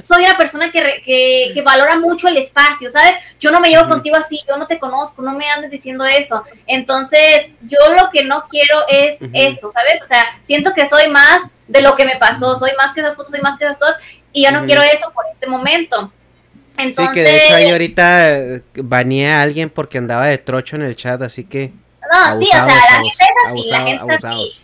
[0.02, 3.16] soy una persona que, que, valora mucho el espacio, ¿sabes?
[3.40, 6.44] Yo no me llevo contigo así, yo no te conozco, no me andes diciendo eso.
[6.66, 10.02] Entonces, yo lo que no quiero es eso, ¿sabes?
[10.02, 13.16] O sea, siento que soy más de lo que me pasó, soy más que esas
[13.16, 13.99] fotos, soy más que esas cosas,
[14.34, 16.11] y yo no quiero eso por este momento.
[16.80, 20.84] Sí, que de hecho ahí ahorita eh, baneé a alguien porque andaba de trocho en
[20.84, 21.72] el chat, así que.
[22.11, 24.61] No, sí, o sea, la gente es así, la gente es así.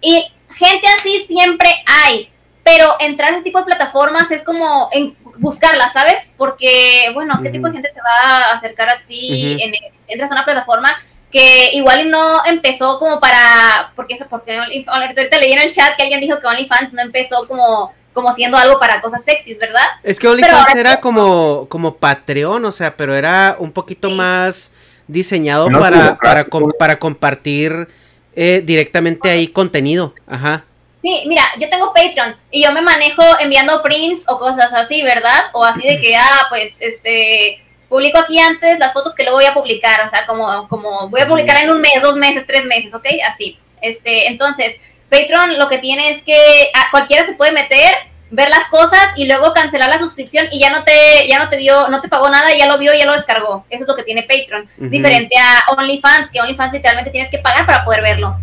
[0.00, 0.24] Y
[0.54, 2.30] gente así siempre hay,
[2.64, 6.32] pero entrar a ese tipo de plataformas es como en buscarlas, ¿sabes?
[6.36, 9.62] Porque, bueno, ¿qué tipo de gente se va a acercar a ti?
[9.62, 9.72] en,
[10.08, 10.96] entras a una plataforma
[11.30, 16.20] que igual no empezó como para, porque, porque ahorita leí en el chat que alguien
[16.20, 19.84] dijo que OnlyFans no empezó como como siendo algo para cosas sexys, ¿verdad?
[20.02, 24.72] Es que OnlyFans era como, como Patreon, o sea, pero era un poquito más
[25.06, 26.46] diseñado para, para,
[26.78, 27.88] para compartir
[28.34, 30.14] eh, directamente ahí contenido.
[30.26, 30.64] Ajá.
[31.02, 35.46] Sí, mira, yo tengo Patreon y yo me manejo enviando prints o cosas así, ¿verdad?
[35.52, 39.46] O así de que, ah, pues, este, publico aquí antes las fotos que luego voy
[39.46, 42.64] a publicar, o sea, como, como voy a publicar en un mes, dos meses, tres
[42.64, 43.06] meses, ¿ok?
[43.26, 43.58] Así.
[43.80, 44.76] Este, entonces,
[45.10, 47.94] Patreon lo que tiene es que cualquiera se puede meter
[48.30, 51.56] ver las cosas y luego cancelar la suscripción y ya no te, ya no te
[51.56, 53.64] dio, no te pagó nada, ya lo vio, ya lo descargó.
[53.70, 54.68] Eso es lo que tiene Patreon.
[54.76, 58.36] Diferente a OnlyFans, que OnlyFans literalmente tienes que pagar para poder verlo.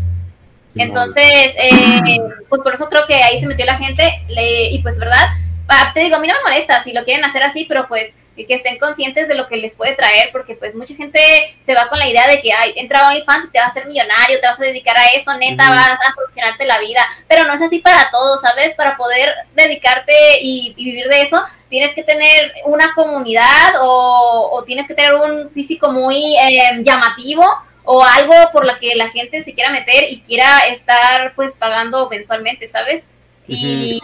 [0.75, 2.19] Entonces, eh,
[2.49, 5.27] pues por eso creo que ahí se metió la gente y pues, ¿verdad?
[5.67, 8.15] Ah, te digo, a mí no me molesta si lo quieren hacer así, pero pues
[8.43, 11.19] que estén conscientes de lo que les puede traer, porque pues mucha gente
[11.59, 13.71] se va con la idea de que, ay, entra a OnlyFans y te vas a
[13.71, 17.45] hacer millonario, te vas a dedicar a eso, neta, vas a solucionarte la vida, pero
[17.45, 18.75] no es así para todos, ¿sabes?
[18.75, 24.93] Para poder dedicarte y, vivir de eso, tienes que tener una comunidad o, tienes que
[24.93, 27.43] tener un físico muy em, llamativo
[27.83, 32.09] o algo por la que la gente se quiera meter y quiera estar pues pagando
[32.09, 33.11] mensualmente, ¿sabes?
[33.47, 33.99] Y,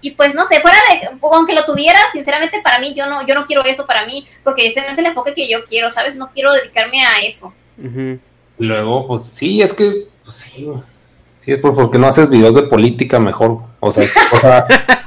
[0.00, 3.34] y, pues no sé, fuera de, aunque lo tuviera, sinceramente para mí, yo no, yo
[3.34, 6.16] no quiero eso para mí, porque ese no es el enfoque que yo quiero, ¿sabes?
[6.16, 7.52] No quiero dedicarme a eso.
[8.58, 10.68] Luego, pues sí, es que, pues sí,
[11.38, 14.66] sí, es porque no haces videos de política mejor, o sea, es, o sea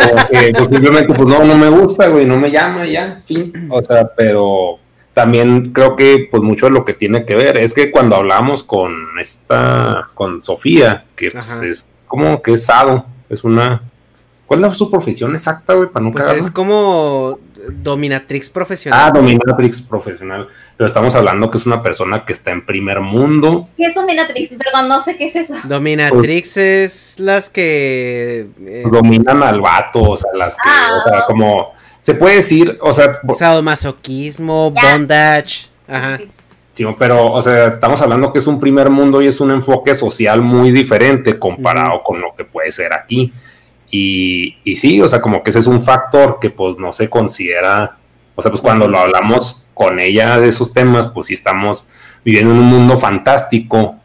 [0.54, 4.08] pues simplemente, pues no, no me gusta, güey, no me llama ya, fin, o sea,
[4.16, 4.80] pero
[5.14, 8.64] también creo que pues mucho de lo que tiene que ver es que cuando hablamos
[8.64, 13.82] con esta, con Sofía, que pues es como que es sado, es una...
[14.46, 15.90] ¿Cuál es su profesión exacta, güey?
[15.90, 17.38] Para no pues es como
[17.72, 19.00] dominatrix profesional.
[19.00, 20.48] Ah, dominatrix profesional.
[20.76, 23.70] Pero estamos hablando que es una persona que está en primer mundo.
[23.78, 24.50] ¿Qué es dominatrix?
[24.50, 25.54] Perdón, no sé qué es eso.
[25.66, 28.48] Dominatrix es las que...
[28.66, 30.70] Eh, dominan al vato, o sea, las que...
[30.70, 31.74] o sea, ah, como...
[32.02, 33.20] Se puede decir, o sea...
[33.38, 35.70] Sadomasoquismo, bondage.
[35.88, 36.18] Ajá.
[36.18, 36.32] Sí,
[36.98, 40.42] pero, o sea, estamos hablando que es un primer mundo y es un enfoque social
[40.42, 43.34] muy diferente comparado con lo que puede ser aquí.
[43.92, 47.10] Y, y, sí, o sea, como que ese es un factor que pues no se
[47.10, 47.98] considera,
[48.36, 51.88] o sea, pues cuando lo hablamos con ella de esos temas, pues sí estamos
[52.24, 53.96] viviendo en un mundo fantástico,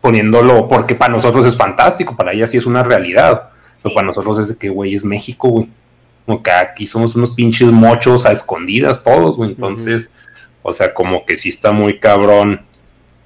[0.00, 3.50] poniéndolo, porque para nosotros es fantástico, para ella sí es una realidad,
[3.82, 5.68] pero para nosotros es que, güey, es México, güey.
[6.24, 9.50] Como que aquí somos unos pinches mochos a escondidas todos, güey.
[9.50, 10.10] Entonces,
[10.62, 12.62] o sea, como que sí está muy cabrón.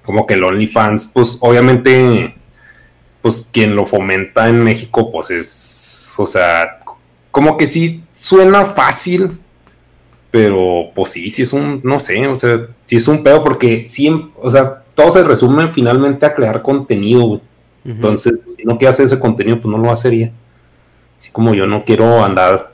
[0.04, 2.34] Como que el OnlyFans, pues obviamente,
[3.20, 6.80] pues quien lo fomenta en México, pues es, o sea,
[7.30, 9.38] como que sí suena fácil,
[10.30, 13.86] pero pues sí, sí es un, no sé, o sea, sí es un pedo porque
[13.88, 17.40] sí, o sea, todo se resume finalmente a crear contenido,
[17.84, 20.32] Entonces, pues, si no quiere hacer ese contenido, pues no lo hacería.
[21.18, 22.72] Así como yo no quiero andar,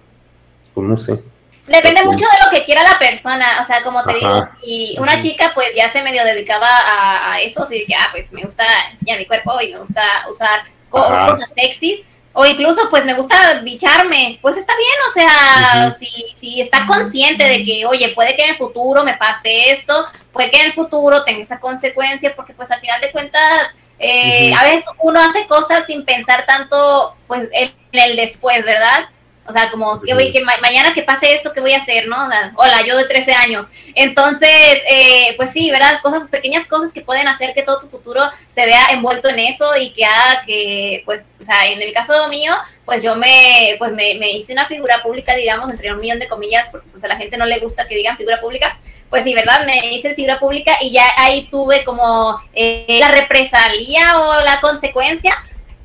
[0.75, 1.21] pues no sé.
[1.69, 5.21] Depende mucho de lo que quiera la persona, o sea, como te digo, si una
[5.21, 9.19] chica pues ya se medio dedicaba a, eso, si ya ah, pues me gusta enseñar
[9.19, 14.57] mi cuerpo y me gusta usar cosas sexys, o incluso pues me gusta bicharme, pues
[14.57, 18.57] está bien, o sea, si, si está consciente de que, oye, puede que en el
[18.57, 22.81] futuro me pase esto, puede que en el futuro tenga esa consecuencia, porque pues al
[22.81, 28.17] final de cuentas, eh, a veces uno hace cosas sin pensar tanto pues en el
[28.17, 29.09] después, ¿verdad?
[29.49, 32.07] O sea, como que, voy, que mañana que pase esto, ¿qué voy a hacer?
[32.07, 32.17] ¿No?
[32.57, 33.67] hola, yo de 13 años.
[33.95, 36.01] Entonces, eh, pues sí, ¿verdad?
[36.03, 39.75] Cosas, pequeñas cosas que pueden hacer que todo tu futuro se vea envuelto en eso
[39.77, 42.53] y que haga que, pues, o sea, en el caso mío,
[42.85, 46.69] pues yo me, pues me, hice una figura pública, digamos, entre un millón de comillas,
[46.71, 48.79] porque pues a la gente no le gusta que digan figura pública.
[49.09, 49.65] Pues sí, ¿verdad?
[49.65, 55.39] Me hice figura pública y ya ahí tuve como eh, la represalia o la consecuencia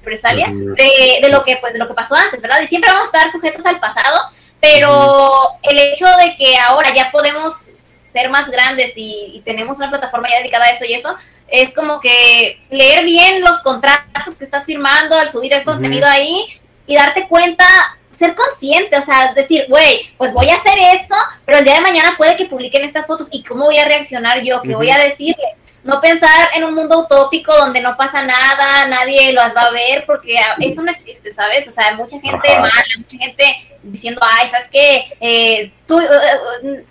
[0.03, 2.61] represalia de, de, lo que pues de lo que pasó antes, ¿verdad?
[2.61, 4.19] Y siempre vamos a estar sujetos al pasado,
[4.59, 5.31] pero
[5.63, 10.37] el hecho de que ahora ya podemos ser más grandes y, tenemos una plataforma ya
[10.37, 11.15] dedicada a eso y eso,
[11.47, 16.45] es como que leer bien los contratos que estás firmando al subir el contenido ahí
[16.85, 17.65] y darte cuenta,
[18.13, 21.15] ser consciente, o sea, decir, güey, pues voy a hacer esto,
[21.45, 24.41] pero el día de mañana puede que publiquen estas fotos y cómo voy a reaccionar
[24.41, 28.87] yo, qué voy a decirle no pensar en un mundo utópico donde no pasa nada,
[28.87, 31.67] nadie los va a ver, porque eso no existe, ¿sabes?
[31.67, 35.17] O sea, hay mucha gente mala, mucha gente diciendo, ay, ¿sabes qué?
[35.19, 36.85] Eh, tú, eh,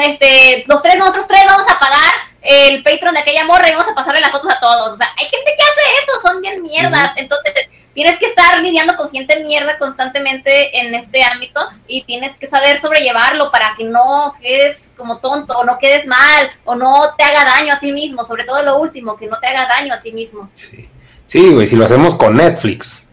[0.00, 3.88] este, los tres, nosotros tres vamos a pagar el Patreon de aquella morra y vamos
[3.88, 4.92] a pasarle las fotos a todos.
[4.92, 7.12] O sea, hay gente que hace eso, son bien mierdas.
[7.16, 7.68] Entonces,
[7.98, 12.78] tienes que estar lidiando con gente mierda constantemente en este ámbito y tienes que saber
[12.78, 17.44] sobrellevarlo para que no quedes como tonto o no quedes mal o no te haga
[17.44, 18.22] daño a ti mismo.
[18.22, 20.48] Sobre todo lo último, que no te haga daño a ti mismo.
[20.54, 20.88] Sí,
[21.26, 23.08] sí güey, si lo hacemos con Netflix.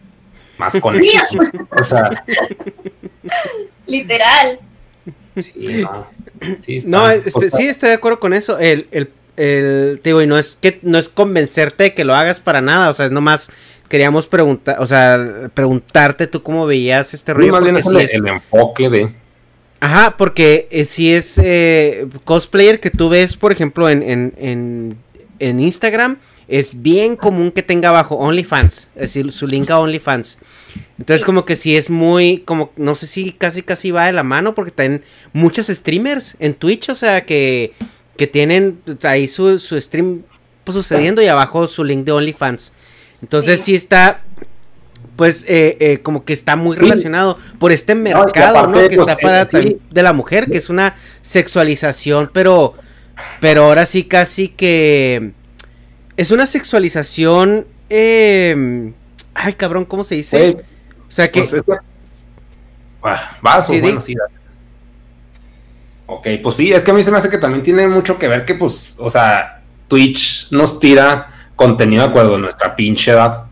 [0.56, 1.36] Más con Netflix.
[1.80, 2.24] o sea.
[3.88, 4.60] Literal.
[5.34, 6.06] Sí, no.
[6.60, 8.56] Sí, no, este, sí, estoy de acuerdo con eso.
[8.60, 12.38] El, el, el, digo, y no es que no es convencerte de que lo hagas
[12.38, 13.50] para nada, o sea, es nomás
[13.88, 17.56] queríamos preguntar, o sea, preguntarte tú cómo veías este rollo.
[17.58, 19.12] el, enfoque de.
[19.80, 24.96] Ajá, porque eh, si es eh, cosplayer que tú ves, por ejemplo, en, en, en,
[25.38, 26.18] en Instagram
[26.48, 30.38] es bien común que tenga abajo OnlyFans, es decir, su link a OnlyFans.
[30.98, 34.22] Entonces como que sí es muy, como, no sé si casi casi va de la
[34.22, 35.02] mano porque tienen
[35.32, 37.72] muchos streamers en Twitch, o sea, que,
[38.16, 40.22] que tienen ahí su, su stream
[40.64, 42.72] pues, sucediendo y abajo su link de OnlyFans.
[43.22, 44.20] Entonces sí, está,
[45.16, 48.88] pues eh, eh, como que está muy relacionado por este mercado, ¿no?
[48.88, 52.74] Que está para de la mujer, que es una sexualización, pero,
[53.40, 55.32] pero ahora sí casi que
[56.16, 58.92] es una sexualización, eh,
[59.34, 60.56] ay cabrón, ¿cómo se dice?
[61.08, 61.40] o sea que...
[61.40, 61.62] Pues
[63.40, 64.16] vas sí, bueno, sí,
[66.06, 68.28] Ok, pues sí, es que a mí se me hace que también tiene mucho que
[68.28, 73.44] ver que, pues, o sea, Twitch nos tira contenido de acuerdo a nuestra pinche edad.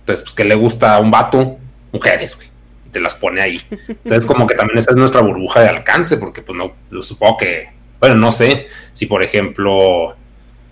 [0.00, 1.58] Entonces, pues que le gusta a un vato,
[1.92, 2.48] mujeres, güey.
[2.86, 3.60] Y te las pone ahí.
[3.88, 7.36] Entonces, como que también esa es nuestra burbuja de alcance, porque pues no, lo supongo
[7.36, 7.68] que,
[8.00, 10.16] bueno, no sé si por ejemplo,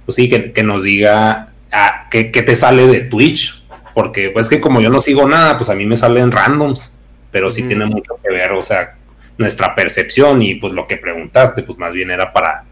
[0.07, 3.61] pues sí, que, nos diga ah, que, te sale de Twitch.
[3.93, 6.99] Porque pues que como yo no sigo nada, pues a mí me salen randoms.
[7.33, 8.97] Pero sí tiene mucho que ver, o sea,
[9.39, 12.65] nuestra percepción y pues lo que preguntaste, pues más bien era para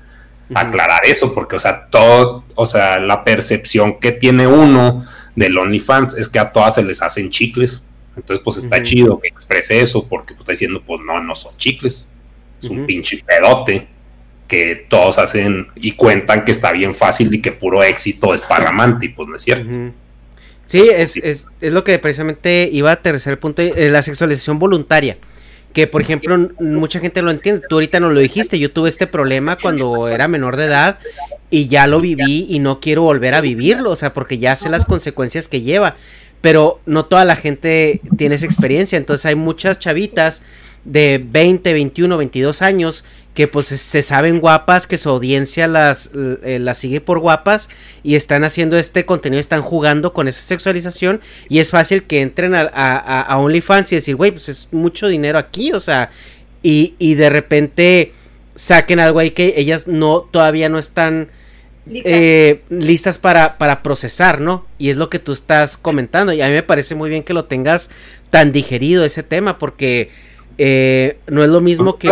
[0.55, 5.05] aclarar eso, porque, o sea, todo, o sea, la percepción que tiene uno
[5.37, 7.87] del OnlyFans es que a todas se les hacen chicles.
[8.17, 11.55] Entonces, pues está chido que exprese eso, porque pues, está diciendo, pues no, no son
[11.57, 12.11] chicles.
[12.61, 13.87] Es un pinche pedote
[14.49, 19.07] que todos hacen y cuentan que está bien fácil y que puro éxito es parramante,
[19.07, 19.93] y pues no es cierto.
[20.67, 25.19] Sí, es, Es, es, lo que precisamente iba a tercer punto, eh, la sexualización voluntaria.
[25.79, 27.63] Que por ejemplo, mucha gente lo entiende.
[27.69, 28.59] Tú ahorita no lo dijiste.
[28.59, 30.99] Yo tuve este problema cuando era menor de edad
[31.51, 33.91] y ya lo viví y no quiero volver a vivirlo.
[33.93, 35.95] O sea, porque ya sé las consecuencias que lleva.
[36.41, 38.97] Pero no toda la gente tiene esa experiencia.
[38.97, 40.43] Entonces hay muchas chavitas
[40.89, 43.05] de 20, 21, 22 años
[43.35, 46.11] que pues se saben guapas, que su audiencia las,
[46.43, 47.69] eh, las sigue por guapas
[48.03, 52.55] y están haciendo este contenido, están jugando con esa sexualización y es fácil que entren
[52.55, 56.11] a, a, OnlyFans y decir, güey, pues es mucho dinero aquí, o sea,
[56.63, 58.13] y, y, de repente
[58.57, 61.29] saquen algo ahí que ellas no, todavía no están...
[61.91, 64.67] Eh, listas para, para procesar, ¿no?
[64.77, 66.35] Y es lo que tú estás comentando.
[66.35, 67.91] Y a mí me parece muy bien que lo tengas
[68.29, 70.11] tan digerido ese tema, porque
[70.59, 72.11] eh, no es lo mismo que.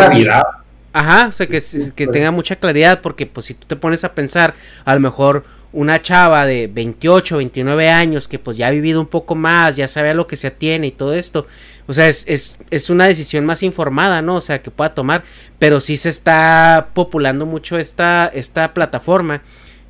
[0.93, 1.61] Ajá, o sea, que,
[1.95, 5.43] que tenga mucha claridad, porque pues si tú te pones a pensar, a lo mejor
[5.71, 9.87] una chava de 28, 29 años que pues ya ha vivido un poco más, ya
[9.87, 11.45] sabe a lo que se atiene y todo esto,
[11.87, 14.37] o sea, es, es, es una decisión más informada, ¿no?
[14.37, 15.23] O sea, que pueda tomar,
[15.59, 19.43] pero sí se está populando mucho esta, esta plataforma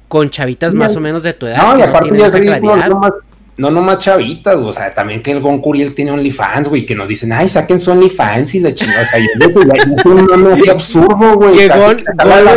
[0.09, 1.57] con chavitas más o menos de tu edad.
[1.57, 2.59] No, y aparte ya
[2.89, 3.11] no
[3.57, 7.33] nomás chavitas, o sea, también que el Gon Curiel tiene OnlyFans, güey, que nos dicen,
[7.33, 11.57] ay, saquen su OnlyFans y la chingada, o sea, yo no me hacía absurdo, güey.
[11.57, 11.97] Que Gon,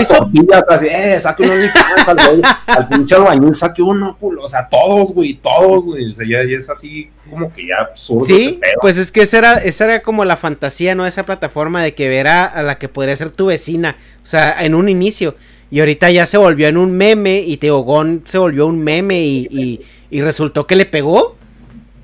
[0.01, 0.17] hizo.
[0.17, 4.49] Tortillas, así, eh, saque un OnlyFans al, güey, al pinche albañil, saque uno, culo, o
[4.49, 8.27] sea, todos, güey, todos, güey, o sea, ya, es así como que ya absurdo.
[8.27, 11.07] Sí, pues es que esa era, esa era como la fantasía, ¿no?
[11.07, 14.75] Esa plataforma de que ver a la que podría ser tu vecina, o sea, en
[14.75, 15.35] un inicio.
[15.71, 19.49] Y ahorita ya se volvió en un meme y Teogón se volvió un meme y,
[19.51, 19.81] y,
[20.11, 21.37] resultó que le pegó.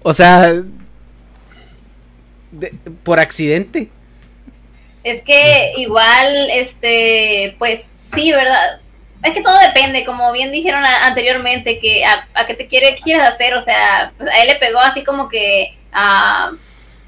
[0.03, 0.63] O sea,
[3.03, 3.91] por accidente.
[5.03, 8.81] Es que igual, este, pues sí, ¿verdad?
[9.23, 13.25] Es que todo depende, como bien dijeron anteriormente, que a, qué te quiere, qué quieres
[13.25, 16.53] hacer, o sea, pues a él le pegó así como que a,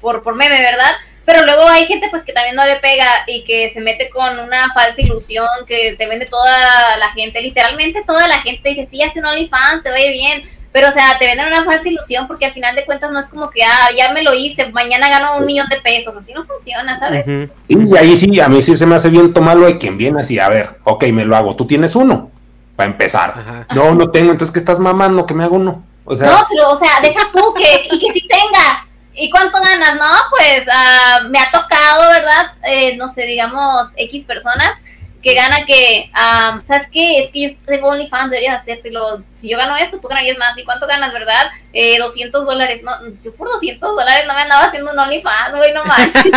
[0.01, 0.95] por, por meme, ¿verdad?
[1.29, 4.39] pero luego hay gente pues que también no le pega y que se mete con
[4.39, 8.87] una falsa ilusión que te vende toda la gente, literalmente toda la gente te dice,
[8.89, 12.27] sí, hazte un OnlyFans, te va bien, pero o sea, te venden una falsa ilusión
[12.27, 15.09] porque al final de cuentas no es como que, ah, ya me lo hice, mañana
[15.09, 17.25] gano un millón de pesos, así no funciona, ¿sabes?
[17.67, 20.37] Y ahí sí, a mí sí se me hace bien tomarlo de quien viene así,
[20.37, 22.31] a ver, ok, me lo hago, tú tienes uno,
[22.75, 23.65] para empezar.
[23.73, 25.83] No, no tengo, entonces que estás mamando, que me hago uno.
[26.05, 28.85] O sea, no, pero, o sea, deja tú que, y que sí tenga,
[29.21, 29.95] ¿Y cuánto ganas?
[29.95, 32.53] No, pues uh, me ha tocado, ¿verdad?
[32.63, 34.79] Eh, no sé, digamos, X personas
[35.21, 37.19] que gana que, um, ¿sabes qué?
[37.21, 39.23] Es que yo tengo OnlyFans, deberías hacértelo.
[39.35, 40.57] Si yo gano esto, tú ganarías más.
[40.57, 41.47] ¿Y cuánto ganas, verdad?
[41.73, 42.81] Eh, 200 dólares.
[42.83, 42.91] No,
[43.23, 46.31] yo por 200 dólares no me andaba haciendo un OnlyFans, güey, no manches.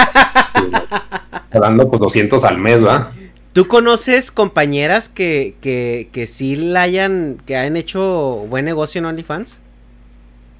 [1.50, 3.12] dando pues 200 al mes, ¿va?
[3.52, 9.06] ¿Tú conoces compañeras que, que, que sí la hayan, que hayan hecho buen negocio en
[9.06, 9.60] OnlyFans?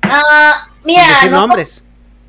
[0.02, 1.04] Ah, mira.
[1.20, 1.84] Sin nombres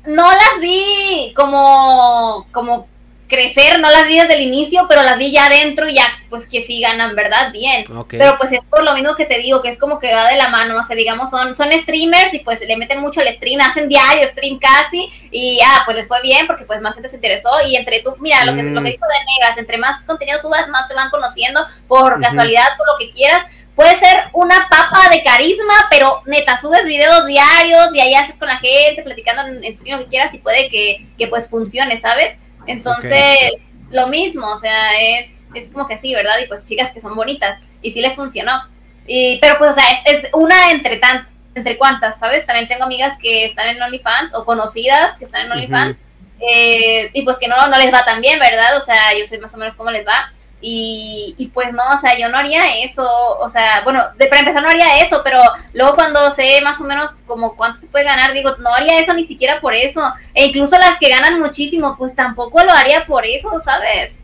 [0.06, 2.88] no las vi como, como
[3.28, 6.46] crecer, no las vi desde el inicio, pero las vi ya adentro y ya, pues
[6.46, 7.52] que sí ganan, ¿verdad?
[7.52, 7.84] Bien.
[8.08, 10.36] Pero pues es por lo mismo que te digo, que es como que va de
[10.36, 13.60] la mano, o sea, digamos, son, son streamers y pues le meten mucho al stream,
[13.60, 17.16] hacen diario stream casi y ya, pues les fue bien porque pues más gente se
[17.16, 18.92] interesó y entre tú, mira, lo que, lo que mm.
[18.92, 22.98] dijo de Negas, entre más contenido subas, más te van conociendo por casualidad, por lo
[22.98, 28.14] que quieras, puede ser una papa de carisma, pero neta, subes videos diarios y ahí
[28.14, 31.48] haces con la gente, platicando en, en lo que quieras y puede que, que pues
[31.48, 32.40] funcione, ¿sabes?
[32.66, 36.38] Entonces, lo mismo, o sea, es, es como que así, ¿verdad?
[36.42, 38.68] Y pues chicas que son bonitas y sí les funcionó.
[39.06, 42.44] Y, pero pues, o sea, es, es una entre tantas, entre cuantas, ¿sabes?
[42.46, 46.02] También tengo amigas que están en OnlyFans o conocidas que están en OnlyFans
[46.40, 48.76] eh, y pues que no, no les va tan bien, ¿verdad?
[48.76, 50.32] O sea, yo sé más o menos cómo les va.
[50.66, 54.40] Y, y, pues no, o sea, yo no haría eso, o sea, bueno, de, para
[54.40, 55.38] empezar no haría eso, pero
[55.74, 59.12] luego cuando sé más o menos como cuánto se puede ganar, digo, no haría eso
[59.12, 60.00] ni siquiera por eso.
[60.32, 64.16] E incluso las que ganan muchísimo, pues tampoco lo haría por eso, ¿sabes?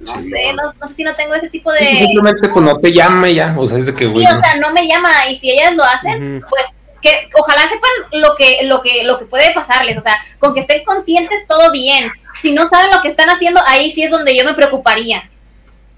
[0.00, 1.86] No sé, no, no, sé si no tengo ese tipo de...
[1.86, 4.06] Simplemente pues no te llama ya, o sea, es de que...
[4.06, 6.64] Sí, o sea, no me llama y si ellas lo hacen, pues
[7.00, 10.60] que ojalá sepan lo que, lo que, lo que puede pasarles, o sea, con que
[10.60, 12.10] estén conscientes todo bien.
[12.42, 15.30] Si no saben lo que están haciendo, ahí sí es donde yo me preocuparía.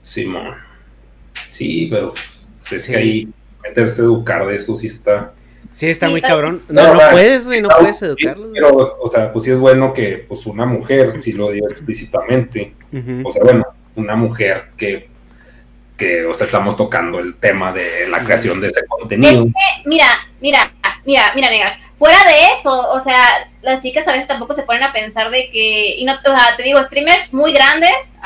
[0.07, 0.25] Sí,
[1.49, 3.29] Sí, pero pues, es que ahí
[3.63, 5.33] meterse a educar de eso sí está.
[5.73, 6.63] Sí, está muy cabrón.
[6.69, 8.51] No, no, puedes, güey, no puedes educarlos.
[8.55, 12.75] Pero, o sea, pues sí es bueno que pues una mujer, si lo digo explícitamente,
[13.25, 13.65] o sea, bueno,
[13.97, 15.09] una mujer que
[15.97, 19.47] que, o sea, estamos tocando el tema de la creación de ese contenido.
[19.47, 20.07] Es que, mira,
[20.41, 20.73] mira,
[21.05, 24.83] mira, mira, negas, fuera de eso, o sea, las chicas a veces tampoco se ponen
[24.83, 28.17] a pensar de que, y no, o sea, te digo, streamers muy grandes,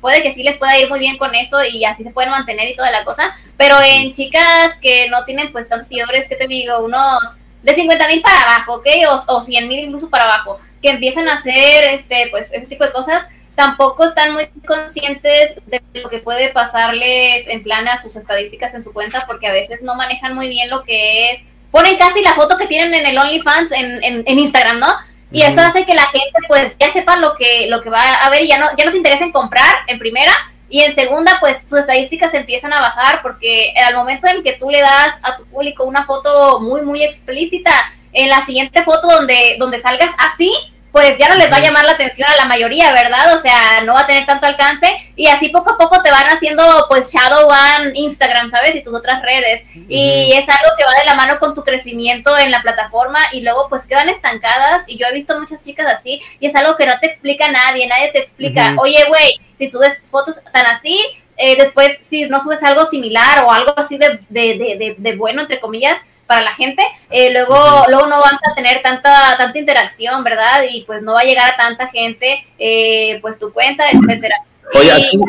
[0.00, 2.68] puede que sí les pueda ir muy bien con eso y así se pueden mantener
[2.68, 6.46] y toda la cosa, pero en chicas que no tienen pues tantos seguidores, que te
[6.46, 8.86] digo, unos de 50 mil para abajo, ¿ok?
[9.08, 12.84] O, o 100 mil incluso para abajo, que empiezan a hacer, este, pues, ese tipo
[12.84, 18.16] de cosas, tampoco están muy conscientes de lo que puede pasarles en plan a sus
[18.16, 21.46] estadísticas en su cuenta, porque a veces no manejan muy bien lo que es.
[21.74, 24.86] Ponen casi la foto que tienen en el OnlyFans en, en, Instagram, ¿no?
[25.32, 28.30] Y eso hace que la gente pues ya sepa lo que, lo que va a
[28.30, 30.32] ver y ya no, ya nos interesa en comprar en primera
[30.68, 34.70] y en segunda pues sus estadísticas empiezan a bajar porque al momento en que tú
[34.70, 37.72] le das a tu público una foto muy muy explícita,
[38.12, 40.52] en la siguiente foto donde, donde salgas así,
[40.94, 43.34] pues ya no les va a llamar la atención a la mayoría, ¿verdad?
[43.34, 46.28] O sea, no va a tener tanto alcance y así poco a poco te van
[46.28, 48.76] haciendo pues Shadow One, Instagram, ¿sabes?
[48.76, 49.64] Y tus otras redes.
[49.88, 53.40] Y es algo que va de la mano con tu crecimiento en la plataforma y
[53.40, 56.86] luego pues quedan estancadas y yo he visto muchas chicas así y es algo que
[56.86, 61.00] no te explica nadie, nadie te explica, oye, güey, si subes fotos tan así,
[61.36, 65.42] eh, después si no subes algo similar o algo así de, de, de, de bueno,
[65.42, 67.56] entre comillas, para la gente, eh, luego,
[67.88, 70.62] luego no vas a tener tanta, tanta interacción, ¿verdad?
[70.70, 74.36] Y pues no va a llegar a tanta gente, eh, pues tu cuenta, etcétera.
[74.74, 75.20] Oye, aquí,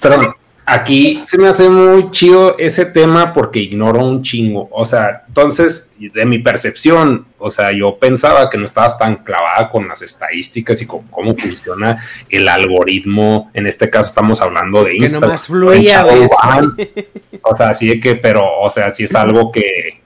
[0.00, 0.34] perdón,
[0.68, 4.68] aquí se me hace muy chido ese tema porque ignoro un chingo.
[4.70, 9.70] O sea, entonces, de mi percepción, o sea, yo pensaba que no estabas tan clavada
[9.70, 11.96] con las estadísticas y con cómo funciona
[12.28, 13.50] el algoritmo.
[13.54, 15.38] En este caso estamos hablando de Instagram.
[17.42, 20.00] O sea, sí de que, pero, o sea, sí es algo que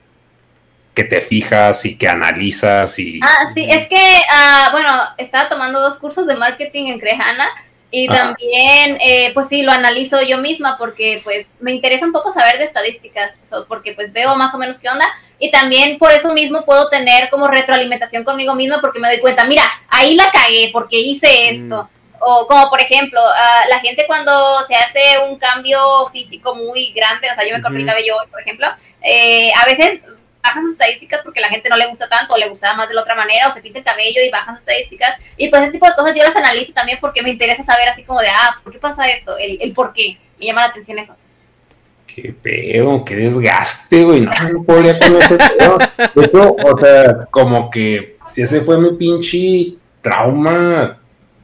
[0.93, 3.19] que te fijas y que analizas y...
[3.23, 7.49] Ah, sí, es que, ah, bueno, estaba tomando dos cursos de marketing en Crejana
[7.95, 12.31] y también, eh, pues sí, lo analizo yo misma porque pues me interesa un poco
[12.31, 15.05] saber de estadísticas, porque pues veo más o menos qué onda
[15.37, 19.43] y también por eso mismo puedo tener como retroalimentación conmigo misma porque me doy cuenta,
[19.45, 21.53] mira, ahí la cagué porque hice mm.
[21.53, 21.87] esto.
[22.19, 25.79] O como por ejemplo, uh, la gente cuando se hace un cambio
[26.11, 28.67] físico muy grande, o sea, yo me corté el cabello hoy, por ejemplo,
[29.03, 30.03] eh, a veces
[30.43, 32.95] bajan sus estadísticas porque la gente no le gusta tanto o le gustaba más de
[32.95, 35.17] la otra manera o se pinta el cabello y bajan sus estadísticas.
[35.37, 38.03] Y pues ese tipo de cosas yo las analizo también porque me interesa saber así
[38.03, 39.37] como de, ah, ¿por qué pasa esto?
[39.37, 40.17] El, el por qué.
[40.37, 41.15] Me llama la atención eso.
[42.05, 44.21] Qué pedo, qué desgaste, güey.
[44.21, 45.37] No, no podría con ese
[46.13, 50.99] De hecho, o sea, como que si ese fue mi pinche trauma,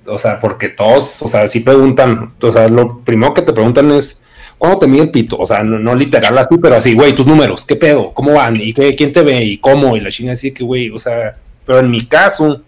[0.06, 3.92] o sea, porque todos, o sea, sí preguntan, o sea, lo primero que te preguntan
[3.92, 4.26] es,
[4.60, 5.38] ¿Cuándo te mide el pito?
[5.38, 8.14] O sea, no, literal así, pero así, güey, tus números, ¿qué pedo?
[8.14, 8.58] ¿Cómo van?
[8.58, 9.42] ¿Y qué, quién te ve?
[9.42, 9.96] ¿Y cómo?
[9.96, 12.62] Y la chinga así que, güey, o sea, pero en mi caso,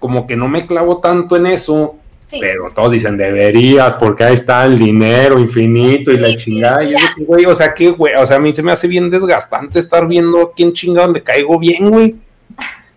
[0.00, 1.94] como que no me clavo tanto en eso,
[2.28, 6.82] pero todos dicen, deberías, porque ahí está el dinero infinito y la chingada.
[6.82, 9.08] Y yo güey, o sea, que, güey, o sea, a mí se me hace bien
[9.08, 12.16] desgastante estar viendo quién chingado le caigo bien, güey.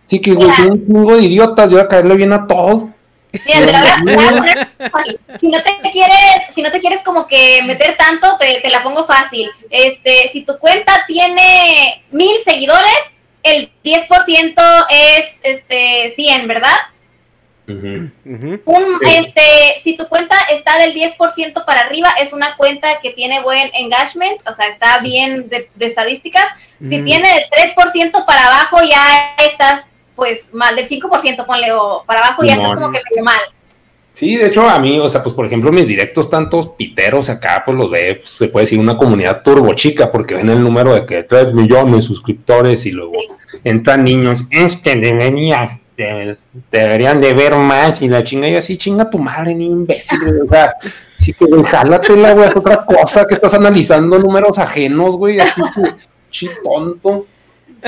[0.07, 2.89] Sí que, güey, soy un chingo de idiotas, yo voy a caerle bien a todos
[5.39, 9.05] si no te quieres, si no te quieres como que meter tanto, te, la pongo
[9.05, 9.49] fácil.
[9.69, 13.11] Este, si tu cuenta tiene mil seguidores,
[13.43, 16.77] el 10% es este 100, ¿verdad?
[19.01, 19.41] este,
[19.81, 24.41] si tu cuenta está del 10% para arriba, es una cuenta que tiene buen engagement,
[24.47, 26.45] o sea, está bien de, estadísticas.
[26.81, 29.87] Si tiene del 3% para abajo, ya estás
[30.21, 33.39] pues mal, del 5% ponle o para abajo, ya estás como que medio mal.
[34.11, 37.63] Sí, de hecho, a mí, o sea, pues por ejemplo, mis directos tantos piteros acá,
[37.65, 40.93] pues los ve, pues, se puede decir una comunidad turbo chica, porque ven el número
[40.93, 43.13] de que 3 millones de suscriptores y luego
[43.63, 45.79] entran niños, este debería,
[46.69, 50.47] deberían de ver más y la chinga y así, chinga tu madre, ni imbécil, o
[50.47, 50.75] sea,
[51.17, 55.63] sí que güey, jálatela, güey, es otra cosa que estás analizando números ajenos, güey, así
[55.73, 55.95] que,
[56.29, 57.25] chi tonto.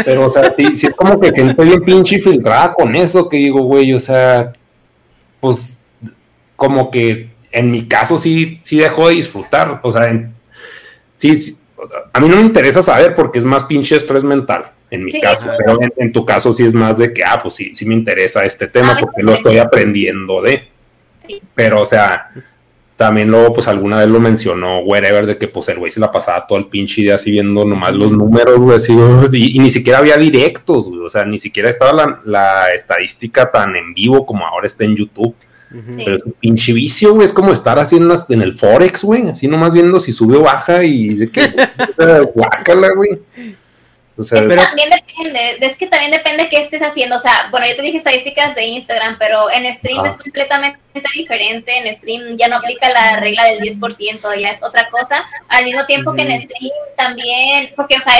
[0.05, 3.37] Pero, o sea, sí, sí es como que gente bien pinche filtrada con eso, que
[3.37, 4.53] digo, güey, o sea,
[5.39, 5.83] pues
[6.55, 9.79] como que en mi caso sí, sí dejó de disfrutar.
[9.83, 10.31] O sea,
[11.17, 11.57] sí,
[12.11, 14.71] a mí no me interesa saber porque es más pinche estrés mental.
[14.89, 17.73] En mi caso, pero en, tu caso sí es más de que, ah, pues sí,
[17.73, 20.67] sí me interesa este tema porque lo estoy aprendiendo de.
[21.55, 22.29] Pero, o sea,
[22.95, 26.11] también luego, pues alguna vez lo mencionó, wherever, de que pues el güey se la
[26.11, 28.93] pasaba todo el pinche día así viendo nomás los números, güey, así,
[29.33, 33.75] y, ni siquiera había directos, güey, o sea, ni siquiera estaba la, la estadística tan
[33.75, 35.35] en vivo como ahora está en YouTube.
[35.97, 37.25] Pero es un pinche vicio, güey.
[37.25, 39.27] Es como estar haciendo en el Forex, güey.
[39.29, 41.51] Así nomás viendo si sube o baja y de que
[42.35, 43.19] guácala, güey.
[44.15, 47.15] O sea, también depende, es que también depende qué estés haciendo.
[47.15, 50.80] O sea, bueno, yo te dije estadísticas de Instagram, pero en stream es completamente
[51.15, 51.76] diferente.
[51.77, 55.26] En stream ya no aplica la regla del 10%, ya es otra cosa.
[55.48, 58.19] Al mismo tiempo que en stream también, porque, o sea,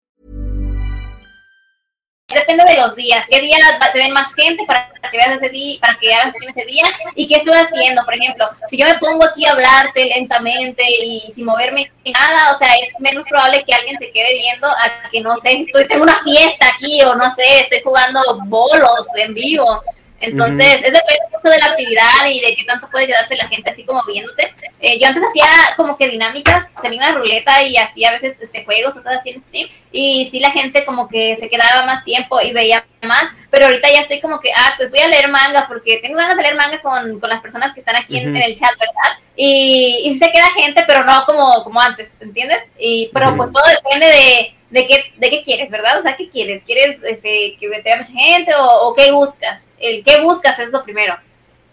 [2.33, 3.57] Depende de los días, qué día
[3.91, 6.85] te ven más gente para que veas ese día, para que hagas ese día
[7.15, 8.03] y qué estoy haciendo.
[8.05, 12.51] Por ejemplo, si yo me pongo aquí a hablarte lentamente y sin moverme ni nada,
[12.51, 15.87] o sea, es menos probable que alguien se quede viendo a que no sé, estoy
[15.87, 19.81] tengo una fiesta aquí o no sé, estoy jugando bolos en vivo.
[20.21, 23.71] Entonces, es depende mucho de la actividad y de qué tanto puede quedarse la gente
[23.71, 24.53] así como viéndote.
[24.79, 28.63] Eh, yo antes hacía como que dinámicas, tenía una ruleta y hacía a veces este,
[28.63, 29.67] juegos o cosas así en stream.
[29.91, 33.31] Y sí, la gente como que se quedaba más tiempo y veía más.
[33.49, 36.37] Pero ahorita ya estoy como que, ah, pues voy a leer manga porque tengo ganas
[36.37, 39.19] de leer manga con, con las personas que están aquí en, el chat, ¿verdad?
[39.35, 42.63] Y, y se queda gente, pero no como, como antes, ¿entiendes?
[42.77, 45.99] Y, pero pues todo depende de de qué, de qué quieres, ¿verdad?
[45.99, 46.63] O sea, ¿qué quieres?
[46.63, 49.69] ¿Quieres este, que te vea mucha gente o, qué buscas?
[49.77, 51.15] El qué buscas es lo primero.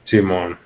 [0.02, 0.58] Simón.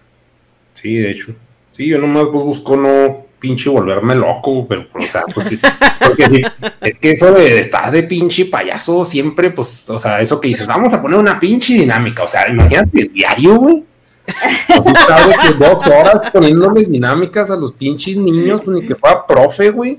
[0.72, 1.34] Sí, de hecho.
[1.70, 5.58] Sí, yo nomás pues, busco no pinche volverme loco, pero, o sea, pues sí,
[6.06, 6.42] porque
[6.80, 10.66] es que eso de estar de pinche payaso siempre, pues, o sea, eso que dices,
[10.66, 13.84] vamos a poner una pinche dinámica, o sea, imagínate el diario, güey.
[14.24, 19.98] que dos horas poniéndoles dinámicas a los pinches niños, pues ni que fuera profe, güey.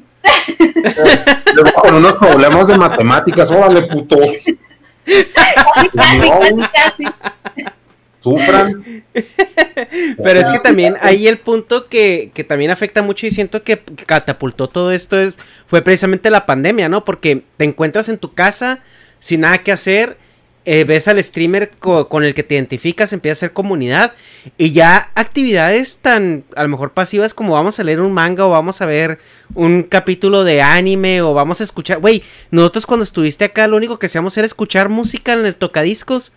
[1.54, 4.32] Luego con unos problemas de matemáticas, órale, putos.
[8.20, 9.04] Sufran.
[10.24, 13.80] Pero es que también ahí el punto que, que, también afecta mucho y siento que
[14.06, 15.34] catapultó todo esto es,
[15.68, 17.04] fue precisamente la pandemia, ¿no?
[17.04, 18.80] Porque te encuentras en tu casa
[19.20, 20.18] sin nada que hacer
[20.66, 24.14] eh, ves al streamer con el que te identificas, empieza a hacer comunidad
[24.58, 28.50] y ya actividades tan a lo mejor pasivas como vamos a leer un manga o
[28.50, 29.20] vamos a ver
[29.56, 34.00] un capítulo de anime o vamos a escuchar, güey, nosotros cuando estuviste acá lo único
[34.00, 36.34] que hacíamos era escuchar música en el tocadiscos.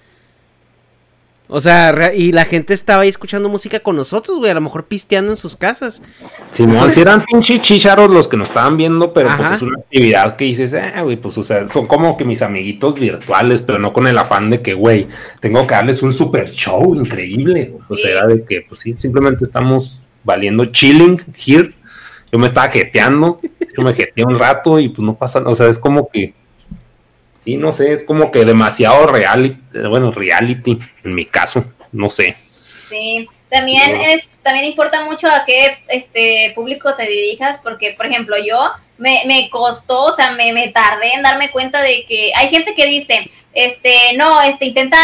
[1.48, 4.86] O sea, y la gente estaba ahí escuchando música con nosotros, güey, a lo mejor
[4.86, 6.02] pisteando en sus casas.
[6.50, 9.78] Sí, no, si eran pinche chicharos los que nos estaban viendo, pero pues es una
[9.78, 13.78] actividad que dices, ah, güey, pues, o sea, son como que mis amiguitos virtuales, pero
[13.78, 15.06] no con el afán de que, güey,
[15.40, 17.74] tengo que darles un super show increíble.
[17.88, 21.72] O sea, de que, pues sí, simplemente estamos valiendo chilling here.
[22.32, 23.40] Yo me estaba jeteando,
[23.76, 26.34] yo me jeteé un rato y pues no pasa, o sea, es como que
[27.46, 29.56] sí, no sé, es como que demasiado reality,
[29.88, 32.36] bueno, reality en mi caso, no sé.
[32.88, 38.34] Sí, también es, también importa mucho a qué este público te dirijas, porque por ejemplo
[38.44, 38.58] yo
[38.98, 42.74] me, me costó, o sea, me, me, tardé en darme cuenta de que hay gente
[42.74, 44.98] que dice, este, no, este, intenta,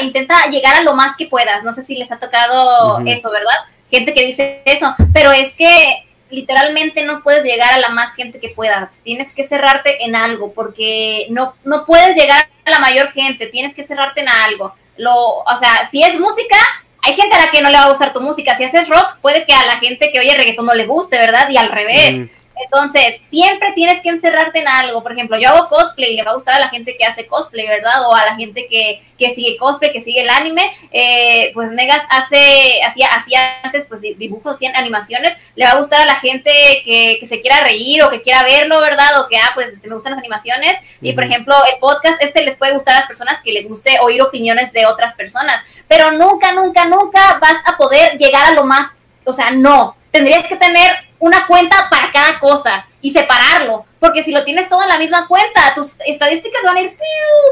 [0.00, 1.64] intenta llegar a lo más que puedas.
[1.64, 3.56] No sé si les ha tocado eso, ¿verdad?
[3.90, 8.40] Gente que dice eso, pero es que literalmente no puedes llegar a la más gente
[8.40, 9.00] que puedas.
[9.02, 13.46] Tienes que cerrarte en algo porque no, no puedes llegar a la mayor gente.
[13.46, 14.74] Tienes que cerrarte en algo.
[14.96, 16.56] Lo, o sea, si es música,
[17.02, 18.56] hay gente a la que no le va a gustar tu música.
[18.56, 21.48] Si haces rock, puede que a la gente que oye reggaetón no le guste, ¿verdad?
[21.50, 22.30] Y al revés.
[22.56, 25.02] Entonces, siempre tienes que encerrarte en algo.
[25.02, 27.26] Por ejemplo, yo hago cosplay y le va a gustar a la gente que hace
[27.26, 28.08] cosplay, ¿verdad?
[28.08, 30.72] O a la gente que, que sigue cosplay, que sigue el anime.
[30.92, 35.36] Eh, pues Negas hace, hacía, hacía antes pues dibujos y animaciones.
[35.56, 36.50] Le va a gustar a la gente
[36.84, 39.20] que, que, se quiera reír o que quiera verlo, ¿verdad?
[39.20, 40.78] O que, ah, pues este, me gustan las animaciones.
[41.00, 43.98] Y por ejemplo, el podcast, este les puede gustar a las personas que les guste
[44.00, 45.62] oír opiniones de otras personas.
[45.88, 48.92] Pero nunca, nunca, nunca vas a poder llegar a lo más,
[49.24, 49.96] o sea, no.
[50.10, 50.92] Tendrías que tener
[51.24, 55.26] una cuenta para cada cosa y separarlo, porque si lo tienes todo en la misma
[55.26, 56.92] cuenta, tus estadísticas van a ir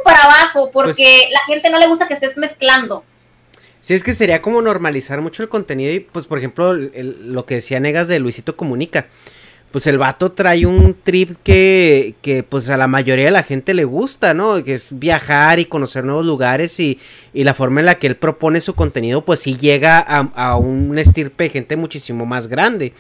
[0.05, 3.03] para abajo, porque pues la gente no le gusta que estés mezclando.
[3.81, 7.57] Sí, es que sería como normalizar mucho el contenido y pues por ejemplo lo que
[7.57, 9.07] decía Negas de Luisito Comunica,
[9.71, 13.73] pues el vato trae un trip que, que pues a la mayoría de la gente
[13.73, 14.63] le gusta, ¿no?
[14.63, 17.01] Que es viajar y conocer nuevos lugares y,
[17.33, 20.57] y la forma en la que él propone su contenido pues sí llega a, a
[20.57, 22.93] un estirpe de gente muchísimo más grande.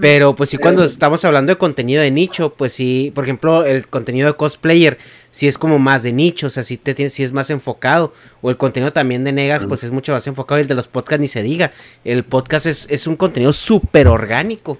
[0.00, 3.86] Pero pues sí, cuando estamos hablando de contenido de nicho, pues sí, por ejemplo, el
[3.86, 4.98] contenido de cosplayer,
[5.30, 8.12] sí es como más de nicho, o sea, sí, te, sí es más enfocado.
[8.40, 10.60] O el contenido también de Negas, pues es mucho más enfocado.
[10.60, 11.72] El de los podcasts ni se diga.
[12.04, 14.78] El podcast es, es un contenido súper orgánico.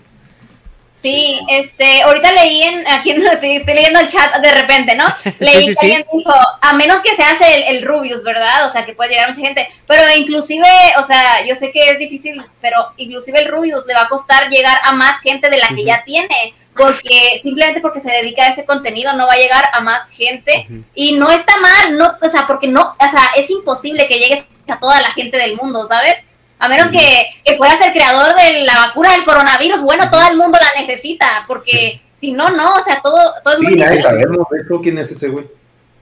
[1.04, 3.10] Sí, este, ahorita leí en, aquí
[3.42, 5.04] estoy leyendo el chat de repente, ¿no?
[5.38, 6.32] Leí que alguien dijo,
[6.62, 8.64] a menos que se hace el, el, Rubius, ¿verdad?
[8.64, 10.66] O sea, que puede llegar mucha gente, pero inclusive,
[10.98, 14.48] o sea, yo sé que es difícil, pero inclusive el Rubius le va a costar
[14.48, 18.48] llegar a más gente de la que ya tiene, porque simplemente porque se dedica a
[18.48, 22.28] ese contenido no va a llegar a más gente y no está mal, no, o
[22.30, 25.86] sea, porque no, o sea, es imposible que llegues a toda la gente del mundo,
[25.86, 26.24] ¿sabes?
[26.58, 30.36] A menos que, que, fueras el creador de la vacuna del coronavirus, bueno, todo el
[30.36, 34.02] mundo la necesita, porque si no, no, o sea, todo, todo es muy difícil.
[34.02, 35.46] sabemos, de quién es ese güey.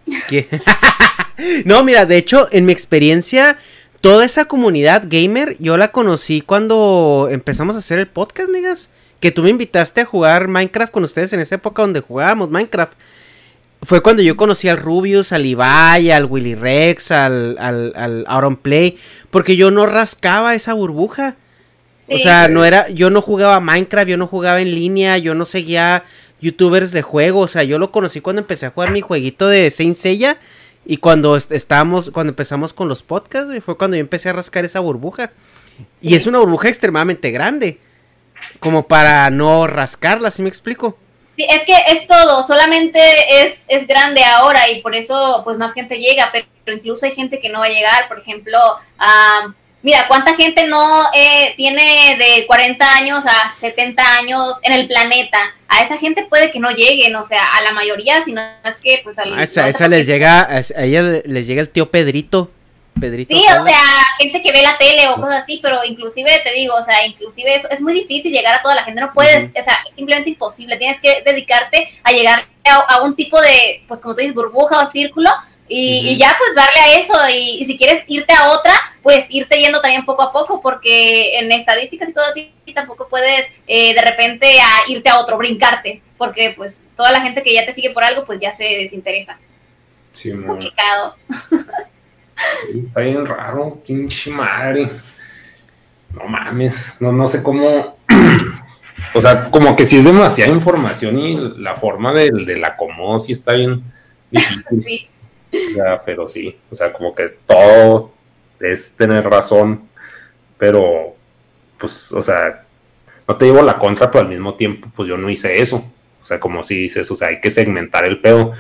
[1.65, 3.59] no, mira, de hecho, en mi experiencia,
[4.01, 8.91] toda esa comunidad gamer, yo la conocí cuando empezamos a hacer el podcast, niggas.
[9.21, 12.95] Que tú me invitaste a jugar Minecraft con ustedes en esa época donde jugábamos Minecraft
[13.83, 18.57] fue cuando yo conocí al Rubius, al Ibai, al Willy Rex, al, al, al Aaron
[18.57, 18.97] Play,
[19.31, 21.37] porque yo no rascaba esa burbuja.
[22.09, 25.47] O sea, no era, yo no jugaba Minecraft, yo no jugaba en línea, yo no
[25.47, 26.05] seguía
[26.41, 29.71] youtubers de juego, o sea, yo lo conocí cuando empecé a jugar mi jueguito de
[29.71, 30.39] Saint Seiya
[30.85, 34.81] y cuando estábamos, cuando empezamos con los podcasts, fue cuando yo empecé a rascar esa
[34.81, 35.33] burbuja.
[36.01, 37.79] Y es una burbuja extremadamente grande,
[38.61, 40.99] como para no rascarla, ¿sí me explico?
[41.37, 43.01] Sí, es que es todo, solamente
[43.43, 47.41] es, es grande ahora y por eso pues más gente llega, pero, incluso hay gente
[47.41, 48.59] que no va a llegar, por ejemplo,
[49.81, 55.39] mira, ¿cuánta gente no eh, tiene de 40 años a 70 años en el planeta?
[55.69, 58.79] A esa gente puede que no lleguen, o sea, a la mayoría, si no es
[58.79, 62.51] que pues a, a esa, esa les llega, a ella les llega el tío Pedrito
[63.01, 63.83] Pedrito sí, o sea,
[64.19, 67.55] gente que ve la tele o cosas así, pero inclusive te digo, o sea, inclusive
[67.55, 70.31] eso es muy difícil llegar a toda la gente, no puedes, o sea, es simplemente
[70.31, 72.47] imposible, tienes que dedicarte a llegar
[72.89, 75.31] a, un tipo de, pues como tú dices, burbuja o círculo,
[75.69, 79.81] y, ya pues darle a eso, y, si quieres irte a otra, pues irte yendo
[79.81, 84.47] también poco a poco, porque en estadísticas y todo así tampoco puedes eh, de repente
[84.61, 88.05] a irte a otro, brincarte, porque pues toda la gente que ya te sigue por
[88.05, 89.39] algo, pues ya se desinteresa.
[90.13, 91.17] Sí, es complicado.
[92.75, 94.89] Está bien raro, pinche madre.
[96.15, 97.97] No mames, no, no sé cómo.
[99.15, 103.19] o sea, como que si es demasiada información y la forma de, de la acomodo
[103.19, 103.83] sí está bien
[104.31, 105.09] difícil.
[105.53, 108.13] O sea, pero sí, o sea, como que todo
[108.61, 109.83] es tener razón,
[110.57, 111.15] pero
[111.79, 112.65] pues, o sea,
[113.27, 115.85] no te llevo la contra, pero al mismo tiempo, pues yo no hice eso.
[116.23, 118.53] O sea, como si dices, o sea, hay que segmentar el pedo.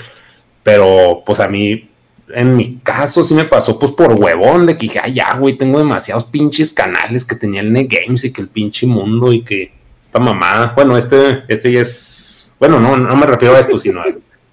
[0.63, 1.89] Pero, pues a mí
[2.35, 5.57] en mi caso sí me pasó pues por huevón de que dije, ay ya, güey,
[5.57, 9.73] tengo demasiados pinches canales que tenía el Games y que el pinche mundo y que
[10.01, 14.03] esta mamada, bueno, este, este ya es, bueno, no, no me refiero a esto, sino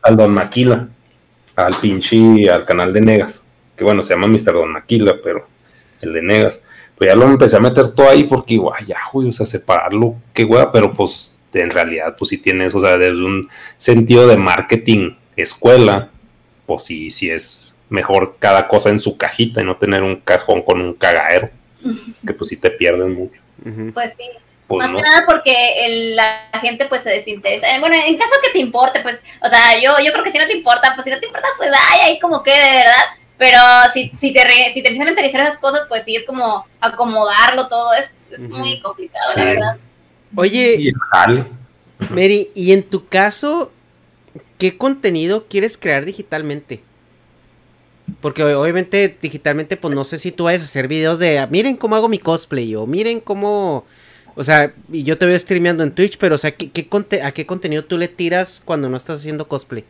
[0.01, 0.87] al, Don Maquila,
[1.55, 3.45] al pinche, al canal de Negas,
[3.75, 4.53] que bueno, se llama Mr.
[4.53, 5.47] Don Maquila, pero
[6.01, 6.63] el de Negas.
[6.97, 10.15] Pues ya lo empecé a meter todo ahí porque, guay, ya, güey, o sea, separarlo,
[10.33, 14.37] qué hueva, pero pues en realidad, pues sí tienes, o sea, desde un sentido de
[14.37, 16.09] marketing, escuela,
[16.69, 20.61] pues sí, sí es mejor cada cosa en su cajita y no tener un cajón
[20.61, 21.49] con un cagadero,
[22.23, 23.41] que pues sí te pierden mucho.
[23.91, 24.29] Pues sí.
[24.67, 27.75] Pues Más que nada porque la gente pues se desinteresa.
[27.75, 30.37] Eh, bueno, en caso que te importe, pues, o sea, yo, yo creo que si
[30.37, 33.05] no te importa, pues si no te importa, pues ay, ahí como que de verdad.
[33.39, 33.57] Pero
[33.91, 34.41] si, si, te,
[34.75, 38.47] si te empiezan a interesar esas cosas, pues sí, es como acomodarlo todo, es, es
[38.47, 39.77] muy complicado, la verdad.
[40.35, 40.91] Oye, y
[42.11, 43.71] Mary, y en tu caso,
[44.59, 46.83] ¿qué contenido quieres crear digitalmente?
[48.21, 51.95] Porque obviamente digitalmente, pues no sé si tú vayas a hacer videos de, miren cómo
[51.95, 53.85] hago mi cosplay o miren cómo...
[54.35, 56.87] O sea, y yo te veo streameando en Twitch, pero o sea, ¿qué,
[57.23, 59.85] ¿a qué contenido tú le tiras cuando no estás haciendo cosplay?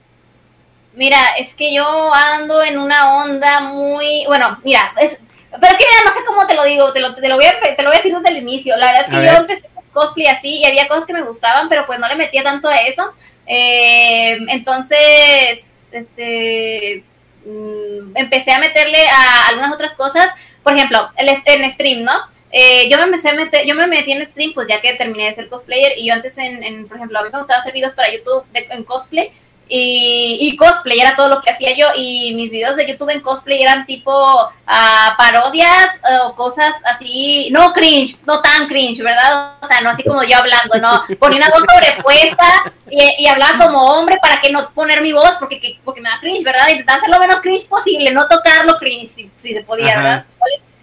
[0.94, 4.26] Mira, es que yo ando en una onda muy...
[4.28, 5.18] Bueno, mira, es,
[5.52, 7.46] pero es que mira, no sé cómo te lo digo, te lo, te lo, voy,
[7.46, 8.76] a, te lo voy a decir desde el inicio.
[8.78, 11.70] La verdad es que yo empecé con cosplay así y había cosas que me gustaban,
[11.70, 13.12] pero pues no le metía tanto a eso.
[13.52, 17.04] Eh, entonces, este,
[17.46, 20.30] mm, empecé a meterle a algunas otras cosas.
[20.64, 22.14] Por ejemplo, el, en stream, ¿no?
[22.52, 25.26] Eh, yo me empecé a meter, yo me metí en stream, pues ya que terminé
[25.26, 27.74] de ser cosplayer, y yo antes en, en por ejemplo, a mí me gustaba hacer
[27.74, 29.32] videos para YouTube en cosplay,
[29.72, 33.62] y, cosplay era todo lo que hacía yo y mis videos de YouTube en cosplay
[33.62, 39.54] eran tipo uh, parodias o cosas así, no cringe, no tan cringe, ¿verdad?
[39.62, 43.66] O sea, no así como yo hablando, no, ponía una voz sobrepuesta y, y hablaba
[43.66, 46.70] como hombre para que no poner mi voz porque, porque me da cringe, ¿verdad?
[46.70, 50.26] Intentar hacer lo menos cringe posible, no tocarlo cringe si, se podía, ¿verdad?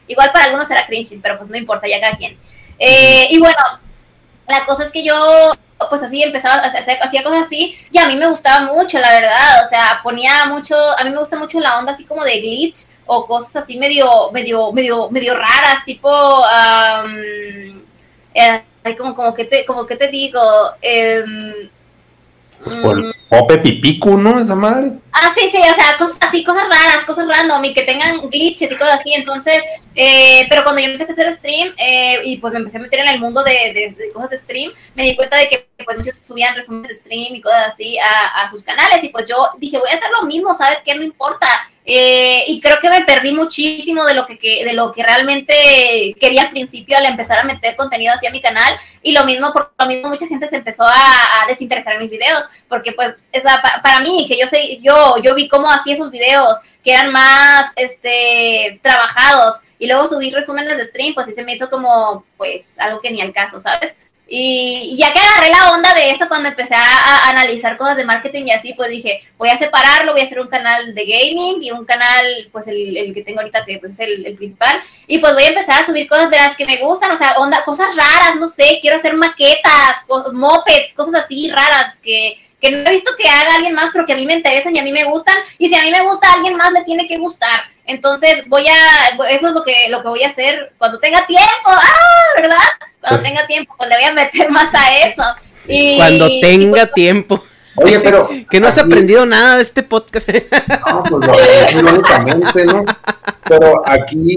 [0.07, 2.39] Igual, para algunos era cringe, pero pues no importa, ya cada quien.
[2.79, 3.57] Eh, y bueno,
[4.49, 5.15] la cosa es que yo
[5.91, 9.13] pues así empezaba a hacer, hacía cosas así y a mí me gustaba mucho, la
[9.13, 12.41] verdad, o sea, ponía mucho, a mí me gusta mucho la onda así como de
[12.41, 16.11] glitch o cosas así medio, medio, medio, medio raras, tipo,
[18.35, 18.63] eh,
[18.97, 20.41] como, como que te, como que te digo,
[20.81, 21.25] eh,
[22.63, 24.41] pues el Pope Pipicu, ¿no?
[24.41, 24.93] Esa madre.
[25.13, 28.73] Ah, sí, sí, o sea, cosas así, cosas raras, cosas random y que tengan glitches
[28.73, 29.13] y cosas así.
[29.13, 29.63] Entonces,
[29.95, 33.01] eh, pero cuando yo empecé a hacer stream eh, y pues me empecé a meter
[33.01, 36.15] en el mundo de, de, cosas de stream, me di cuenta de que pues muchos
[36.15, 39.77] subían resúmenes de stream y cosas así a, a sus canales y pues yo dije,
[39.77, 40.95] voy a hacer lo mismo, ¿sabes qué?
[40.95, 41.47] No importa
[41.89, 46.43] eh, y creo que me perdí muchísimo de lo que, de lo que realmente quería
[46.43, 48.77] al principio al empezar a meter contenido hacia mi canal.
[49.03, 52.45] Y lo mismo, por lo mismo, mucha gente se empezó a, desinteresar en mis videos.
[52.69, 56.59] Porque, pues, esa, para mí, que yo sé, yo, yo vi cómo hacía esos videos
[56.83, 59.57] que eran más este, trabajados.
[59.79, 63.11] Y luego subí resúmenes de stream, pues sí se me hizo como, pues, algo que
[63.11, 63.97] ni al caso, ¿sabes?
[64.29, 68.47] Y ya que agarré la onda de eso cuando empecé a, analizar cosas de marketing
[68.47, 71.71] y así, pues dije, voy a separarlo, voy a hacer un canal de gaming y
[71.71, 75.45] un canal, pues el, que tengo ahorita, que pues, es el, principal, y pues voy
[75.45, 78.35] a empezar a subir cosas de las que me gustan, o sea, onda, cosas raras,
[78.37, 83.29] no sé, quiero hacer maquetas, mopeds, cosas así raras que, que no he visto que
[83.29, 85.69] haga alguien más, pero que a mí me interesan y a mí me gustan, y
[85.69, 87.61] si a mí me gusta, a alguien más le tiene que gustar.
[87.85, 91.67] Entonces voy a, eso es lo que, lo que voy a hacer cuando tenga tiempo,
[91.67, 92.57] ah, ¿verdad?
[93.01, 95.23] Cuando tenga tiempo, pues le voy a meter más a eso.
[95.69, 97.43] Y, cuando tenga pues, tiempo.
[97.77, 98.29] Oye, pero.
[98.51, 100.29] Que no has aprendido nada de este podcast.
[100.87, 102.85] No, pues lógicamente, ¿no?
[103.49, 104.37] Pero aquí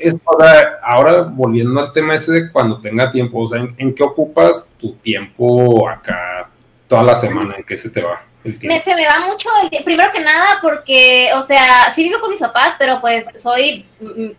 [0.00, 4.02] es ahora, ahora volviendo al tema ese de cuando tenga tiempo, o sea, ¿en, qué
[4.02, 6.48] ocupas tu tiempo acá
[6.88, 7.56] toda la semana?
[7.56, 8.22] ¿En qué se te va?
[8.62, 9.86] Me, se me va mucho el tiempo.
[9.86, 13.86] Primero que nada, porque, o sea, sí vivo con mis papás, pero pues soy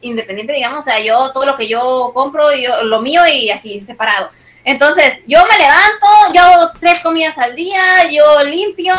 [0.02, 0.80] independiente, digamos.
[0.80, 4.30] O sea, yo todo lo que yo compro, yo lo mío y así, separado.
[4.64, 8.94] Entonces, yo me levanto, yo hago tres comidas al día, yo limpio,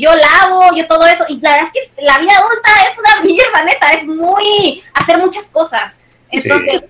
[0.00, 1.24] yo lavo, yo todo eso.
[1.28, 3.90] Y la verdad es que la vida adulta es una mierda, neta.
[3.92, 4.82] Es muy.
[4.94, 6.00] hacer muchas cosas.
[6.30, 6.82] Entonces,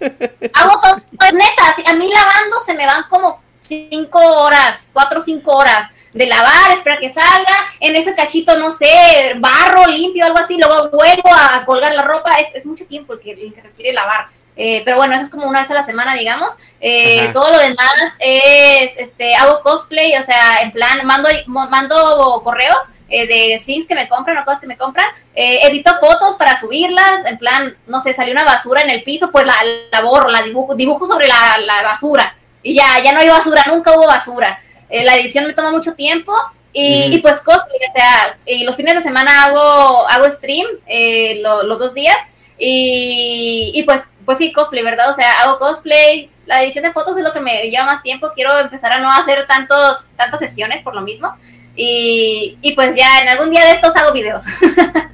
[0.55, 1.75] hago todo, pues, neta.
[1.87, 6.73] A mí lavando se me van como cinco horas, cuatro o cinco horas de lavar,
[6.73, 11.65] espera que salga, en ese cachito, no sé, barro, limpio, algo así, luego vuelvo a
[11.65, 14.29] colgar la ropa, es, es mucho tiempo el que, requiere lavar.
[14.61, 16.53] Eh, pero bueno, eso es como una vez a la semana, digamos.
[16.81, 22.79] Eh, todo lo demás es, este, hago cosplay, o sea, en plan, mando, mando correos
[23.09, 27.25] eh, de things que me compran o cosas que me compran, edito fotos para subirlas,
[27.27, 29.55] en plan, no sé, salió una basura en el piso, pues la,
[29.93, 32.35] la borro, la dibujo, dibujo sobre la, la basura.
[32.63, 34.61] Y ya, ya no hay basura, nunca hubo basura.
[34.89, 36.33] Eh, la edición me toma mucho tiempo
[36.73, 41.79] Y, pues cosplay, o sea, y los fines de semana hago, hago stream eh, los
[41.79, 42.17] dos días.
[42.59, 45.11] Y, y, pues, pues sí, cosplay, ¿verdad?
[45.11, 46.31] O sea, hago cosplay.
[46.47, 48.33] La edición de fotos es lo que me lleva más tiempo.
[48.35, 51.35] Quiero empezar a no hacer tantos, tantas sesiones por lo mismo.
[51.75, 54.43] Y, y pues ya en algún día de estos hago videos.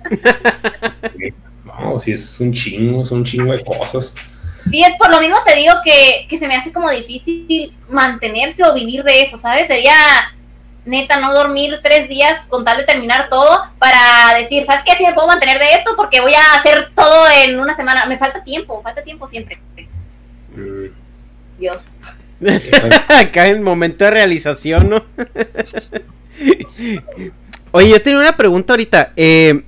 [1.65, 4.15] no, si es un chingo, es un chingo de cosas.
[4.71, 8.65] Sí, es por lo mismo te digo que, que se me hace como difícil mantenerse
[8.65, 9.67] o vivir de eso, ¿sabes?
[9.67, 9.95] Sería
[10.85, 14.95] neta no dormir tres días con tal de terminar todo para decir, ¿sabes qué?
[14.97, 18.07] Si me puedo mantener de esto porque voy a hacer todo en una semana.
[18.07, 19.59] Me falta tiempo, falta tiempo siempre.
[21.59, 21.81] Dios.
[23.09, 25.05] Acá en momento de realización, ¿no?
[27.71, 29.13] Oye, yo tenía una pregunta ahorita.
[29.17, 29.63] Eh,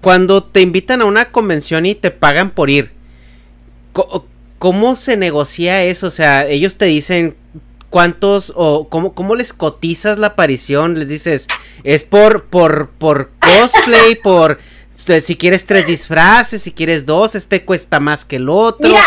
[0.00, 2.92] cuando te invitan a una convención y te pagan por ir,
[4.62, 6.06] ¿cómo se negocia eso?
[6.06, 7.36] O sea, ellos te dicen
[7.90, 11.48] cuántos o cómo, cómo les cotizas la aparición, les dices,
[11.82, 14.60] es por, por, por cosplay, por
[14.92, 18.88] si quieres tres disfraces, si quieres dos, este cuesta más que el otro.
[18.88, 19.02] Mira,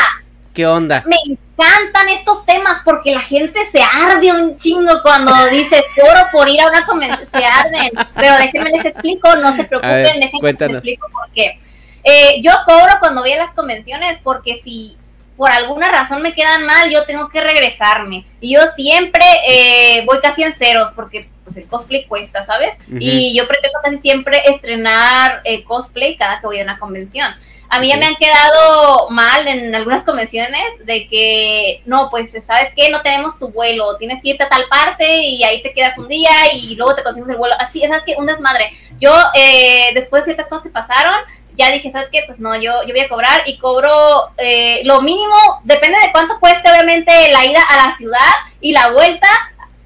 [0.53, 1.05] ¿qué onda?
[1.07, 6.49] Me encantan estos temas porque la gente se arde un chingo cuando dice coro por
[6.49, 7.91] ir a una convención, se arden.
[8.13, 11.57] Pero déjenme les explico, no se preocupen, déjenme les explico por qué.
[12.03, 14.97] Eh, yo cobro cuando voy a las convenciones porque si
[15.37, 18.25] por alguna razón me quedan mal, yo tengo que regresarme.
[18.39, 22.79] Y yo siempre eh, voy casi en ceros porque pues, el cosplay cuesta, ¿sabes?
[22.99, 27.33] Y yo pretendo casi siempre estrenar eh, cosplay cada que voy a una convención.
[27.67, 32.71] A mí ya me han quedado mal en algunas convenciones de que, no, pues, ¿sabes
[32.75, 32.89] qué?
[32.89, 36.07] No tenemos tu vuelo, tienes que irte a tal parte y ahí te quedas un
[36.07, 37.55] día y luego te consigues el vuelo.
[37.59, 38.15] Así, ¿sabes qué?
[38.17, 38.71] Un desmadre.
[38.99, 41.15] Yo, eh, después de ciertas cosas que pasaron,
[41.55, 42.23] ya dije, ¿sabes qué?
[42.25, 43.91] Pues no, yo, yo voy a cobrar y cobro
[44.37, 48.91] eh, lo mínimo, depende de cuánto cueste obviamente la ida a la ciudad y la
[48.91, 49.27] vuelta,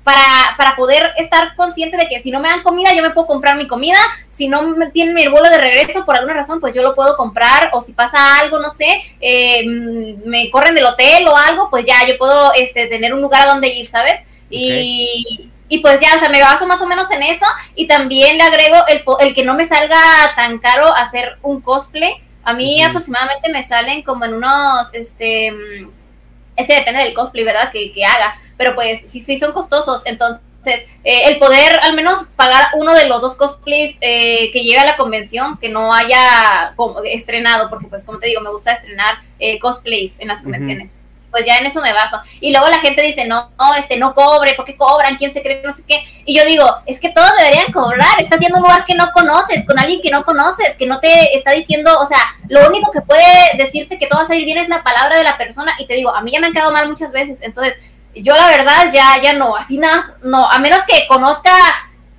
[0.04, 3.28] para, para, poder estar consciente de que si no me dan comida, yo me puedo
[3.28, 6.74] comprar mi comida, si no me tienen mi vuelo de regreso por alguna razón, pues
[6.74, 11.28] yo lo puedo comprar, o si pasa algo, no sé, eh, me corren del hotel
[11.28, 14.22] o algo, pues ya yo puedo este, tener un lugar a donde ir, ¿sabes?
[14.50, 17.46] Y, y pues ya, o sea, me baso más o menos en eso.
[17.76, 20.00] Y también le agrego el, el que no me salga
[20.36, 22.16] tan caro hacer un cosplay.
[22.44, 25.54] A mí aproximadamente me salen como en unos, este,
[26.56, 27.72] este depende del cosplay, ¿verdad?
[27.72, 30.42] Que, que haga, pero pues sí, sí son costosos, entonces
[31.04, 34.86] eh, el poder al menos pagar uno de los dos cosplays eh, que lleve a
[34.86, 39.20] la convención, que no haya como, estrenado, porque pues como te digo, me gusta estrenar
[39.38, 40.99] eh, cosplays en las convenciones
[41.32, 42.22] pues ya en eso me baso.
[42.40, 45.18] Y luego la gente dice, no, no, este, no cobre, ¿por qué cobran?
[45.18, 45.62] ¿Quién se cree?
[45.64, 46.04] No sé qué.
[46.26, 49.66] Y yo digo, es que todos deberían cobrar, estás yendo un lugar que no conoces,
[49.66, 53.02] con alguien que no conoces, que no te está diciendo, o sea, lo único que
[53.02, 53.24] puede
[53.58, 55.74] decirte que todo va a salir bien es la palabra de la persona.
[55.80, 57.78] Y te digo, a mí ya me han quedado mal muchas veces, entonces
[58.16, 61.52] yo la verdad ya, ya no, así nada, no, a menos que conozca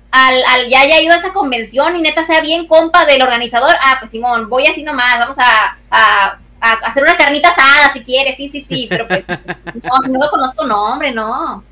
[0.09, 3.75] al, al, ya haya ido a esa convención y neta sea bien compa del organizador,
[3.81, 8.37] ah, pues Simón, voy así nomás, vamos a a hacer una carnita asada si quieres,
[8.37, 11.63] sí, sí, sí, pero pues, no, si no lo conozco, no, hombre, no.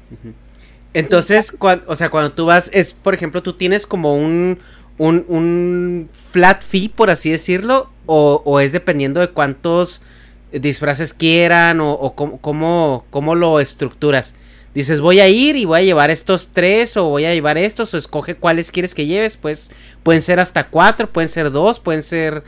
[0.94, 1.56] Entonces,
[1.88, 4.60] o sea, cuando tú vas, es, por ejemplo, tú tienes como un,
[4.98, 10.02] un, un flat fee, por así decirlo, o, o, es dependiendo de cuántos
[10.52, 14.34] disfraces quieran, o, o cómo, cómo, lo estructuras.
[14.74, 17.94] Dices, voy a ir y voy a llevar estos tres, o voy a llevar estos,
[17.94, 19.70] o escoge cuáles quieres que lleves, pues
[20.02, 22.44] pueden ser hasta cuatro, pueden ser dos, pueden ser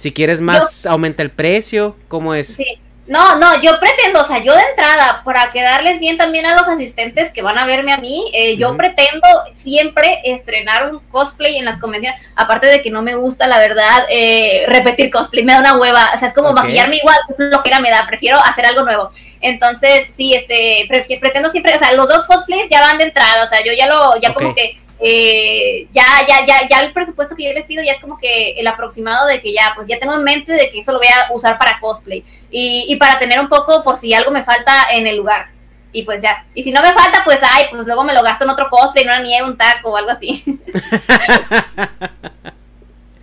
[0.00, 1.94] si quieres más, aumenta el precio.
[2.08, 2.54] ¿Cómo es?
[2.54, 2.80] Sí.
[3.06, 6.66] No, no, yo pretendo, o sea, yo de entrada, para quedarles bien también a los
[6.68, 11.64] asistentes que van a verme a mí, eh, yo pretendo siempre estrenar un cosplay en
[11.66, 15.58] las convenciones, aparte de que no me gusta, la verdad, eh, repetir cosplay, me da
[15.58, 18.84] una hueva, o sea, es como maquillarme igual, que flojera me da, prefiero hacer algo
[18.84, 19.10] nuevo.
[19.40, 23.48] Entonces, sí, este, pretendo siempre, o sea, los dos cosplays ya van de entrada, o
[23.48, 27.44] sea, yo ya lo, ya como que eh, ya, ya, ya, ya el presupuesto que
[27.44, 30.14] yo les pido ya es como que el aproximado de que ya, pues ya tengo
[30.14, 33.40] en mente de que eso lo voy a usar para cosplay y, y para tener
[33.40, 35.48] un poco por si algo me falta en el lugar.
[35.92, 36.46] Y pues ya.
[36.54, 39.04] Y si no me falta, pues ay, pues luego me lo gasto en otro cosplay,
[39.04, 40.44] no nieve un taco o algo así.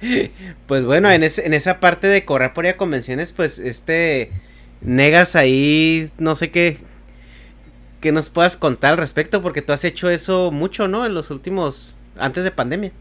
[0.68, 4.32] pues bueno, en, en esa parte de correr por ir a convenciones, pues este
[4.82, 6.78] negas ahí, no sé qué,
[8.00, 11.06] que nos puedas contar al respecto, porque tú has hecho eso mucho, ¿no?
[11.06, 12.92] En los últimos, antes de pandemia.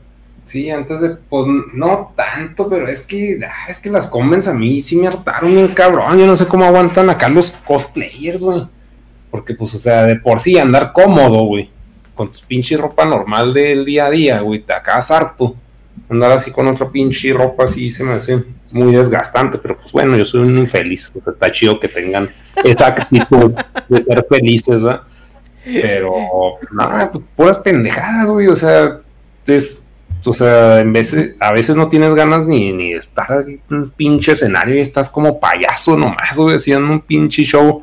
[0.44, 4.54] Sí, antes de, pues no tanto, pero es que, ah, es que las convens a
[4.54, 6.18] mí sí me hartaron bien cabrón.
[6.18, 8.62] Yo no sé cómo aguantan acá los cosplayers, güey.
[9.30, 11.68] Porque, pues, o sea, de por sí andar cómodo, güey.
[12.14, 14.62] Con tus pinche ropa normal del día a día, güey.
[14.62, 15.56] Te acabas harto.
[16.08, 20.16] Andar así con otra pinche ropa así se me hace muy desgastante, pero pues bueno,
[20.16, 21.12] yo soy un infeliz.
[21.14, 22.28] O sea, está chido que tengan
[22.64, 23.52] esa actitud
[23.88, 25.02] de ser felices, ¿verdad?
[25.64, 26.12] Pero,
[26.72, 28.46] nada, pues puras pendejadas, güey.
[28.46, 29.00] O sea,
[29.40, 29.82] Entonces,
[30.24, 33.90] o sea, en vez a veces no tienes ganas ni, ni de estar en un
[33.90, 37.82] pinche escenario y estás como payaso nomás, güey, haciendo un pinche show.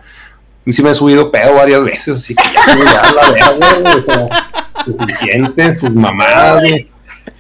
[0.66, 4.86] Sí me he subido pedo varias veces, así que ya, ya la verga, o sea,
[4.86, 6.93] suficiente, sus mamadas, güey.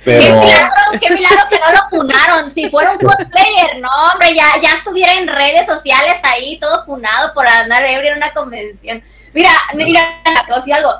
[0.03, 0.21] Pero...
[0.21, 2.53] Qué milagro, qué milagro que no lo funaron.
[2.53, 7.33] Si fuera un cosplayer, no, hombre, ya, ya estuviera en redes sociales ahí, todo funado
[7.33, 9.03] por andar ebrio en una convención.
[9.33, 10.93] Mira, mira, te voy a decir algo.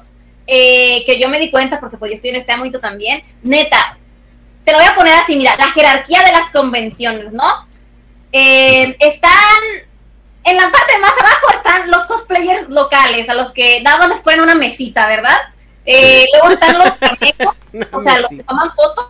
[0.46, 3.98] Eh, que yo me di cuenta, porque pues yo estoy en este ámbito también, neta,
[4.66, 7.66] te lo voy a poner así, mira, la jerarquía de las convenciones, ¿no?
[8.34, 9.32] Eh, están,
[10.44, 14.20] en la parte más abajo están los cosplayers locales, a los que nada más les
[14.20, 15.38] ponen una mesita, ¿verdad?
[15.86, 17.56] Eh, luego están los camejos,
[17.92, 19.10] o sea, los que toman fotos,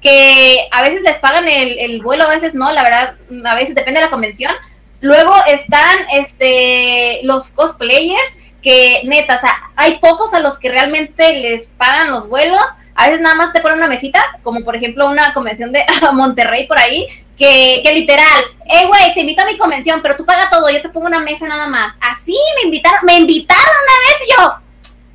[0.00, 3.74] que a veces les pagan el, el, vuelo, a veces no, la verdad, a veces
[3.74, 4.52] depende de la convención.
[5.00, 11.40] Luego están este, los cosplayers, que neta, o sea, hay pocos a los que realmente
[11.40, 12.62] les pagan los vuelos.
[12.94, 16.66] A veces nada más te ponen una mesita, como por ejemplo una convención de Monterrey
[16.66, 17.06] por ahí,
[17.36, 20.82] que, que literal, eh, güey, te invito a mi convención, pero tú pagas todo, yo
[20.82, 21.94] te pongo una mesa nada más.
[22.00, 24.67] Así me invitaron, me invitaron una vez y yo,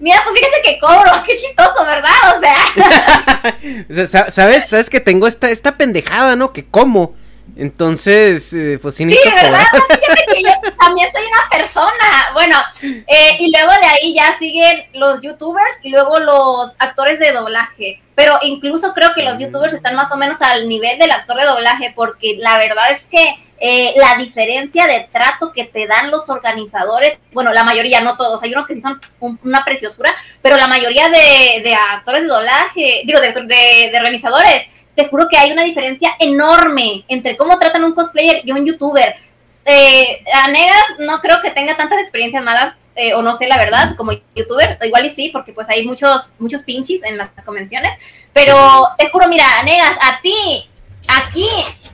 [0.03, 2.11] mira, pues fíjate que cobro, qué chistoso, ¿verdad?
[2.35, 4.27] O sea.
[4.29, 4.69] ¿Sabes?
[4.69, 6.53] ¿Sabes que tengo esta, esta pendejada, ¿no?
[6.53, 7.15] Que como.
[7.55, 9.65] Entonces, eh, pues sí, ¿verdad?
[9.71, 10.49] Fíjate que yo
[10.79, 12.31] también soy una persona.
[12.33, 17.31] Bueno, eh, y luego de ahí ya siguen los youtubers y luego los actores de
[17.31, 18.01] doblaje.
[18.15, 21.45] Pero incluso creo que los youtubers están más o menos al nivel del actor de
[21.45, 23.35] doblaje, porque la verdad es que
[23.65, 28.43] eh, la diferencia de trato que te dan los organizadores, bueno, la mayoría, no todos,
[28.43, 28.99] hay unos que sí son
[29.41, 35.29] una preciosura, pero la mayoría de, actores de doblaje, digo, de, de organizadores, te juro
[35.29, 39.15] que hay una diferencia enorme entre cómo tratan un cosplayer y un youtuber.
[39.63, 43.95] Eh, Anegas no creo que tenga tantas experiencias malas, eh, o no sé la verdad,
[43.95, 47.97] como youtuber, igual y sí, porque pues hay muchos, muchos pinches en las convenciones,
[48.33, 50.69] pero te juro, mira, Anegas, a ti,
[51.07, 51.47] aquí,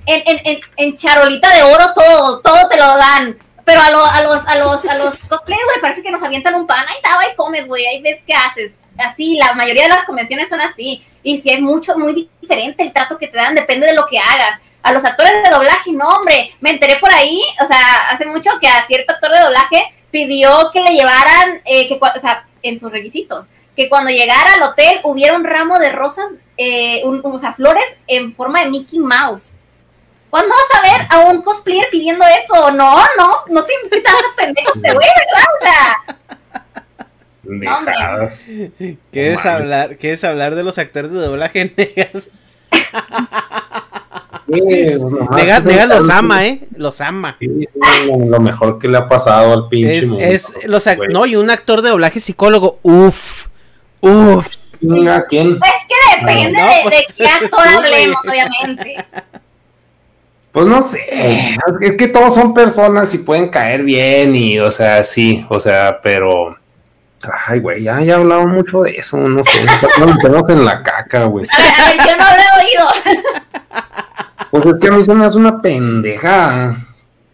[0.06, 3.38] en, en, en, charolita de oro, todo, todo te lo dan.
[3.66, 6.66] Pero a, a los, a los, a los cosplayers, güey, parece que nos avientan un
[6.66, 10.06] pan, ahí está, ahí comes, güey, ahí ves qué haces así, la mayoría de las
[10.06, 11.04] convenciones son así.
[11.24, 14.20] Y si es mucho, muy diferente el trato que te dan, depende de lo que
[14.20, 14.60] hagas.
[14.82, 18.50] A los actores de doblaje, no, hombre, me enteré por ahí, o sea, hace mucho
[18.62, 22.80] que a cierto actor de doblaje pidió que le llevaran, eh, que, o sea, en
[22.80, 26.26] sus requisitos, que cuando llegara al hotel hubiera un ramo de rosas,
[26.58, 29.58] eh, o sea, flores en forma de Mickey Mouse.
[30.30, 32.72] ¿Cuándo vas a ver a un cosplayer pidiendo eso?
[32.72, 35.46] No, no, no te invitas a pendejo de güey, ¿verdad?
[35.56, 36.20] O sea,
[39.12, 42.30] ¿Quieres hablar, ¿Quieres hablar de los actores de doblaje negas?
[44.48, 46.68] Negas, los ama, ¿eh?
[46.76, 47.38] Los ama.
[47.40, 50.54] lo mejor que le ha pasado al pinche es,
[51.10, 53.48] No, y un actor de doblaje psicólogo, uff,
[54.02, 54.48] uff.
[55.28, 55.60] ¿Quién?
[55.60, 59.06] Pues que depende de, pues, qué actor hablemos, obviamente.
[60.60, 61.06] Pues no sé,
[61.80, 66.02] es que todos son personas y pueden caer bien y, o sea, sí, o sea,
[66.04, 66.58] pero
[67.48, 69.52] Ay, güey, ya, ya hablado mucho de eso, no sé,
[69.98, 71.48] nos en la caca, güey.
[71.50, 72.88] A ver, a ver, yo no lo he oído.
[74.52, 76.76] Pues es que a mí se me hace una pendeja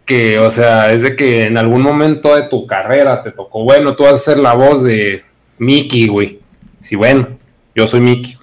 [0.05, 3.95] que, o sea, es de que en algún momento de tu carrera te tocó, bueno,
[3.95, 5.25] tú vas a ser la voz de
[5.57, 6.41] Mickey, güey.
[6.79, 7.27] Sí, bueno,
[7.73, 8.37] yo soy Mickey.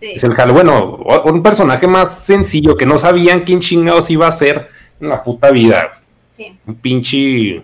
[0.00, 0.12] Sí.
[0.14, 4.68] Es el bueno, un personaje más sencillo que no sabían quién chingados iba a ser
[5.00, 6.00] en la puta vida.
[6.36, 6.56] Sí.
[6.66, 7.62] Un pinche.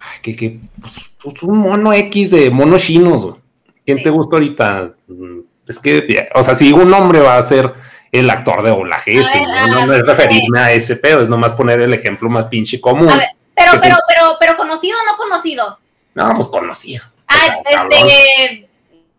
[0.00, 3.36] Ay, que, que, pues, pues, un mono X de monos chinos.
[3.84, 4.92] ¿Quién te gusta ahorita?
[5.08, 7.72] Mm, es que, o sea, si un hombre va a ser
[8.12, 9.40] el actor de doblaje ese,
[9.70, 9.92] ¿no?
[9.92, 13.08] es referirme a ese pedo, es nomás poner el ejemplo más pinche común.
[13.08, 15.78] pero, pero, pero, pero, conocido o no conocido.
[16.14, 17.02] No, pues conocido.
[17.26, 18.68] Ah, este,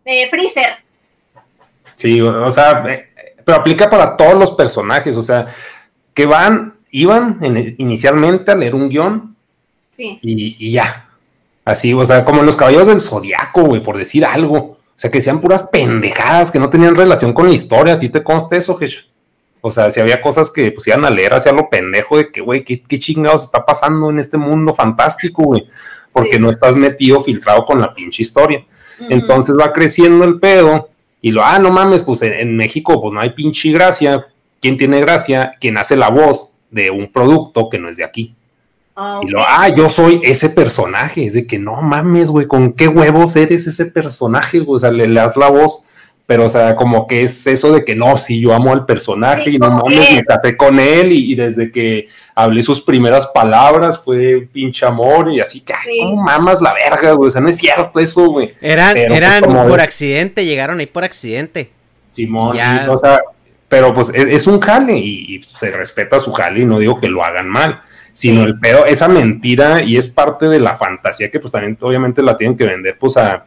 [0.04, 0.85] de Freezer.
[1.96, 3.08] Sí, o sea, eh,
[3.44, 5.46] pero aplica para todos los personajes, o sea,
[6.14, 7.38] que van, iban
[7.78, 9.36] inicialmente a leer un guion
[9.96, 10.18] sí.
[10.22, 11.06] y ya,
[11.66, 14.56] Así, o sea, como los caballeros del zodiaco, güey, por decir algo.
[14.56, 17.94] O sea, que sean puras pendejadas que no tenían relación con la historia.
[17.94, 19.10] ¿A ti te consta eso, Hesh?
[19.60, 22.40] O sea, si había cosas que pues iban a leer hacia lo pendejo de que,
[22.40, 25.66] güey, ¿qué, chingados está pasando en este mundo fantástico, güey.
[26.12, 28.64] Porque no estás metido, filtrado con la pinche historia.
[29.10, 30.90] Entonces va creciendo el pedo
[31.26, 34.28] y lo, ah, no mames, pues en, México pues no hay pinche gracia.
[34.60, 35.54] ¿Quién tiene gracia?
[35.60, 38.36] Quien hace la voz de un producto que no es de aquí.
[38.94, 41.26] Ah, y lo, ah, yo soy ese personaje.
[41.26, 44.62] Es de que no mames, güey, ¿con qué huevos eres ese personaje?
[44.64, 45.86] O sea, le, das la voz,
[46.26, 49.50] pero o sea, como que es eso de que no, sí, yo amo al personaje
[49.50, 54.36] y no mames, me casé con él y, desde que hablé sus primeras palabras fue
[54.36, 57.28] un pinche amor y así que, ay, ¿cómo mamas la verga, güey?
[57.28, 58.54] O sea, no es cierto eso, güey.
[58.60, 61.70] Eran, pues, eran por accidente, llegaron ahí por accidente.
[62.10, 63.20] Simón, o sea,
[63.68, 67.24] pero pues es, un jale y, se respeta su jale y no digo que lo
[67.24, 67.82] hagan mal,
[68.12, 72.22] sino el pedo, esa mentira y es parte de la fantasía que pues también obviamente
[72.22, 73.44] la tienen que vender pues a,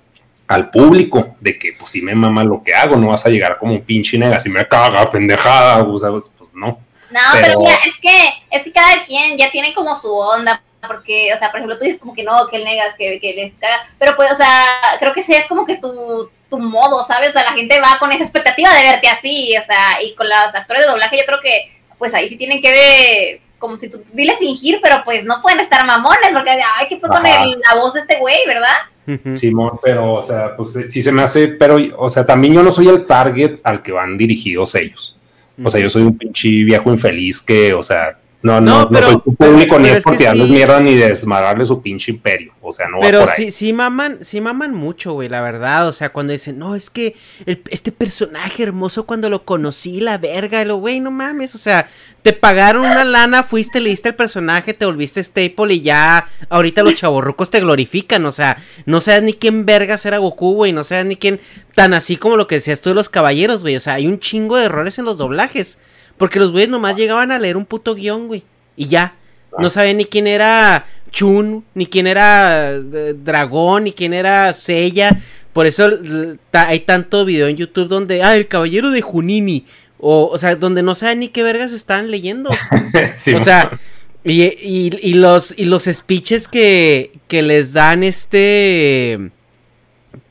[0.50, 3.60] al público, de que pues si me mama lo que hago, no vas a llegar
[3.60, 6.80] como un pinche nega, si me caga, pendejada, o sea, pues, pues no.
[7.12, 11.32] No, pero, mira, es que, es que cada quien ya tiene como su onda, porque,
[11.36, 13.54] o sea, por ejemplo, tú dices como que no, que él negas, que, que les
[13.60, 14.66] caga, pero pues, o sea,
[15.00, 17.30] creo que sí es como que tu, tu modo, ¿sabes?
[17.30, 20.28] O sea, la gente va con esa expectativa de verte así, o sea, y con
[20.28, 23.90] los actores de doblaje yo creo que, pues ahí sí tienen que ver, como si
[23.90, 27.76] tú, dile fingir, pero pues no pueden estar mamones, porque, ay, ¿qué fue con la
[27.76, 29.36] voz de este güey, verdad?
[29.36, 32.72] Simón, pero, o sea, pues sí se me hace, pero, o sea, también yo no
[32.72, 35.16] soy el target al que van dirigidos ellos.
[35.64, 39.20] O sea, yo soy un pinche viejo infeliz que, o sea, no, no, no, soy
[39.22, 42.54] su público ni es por tirarles mierda ni desmadrarle su pinche imperio.
[42.62, 45.90] O sea, no pero va por sí, sí maman, sí maman mucho, güey, la verdad.
[45.90, 50.64] O sea, cuando dicen, no, es que este personaje hermoso cuando lo conocí, la verga,
[50.64, 51.54] lo, güey, no mames.
[51.54, 51.90] O sea,
[52.22, 56.96] te pagaron una lana, fuiste, leíste el personaje, te volviste staple y ya ahorita los
[56.96, 58.26] chavorrucos te glorifican.
[58.26, 61.42] O sea, no sabes ni quién verga era Goku, güey, no sabes ni quién,
[61.76, 63.76] tan así como lo que decías tú de los caballeros, güey.
[63.76, 65.78] O sea, hay un chingo de errores en los doblajes.
[66.20, 68.44] Porque los güeyes nomás llegaban a leer un puto guion, güey.
[68.76, 69.16] Y ya.
[69.58, 69.70] No ah.
[69.72, 75.24] sabían ni quién era Chun, ni quién era eh, Dragón, ni quién era Seiya.
[75.54, 75.90] Por eso
[76.52, 79.66] hay tanto video en YouTube donde, ah, el caballero de Junini.
[79.98, 82.52] O, o sea, donde no saben ni qué vergas están leyendo.
[83.36, 83.70] o sea,
[84.26, 89.32] y, y, los, y los speeches que, que les dan este...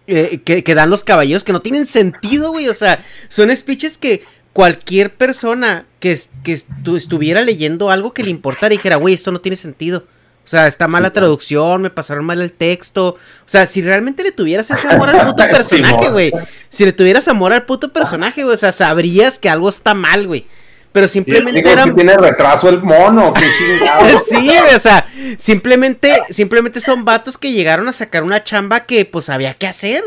[0.07, 2.68] Eh, que, que, dan los caballeros que no tienen sentido, güey.
[2.68, 6.52] O sea, son speeches que cualquier persona que, que
[6.96, 10.04] estuviera leyendo algo que le importara y dijera, güey, esto no tiene sentido.
[10.48, 13.08] O sea, está mala traducción, me pasaron mal el texto.
[13.08, 16.32] O sea, si realmente le tuvieras ese amor al puto personaje, güey.
[16.70, 18.54] si le tuvieras amor al puto personaje, güey.
[18.54, 20.46] O sea, sabrías que algo está mal, güey.
[20.90, 21.94] Pero simplemente eran...
[21.94, 23.34] tiene retraso el mono,
[24.24, 29.28] Sí, o sea, simplemente, simplemente son vatos que llegaron a sacar una chamba que pues
[29.28, 30.02] había que hacer.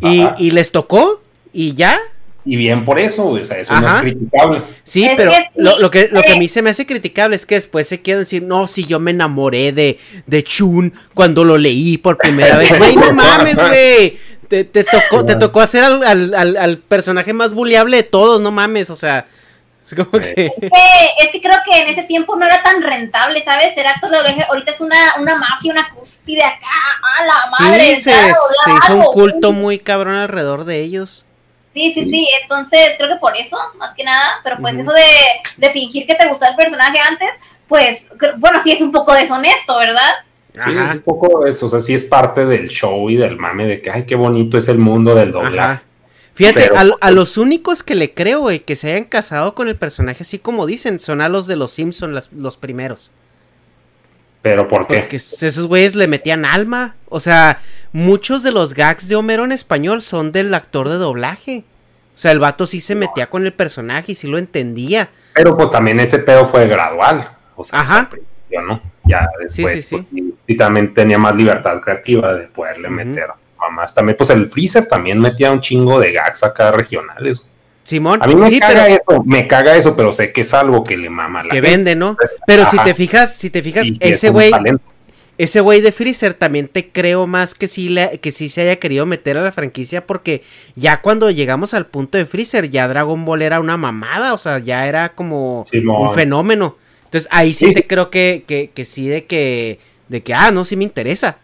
[0.00, 1.22] Y, y les tocó.
[1.52, 2.00] Y ya,
[2.44, 4.62] y bien por eso, o sea, eso no es criticable.
[4.82, 7.86] Sí, pero lo, que, lo que a mí se me hace criticable es que después
[7.86, 12.18] se quieren decir, no, si yo me enamoré de, de Chun cuando lo leí por
[12.18, 12.76] primera vez.
[12.82, 14.18] Güey, no mames, güey.
[14.48, 16.02] Te, tocó, te tocó hacer al,
[16.34, 19.26] al, al, personaje más bulliable de todos, no mames, o sea.
[19.84, 20.52] Es, como que...
[21.20, 23.74] Es, que, creo que en ese tiempo no era tan rentable, ¿sabes?
[23.74, 26.66] Ser actor de doblaje ahorita es una, una mafia, una cúspide acá,
[27.20, 27.96] a la madre.
[27.96, 31.24] Sí, se, se hizo un culto muy cabrón alrededor de ellos.
[31.72, 35.70] Sí, sí, sí, entonces creo que por eso, más que nada, pero pues eso de,
[35.70, 37.30] fingir que te gustó el personaje antes,
[37.66, 40.10] pues, bueno, sí es un poco deshonesto, ¿verdad?
[40.52, 43.66] Sí, es un poco eso, o sea, sí es parte del show y del mame
[43.66, 45.82] de que, ay, qué bonito es el mundo del doblaje.
[46.34, 46.70] Fíjate,
[47.00, 50.38] a, los únicos que le creo, güey, que se hayan casado con el personaje así
[50.38, 53.12] como dicen, son a los de los Simpsons, los primeros.
[54.42, 54.98] ¿Pero por qué?
[55.00, 56.96] Porque esos güeyes le metían alma.
[57.08, 57.60] O sea,
[57.92, 61.64] muchos de los gags de Homero en español son del actor de doblaje.
[62.14, 65.10] O sea, el vato sí se metía con el personaje y sí lo entendía.
[65.34, 67.30] Pero pues también ese pedo fue gradual.
[67.56, 68.10] O sea, Ajá.
[68.66, 68.82] No.
[69.04, 70.56] Ya después, sí, sí, pues, sí.
[70.56, 73.94] también tenía más libertad creativa de poderle meter a más.
[73.94, 77.44] También, pues el Freezer también metía un chingo de gags acá regionales.
[77.82, 78.20] Simón.
[78.22, 81.10] A mí me caga eso, me caga eso, pero sé que es algo que le
[81.10, 82.16] mama a la Que vende, ¿no?
[82.46, 84.52] Pero si te fijas, si te fijas, ese güey,
[85.38, 88.76] ese güey de Freezer también te creo más que sí, le, que sí se haya
[88.76, 90.42] querido meter a la franquicia porque
[90.76, 94.58] ya cuando llegamos al punto de Freezer, ya Dragon Ball era una mamada, o sea,
[94.58, 96.76] ya era como un fenómeno.
[97.04, 100.64] Entonces ahí sí, te creo que, que, que, sí de que, de que, ah, no,
[100.64, 101.38] sí me interesa.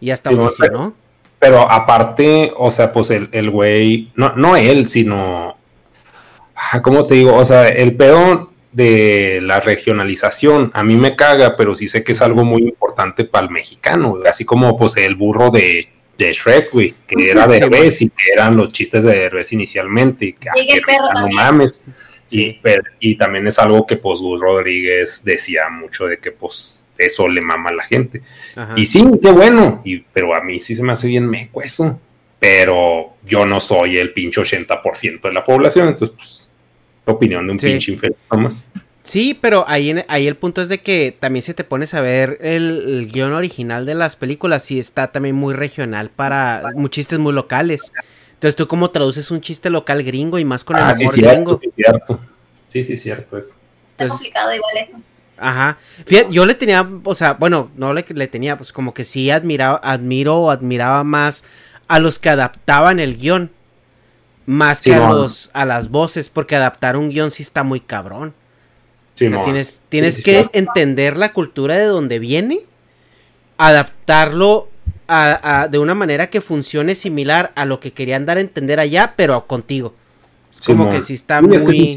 [0.00, 0.36] Y hasta sí,
[0.72, 0.94] ¿no?
[1.38, 5.56] Pero aparte, o sea, pues el güey, no, no él, sino
[6.82, 7.34] ¿cómo te digo?
[7.34, 12.12] O sea, el pedo de la regionalización a mí me caga, pero sí sé que
[12.12, 16.72] es algo muy importante para el mexicano, así como pues el burro de, de Shrek,
[16.72, 20.48] güey, que era de Herbes y que eran los chistes de Herbes inicialmente, y que,
[20.48, 21.84] ah, no mames.
[22.30, 22.58] Y,
[23.00, 27.40] y, también es algo que pues Gus Rodríguez decía mucho de que pues eso le
[27.40, 28.22] mama a la gente.
[28.76, 32.00] Y sí, qué bueno, y, pero a mí sí se me hace bien meco eso.
[32.40, 36.43] Pero yo no soy el pinche 80% de la población, entonces pues
[37.04, 38.70] opinión de un pinche infeliz más.
[39.02, 42.38] Sí, pero ahí, ahí el punto es de que también si te pones a ver
[42.40, 47.34] el, guion original de las películas, sí está también muy regional para muchos chistes muy
[47.34, 47.92] locales.
[48.32, 51.58] Entonces, ¿tú cómo traduces un chiste local gringo y más con el ah, sí, cierto,
[51.60, 52.20] Sí, cierto.
[52.68, 53.56] Sí, sí, cierto eso.
[53.92, 54.98] Está complicado igual eso.
[55.36, 55.78] Ajá.
[56.06, 59.30] Fíjate, yo le tenía, o sea, bueno, no le, le tenía, pues como que sí
[59.30, 61.44] admiraba, admiro o admiraba más
[61.88, 63.50] a los que adaptaban el guion.
[64.46, 68.34] Más que a, los, a las voces, porque adaptar un guion sí está muy cabrón.
[69.14, 72.60] tienes tienes que entender la cultura de donde viene,
[73.56, 74.68] adaptarlo
[75.08, 79.14] a, de una manera que funcione similar a lo que querían dar a entender allá,
[79.16, 79.94] pero contigo.
[80.50, 81.96] Es como que sí está muy...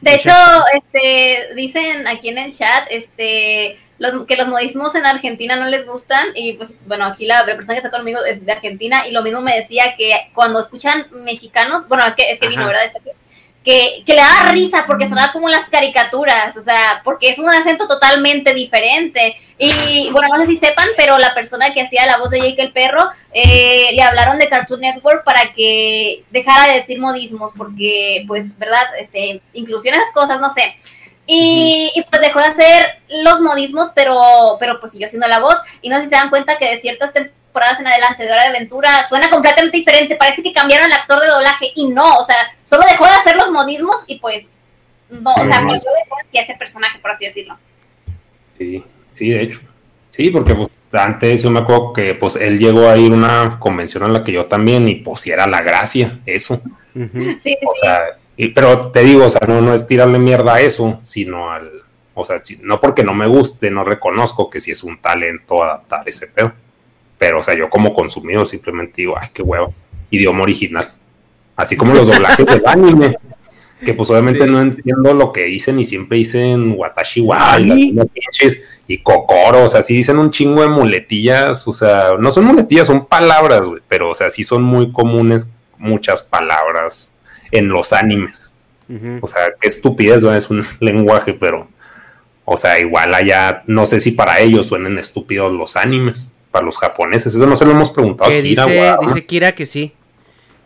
[0.00, 0.32] De hecho,
[0.74, 5.86] este, dicen aquí en el chat, este, los, que los modismos en Argentina no les
[5.86, 9.22] gustan y pues bueno, aquí la, persona que está conmigo es de Argentina y lo
[9.22, 12.90] mismo me decía que cuando escuchan mexicanos, bueno, es que, es que vino, ¿verdad?
[13.62, 17.50] que, que le da risa porque sonaba como las caricaturas, o sea, porque es un
[17.50, 19.36] acento totalmente diferente.
[19.58, 22.62] Y bueno, no sé si sepan, pero la persona que hacía la voz de Jake
[22.62, 28.24] el perro, eh, le hablaron de Cartoon Network para que dejara de decir modismos, porque
[28.26, 28.96] pues, ¿verdad?
[28.98, 30.74] Este, inclusión esas cosas, no sé.
[31.32, 35.54] Y, y, pues dejó de hacer los modismos, pero, pero pues siguió siendo la voz.
[35.80, 38.42] Y no sé si se dan cuenta que de ciertas temporadas en adelante de Hora
[38.42, 40.16] de Aventura suena completamente diferente.
[40.16, 43.36] Parece que cambiaron el actor de doblaje y no, o sea, solo dejó de hacer
[43.36, 44.48] los modismos y pues
[45.08, 45.90] no, o sea, perdió
[46.32, 47.58] la ese personaje, por así decirlo.
[48.56, 49.60] Sí, sí, de hecho.
[50.10, 53.58] Sí, porque pues, antes yo me acuerdo que pues él llegó a ir a una
[53.58, 56.60] convención en la que yo también y pues si era la gracia, eso.
[56.92, 58.18] sí, o sea,
[58.48, 61.70] pero te digo, o sea, no, no es tirarle mierda a eso, sino al,
[62.14, 66.08] o sea, no porque no me guste, no reconozco que si es un talento adaptar
[66.08, 66.52] ese pedo.
[67.18, 69.74] Pero, o sea, yo como consumido simplemente digo, ay, qué huevo,
[70.10, 70.92] idioma original.
[71.54, 73.16] Así como los doblajes del anime,
[73.84, 79.64] que pues obviamente no entiendo lo que dicen y siempre dicen Watashi wa y Kokoro,
[79.64, 83.62] o sea, sí dicen un chingo de muletillas, o sea, no son muletillas, son palabras,
[83.62, 87.09] güey, pero, o sea, sí son muy comunes muchas palabras
[87.50, 88.54] en los animes.
[89.20, 90.34] O sea, qué estupidez, ¿no?
[90.34, 91.68] es un lenguaje, pero,
[92.44, 96.78] o sea, igual allá, no sé si para ellos suenen estúpidos los animes para los
[96.78, 97.34] japoneses.
[97.34, 98.30] Eso no se lo hemos preguntado.
[98.30, 99.94] Que dice, dice Kira que sí.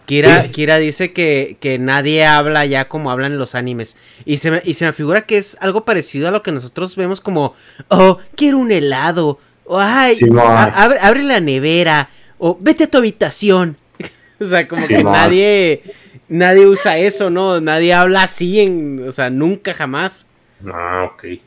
[0.07, 3.97] Kira, Kira dice que, que, nadie habla ya como hablan los animes.
[4.27, 6.95] Y se, me, y se me figura que es algo parecido a lo que nosotros
[6.95, 7.55] vemos como,
[7.89, 9.39] oh, quiero un helado.
[9.65, 12.11] O, ay, abre, la nevera.
[12.39, 13.79] O vete a tu habitación.
[14.41, 15.83] o sea, como que nadie,
[16.29, 17.61] nadie usa eso, ¿no?
[17.61, 20.27] Nadie habla así en, o sea, nunca jamás.
[20.67, 21.23] Ah, ok.
[21.23, 21.43] ¿Qué,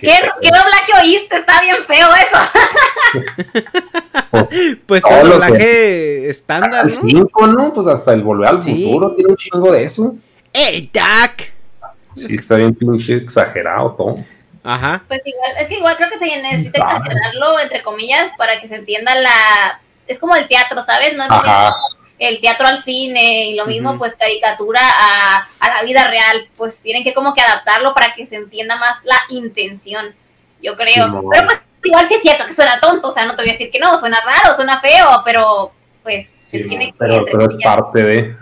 [0.00, 1.36] ¿Qué, doblaje oíste?
[1.36, 2.38] Está bien feo eso.
[4.86, 6.90] pues el doblaje estándar, ¿no?
[6.90, 7.72] Cinco, ¿no?
[7.72, 10.16] Pues hasta el Volver al Futuro tiene un chingo de eso.
[10.52, 11.54] ¡Ey, Jack!
[12.14, 14.18] Sí, está bien pinche exagerado todo.
[14.62, 15.04] Ajá.
[15.08, 18.74] Pues igual, es que igual creo que se necesita exagerarlo, entre comillas, para que se
[18.74, 19.80] entienda la...
[20.06, 21.16] Es como el teatro, ¿sabes?
[21.16, 21.30] No es
[22.18, 27.04] el teatro al cine y lo mismo pues caricatura a, la vida real, pues tienen
[27.04, 30.14] que como que adaptarlo para que se entienda más la intención,
[30.62, 31.22] yo creo.
[31.30, 33.52] pero pues igual sí es cierto que suena tonto, o sea, no te voy a
[33.52, 35.72] decir que no, suena raro, suena feo, pero
[36.02, 36.94] pues se tiene que...
[36.98, 38.36] Pero, pero es parte de...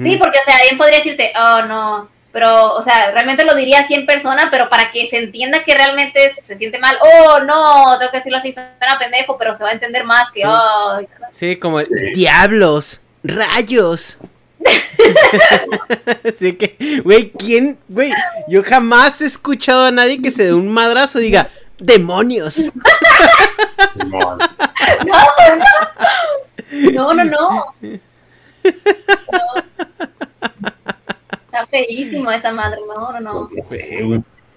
[0.00, 3.80] Sí, porque o sea, alguien podría decirte, oh no, pero, o sea, realmente lo diría
[3.80, 7.98] así en persona, pero para que se entienda que realmente se siente mal, oh, no,
[7.98, 11.00] tengo que decirlo así, suena pendejo, pero se va a entender más que, oh.
[11.30, 11.80] Sí, como
[12.14, 13.01] diablos.
[13.22, 14.18] ¡Rayos!
[16.28, 17.78] Así que, güey, ¿quién?
[17.88, 18.12] Güey,
[18.48, 22.70] yo jamás he escuchado a nadie que se dé un madrazo y diga, ¡demonios!
[26.92, 27.24] No, no, no.
[27.24, 27.74] no,
[31.44, 33.50] Está feísimo esa madre, no, no, no.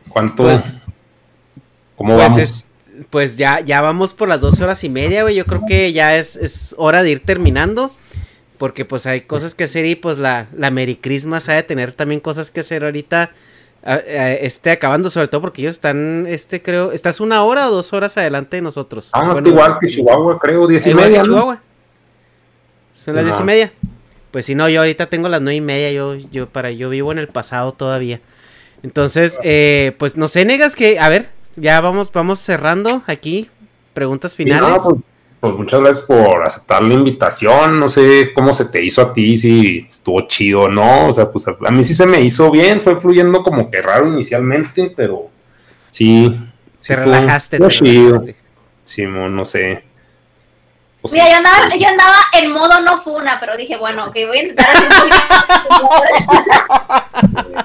[0.10, 0.44] ¿Cuánto?
[0.44, 0.74] Pues,
[1.98, 2.66] ¿Cómo pues vamos?
[3.10, 5.36] pues ya, ya vamos por las dos horas y media, güey.
[5.36, 7.92] Yo creo que ya es, es hora de ir terminando
[8.58, 11.92] porque pues hay cosas que hacer y pues la, la Merry Christmas ha de tener
[11.92, 13.32] también cosas que hacer ahorita,
[13.84, 18.18] este, acabando, sobre todo porque ellos están, este, creo, ¿estás una hora o dos horas
[18.18, 19.10] adelante de nosotros?
[19.14, 21.62] Ah, igual que Chihuahua, creo, diez y media, Chihuahua.
[22.94, 23.72] Son las diez y media.
[24.32, 27.12] Pues si no, yo ahorita tengo las nueve y media, yo, yo, para, yo vivo
[27.12, 28.22] en el pasado todavía.
[28.84, 33.50] Entonces, eh, pues no sé, negas que, a ver, ya vamos, vamos cerrando aquí,
[33.94, 34.82] preguntas finales.
[34.84, 35.00] Pues,
[35.46, 37.80] pues muchas gracias por aceptar la invitación.
[37.80, 41.10] No sé cómo se te hizo a ti, si estuvo chido o no.
[41.10, 44.08] O sea, pues a, mí sí se me hizo bien, fue fluyendo como que raro
[44.08, 45.30] inicialmente, pero
[45.90, 46.36] sí.
[46.80, 48.24] se relajaste, te chido.
[48.84, 49.84] Sí, no sé.
[51.12, 54.42] Mira, yo andaba, yo andaba en modo no funa, pero dije, bueno, que voy a
[54.42, 54.66] intentar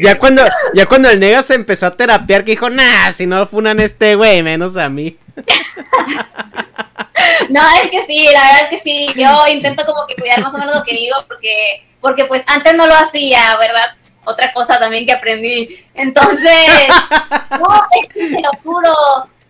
[0.00, 0.42] ya cuando,
[0.74, 4.14] ya cuando el nega se empezó a terapiar, que dijo, nah, si no funan este
[4.14, 5.16] güey, menos a mí.
[7.50, 10.54] no, es que sí, la verdad es que sí, yo intento como que cuidar más
[10.54, 13.94] o menos lo que digo, porque, porque pues antes no lo hacía, ¿verdad?
[14.24, 15.84] Otra cosa también que aprendí.
[15.94, 16.40] Entonces,
[17.60, 17.68] no,
[18.02, 18.92] es que te lo juro,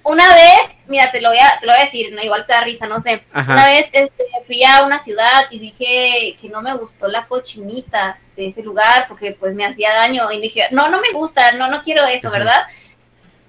[0.07, 2.53] una vez, mira, te lo voy a, te lo voy a decir, no, igual te
[2.53, 3.25] da risa, no sé.
[3.35, 8.19] Una vez este, fui a una ciudad y dije que no me gustó la cochinita
[8.37, 11.69] de ese lugar porque pues me hacía daño y dije, no, no me gusta, no,
[11.69, 12.63] no quiero eso, ¿verdad?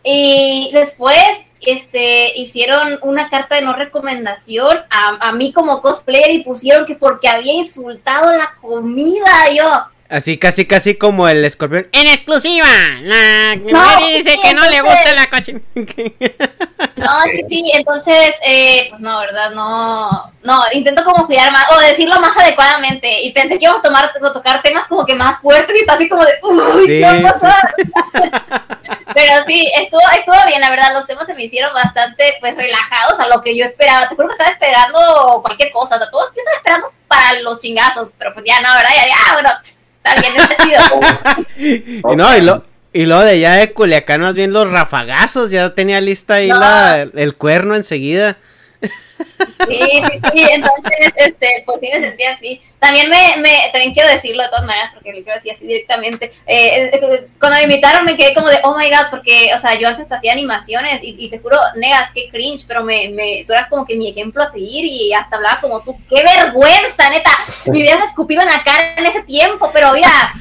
[0.04, 6.44] Y después este, hicieron una carta de no recomendación a, a mí como cosplayer y
[6.44, 11.90] pusieron que porque había insultado la comida, yo Así casi casi como el escorpión.
[11.92, 12.68] En exclusiva.
[13.02, 15.54] La no, dice que no le gusta la coche.
[15.76, 19.52] no, es que sí, entonces, eh, pues no, ¿verdad?
[19.52, 23.22] No, no, intento como cuidar más, o decirlo más adecuadamente.
[23.24, 26.24] Y pensé que íbamos a tomar, tocar temas como que más fuertes y así como
[26.24, 27.76] de, uy, ¿qué va a pasar?
[29.14, 33.20] Pero sí, estuvo, estuvo bien, la verdad, los temas se me hicieron bastante, pues, relajados
[33.20, 34.08] a lo que yo esperaba.
[34.08, 37.60] Te juro que estaba esperando cualquier cosa, o sea, todos que estaba esperando para los
[37.60, 38.92] chingazos, pero pues ya no, ¿verdad?
[38.96, 39.50] Ya, ya, bueno
[41.58, 42.64] y no, y lo,
[42.94, 47.02] y luego de allá de Culiacán, más bien los rafagazos, ya tenía lista ahí la,
[47.02, 48.38] el cuerno enseguida.
[48.80, 52.62] Sí, sí, sí, entonces, este, pues sí me sentía así.
[52.80, 56.32] También me, me, también quiero decirlo de todas maneras, porque lo quiero decir así directamente.
[56.46, 59.76] Eh, eh, cuando me invitaron me quedé como de, oh my god, porque, o sea,
[59.76, 63.68] yo antes hacía animaciones y, te juro, negas, qué cringe, pero me, me, tú eras
[63.68, 65.96] como que mi ejemplo a seguir y hasta hablaba como tú.
[66.10, 67.32] ¡Qué vergüenza, neta!
[67.68, 70.32] Me hubieras escupido en la cara en ese tiempo, pero mira,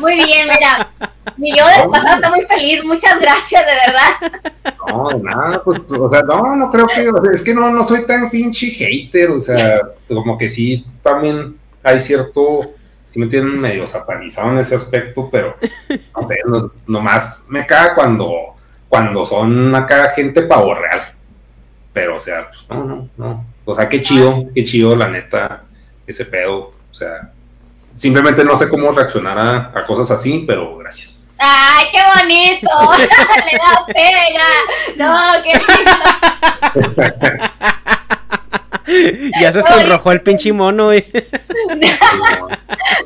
[0.00, 0.90] muy bien, mira.
[1.36, 4.74] Mi yo del pasado está muy feliz, muchas gracias, de verdad.
[4.88, 8.30] No, nada, pues, o sea, no, no creo que, es que no, no soy tan
[8.30, 12.74] pinche hater, o sea, como que sí, también hay cierto,
[13.08, 15.56] sí me tienen medio satanizado en ese aspecto, pero,
[15.88, 16.36] no sé,
[16.86, 18.54] nomás me caga cuando,
[18.88, 21.12] cuando son acá gente pavo real,
[21.92, 25.64] pero, o sea, pues, no, no, no, o sea, qué chido, qué chido, la neta,
[26.06, 27.32] ese pedo, o sea,
[27.96, 31.32] Simplemente no sé cómo reaccionar a, cosas así, pero gracias.
[31.38, 32.70] ¡Ay, qué bonito!
[32.98, 34.44] Le da pena.
[34.96, 35.92] No, qué lindo.
[39.40, 41.04] ya se sonrojó el pinche mono, güey.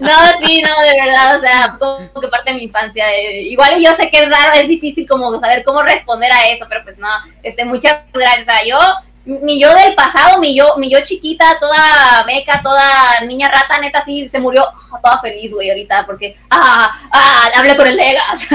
[0.00, 0.10] no,
[0.44, 3.12] sí, no, de verdad, o sea, como que parte de mi infancia.
[3.12, 6.66] Eh, igual yo sé que es raro, es difícil como saber cómo responder a eso,
[6.68, 7.08] pero pues no,
[7.42, 8.42] este, muchas gracias.
[8.42, 8.78] O sea, yo
[9.24, 14.04] mi yo del pasado, mi yo, mi yo chiquita, toda meca, toda niña rata, neta,
[14.04, 14.64] sí, se murió
[15.02, 18.48] toda feliz, güey, ahorita, porque, ah, ah, hablé con el Legas.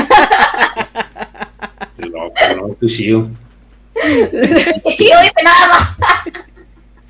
[1.97, 3.29] Loco, no, tu chido.
[4.95, 5.89] chido, dice nada más.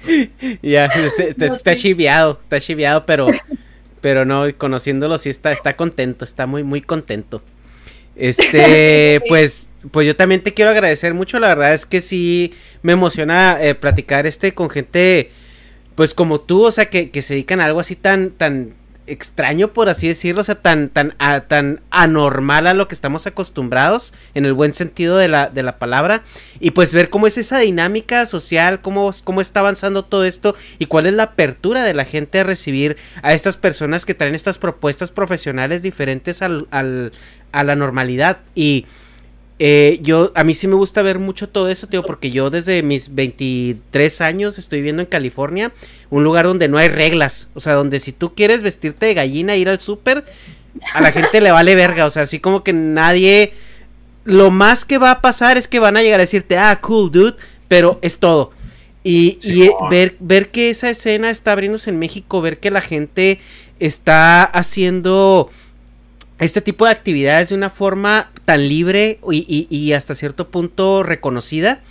[0.61, 3.25] Ya, está, está chiviado, está chiviado, pero,
[4.01, 7.42] pero no, conociéndolo sí está, está contento, está muy, muy contento.
[8.16, 11.40] Este, pues pues yo también te quiero agradecer mucho.
[11.40, 15.32] La verdad es que sí me emociona eh, platicar este con gente,
[15.96, 18.74] pues como tú, o sea, que, que, se dedican a algo así tan, tan
[19.08, 21.16] extraño, por así decirlo, o sea, tan, tan,
[21.48, 25.78] tan anormal a lo que estamos acostumbrados, en el buen sentido de la, de la
[25.78, 26.24] palabra,
[26.60, 30.88] y pues ver cómo es esa dinámica social, cómo, cómo está avanzando todo esto, y
[30.88, 34.58] cuál es la apertura de la gente a recibir a estas personas que traen estas
[34.58, 37.12] propuestas profesionales diferentes al, al,
[37.52, 38.40] a la normalidad.
[38.56, 38.86] Y
[39.58, 42.84] eh, yo, a mí sí me gusta ver mucho todo eso, tío, porque yo desde
[42.84, 45.72] mis 23 años estoy viviendo en California,
[46.09, 49.56] un lugar donde no hay reglas, o sea, donde si tú quieres vestirte de gallina,
[49.56, 50.25] ir al súper,
[50.93, 53.53] a la gente le vale verga, o sea, así como que nadie,
[54.25, 57.09] lo más que va a pasar es que van a llegar a decirte, ah, cool,
[57.09, 57.35] dude,
[57.69, 58.51] pero es todo.
[59.06, 63.40] Y, y ver, ver que esa escena está abriéndose en México, ver que la gente
[63.80, 65.50] está haciendo
[66.40, 71.82] este tipo de actividades de una forma tan libre y, hasta cierto punto reconocida.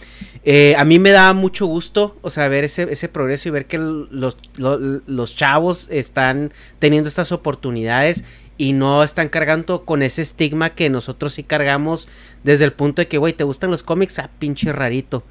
[0.45, 3.67] Eh, a mí me da mucho gusto, o sea, ver ese, ese progreso y ver
[3.67, 8.25] que los, los, chavos están teniendo estas oportunidades
[8.57, 12.09] y no están cargando con ese estigma que nosotros sí cargamos
[12.45, 14.19] desde el punto de que, güey, ¿te gustan los cómics?
[14.19, 15.25] Ah, pinche rarito.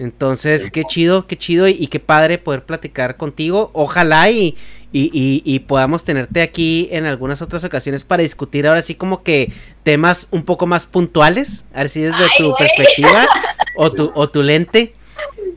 [0.00, 3.70] Entonces, qué chido, qué chido y, qué padre poder platicar contigo.
[3.74, 4.56] Ojalá y,
[4.92, 10.28] y, podamos tenerte aquí en algunas otras ocasiones para discutir ahora sí como que temas
[10.30, 13.26] un poco más puntuales, a ver si desde tu perspectiva
[13.76, 14.94] o tu, o tu lente.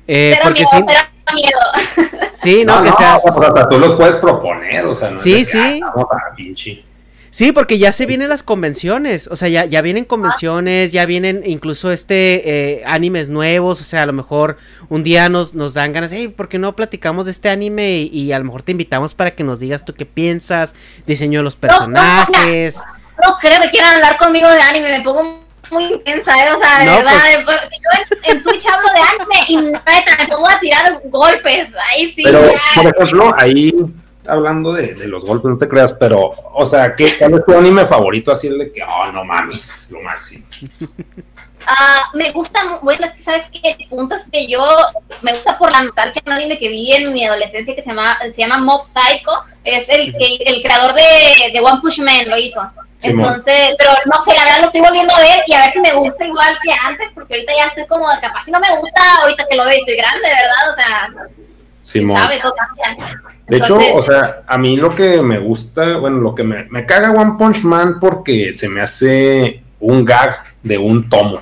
[0.09, 0.89] Eh, porque miedo,
[1.29, 2.19] sí, miedo.
[2.33, 3.21] Sí, no, que seas...
[3.69, 5.79] tú los puedes proponer, o sea, no sí, sí.
[5.79, 6.83] vamos a pinche.
[7.33, 11.41] Sí, porque ya se vienen las convenciones, o sea, ya, ya vienen convenciones, ya vienen
[11.47, 15.93] incluso este eh, animes nuevos, o sea, a lo mejor un día nos, nos dan
[15.93, 18.01] ganas, hey, ¿por qué no platicamos de este anime?
[18.01, 20.75] Y, a lo mejor te invitamos para que nos digas tú qué piensas,
[21.07, 22.75] diseño de los personajes.
[23.25, 26.51] No, creo que quieran hablar conmigo de anime, me pongo muy intensa, ¿eh?
[26.51, 30.47] o sea, de verdad, pues yo en, Twitch hablo de anime y neta, me pongo
[30.47, 32.21] a tirar golpes, ahí sí.
[32.23, 32.41] Pero,
[32.75, 33.73] por ejemplo, ahí
[34.27, 37.85] hablando de, los golpes, no te creas, pero, o sea, ¿qué, ¿cuál es tu anime
[37.85, 38.31] favorito?
[38.31, 40.45] Así el de que, oh, no mames, lo máximo.
[41.65, 44.61] Ah, me gusta, bueno, es que sabes que el punto es que yo
[45.21, 48.17] me gusta por la nostalgia un anime que vi en mi adolescencia que se llama,
[48.19, 49.31] se llama Mob Psycho,
[49.63, 52.61] es el, el, el creador de, de, One Push Man lo hizo.
[53.01, 55.79] Entonces, pero no sé, la verdad lo estoy volviendo a ver y a ver si
[55.79, 59.01] me gusta igual que antes, porque ahorita ya estoy como, capaz si no me gusta
[59.21, 60.69] ahorita que lo veo y soy grande, ¿verdad?
[60.69, 61.13] O sea,
[61.81, 62.21] Simón.
[63.47, 66.85] De hecho, o sea, a mí lo que me gusta, bueno, lo que me, me
[66.85, 71.41] caga One Punch Man porque se me hace un gag de un tomo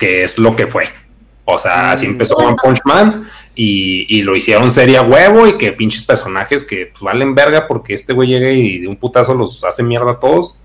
[0.00, 0.84] que es lo que fue.
[1.44, 2.10] O sea, así mm.
[2.10, 6.86] empezó One Punch Man y, lo hicieron serie a huevo y que pinches personajes que
[6.86, 10.20] pues, valen verga porque este güey llega y de un putazo los hace mierda a
[10.20, 10.60] todos.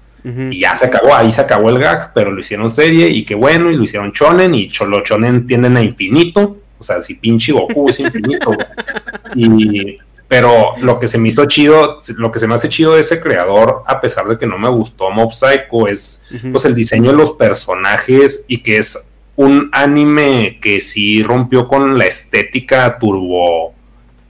[0.49, 3.35] Y ya se acabó, ahí se acabó el gag, pero lo hicieron serie y qué
[3.35, 6.57] bueno, y lo hicieron chonen y los chonen tienden a infinito.
[6.79, 8.51] O sea, si pinche Goku es infinito.
[9.35, 13.01] y, pero lo que se me hizo chido, lo que se me hace chido de
[13.01, 17.11] ese creador, a pesar de que no me gustó Mob Psycho, es pues el diseño
[17.11, 23.73] de los personajes y que es un anime que sí rompió con la estética turbo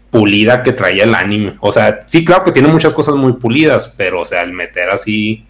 [0.10, 1.56] pulida que traía el anime.
[1.62, 4.90] O sea, sí, claro que tiene muchas cosas muy pulidas, pero o sea, al meter
[4.90, 5.46] así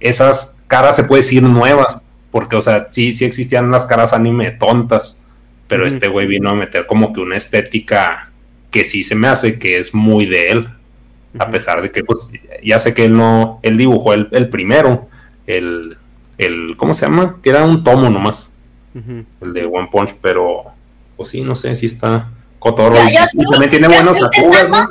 [0.00, 4.52] esas caras se puede decir nuevas, porque o sea, sí, sí existían las caras anime
[4.52, 5.22] tontas,
[5.68, 8.31] pero este güey vino a meter como que una estética
[8.72, 10.68] que sí se me hace que es muy de él.
[11.38, 12.30] A pesar de que, pues,
[12.62, 15.08] ya sé que él no, él dibujó el, el primero,
[15.46, 15.96] el,
[16.36, 17.38] el, ¿cómo se llama?
[17.42, 18.52] Que era un tomo nomás
[18.94, 20.64] el de One Punch, pero
[21.16, 22.28] pues sí, no sé si está
[22.58, 22.96] cotorro.
[23.02, 24.88] y, también tiene buenos aturas, ¿no?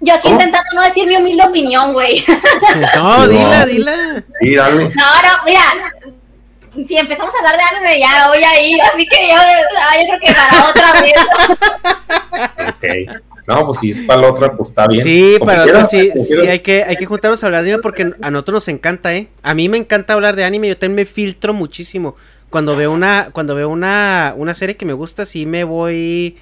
[0.00, 2.24] Yo aquí intentando no decir mi humilde opinión, güey.
[2.96, 4.24] No, dila, dila.
[4.40, 4.84] Sí, dale.
[4.84, 5.60] No, no, mira,
[6.74, 10.06] si empezamos a hablar de anime ya voy a ir, así que yo, ah, yo
[10.06, 11.14] creo que para otra vez.
[12.68, 13.22] ok.
[13.46, 15.02] No, pues si es para la otra, pues está bien.
[15.02, 18.12] Sí, para otra sí, sí, hay que, hay que juntarnos a hablar de anime porque
[18.20, 19.28] a nosotros nos encanta, ¿eh?
[19.42, 22.14] A mí me encanta hablar de anime, yo también me filtro muchísimo
[22.50, 26.36] cuando veo una, cuando veo una, una serie que me gusta, sí me voy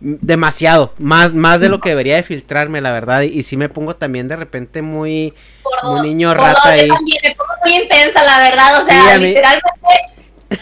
[0.00, 3.96] demasiado, más, más de lo que debería de filtrarme, la verdad, y, sí me pongo
[3.96, 5.34] también de repente muy,
[5.82, 6.88] muy niño rata ahí.
[6.88, 9.70] También me pongo muy intensa, la verdad, o sea, literalmente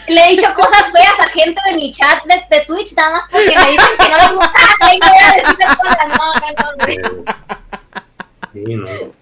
[0.07, 3.23] le he dicho cosas feas a gente de mi chat de, de Twitch nada más
[3.29, 4.59] porque me dicen que no les gusta,
[4.93, 7.33] y no voy a decirles cosas, no, no, no.
[8.53, 9.13] Sí, no.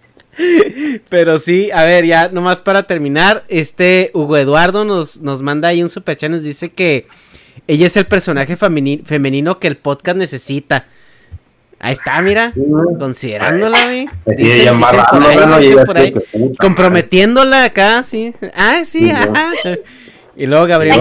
[1.10, 5.84] Pero sí, a ver, ya nomás para terminar, este Hugo Eduardo nos, nos manda ahí
[5.84, 7.08] un super chat, nos dice que
[7.68, 10.86] ella es el personaje femenino que el podcast necesita.
[11.80, 12.54] Ahí está, mira,
[13.00, 14.08] considerándola, güey.
[16.60, 18.34] comprometiénón acá, sí.
[18.56, 19.52] Ah, sí, ajá.
[20.36, 21.00] Y luego Gabriel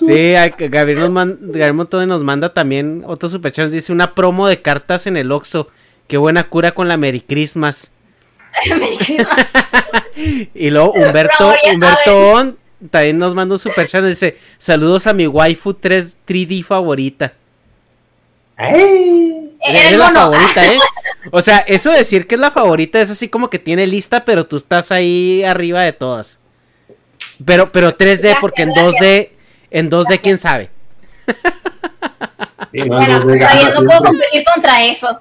[0.00, 0.34] Sí,
[0.68, 3.70] Gabriel, nos manda, Gabriel nos manda también otro superchat.
[3.70, 5.68] Dice una promo de cartas en el Oxxo.
[6.06, 7.92] Qué buena cura con la Merry Christmas.
[10.54, 12.56] y luego Humberto, Humberto
[12.90, 14.04] también nos manda un super chat.
[14.04, 17.34] Dice: Saludos a mi waifu 3, 3D favorita.
[18.56, 19.56] ¡Ay!
[19.60, 20.78] Es la favorita, ¿eh?
[21.32, 24.24] O sea, eso de decir que es la favorita es así como que tiene lista,
[24.24, 26.40] pero tú estás ahí arriba de todas.
[27.44, 29.28] Pero, pero 3D, porque en 2D,
[29.70, 30.70] en 2D, quién sabe.
[32.72, 35.20] bueno, todavía no puedo competir contra eso.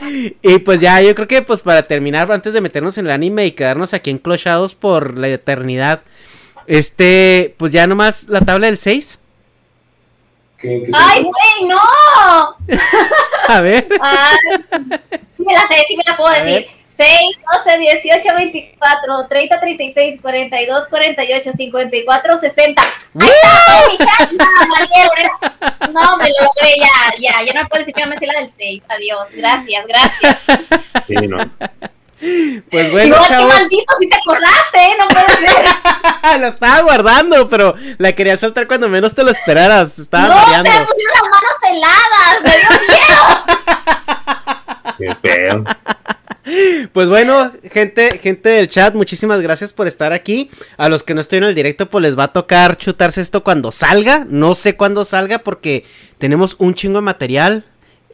[0.42, 3.46] y pues ya, yo creo que pues para terminar, antes de meternos en el anime
[3.46, 6.00] y quedarnos aquí enclochados por la eternidad,
[6.66, 9.20] este, pues ya nomás la tabla del 6.
[10.92, 12.56] ¡Ay, güey, no!
[13.48, 13.86] A ver.
[15.36, 16.66] sí me la sé, sí me la puedo decir.
[16.96, 17.08] 6,
[17.64, 22.82] 12, 18, 24, 30, 36, 42, 48, 54, 60.
[22.82, 23.90] ¡Ahí está!
[23.90, 24.32] mi chat!
[25.90, 27.44] ¡No, No, me lo logré ya, ya.
[27.44, 28.82] Ya no me puedo decir que la del 6.
[28.88, 29.28] Adiós.
[29.32, 30.38] Gracias, gracias.
[31.08, 31.38] Sí, no.
[32.70, 33.54] Pues bueno, Igual chavos.
[33.54, 34.96] maldito si te acordaste, ¿eh?
[34.98, 35.66] No puede ser.
[36.40, 39.98] la estaba guardando, pero la quería soltar cuando menos te lo esperaras.
[39.98, 40.70] Estaba no, mareando.
[40.70, 42.42] No, me pusieron las manos heladas.
[42.44, 43.24] Me dio miedo.
[45.22, 45.64] Qué feo.
[46.92, 50.50] Pues bueno, gente, gente del chat, muchísimas gracias por estar aquí.
[50.76, 53.42] A los que no estoy en el directo, pues les va a tocar chutarse esto
[53.42, 54.26] cuando salga.
[54.28, 55.84] No sé cuándo salga porque
[56.18, 57.64] tenemos un chingo de material.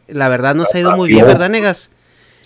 [0.07, 1.91] La verdad nos ha ido muy bien, ¿verdad, Negas?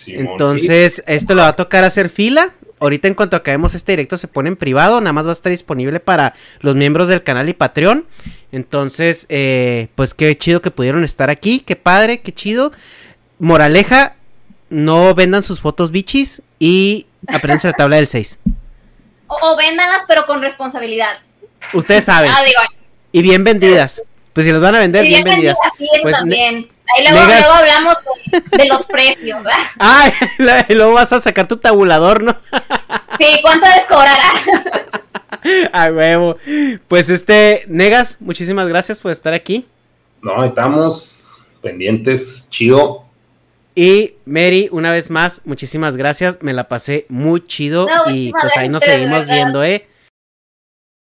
[0.08, 2.52] Entonces, esto le va a tocar hacer fila.
[2.80, 5.50] Ahorita en cuanto acabemos este directo se pone en privado, nada más va a estar
[5.50, 8.06] disponible para los miembros del canal y Patreon.
[8.52, 12.74] Entonces, eh, pues qué chido que pudieron estar aquí, qué padre, qué chido.
[13.40, 14.16] Moraleja,
[14.70, 18.40] no vendan sus fotos bichis y aprendan la tabla del 6.
[19.28, 21.18] O, véndanlas, pero con responsabilidad.
[21.74, 22.30] Ustedes saben.
[22.32, 22.44] Ah,
[23.12, 24.04] y bien vendidas.
[24.34, 25.58] Pues si las van a vender, bien, vendidas.
[26.04, 26.68] pues, también.
[26.94, 27.96] Ahí luego, luego hablamos
[28.52, 29.42] de, los precios.
[29.80, 30.12] Ay,
[30.70, 32.36] luego vas a sacar tu tabulador, ¿no?
[33.18, 34.32] sí, ¿cuánto descobrará?
[35.74, 36.38] A huevo.
[36.88, 39.68] Pues este, Negas, muchísimas gracias por estar aquí.
[40.22, 43.06] No, estamos pendientes, chido.
[43.74, 46.40] Y Mary, una vez más, muchísimas gracias.
[46.42, 49.88] Me la pasé muy chido y pues ahí nos seguimos viendo, ¿eh?